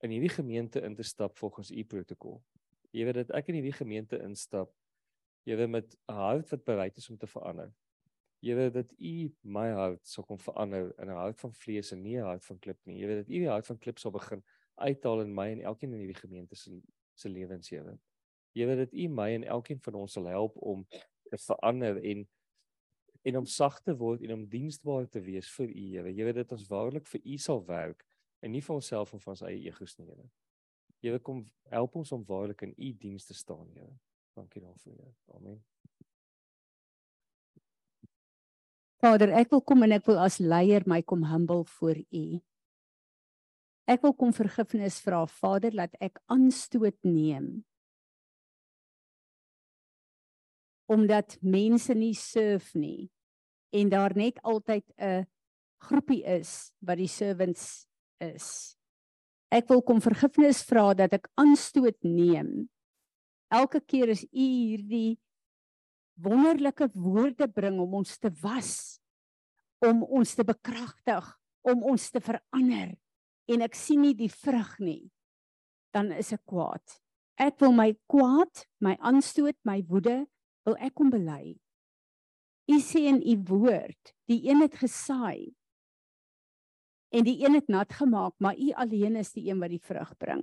in 0.01 0.15
hierdie 0.15 0.31
gemeente 0.31 0.81
in 0.81 0.95
te 0.95 1.03
stap 1.03 1.37
volgens 1.37 1.69
u 1.71 1.83
protokol. 1.83 2.39
Weet 2.95 3.19
dat 3.19 3.35
ek 3.35 3.51
in 3.51 3.59
hierdie 3.59 3.75
gemeente 3.75 4.17
instap. 4.23 4.71
Weet 5.45 5.69
met 5.69 5.97
'n 6.07 6.13
hart 6.13 6.49
wat 6.49 6.63
bereid 6.63 6.97
is 6.97 7.09
om 7.09 7.17
te 7.17 7.27
verander. 7.27 7.73
Weet 8.39 8.73
dat 8.73 8.93
u 8.97 9.33
my 9.41 9.69
hart 9.71 10.07
sal 10.07 10.23
kom 10.23 10.39
verander 10.39 10.93
in 10.99 11.09
'n 11.09 11.15
hart 11.15 11.39
van 11.39 11.53
vlees 11.53 11.91
en 11.91 12.01
nie 12.01 12.17
'n 12.17 12.23
hart 12.23 12.45
van 12.45 12.59
klip 12.59 12.79
nie. 12.85 13.05
Weet 13.05 13.17
dat 13.17 13.29
u 13.29 13.39
die 13.39 13.49
hart 13.49 13.65
van 13.65 13.77
klip 13.77 13.97
sal 13.97 14.11
begin 14.11 14.43
uithaal 14.75 15.21
in 15.21 15.33
my 15.33 15.51
en 15.51 15.61
elkeen 15.61 15.93
in 15.93 15.99
hierdie 15.99 16.21
gemeente 16.21 16.55
se 16.55 16.81
se 17.13 17.29
lewens, 17.29 17.69
Here. 17.69 17.99
Weet 18.51 18.77
dat 18.77 18.93
u 18.93 19.07
my 19.07 19.33
en 19.33 19.43
elkeen 19.43 19.79
van 19.81 19.93
ons 19.93 20.11
sal 20.11 20.25
help 20.25 20.57
om 20.57 20.85
te 21.29 21.37
verander 21.37 22.03
en 22.03 22.27
en 23.21 23.37
om 23.37 23.45
sag 23.45 23.81
te 23.81 23.95
word 23.97 24.21
en 24.21 24.33
om 24.33 24.49
diensbaar 24.49 25.07
te 25.09 25.21
wees 25.21 25.49
vir 25.57 25.69
u, 25.69 25.85
Here. 25.95 26.13
Weet 26.13 26.35
dat 26.35 26.51
ons 26.51 26.67
waarlik 26.67 27.07
vir 27.07 27.21
u 27.23 27.37
sal 27.37 27.65
werk 27.65 28.05
en 28.39 28.51
nie 28.51 28.61
vir 28.61 28.75
onsself 28.75 29.13
en 29.13 29.19
vir 29.19 29.31
ons 29.31 29.41
eie 29.41 29.63
egos 29.71 29.97
nie, 29.97 30.07
Here. 30.07 30.29
Here 31.01 31.19
kom 31.19 31.45
help 31.69 31.95
ons 31.95 32.11
om 32.11 32.25
waarlik 32.25 32.61
in 32.61 32.75
u 32.77 32.91
diens 32.93 33.25
te 33.25 33.33
staan, 33.33 33.71
Here. 33.73 33.95
Dankie 34.35 34.61
daarvoor, 34.61 34.93
Here. 34.93 35.13
Amen. 35.35 35.63
Vader, 38.99 39.31
ek 39.37 39.51
wil 39.53 39.61
kom 39.61 39.85
en 39.85 39.95
ek 39.95 40.07
wil 40.09 40.19
as 40.19 40.39
leier 40.41 40.83
my 40.89 41.01
kom 41.05 41.27
humble 41.29 41.63
voor 41.77 41.99
U. 41.99 42.25
Ek 43.85 44.01
wil 44.01 44.15
kom 44.17 44.33
vergifnis 44.33 44.97
vra, 45.05 45.21
Vader, 45.29 45.75
laat 45.77 45.93
ek 46.03 46.17
aanstoot 46.31 46.97
neem. 47.05 47.61
Omdat 50.91 51.37
mense 51.41 51.93
nie 51.97 52.15
serve 52.17 52.79
nie 52.79 53.09
en 53.75 53.89
daar 53.91 54.15
net 54.15 54.39
altyd 54.43 54.85
'n 54.97 55.25
groepie 55.81 56.23
is 56.23 56.73
wat 56.81 56.97
die 56.97 57.11
servants 57.11 57.87
is. 58.19 58.77
Ek 59.51 59.67
wil 59.69 59.81
kom 59.81 60.01
vergifnis 60.01 60.63
vra 60.63 60.93
dat 60.93 61.13
ek 61.13 61.29
aanstoot 61.37 61.97
neem. 62.03 62.69
Elke 63.53 63.81
keer 63.81 64.11
as 64.13 64.23
U 64.25 64.45
hierdie 64.45 65.17
wonderlike 66.15 66.87
woorde 66.93 67.47
bring 67.51 67.79
om 67.83 67.97
ons 68.01 68.17
te 68.17 68.31
was, 68.41 68.99
om 69.83 70.03
ons 70.03 70.35
te 70.35 70.45
bekragtig, 70.47 71.25
om 71.65 71.83
ons 71.91 72.11
te 72.11 72.21
verander 72.23 72.95
en 73.51 73.61
ek 73.61 73.75
sien 73.77 74.01
nie 74.01 74.15
die 74.17 74.31
vrug 74.31 74.71
nie, 74.81 75.03
dan 75.93 76.09
is 76.15 76.31
ek 76.33 76.41
kwaad. 76.49 76.81
Ek 77.37 77.59
wil 77.61 77.75
my 77.75 77.91
kwaad, 78.09 78.63
my 78.81 78.95
aanstoot, 79.03 79.57
my 79.67 79.81
woede, 79.89 80.23
wil 80.65 80.77
ek 80.81 80.95
kom 80.97 81.11
bely. 81.13 81.53
U 82.71 82.79
sê 82.81 83.03
in 83.11 83.19
u 83.21 83.35
woord, 83.51 84.15
die 84.29 84.41
een 84.47 84.63
het 84.65 84.79
gesaai 84.79 85.53
en 87.15 87.23
die 87.23 87.37
een 87.45 87.53
het 87.55 87.69
nat 87.71 87.93
gemaak, 87.95 88.33
maar 88.43 88.57
u 88.59 88.71
alleen 88.75 89.15
is 89.21 89.29
die 89.31 89.45
een 89.47 89.61
wat 89.61 89.71
die 89.71 89.79
vrug 89.79 90.09
bring. 90.19 90.41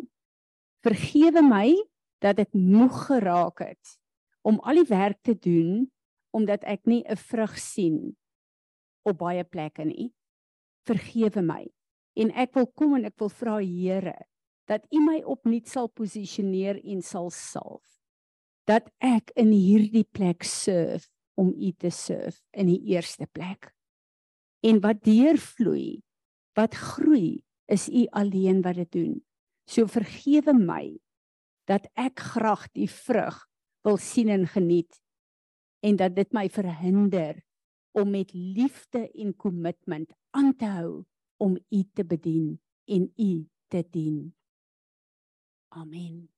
Vergewe 0.86 1.42
my 1.44 1.74
dat 2.22 2.38
ek 2.38 2.54
moeg 2.54 3.06
geraak 3.08 3.64
het 3.66 3.98
om 4.46 4.60
al 4.62 4.78
die 4.82 4.88
werk 4.88 5.20
te 5.26 5.34
doen 5.34 5.90
omdat 6.32 6.64
ek 6.64 6.86
nie 6.86 7.02
'n 7.04 7.16
vrug 7.16 7.58
sien 7.58 8.16
op 9.02 9.18
baie 9.18 9.44
plekke 9.44 9.84
nie. 9.84 10.12
Vergewe 10.86 11.42
my. 11.42 11.66
En 12.16 12.30
ek 12.30 12.54
wil 12.54 12.66
kom 12.66 12.94
en 12.96 13.04
ek 13.04 13.18
wil 13.18 13.28
vra 13.28 13.58
Here 13.58 14.26
dat 14.70 14.86
U 14.94 15.00
my 15.00 15.22
opnuut 15.26 15.68
sal 15.68 15.88
posisioneer 15.88 16.78
en 16.84 17.02
sal 17.02 17.30
salf. 17.30 18.00
Dat 18.64 18.90
ek 19.00 19.32
in 19.34 19.50
hierdie 19.50 20.06
plek 20.12 20.44
serve 20.46 21.08
om 21.34 21.50
U 21.50 21.72
te 21.72 21.90
serve 21.90 22.40
in 22.52 22.66
die 22.66 22.80
eerste 22.94 23.26
plek. 23.26 23.72
En 24.62 24.80
wat 24.80 25.02
deurvloei, 25.02 26.02
wat 26.54 26.74
groei, 26.74 27.42
is 27.66 27.88
U 27.88 28.06
alleen 28.12 28.62
wat 28.62 28.74
dit 28.74 28.92
doen. 28.92 29.14
So 29.66 29.86
vergewe 29.86 30.54
my 30.54 30.98
dat 31.70 31.86
ek 31.94 32.20
graag 32.34 32.66
die 32.72 32.89
vrug 32.90 33.39
wil 33.86 33.97
sien 33.97 34.28
en 34.28 34.47
geniet 34.47 35.01
en 35.82 35.97
dat 35.97 36.14
dit 36.16 36.32
my 36.32 36.48
verhinder 36.51 37.43
om 37.93 38.10
met 38.10 38.32
liefde 38.32 39.05
en 39.10 39.34
kommitment 39.36 40.12
aan 40.30 40.55
te 40.56 40.66
hou 40.66 41.05
om 41.43 41.56
u 41.56 41.82
te 41.94 42.05
bedien 42.05 42.60
en 42.84 43.12
u 43.16 43.48
te 43.68 43.82
dien. 43.90 44.34
Amen. 45.68 46.28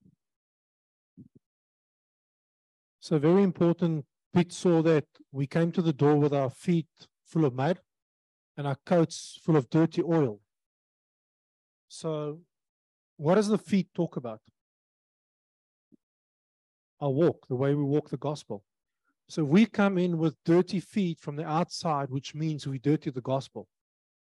So 2.99 3.19
very 3.19 3.43
important. 3.43 4.07
Pete 4.31 4.55
saw 4.55 4.83
that 4.83 5.07
we 5.31 5.47
came 5.47 5.71
to 5.71 5.83
the 5.83 5.95
door 5.95 6.19
with 6.19 6.33
our 6.33 6.51
feet 6.51 7.09
full 7.23 7.45
of 7.45 7.55
mud. 7.55 7.79
and 8.57 8.67
our 8.67 8.77
coats 8.87 9.39
full 9.43 9.57
of 9.57 9.69
dirty 9.71 10.03
oil. 10.03 10.41
So, 11.89 12.41
what 13.17 13.37
does 13.37 13.49
the 13.49 13.59
feet 13.59 13.89
talk 13.95 14.17
about? 14.17 14.41
Our 17.01 17.11
walk, 17.11 17.47
the 17.49 17.57
way 17.57 17.75
we 17.75 17.83
walk 17.83 18.11
the 18.11 18.17
gospel. 18.17 18.65
So, 19.29 19.43
we 19.43 19.67
come 19.67 19.99
in 19.99 20.19
with 20.19 20.37
dirty 20.45 20.81
feet 20.81 21.19
from 21.19 21.37
the 21.37 21.47
outside, 21.47 22.11
which 22.11 22.35
means 22.35 22.67
we 22.67 22.79
dirty 22.79 23.11
the 23.11 23.21
gospel. 23.21 23.69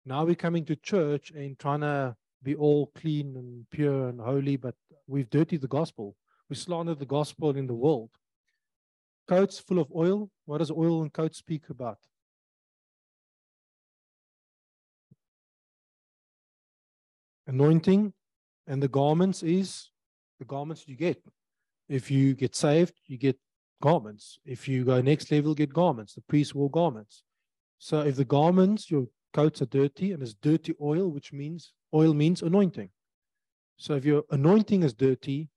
Now 0.05 0.25
we're 0.25 0.35
coming 0.35 0.65
to 0.65 0.75
church 0.75 1.31
and 1.31 1.57
trying 1.59 1.81
to 1.81 2.15
be 2.43 2.55
all 2.55 2.87
clean 2.95 3.35
and 3.35 3.69
pure 3.69 4.09
and 4.09 4.19
holy, 4.19 4.57
but 4.57 4.75
we've 5.07 5.29
dirtied 5.29 5.61
the 5.61 5.67
gospel. 5.67 6.15
We 6.49 6.55
slandered 6.55 6.99
the 6.99 7.05
gospel 7.05 7.55
in 7.55 7.67
the 7.67 7.73
world. 7.73 8.09
Coats 9.27 9.59
full 9.59 9.79
of 9.79 9.91
oil. 9.95 10.29
What 10.45 10.57
does 10.57 10.71
oil 10.71 11.03
and 11.03 11.13
coat 11.13 11.35
speak 11.35 11.69
about? 11.69 11.99
Anointing 17.47 18.13
and 18.67 18.81
the 18.81 18.87
garments 18.87 19.43
is 19.43 19.89
the 20.39 20.45
garments 20.45 20.87
you 20.87 20.95
get. 20.95 21.21
If 21.91 22.09
you 22.09 22.35
get 22.35 22.55
saved, 22.55 22.93
you 23.07 23.17
get 23.17 23.37
garments. 23.81 24.39
If 24.45 24.65
you 24.65 24.85
go 24.85 25.01
next 25.01 25.29
level, 25.29 25.53
get 25.53 25.73
garments. 25.73 26.13
The 26.13 26.21
priest 26.21 26.55
wore 26.55 26.71
garments. 26.71 27.23
So 27.79 27.99
if 27.99 28.15
the 28.15 28.23
garments, 28.23 28.89
your 28.89 29.07
coats 29.33 29.61
are 29.61 29.65
dirty 29.65 30.13
and 30.13 30.23
it's 30.23 30.33
dirty 30.33 30.73
oil, 30.81 31.09
which 31.09 31.33
means 31.33 31.73
oil 31.93 32.13
means 32.13 32.43
anointing. 32.43 32.91
So 33.75 33.95
if 33.95 34.05
your 34.05 34.23
anointing 34.31 34.83
is 34.83 34.93
dirty, 34.93 35.49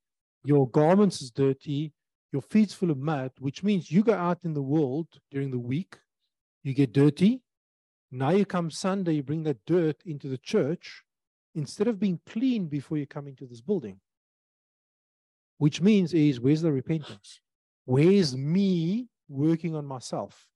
your 0.44 0.68
garments 0.68 1.22
is 1.22 1.30
dirty, 1.30 1.92
your 2.32 2.42
feet's 2.42 2.74
full 2.74 2.90
of 2.90 2.98
mud, 2.98 3.30
which 3.38 3.62
means 3.62 3.92
you 3.92 4.02
go 4.02 4.14
out 4.14 4.40
in 4.42 4.54
the 4.54 4.62
world 4.62 5.06
during 5.30 5.52
the 5.52 5.58
week, 5.60 5.96
you 6.64 6.74
get 6.74 6.92
dirty. 6.92 7.42
Now 8.10 8.30
you 8.30 8.44
come 8.44 8.72
Sunday, 8.72 9.14
you 9.14 9.22
bring 9.22 9.44
that 9.44 9.64
dirt 9.66 10.02
into 10.04 10.26
the 10.26 10.38
church 10.38 11.04
instead 11.54 11.86
of 11.86 12.00
being 12.00 12.18
clean 12.26 12.66
before 12.66 12.98
you 12.98 13.06
come 13.06 13.28
into 13.28 13.46
this 13.46 13.60
building. 13.60 14.00
Which 15.58 15.80
means 15.80 16.12
is 16.14 16.40
where's 16.40 16.62
the 16.62 16.72
repentance? 16.72 17.40
Where's 17.84 18.36
me 18.36 19.08
working 19.28 19.74
on 19.74 19.86
myself? 19.86 20.48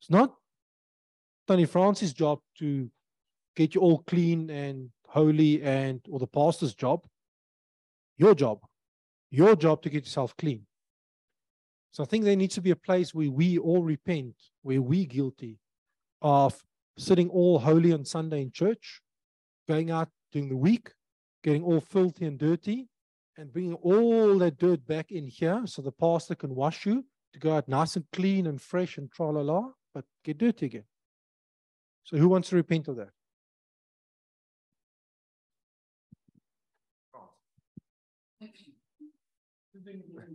It's 0.00 0.10
not 0.10 0.34
Tony 1.46 1.66
Francis' 1.66 2.12
job 2.12 2.40
to 2.58 2.90
get 3.56 3.74
you 3.74 3.80
all 3.80 3.98
clean 3.98 4.50
and 4.50 4.90
holy 5.06 5.62
and 5.62 6.00
or 6.10 6.18
the 6.18 6.26
pastor's 6.26 6.74
job. 6.74 7.06
Your 8.16 8.34
job. 8.34 8.60
Your 9.30 9.56
job 9.56 9.82
to 9.82 9.90
get 9.90 10.04
yourself 10.04 10.36
clean. 10.36 10.66
So 11.92 12.02
I 12.02 12.06
think 12.06 12.24
there 12.24 12.36
needs 12.36 12.56
to 12.56 12.60
be 12.60 12.72
a 12.72 12.76
place 12.76 13.14
where 13.14 13.30
we 13.30 13.58
all 13.58 13.82
repent, 13.82 14.34
where 14.62 14.82
we 14.82 15.06
guilty 15.06 15.58
of 16.22 16.60
sitting 16.98 17.28
all 17.28 17.58
holy 17.58 17.92
on 17.92 18.04
Sunday 18.04 18.42
in 18.42 18.50
church, 18.50 19.00
going 19.68 19.90
out 19.90 20.08
during 20.32 20.48
the 20.48 20.56
week, 20.56 20.90
getting 21.42 21.62
all 21.62 21.80
filthy 21.80 22.24
and 22.26 22.38
dirty, 22.38 22.88
and 23.36 23.52
bringing 23.52 23.74
all 23.74 24.38
that 24.38 24.58
dirt 24.58 24.86
back 24.86 25.10
in 25.10 25.26
here 25.26 25.62
so 25.66 25.82
the 25.82 25.92
pastor 25.92 26.34
can 26.34 26.54
wash 26.54 26.86
you 26.86 27.04
to 27.32 27.38
go 27.38 27.54
out 27.56 27.68
nice 27.68 27.96
and 27.96 28.04
clean 28.12 28.46
and 28.46 28.60
fresh 28.60 28.96
and 28.98 29.10
tra 29.10 29.30
la 29.30 29.40
la, 29.40 29.70
but 29.92 30.04
get 30.24 30.38
dirty 30.38 30.66
again. 30.66 30.84
So 32.04 32.16
who 32.16 32.28
wants 32.28 32.50
to 32.50 32.56
repent 32.56 32.88
of 32.88 32.96
that? 32.96 33.10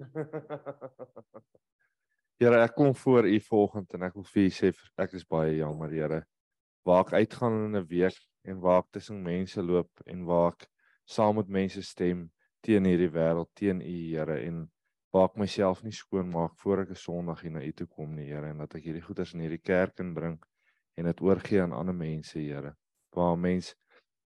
Here 2.40 2.56
ek 2.64 2.74
kom 2.76 2.96
voor 2.96 3.28
u 3.28 3.40
volgende 3.44 3.98
en 3.98 4.04
ek 4.08 4.16
wil 4.16 4.28
vir 4.32 4.46
u 4.48 4.52
sê 4.56 4.72
ek 5.04 5.14
is 5.18 5.26
baie 5.28 5.58
jammer 5.60 5.92
Here. 5.92 6.22
Waar 6.88 7.04
ek 7.06 7.14
uitgaan 7.20 7.66
in 7.66 7.76
'n 7.76 7.88
week 7.88 8.20
en 8.48 8.60
waar 8.64 8.80
ek 8.84 8.92
tussen 8.96 9.24
mense 9.24 9.62
loop 9.62 9.92
en 10.06 10.24
waar 10.26 10.54
ek 10.54 10.68
saam 11.06 11.36
met 11.36 11.48
mense 11.52 11.82
stem 11.84 12.32
teen 12.66 12.86
hierdie 12.86 13.12
wêreld, 13.14 13.50
teen 13.56 13.82
u 13.82 13.96
Here 14.10 14.40
en 14.46 14.66
waar 15.14 15.30
ek 15.30 15.40
myself 15.42 15.84
nie 15.84 15.96
skoon 15.96 16.30
maak 16.32 16.58
voor 16.62 16.84
ek 16.84 16.92
'n 16.96 17.04
Sondag 17.04 17.42
hier 17.42 17.52
na 17.52 17.64
u 17.64 17.72
toe 17.72 17.88
kom 17.88 18.16
nie 18.16 18.28
Here 18.30 18.50
en 18.50 18.58
dat 18.58 18.76
ek 18.76 18.84
hierdie 18.84 19.06
goeders 19.06 19.34
in 19.34 19.42
hierdie 19.46 19.64
kerk 19.64 20.00
inbring 20.00 20.38
en 20.98 21.06
dit 21.06 21.22
oorgee 21.22 21.62
aan 21.62 21.74
ander 21.74 21.96
mense 21.96 22.40
Here. 22.40 22.76
Waar 23.16 23.38
mense 23.38 23.76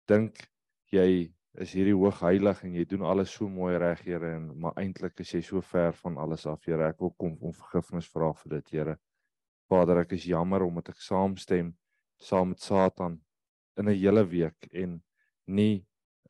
dink 0.08 0.50
jy 0.92 1.34
is 1.60 1.74
hierdie 1.74 1.96
hoog 1.98 2.22
heilig 2.22 2.64
en 2.64 2.74
jy 2.74 2.86
doen 2.86 3.02
alles 3.02 3.32
so 3.34 3.50
mooi 3.50 3.78
reg 3.78 4.02
Here 4.06 4.36
en 4.36 4.52
maar 4.60 4.78
eintlik 4.78 5.20
is 5.20 5.34
jy 5.34 5.42
so 5.42 5.62
ver 5.62 5.94
van 5.94 6.18
alles 6.18 6.46
af 6.46 6.66
Here. 6.66 6.88
Ek 6.88 7.00
wil 7.00 7.12
kom 7.18 7.38
om 7.42 7.54
vergifnis 7.54 8.08
vra 8.08 8.32
vir 8.34 8.50
dit 8.60 8.70
Here. 8.70 8.98
Vader, 9.70 10.00
ek 10.06 10.14
is 10.14 10.26
jammer 10.26 10.64
omdat 10.66 10.90
ek 10.90 11.02
saamstem 11.02 11.74
saam 12.20 12.50
met 12.50 12.62
Satan 12.62 13.20
in 13.78 13.90
'n 13.90 13.96
hele 13.96 14.24
week 14.26 14.68
en 14.72 15.02
nie 15.48 15.86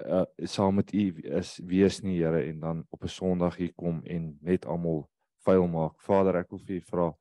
uh, 0.05 0.26
saam 0.47 0.76
met 0.76 0.93
u 0.93 1.05
is 1.39 1.57
wees 1.65 2.01
nie 2.01 2.17
Here 2.19 2.43
en 2.45 2.59
dan 2.59 2.85
op 2.89 3.03
'n 3.03 3.07
Sondag 3.07 3.55
hier 3.55 3.73
kom 3.73 4.01
en 4.05 4.38
net 4.41 4.65
almal 4.65 5.09
vuil 5.45 5.67
maak. 5.67 6.01
Vader, 6.01 6.35
ek 6.35 6.49
wil 6.49 6.59
vir 6.59 6.76
u 6.76 6.81
vra 6.81 7.13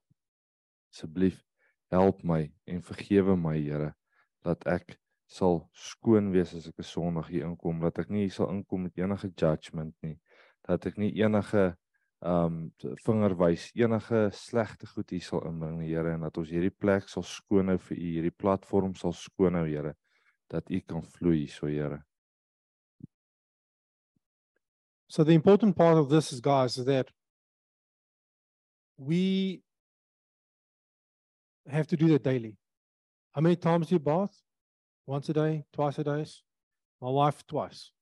asseblief 0.93 1.43
help 1.91 2.23
my 2.23 2.53
en 2.67 2.83
vergewe 2.83 3.37
my 3.37 3.57
Here 3.59 3.95
dat 4.45 4.65
ek 4.67 4.99
sal 5.29 5.69
skoon 5.73 6.31
wees 6.33 6.55
as 6.55 6.69
ek 6.69 6.79
'n 6.79 6.83
Sondag 6.83 7.29
hier 7.29 7.45
inkom, 7.45 7.81
dat 7.81 7.99
ek 7.99 8.11
nie 8.11 8.29
sal 8.31 8.51
inkom 8.51 8.83
met 8.83 8.97
enige 8.99 9.29
judgement 9.29 9.95
nie, 10.03 10.19
dat 10.67 10.87
ek 10.87 10.97
nie 10.97 11.13
enige 11.21 11.77
um 12.21 12.73
vinger 13.05 13.35
wys, 13.39 13.71
enige 13.75 14.31
slegte 14.33 14.87
goed 14.87 15.11
hier 15.11 15.23
sal 15.23 15.45
inbring, 15.47 15.83
Here, 15.83 16.15
en 16.15 16.21
dat 16.21 16.39
ons 16.39 16.51
hierdie 16.51 16.75
plek 16.75 17.09
sal 17.09 17.23
skoon 17.23 17.69
hou 17.69 17.79
vir 17.79 17.97
U, 17.97 18.01
hierdie 18.01 18.35
platform 18.35 18.95
sal 18.95 19.13
skoon 19.13 19.55
hou, 19.55 19.67
Here, 19.67 19.95
dat 20.51 20.71
U 20.71 20.81
kan 20.81 21.03
vloei 21.03 21.47
so, 21.47 21.67
Here. 21.67 22.08
So 25.09 25.25
the 25.25 25.33
important 25.33 25.75
part 25.75 25.97
of 25.97 26.11
this 26.11 26.33
is 26.33 26.41
guys 26.41 26.77
is 26.77 26.85
that 26.85 27.09
we 28.99 29.63
have 31.67 31.87
to 31.89 31.97
do 31.97 32.09
that 32.09 32.23
daily. 32.23 32.57
How 33.33 33.41
many 33.41 33.57
times 33.57 33.89
do 33.89 33.95
you 33.95 33.99
bath? 33.99 34.37
Once 35.07 35.29
a 35.31 35.33
day, 35.33 35.65
twice 35.73 35.99
a 35.99 36.05
day. 36.05 36.27
My 37.01 37.09
wife 37.09 37.47
twice. 37.47 37.93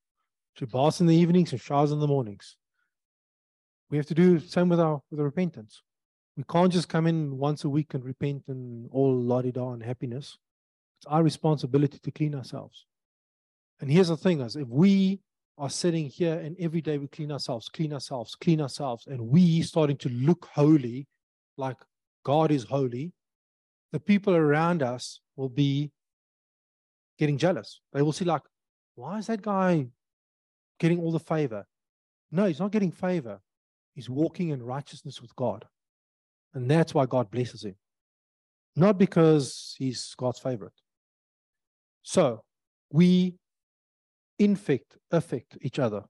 She 0.55 0.65
baths 0.65 1.01
in 1.01 1.07
the 1.07 1.15
evenings 1.15 1.53
and 1.53 1.61
showers 1.61 1.93
in 1.93 2.01
the 2.01 2.09
mornings. 2.09 2.57
We 3.91 3.99
have 3.99 4.07
to 4.07 4.15
do 4.15 4.41
same 4.41 4.69
with 4.69 4.81
our 4.81 5.01
with 5.11 5.21
our 5.21 5.27
repentance. 5.27 5.83
We 6.37 6.45
can't 6.45 6.73
just 6.73 6.89
come 6.89 7.07
in 7.07 7.39
once 7.39 7.63
a 7.63 7.69
week 7.69 7.95
and 7.95 8.05
repent 8.05 8.45
and 8.49 8.89
all 8.91 9.15
la-di-da 9.15 9.73
and 9.73 9.83
happiness. 9.83 10.39
It's 10.99 11.07
our 11.07 11.23
responsibility 11.23 11.99
to 11.99 12.11
clean 12.11 12.35
ourselves. 12.35 12.87
And 13.81 13.91
here's 13.91 14.09
the 14.09 14.17
thing: 14.17 14.41
is 14.41 14.57
if 14.57 14.67
we 14.67 15.21
are 15.59 15.71
sitting 15.71 16.07
here 16.07 16.35
and 16.35 16.57
every 16.61 16.81
day 16.81 16.99
we 16.99 17.09
clean 17.09 17.33
ourselves, 17.33 17.69
clean 17.69 17.93
ourselves, 17.93 18.35
clean 18.35 18.61
ourselves, 18.61 19.07
and 19.07 19.21
we 19.21 19.63
starting 19.63 19.97
to 19.97 20.09
look 20.11 20.47
holy, 20.53 21.07
like 21.57 21.79
God 22.25 22.51
is 22.51 22.65
holy, 22.65 23.13
the 23.93 24.01
people 24.01 24.35
around 24.35 24.83
us 24.83 25.21
will 25.37 25.49
be 25.49 25.91
getting 27.19 27.39
jealous. 27.39 27.81
They 27.93 28.03
will 28.03 28.13
see, 28.13 28.25
like, 28.25 28.43
why 28.95 29.19
is 29.19 29.29
that 29.29 29.43
guy 29.43 29.87
getting 30.79 31.01
all 31.01 31.13
the 31.13 31.21
favor? 31.21 31.67
No, 32.31 32.47
he's 32.47 32.61
not 32.61 32.73
getting 32.73 32.93
favor. 32.93 33.41
He's 33.95 34.11
walking 34.11 34.51
in 34.51 34.63
righteousness 34.63 35.23
with 35.23 35.35
God. 35.37 35.65
And 36.53 36.71
that's 36.71 36.93
why 36.93 37.07
God 37.07 37.31
blesses 37.31 37.65
him. 37.65 37.77
Not 38.75 38.99
because 38.99 39.75
he's 39.79 40.15
God's 40.19 40.39
favorite. 40.39 40.75
So 42.03 42.43
we 42.91 43.37
infect, 44.39 44.97
affect 45.11 45.57
each 45.61 45.79
other 45.79 46.05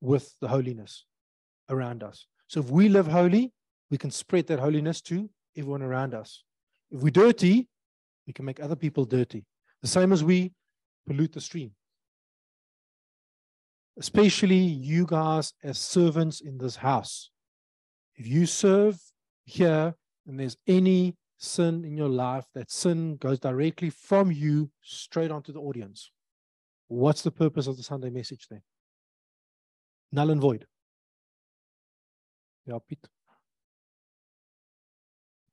with 0.00 0.34
the 0.40 0.48
holiness 0.48 1.04
around 1.68 2.02
us. 2.02 2.26
So 2.46 2.60
if 2.60 2.70
we 2.70 2.88
live 2.88 3.06
holy, 3.06 3.52
we 3.90 3.98
can 3.98 4.10
spread 4.10 4.46
that 4.46 4.58
holiness 4.58 5.00
to 5.02 5.28
everyone 5.56 5.82
around 5.82 6.14
us. 6.14 6.44
If 6.90 7.02
we're 7.02 7.10
dirty, 7.10 7.68
we 8.26 8.32
can 8.32 8.44
make 8.44 8.60
other 8.60 8.76
people 8.76 9.04
dirty. 9.04 9.44
The 9.82 9.88
same 9.88 10.12
as 10.12 10.24
we 10.24 10.52
pollute 11.06 11.32
the 11.32 11.40
stream. 11.40 11.72
Especially 13.98 14.56
you 14.56 15.06
guys 15.06 15.52
as 15.62 15.78
servants 15.78 16.40
in 16.40 16.58
this 16.58 16.76
house. 16.76 17.30
If 18.16 18.26
you 18.26 18.46
serve 18.46 18.98
here 19.44 19.94
and 20.26 20.38
there's 20.38 20.56
any 20.66 21.16
sin 21.38 21.84
in 21.84 21.96
your 21.96 22.08
life, 22.08 22.44
that 22.54 22.70
sin 22.70 23.16
goes 23.16 23.38
directly 23.38 23.90
from 23.90 24.30
you 24.30 24.70
straight 24.82 25.30
onto 25.30 25.52
the 25.52 25.60
audience. 25.60 26.10
What's 26.88 27.22
the 27.22 27.30
purpose 27.30 27.66
of 27.66 27.76
the 27.76 27.82
Sunday 27.82 28.10
message 28.10 28.46
then? 28.50 28.62
Null 30.10 30.30
and 30.30 30.40
void. 30.40 30.66
Yeah, 32.66 32.78
Pete. 32.86 33.06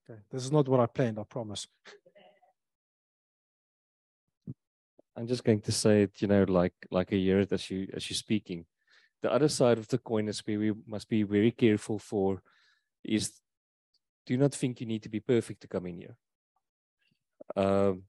Okay, 0.10 0.20
this 0.32 0.44
is 0.44 0.52
not 0.52 0.68
what 0.68 0.80
I 0.80 0.86
planned, 0.86 1.20
I 1.20 1.24
promise. 1.24 1.68
I'm 5.18 5.28
just 5.28 5.44
going 5.44 5.62
to 5.62 5.72
say 5.72 6.04
it, 6.04 6.22
you 6.22 6.28
know, 6.28 6.44
like 6.44 6.74
like 6.92 7.12
a 7.12 7.18
year 7.18 7.46
as 7.50 7.70
you 7.70 7.88
as 7.94 8.10
you're 8.10 8.16
speaking. 8.16 8.66
The 9.22 9.32
other 9.32 9.48
side 9.48 9.78
of 9.78 9.88
the 9.88 9.98
coin 9.98 10.28
is 10.28 10.40
where 10.46 10.60
we 10.60 10.74
must 10.86 11.10
be 11.10 11.24
very 11.24 11.52
careful 11.52 12.00
for 12.00 12.42
is 13.04 13.32
do 14.26 14.38
not 14.38 14.54
think 14.54 14.82
you 14.82 14.88
need 14.88 15.04
to 15.04 15.10
be 15.10 15.20
perfect 15.20 15.62
to 15.62 15.68
come 15.68 15.86
in 15.88 15.98
here. 15.98 16.18
Um 17.56 18.04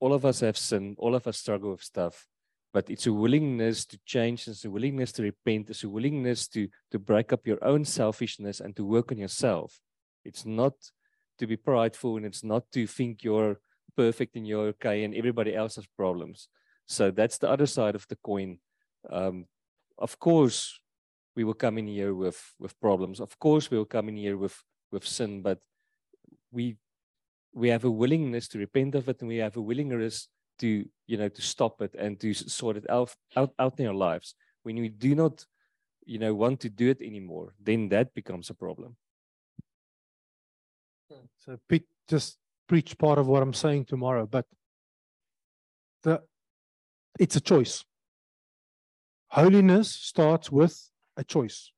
all 0.00 0.12
of 0.12 0.24
us 0.24 0.40
have 0.40 0.56
sin, 0.56 0.96
all 0.98 1.14
of 1.14 1.26
us 1.26 1.38
struggle 1.38 1.72
with 1.72 1.82
stuff, 1.82 2.26
but 2.72 2.88
it's 2.88 3.06
a 3.06 3.12
willingness 3.12 3.84
to 3.86 3.98
change, 4.04 4.46
it's 4.46 4.64
a 4.64 4.70
willingness 4.70 5.12
to 5.12 5.22
repent, 5.22 5.70
it's 5.70 5.84
a 5.84 5.88
willingness 5.88 6.48
to 6.48 6.68
to 6.90 6.98
break 6.98 7.32
up 7.32 7.46
your 7.46 7.62
own 7.64 7.84
selfishness 7.84 8.60
and 8.60 8.76
to 8.76 8.84
work 8.84 9.10
on 9.12 9.18
yourself. 9.18 9.80
It's 10.24 10.46
not 10.46 10.74
to 11.38 11.46
be 11.46 11.56
prideful 11.56 12.16
and 12.16 12.26
it's 12.26 12.44
not 12.44 12.70
to 12.72 12.86
think 12.86 13.24
you're 13.24 13.60
perfect 13.96 14.36
and 14.36 14.46
you're 14.46 14.68
okay 14.68 15.04
and 15.04 15.14
everybody 15.14 15.54
else 15.54 15.76
has 15.76 15.86
problems. 15.86 16.48
So 16.86 17.10
that's 17.10 17.38
the 17.38 17.48
other 17.48 17.66
side 17.66 17.94
of 17.94 18.06
the 18.08 18.16
coin. 18.16 18.58
Um, 19.10 19.46
of 19.98 20.18
course, 20.18 20.80
we 21.36 21.44
will 21.44 21.54
come 21.54 21.78
in 21.78 21.86
here 21.86 22.14
with 22.14 22.40
with 22.58 22.78
problems. 22.80 23.20
Of 23.20 23.38
course, 23.38 23.70
we 23.70 23.78
will 23.78 23.92
come 23.96 24.08
in 24.08 24.16
here 24.16 24.36
with 24.36 24.56
with 24.92 25.06
sin, 25.06 25.42
but 25.42 25.58
we 26.50 26.76
we 27.52 27.68
have 27.68 27.84
a 27.84 27.90
willingness 27.90 28.48
to 28.48 28.58
repent 28.58 28.94
of 28.94 29.08
it, 29.08 29.20
and 29.20 29.28
we 29.28 29.38
have 29.38 29.56
a 29.56 29.60
willingness 29.60 30.28
to 30.60 30.88
you 31.06 31.16
know 31.16 31.28
to 31.28 31.42
stop 31.42 31.82
it 31.82 31.94
and 31.98 32.18
to 32.20 32.32
sort 32.34 32.76
it 32.76 32.88
out 32.88 33.14
out, 33.36 33.52
out 33.58 33.80
in 33.80 33.86
our 33.86 33.94
lives. 33.94 34.34
When 34.62 34.76
we 34.76 34.88
do 34.88 35.14
not, 35.14 35.44
you 36.04 36.18
know, 36.18 36.34
want 36.34 36.60
to 36.60 36.68
do 36.68 36.90
it 36.90 37.00
anymore, 37.00 37.54
then 37.58 37.88
that 37.88 38.14
becomes 38.14 38.50
a 38.50 38.54
problem. 38.54 38.96
Hmm. 41.10 41.26
So 41.38 41.58
Pete 41.68 41.86
just 42.08 42.36
preach 42.68 42.96
part 42.98 43.18
of 43.18 43.26
what 43.26 43.42
I'm 43.42 43.54
saying 43.54 43.86
tomorrow, 43.86 44.26
but 44.26 44.46
the 46.02 46.22
it's 47.18 47.36
a 47.36 47.40
choice. 47.40 47.84
Holiness 49.28 49.90
starts 49.90 50.50
with 50.50 50.90
a 51.16 51.24
choice. 51.24 51.72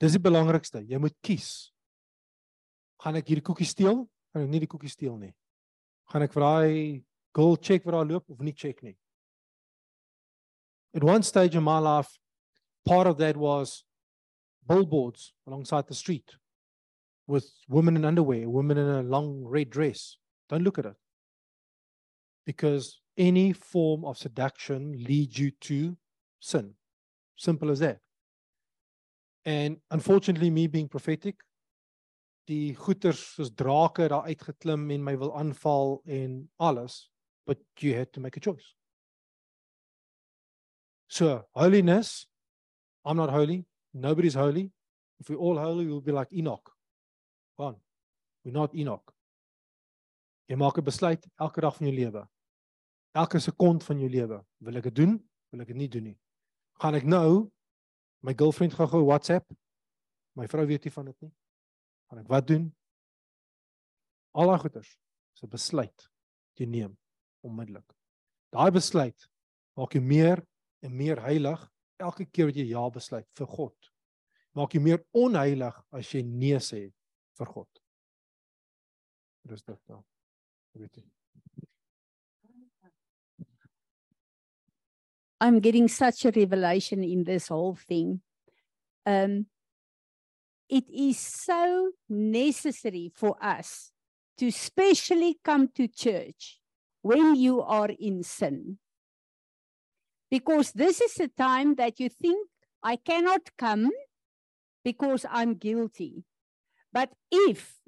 Dis 0.00 0.16
die 0.16 0.22
belangrikste. 0.22 0.82
Jy 0.82 0.98
moet 0.98 1.14
kies. 1.22 1.70
Gaan 3.02 3.18
ek 3.18 3.30
hierdie 3.30 3.46
koekie 3.46 3.66
steel? 3.66 4.04
Gaan 4.32 4.46
ek 4.46 4.50
nie 4.50 4.62
die 4.64 4.70
koekie 4.70 4.90
steel 4.90 5.14
nie. 5.18 5.32
Gaan 6.12 6.26
ek 6.26 6.34
vir 6.36 6.44
daai 6.44 7.04
girl 7.32 7.56
check 7.56 7.86
wat 7.86 7.94
daar 7.96 8.08
loop 8.08 8.28
of 8.30 8.40
nie 8.44 8.52
check 8.52 8.82
nie. 8.82 8.96
At 10.94 11.04
one 11.04 11.22
stage 11.22 11.56
in 11.56 11.64
my 11.64 11.78
life, 11.78 12.18
part 12.84 13.06
of 13.06 13.16
that 13.18 13.36
was 13.36 13.84
billboards 14.68 15.32
alongside 15.46 15.86
the 15.86 15.94
street 15.94 16.36
with 17.26 17.50
women 17.66 17.96
in 17.96 18.04
underwear, 18.04 18.50
women 18.50 18.76
in 18.76 18.86
a 18.86 19.02
long 19.02 19.44
red 19.44 19.70
dress. 19.70 20.18
Don't 20.50 20.64
look 20.64 20.78
at 20.78 20.84
it. 20.84 20.96
Because 22.44 23.00
any 23.16 23.52
form 23.54 24.04
of 24.04 24.18
seduction 24.18 24.92
leads 24.92 25.38
you 25.38 25.50
to 25.62 25.96
sin. 26.40 26.74
Simple 27.36 27.70
as 27.70 27.78
that. 27.78 28.00
And 29.44 29.78
unfortunately, 29.90 30.50
me 30.50 30.66
being 30.66 30.88
prophetic, 30.88 31.36
die 32.50 32.74
goeters 32.74 33.22
soos 33.36 33.52
drake 33.54 34.08
daar 34.08 34.26
uitgeklim 34.26 34.90
en 34.90 35.04
my 35.04 35.14
wil 35.18 35.34
aanval 35.38 36.00
en 36.06 36.50
alles, 36.56 37.10
but 37.46 37.58
you 37.78 37.94
had 37.96 38.12
to 38.12 38.20
make 38.20 38.36
a 38.36 38.40
choice. 38.40 38.74
So, 41.06 41.44
holiness, 41.54 42.26
I'm 43.04 43.16
not 43.16 43.30
holy, 43.30 43.64
nobody's 43.92 44.34
holy. 44.34 44.72
If 45.20 45.28
we're 45.28 45.36
all 45.38 45.58
holy, 45.58 45.86
we'll 45.86 46.00
be 46.00 46.12
like 46.12 46.32
Enoch. 46.32 46.72
Gone. 47.56 47.76
We're 48.44 48.52
not 48.52 48.74
Enoch. 48.74 49.12
Jy 50.48 50.56
maak 50.56 50.78
'n 50.78 50.84
besluit 50.84 51.26
elke 51.38 51.60
dag 51.60 51.76
van 51.76 51.86
jou 51.86 51.96
lewe. 51.96 52.28
Elke 53.14 53.38
sekond 53.38 53.84
van 53.84 53.98
jou 53.98 54.08
lewe. 54.10 54.44
Wil 54.58 54.76
ek 54.76 54.82
dit 54.82 54.94
doen? 54.94 55.30
Wil 55.50 55.60
ek 55.60 55.66
dit 55.66 55.76
nie 55.76 55.88
doen 55.88 56.04
nie? 56.04 56.18
Gaan 56.80 56.94
ek 56.94 57.04
nou 57.04 57.50
my 58.20 58.34
girlfriend 58.34 58.74
gaan 58.74 58.88
gou 58.88 59.04
WhatsApp? 59.04 59.52
My 60.34 60.48
vrou 60.48 60.66
weet 60.66 60.84
nie 60.84 60.92
van 60.92 61.04
dit 61.04 61.20
nie. 61.20 61.32
Gaan 62.12 62.20
ek 62.20 62.28
wat 62.28 62.44
doen? 62.44 62.64
Al 64.36 64.50
daai 64.50 64.60
goeters. 64.60 64.90
Dis 65.32 65.42
'n 65.46 65.48
besluit 65.48 66.02
wat 66.04 66.60
jy 66.60 66.66
neem 66.68 66.98
onmiddellik. 67.40 67.94
Daai 68.52 68.70
besluit 68.70 69.28
maak 69.80 69.94
jou 69.96 70.02
meer 70.04 70.44
en 70.84 70.96
meer 70.96 71.22
heilig 71.24 71.62
elke 71.96 72.26
keer 72.26 72.50
wat 72.50 72.56
jy 72.60 72.66
ja 72.68 72.82
besluit 72.90 73.28
vir 73.32 73.46
God. 73.46 73.92
Maak 74.52 74.76
jou 74.76 74.82
meer 74.82 75.00
onheilig 75.16 75.78
as 75.90 76.12
jy 76.12 76.22
nee 76.22 76.60
sê 76.60 76.92
vir 77.38 77.46
God. 77.46 77.80
Dis 79.48 79.62
dit 79.62 79.80
nou. 79.88 80.04
Weet 80.74 81.00
jy. 81.00 81.06
I'm 85.40 85.60
getting 85.60 85.88
such 85.88 86.26
a 86.26 86.30
revelation 86.30 87.02
in 87.02 87.24
this 87.24 87.48
whole 87.48 87.74
thing. 87.74 88.20
Um, 89.06 89.48
it 90.72 90.88
is 90.88 91.18
so 91.18 91.90
necessary 92.08 93.12
for 93.14 93.36
us 93.44 93.92
to 94.38 94.50
specially 94.50 95.38
come 95.44 95.68
to 95.68 95.86
church 95.86 96.60
when 97.02 97.34
you 97.34 97.60
are 97.60 97.90
in 98.00 98.22
sin. 98.22 98.78
Because 100.30 100.72
this 100.72 101.02
is 101.02 101.20
a 101.20 101.28
time 101.28 101.74
that 101.74 102.00
you 102.00 102.08
think, 102.08 102.48
I 102.82 102.96
cannot 102.96 103.50
come 103.58 103.90
because 104.82 105.26
I'm 105.30 105.56
guilty. 105.56 106.24
But 106.90 107.10
if 107.30 107.80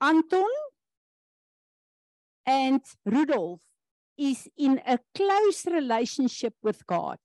Anton 0.00 0.48
and 2.46 2.80
Rudolf 3.04 3.60
is 4.16 4.48
in 4.56 4.80
a 4.86 4.98
close 5.14 5.66
relationship 5.66 6.54
with 6.62 6.86
God 6.86 7.18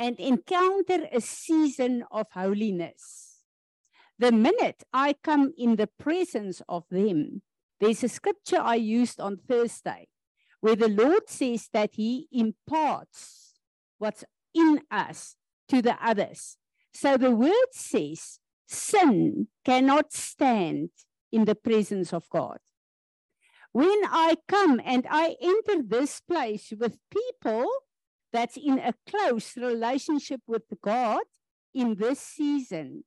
and 0.00 0.18
encounter 0.18 1.06
a 1.12 1.20
season 1.20 2.02
of 2.10 2.26
holiness. 2.32 3.27
The 4.18 4.32
minute 4.32 4.82
I 4.92 5.14
come 5.22 5.52
in 5.56 5.76
the 5.76 5.86
presence 5.86 6.60
of 6.68 6.84
them, 6.90 7.42
there's 7.80 8.02
a 8.02 8.08
scripture 8.08 8.60
I 8.60 8.74
used 8.74 9.20
on 9.20 9.36
Thursday 9.36 10.08
where 10.60 10.76
the 10.76 10.88
Lord 10.88 11.28
says 11.28 11.68
that 11.72 11.90
He 11.94 12.26
imparts 12.32 13.54
what's 13.98 14.24
in 14.54 14.80
us 14.90 15.36
to 15.68 15.80
the 15.80 15.96
others. 16.04 16.56
So 16.92 17.16
the 17.16 17.30
word 17.30 17.70
says 17.72 18.40
sin 18.66 19.48
cannot 19.64 20.12
stand 20.12 20.90
in 21.30 21.44
the 21.44 21.54
presence 21.54 22.12
of 22.12 22.28
God 22.28 22.58
when 23.72 24.00
I 24.06 24.36
come 24.48 24.80
and 24.84 25.06
I 25.08 25.36
enter 25.40 25.82
this 25.82 26.20
place 26.20 26.72
with 26.78 26.98
people 27.10 27.68
that's 28.32 28.56
in 28.56 28.78
a 28.78 28.94
close 29.08 29.56
relationship 29.56 30.40
with 30.46 30.62
God 30.82 31.20
in 31.74 31.96
this 31.96 32.18
season, 32.18 33.04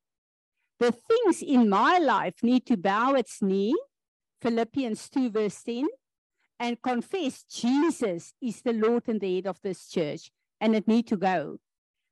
the 0.82 0.92
things 0.92 1.44
in 1.44 1.70
my 1.70 2.00
life 2.00 2.42
need 2.42 2.66
to 2.66 2.76
bow 2.76 3.14
its 3.14 3.40
knee, 3.40 3.76
Philippians 4.42 5.10
2, 5.10 5.30
verse 5.30 5.62
10, 5.62 5.88
and 6.60 6.82
confess 6.82 7.44
Jesus 7.44 8.34
is 8.42 8.64
the 8.64 8.74
Lord 8.74 9.04
and 9.08 9.22
the 9.22 9.36
head 9.36 9.46
of 9.46 9.62
this 9.62 9.88
church, 9.88 10.32
and 10.60 10.76
it 10.76 10.88
need 10.88 11.06
to 11.10 11.18
go. 11.18 11.60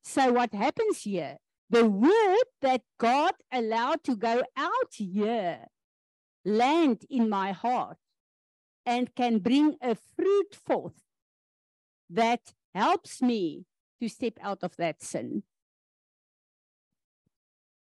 So 0.04 0.34
what 0.34 0.54
happens 0.54 1.02
here? 1.02 1.38
The 1.72 1.88
word 1.88 2.46
that 2.62 2.82
God 3.00 3.34
allowed 3.52 4.04
to 4.04 4.16
go 4.16 4.44
out 4.56 4.94
here 4.94 5.66
land 6.46 7.06
in 7.10 7.28
my 7.28 7.54
heart 7.54 7.98
and 8.86 9.16
can 9.16 9.40
bring 9.40 9.78
a 9.82 9.96
fruit 9.96 10.54
forth 10.54 11.02
that 12.12 12.54
helps 12.76 13.20
me 13.20 13.66
to 14.00 14.08
step 14.08 14.34
out 14.44 14.60
of 14.62 14.76
that 14.78 15.02
sin. 15.02 15.42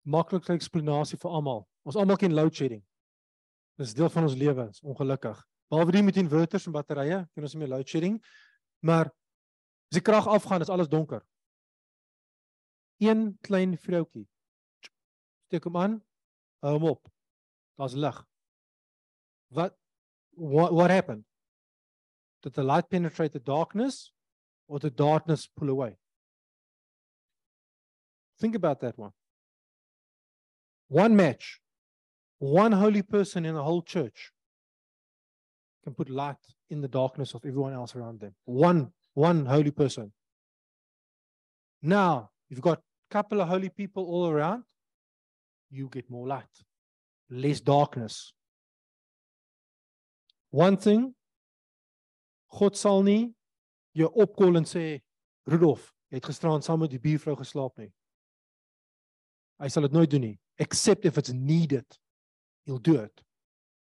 Maklike 0.07 0.55
eksplanasie 0.55 1.19
vir 1.19 1.33
almal. 1.35 1.65
Ons 1.87 1.97
almal 1.99 2.19
ken 2.19 2.35
load 2.35 2.55
shedding. 2.55 2.83
Dis 3.77 3.93
deel 3.93 4.09
van 4.09 4.25
ons 4.25 4.35
lewens, 4.39 4.81
ongelukkig. 4.81 5.39
Behalwe 5.67 5.93
die 5.93 6.03
met 6.07 6.17
inverters 6.17 6.65
en 6.67 6.75
batterye, 6.75 7.25
ken 7.35 7.45
ons 7.45 7.53
nie 7.53 7.65
meer 7.65 7.73
load 7.75 7.89
shedding. 7.91 8.15
Maar 8.87 9.11
as 9.11 9.99
die 9.99 10.03
krag 10.03 10.29
afgaan, 10.31 10.63
is 10.63 10.71
alles 10.71 10.89
donker. 10.89 11.21
Een 13.03 13.37
klein 13.45 13.75
vroutjie. 13.77 14.25
Steek 15.47 15.67
hom 15.67 15.77
aan. 15.77 15.99
Hou 16.65 16.73
hom 16.79 16.87
op. 16.95 17.11
Daar's 17.77 17.93
lig. 17.93 18.23
Wat 19.53 19.75
what 20.37 20.73
what 20.73 20.89
happened? 20.89 21.25
Did 22.41 22.53
the 22.53 22.63
light 22.63 22.89
penetrate 22.89 23.31
the 23.33 23.43
darkness 23.43 24.13
or 24.67 24.79
did 24.79 24.97
darkness 24.97 25.47
pull 25.47 25.69
away? 25.69 25.97
Think 28.39 28.55
about 28.55 28.79
that 28.79 28.97
one. 28.97 29.13
One 30.89 31.15
match, 31.15 31.59
one 32.39 32.71
holy 32.71 33.01
person 33.01 33.45
in 33.45 33.55
the 33.55 33.63
whole 33.63 33.81
church 33.81 34.31
can 35.83 35.93
put 35.93 36.09
light 36.09 36.37
in 36.69 36.81
the 36.81 36.87
darkness 36.87 37.33
of 37.33 37.45
everyone 37.45 37.73
else 37.73 37.95
around 37.95 38.19
them. 38.19 38.35
One, 38.45 38.91
one 39.13 39.45
holy 39.45 39.71
person. 39.71 40.11
Now, 41.81 42.31
you've 42.49 42.61
got 42.61 42.79
a 42.79 42.81
couple 43.13 43.41
of 43.41 43.47
holy 43.47 43.69
people 43.69 44.05
all 44.05 44.29
around, 44.29 44.63
you 45.69 45.89
get 45.89 46.09
more 46.09 46.27
light, 46.27 46.63
less 47.29 47.59
darkness. 47.59 48.33
One 50.49 50.77
thing, 50.77 51.13
God 52.49 52.77
sal 52.77 53.03
nie 53.03 53.33
jou 53.97 54.07
opkol 54.15 54.57
en 54.57 54.65
sê 54.65 55.01
Rudolf, 55.47 55.91
jy 56.11 56.19
het 56.19 56.27
gisteraan 56.27 56.63
saam 56.63 56.79
met 56.83 56.91
die 56.91 57.01
buurvrou 57.01 57.35
geslaap 57.39 57.77
nie. 57.81 57.89
Hy 59.59 59.69
sal 59.73 59.87
dit 59.87 59.95
nooit 59.95 60.11
doen 60.11 60.23
nie, 60.23 60.37
except 60.59 61.05
if 61.05 61.17
it's 61.17 61.31
needed. 61.31 61.85
He'll 62.65 62.77
do 62.77 62.95
it. 62.95 63.21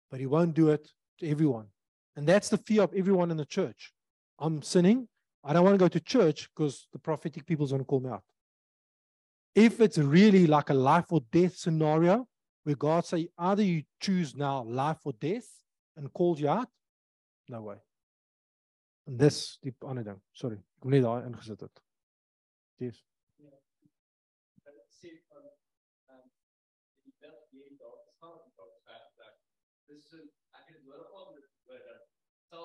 But 0.10 0.20
he 0.20 0.26
won't 0.26 0.54
do 0.54 0.70
it 0.70 0.92
to 1.20 1.30
everyone. 1.30 1.68
And 2.16 2.28
that's 2.28 2.50
the 2.50 2.58
fear 2.58 2.84
of 2.84 2.94
everyone 2.94 3.32
in 3.32 3.38
the 3.38 3.46
church. 3.46 3.94
I'm 4.40 4.62
sinning. 4.62 5.08
I 5.44 5.54
don't 5.54 5.64
want 5.64 5.76
to 5.76 5.80
go 5.80 5.88
to 5.88 6.00
church 6.00 6.50
because 6.54 6.88
the 6.92 7.00
prophetic 7.00 7.46
people's 7.46 7.72
going 7.72 7.82
to 7.82 7.86
call 7.86 8.00
me 8.00 8.10
out. 8.10 8.24
If 9.56 9.82
it's 9.82 9.98
really 9.98 10.48
like 10.48 10.70
a 10.70 10.74
life 10.74 11.06
or 11.10 11.22
death 11.32 11.56
scenario 11.58 12.28
where 12.64 12.76
God 12.76 13.06
say 13.06 13.30
either 13.38 13.64
you 13.64 13.84
choose 14.00 14.36
now 14.36 14.64
life 14.64 15.00
or 15.04 15.14
death 15.14 15.48
and 15.98 16.14
calls 16.14 16.40
you 16.40 16.50
out, 16.50 16.70
no 17.50 17.62
way. 17.62 17.78
En 19.08 19.18
dis 19.18 19.58
die 19.62 19.74
ander. 19.82 20.22
Sorry, 20.34 20.58
ek 22.80 23.11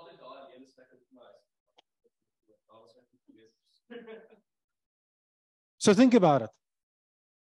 net 0.06 0.18
daai 0.20 0.54
ingesit 0.56 0.90
het. 0.90 1.00
Yes. 3.26 3.50
So 5.78 5.94
think 5.94 6.14
about 6.14 6.42
it. 6.42 6.50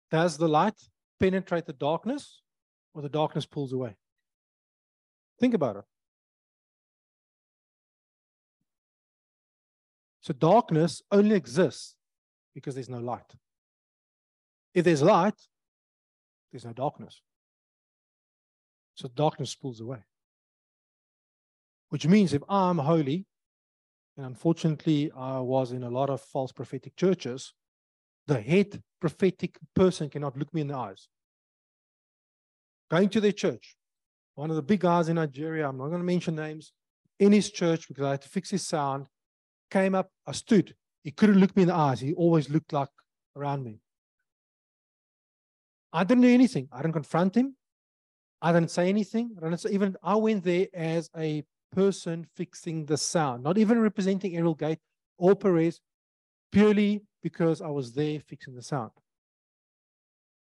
Does 0.10 0.38
the 0.38 0.48
light 0.48 0.80
penetrate 1.20 1.66
the 1.66 1.74
darkness 1.74 2.42
or 2.94 3.02
the 3.02 3.10
darkness 3.10 3.46
pulls 3.46 3.74
away? 3.74 3.96
Think 5.40 5.54
about 5.54 5.78
it. 5.78 5.86
So 10.22 10.34
darkness 10.34 11.02
only 11.12 11.36
exists 11.36 11.96
because 12.54 12.76
there's 12.76 12.90
no 12.90 13.00
light. 13.00 13.36
If 14.74 14.86
there's 14.86 15.02
light, 15.02 15.40
there's 16.52 16.66
no 16.66 16.74
darkness. 16.74 17.22
So 18.96 19.08
darkness 19.08 19.56
pulls 19.56 19.82
away. 19.82 20.04
Which 21.90 22.08
means 22.08 22.34
if 22.34 22.44
I'm 22.48 22.78
holy, 22.78 23.26
and 24.18 24.26
unfortunately 24.26 25.12
I 25.16 25.40
was 25.40 25.72
in 25.72 25.84
a 25.84 25.90
lot 25.90 26.10
of 26.10 26.22
false 26.22 26.52
prophetic 26.52 26.96
churches, 26.96 27.54
the 28.28 28.40
head 28.40 28.82
prophetic 29.00 29.58
person 29.76 30.10
cannot 30.10 30.38
look 30.38 30.54
me 30.54 30.62
in 30.62 30.68
the 30.68 30.78
eyes. 30.78 31.08
Going 32.90 33.10
to 33.10 33.22
their 33.22 33.32
church, 33.32 33.76
one 34.36 34.50
of 34.50 34.56
the 34.56 34.62
big 34.62 34.82
guys 34.82 35.10
in 35.10 35.16
Nigeria, 35.16 35.68
I'm 35.68 35.78
not 35.78 35.88
going 35.88 36.02
to 36.02 36.06
mention 36.06 36.36
names, 36.36 36.72
in 37.20 37.32
his 37.32 37.52
church 37.52 37.88
because 37.88 38.04
I 38.04 38.12
had 38.12 38.22
to 38.24 38.30
fix 38.30 38.50
his 38.50 38.68
sound, 38.68 39.08
came 39.70 39.96
up, 39.96 40.10
I 40.28 40.34
stood. 40.34 40.76
He 41.04 41.12
couldn't 41.12 41.40
look 41.40 41.56
me 41.56 41.64
in 41.64 41.70
the 41.70 41.76
eyes. 41.76 42.00
He 42.00 42.14
always 42.14 42.50
looked 42.50 42.74
like 42.74 42.90
around 43.36 43.64
me. 43.64 43.80
I 45.94 46.04
didn't 46.04 46.24
do 46.24 46.30
anything. 46.30 46.68
I 46.72 46.82
didn't 46.82 46.94
confront 46.94 47.36
him. 47.36 47.56
I 48.42 48.52
didn't 48.52 48.72
say 48.72 48.90
anything. 48.90 49.36
I 49.38 49.44
didn't 49.44 49.60
say, 49.60 49.72
even 49.72 49.96
I 50.02 50.16
went 50.16 50.44
there 50.44 50.68
as 50.74 51.10
a 51.16 51.44
person 51.72 52.26
fixing 52.36 52.86
the 52.86 52.98
sound, 52.98 53.44
not 53.44 53.58
even 53.58 53.80
representing 53.80 54.36
Errol 54.36 54.56
Gate 54.56 54.80
or 55.18 55.36
Perez, 55.36 55.80
purely 56.52 57.04
because 57.22 57.62
I 57.62 57.68
was 57.68 57.94
there 57.94 58.20
fixing 58.20 58.56
the 58.56 58.64
sound. 58.64 58.92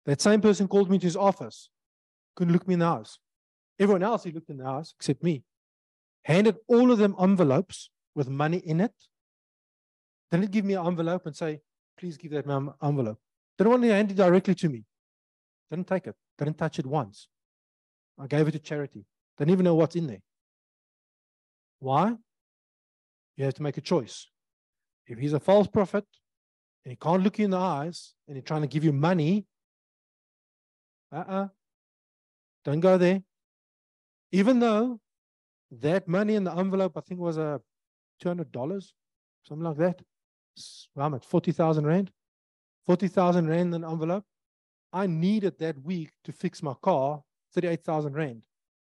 That 0.06 0.22
same 0.22 0.42
person 0.42 0.68
called 0.68 0.90
me 0.90 0.98
to 0.98 1.06
his 1.06 1.18
office, 1.18 1.70
couldn't 2.36 2.54
look 2.54 2.68
me 2.68 2.74
in 2.76 2.80
the 2.80 2.86
eyes. 2.86 3.20
Everyone 3.78 4.04
else, 4.04 4.24
he 4.24 4.32
looked 4.32 4.50
in 4.50 4.58
the 4.58 4.66
eyes 4.66 4.94
except 4.98 5.24
me. 5.24 5.44
Handed 6.24 6.58
all 6.68 6.92
of 6.92 6.98
them 6.98 7.16
envelopes 7.20 7.90
with 8.16 8.30
money 8.30 8.58
in 8.58 8.82
it. 8.82 8.94
Didn't 10.32 10.52
give 10.52 10.66
me 10.66 10.76
an 10.76 10.86
envelope 10.86 11.26
and 11.26 11.36
say, 11.36 11.62
please 11.98 12.18
give 12.18 12.32
that 12.32 12.46
envelope. 12.82 13.20
Didn't 13.58 13.72
want 13.72 13.84
to 13.84 13.90
hand 13.90 14.12
it 14.12 14.18
directly 14.18 14.56
to 14.56 14.70
me. 14.70 14.86
Didn't 15.70 15.88
take 15.88 16.08
it. 16.08 16.16
Didn't 16.38 16.58
touch 16.58 16.80
it 16.80 16.86
once. 16.86 17.28
I 18.20 18.28
gave 18.28 18.48
it 18.48 18.52
to 18.52 18.60
charity. 18.60 19.06
Don't 19.38 19.50
even 19.50 19.64
know 19.64 19.76
what's 19.76 19.96
in 19.96 20.08
there. 20.08 20.22
Why? 21.80 22.16
You 23.38 23.46
have 23.46 23.54
to 23.56 23.64
make 23.64 23.78
a 23.78 23.82
choice. 23.82 24.28
If 25.08 25.18
he's 25.18 25.34
a 25.34 25.40
false 25.40 25.68
prophet 25.68 26.06
and 26.84 26.91
he 26.91 26.98
can't 26.98 27.24
look 27.24 27.40
you 27.40 27.46
in 27.46 27.52
the 27.52 27.58
eyes 27.58 28.14
and 28.28 28.36
he's 28.36 28.44
trying 28.44 28.62
to 28.62 28.68
give 28.68 28.84
you 28.84 28.91
money, 28.91 29.46
uh 31.12 31.16
uh-uh, 31.16 31.44
uh, 31.44 31.48
do 32.66 32.72
not 32.72 32.80
go 32.82 32.98
there. 32.98 33.24
Even 34.32 34.60
though 34.60 35.00
that 35.72 36.08
money 36.08 36.36
in 36.36 36.44
the 36.44 36.54
envelope, 36.54 36.98
I 36.98 37.02
think 37.02 37.20
was 37.20 37.38
a 37.38 37.62
$200, 38.24 38.91
something 39.44 39.64
like 39.64 39.78
that. 39.78 40.02
How 40.96 41.10
much? 41.10 41.26
40,000 41.26 41.88
Rand? 41.88 42.12
40,000 42.86 43.48
Rand 43.48 43.74
in 43.74 43.84
an 43.84 43.90
envelope. 43.90 44.26
I 44.91 45.08
needed 45.08 45.58
that 45.60 45.82
week 45.82 46.12
to 46.26 46.32
fix 46.32 46.62
my 46.62 46.74
car, 46.82 47.24
38,000 47.54 48.14
Rand. 48.14 48.44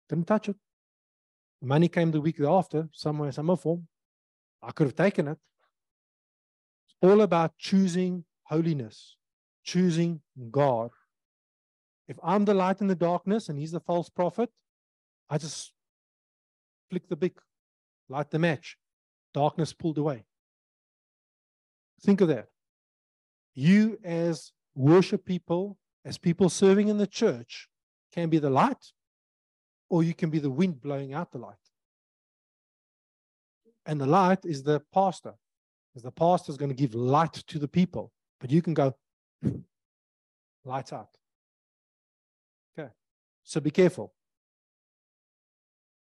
Didn't 0.09 0.26
touch 0.26 0.48
it. 0.48 0.56
Money 1.60 1.89
came 1.89 2.10
the 2.10 2.20
week 2.20 2.40
after, 2.40 2.89
somewhere, 2.93 3.32
some 3.32 3.56
form. 3.56 3.89
I 4.62 4.72
could 4.72 4.86
have 4.86 4.97
taken 4.97 5.28
it. 5.28 5.39
It's 6.86 6.97
all 7.02 7.20
about 7.20 7.59
choosing 7.59 8.24
holiness, 8.44 9.16
choosing 9.64 10.20
God. 10.51 10.90
If 12.09 12.16
I'm 12.22 12.44
the 12.44 12.55
light 12.55 12.80
in 12.80 12.86
the 12.86 12.94
darkness 12.94 13.48
and 13.48 13.59
he's 13.59 13.72
the 13.72 13.80
false 13.80 14.09
prophet, 14.09 14.51
I 15.28 15.39
just 15.39 15.72
flick 16.90 17.09
the 17.09 17.16
big, 17.16 17.39
light 18.09 18.30
the 18.30 18.39
match. 18.39 18.78
Darkness 19.35 19.72
pulled 19.72 19.98
away. 19.98 20.24
Think 22.01 22.20
of 22.20 22.28
that. 22.28 22.48
You, 23.55 23.98
as 24.05 24.52
worship 24.74 25.24
people, 25.24 25.76
as 26.05 26.16
people 26.16 26.48
serving 26.48 26.89
in 26.89 26.98
the 26.98 27.06
church, 27.06 27.67
can 28.12 28.28
be 28.28 28.39
the 28.39 28.51
light 28.51 28.93
or 29.89 30.02
you 30.02 30.14
can 30.14 30.30
be 30.30 30.39
the 30.39 30.51
wind 30.51 30.80
blowing 30.80 31.14
out 31.14 31.32
the 31.32 31.39
light. 31.39 31.56
And 33.86 34.01
the 34.01 34.06
light 34.06 34.44
is 34.44 34.62
the 34.62 34.82
pastor, 34.93 35.35
because 35.90 36.02
the 36.02 36.10
pastor 36.10 36.52
is 36.52 36.59
going 36.59 36.70
to 36.70 36.74
give 36.74 36.94
light 36.94 37.32
to 37.32 37.59
the 37.59 37.68
people, 37.68 38.12
but 38.39 38.51
you 38.51 38.60
can 38.60 38.74
go 38.74 38.94
hmm, 39.43 39.60
light 40.64 40.93
out. 40.93 41.09
Okay, 42.78 42.90
so 43.44 43.60
be 43.60 43.70
careful. 43.70 44.12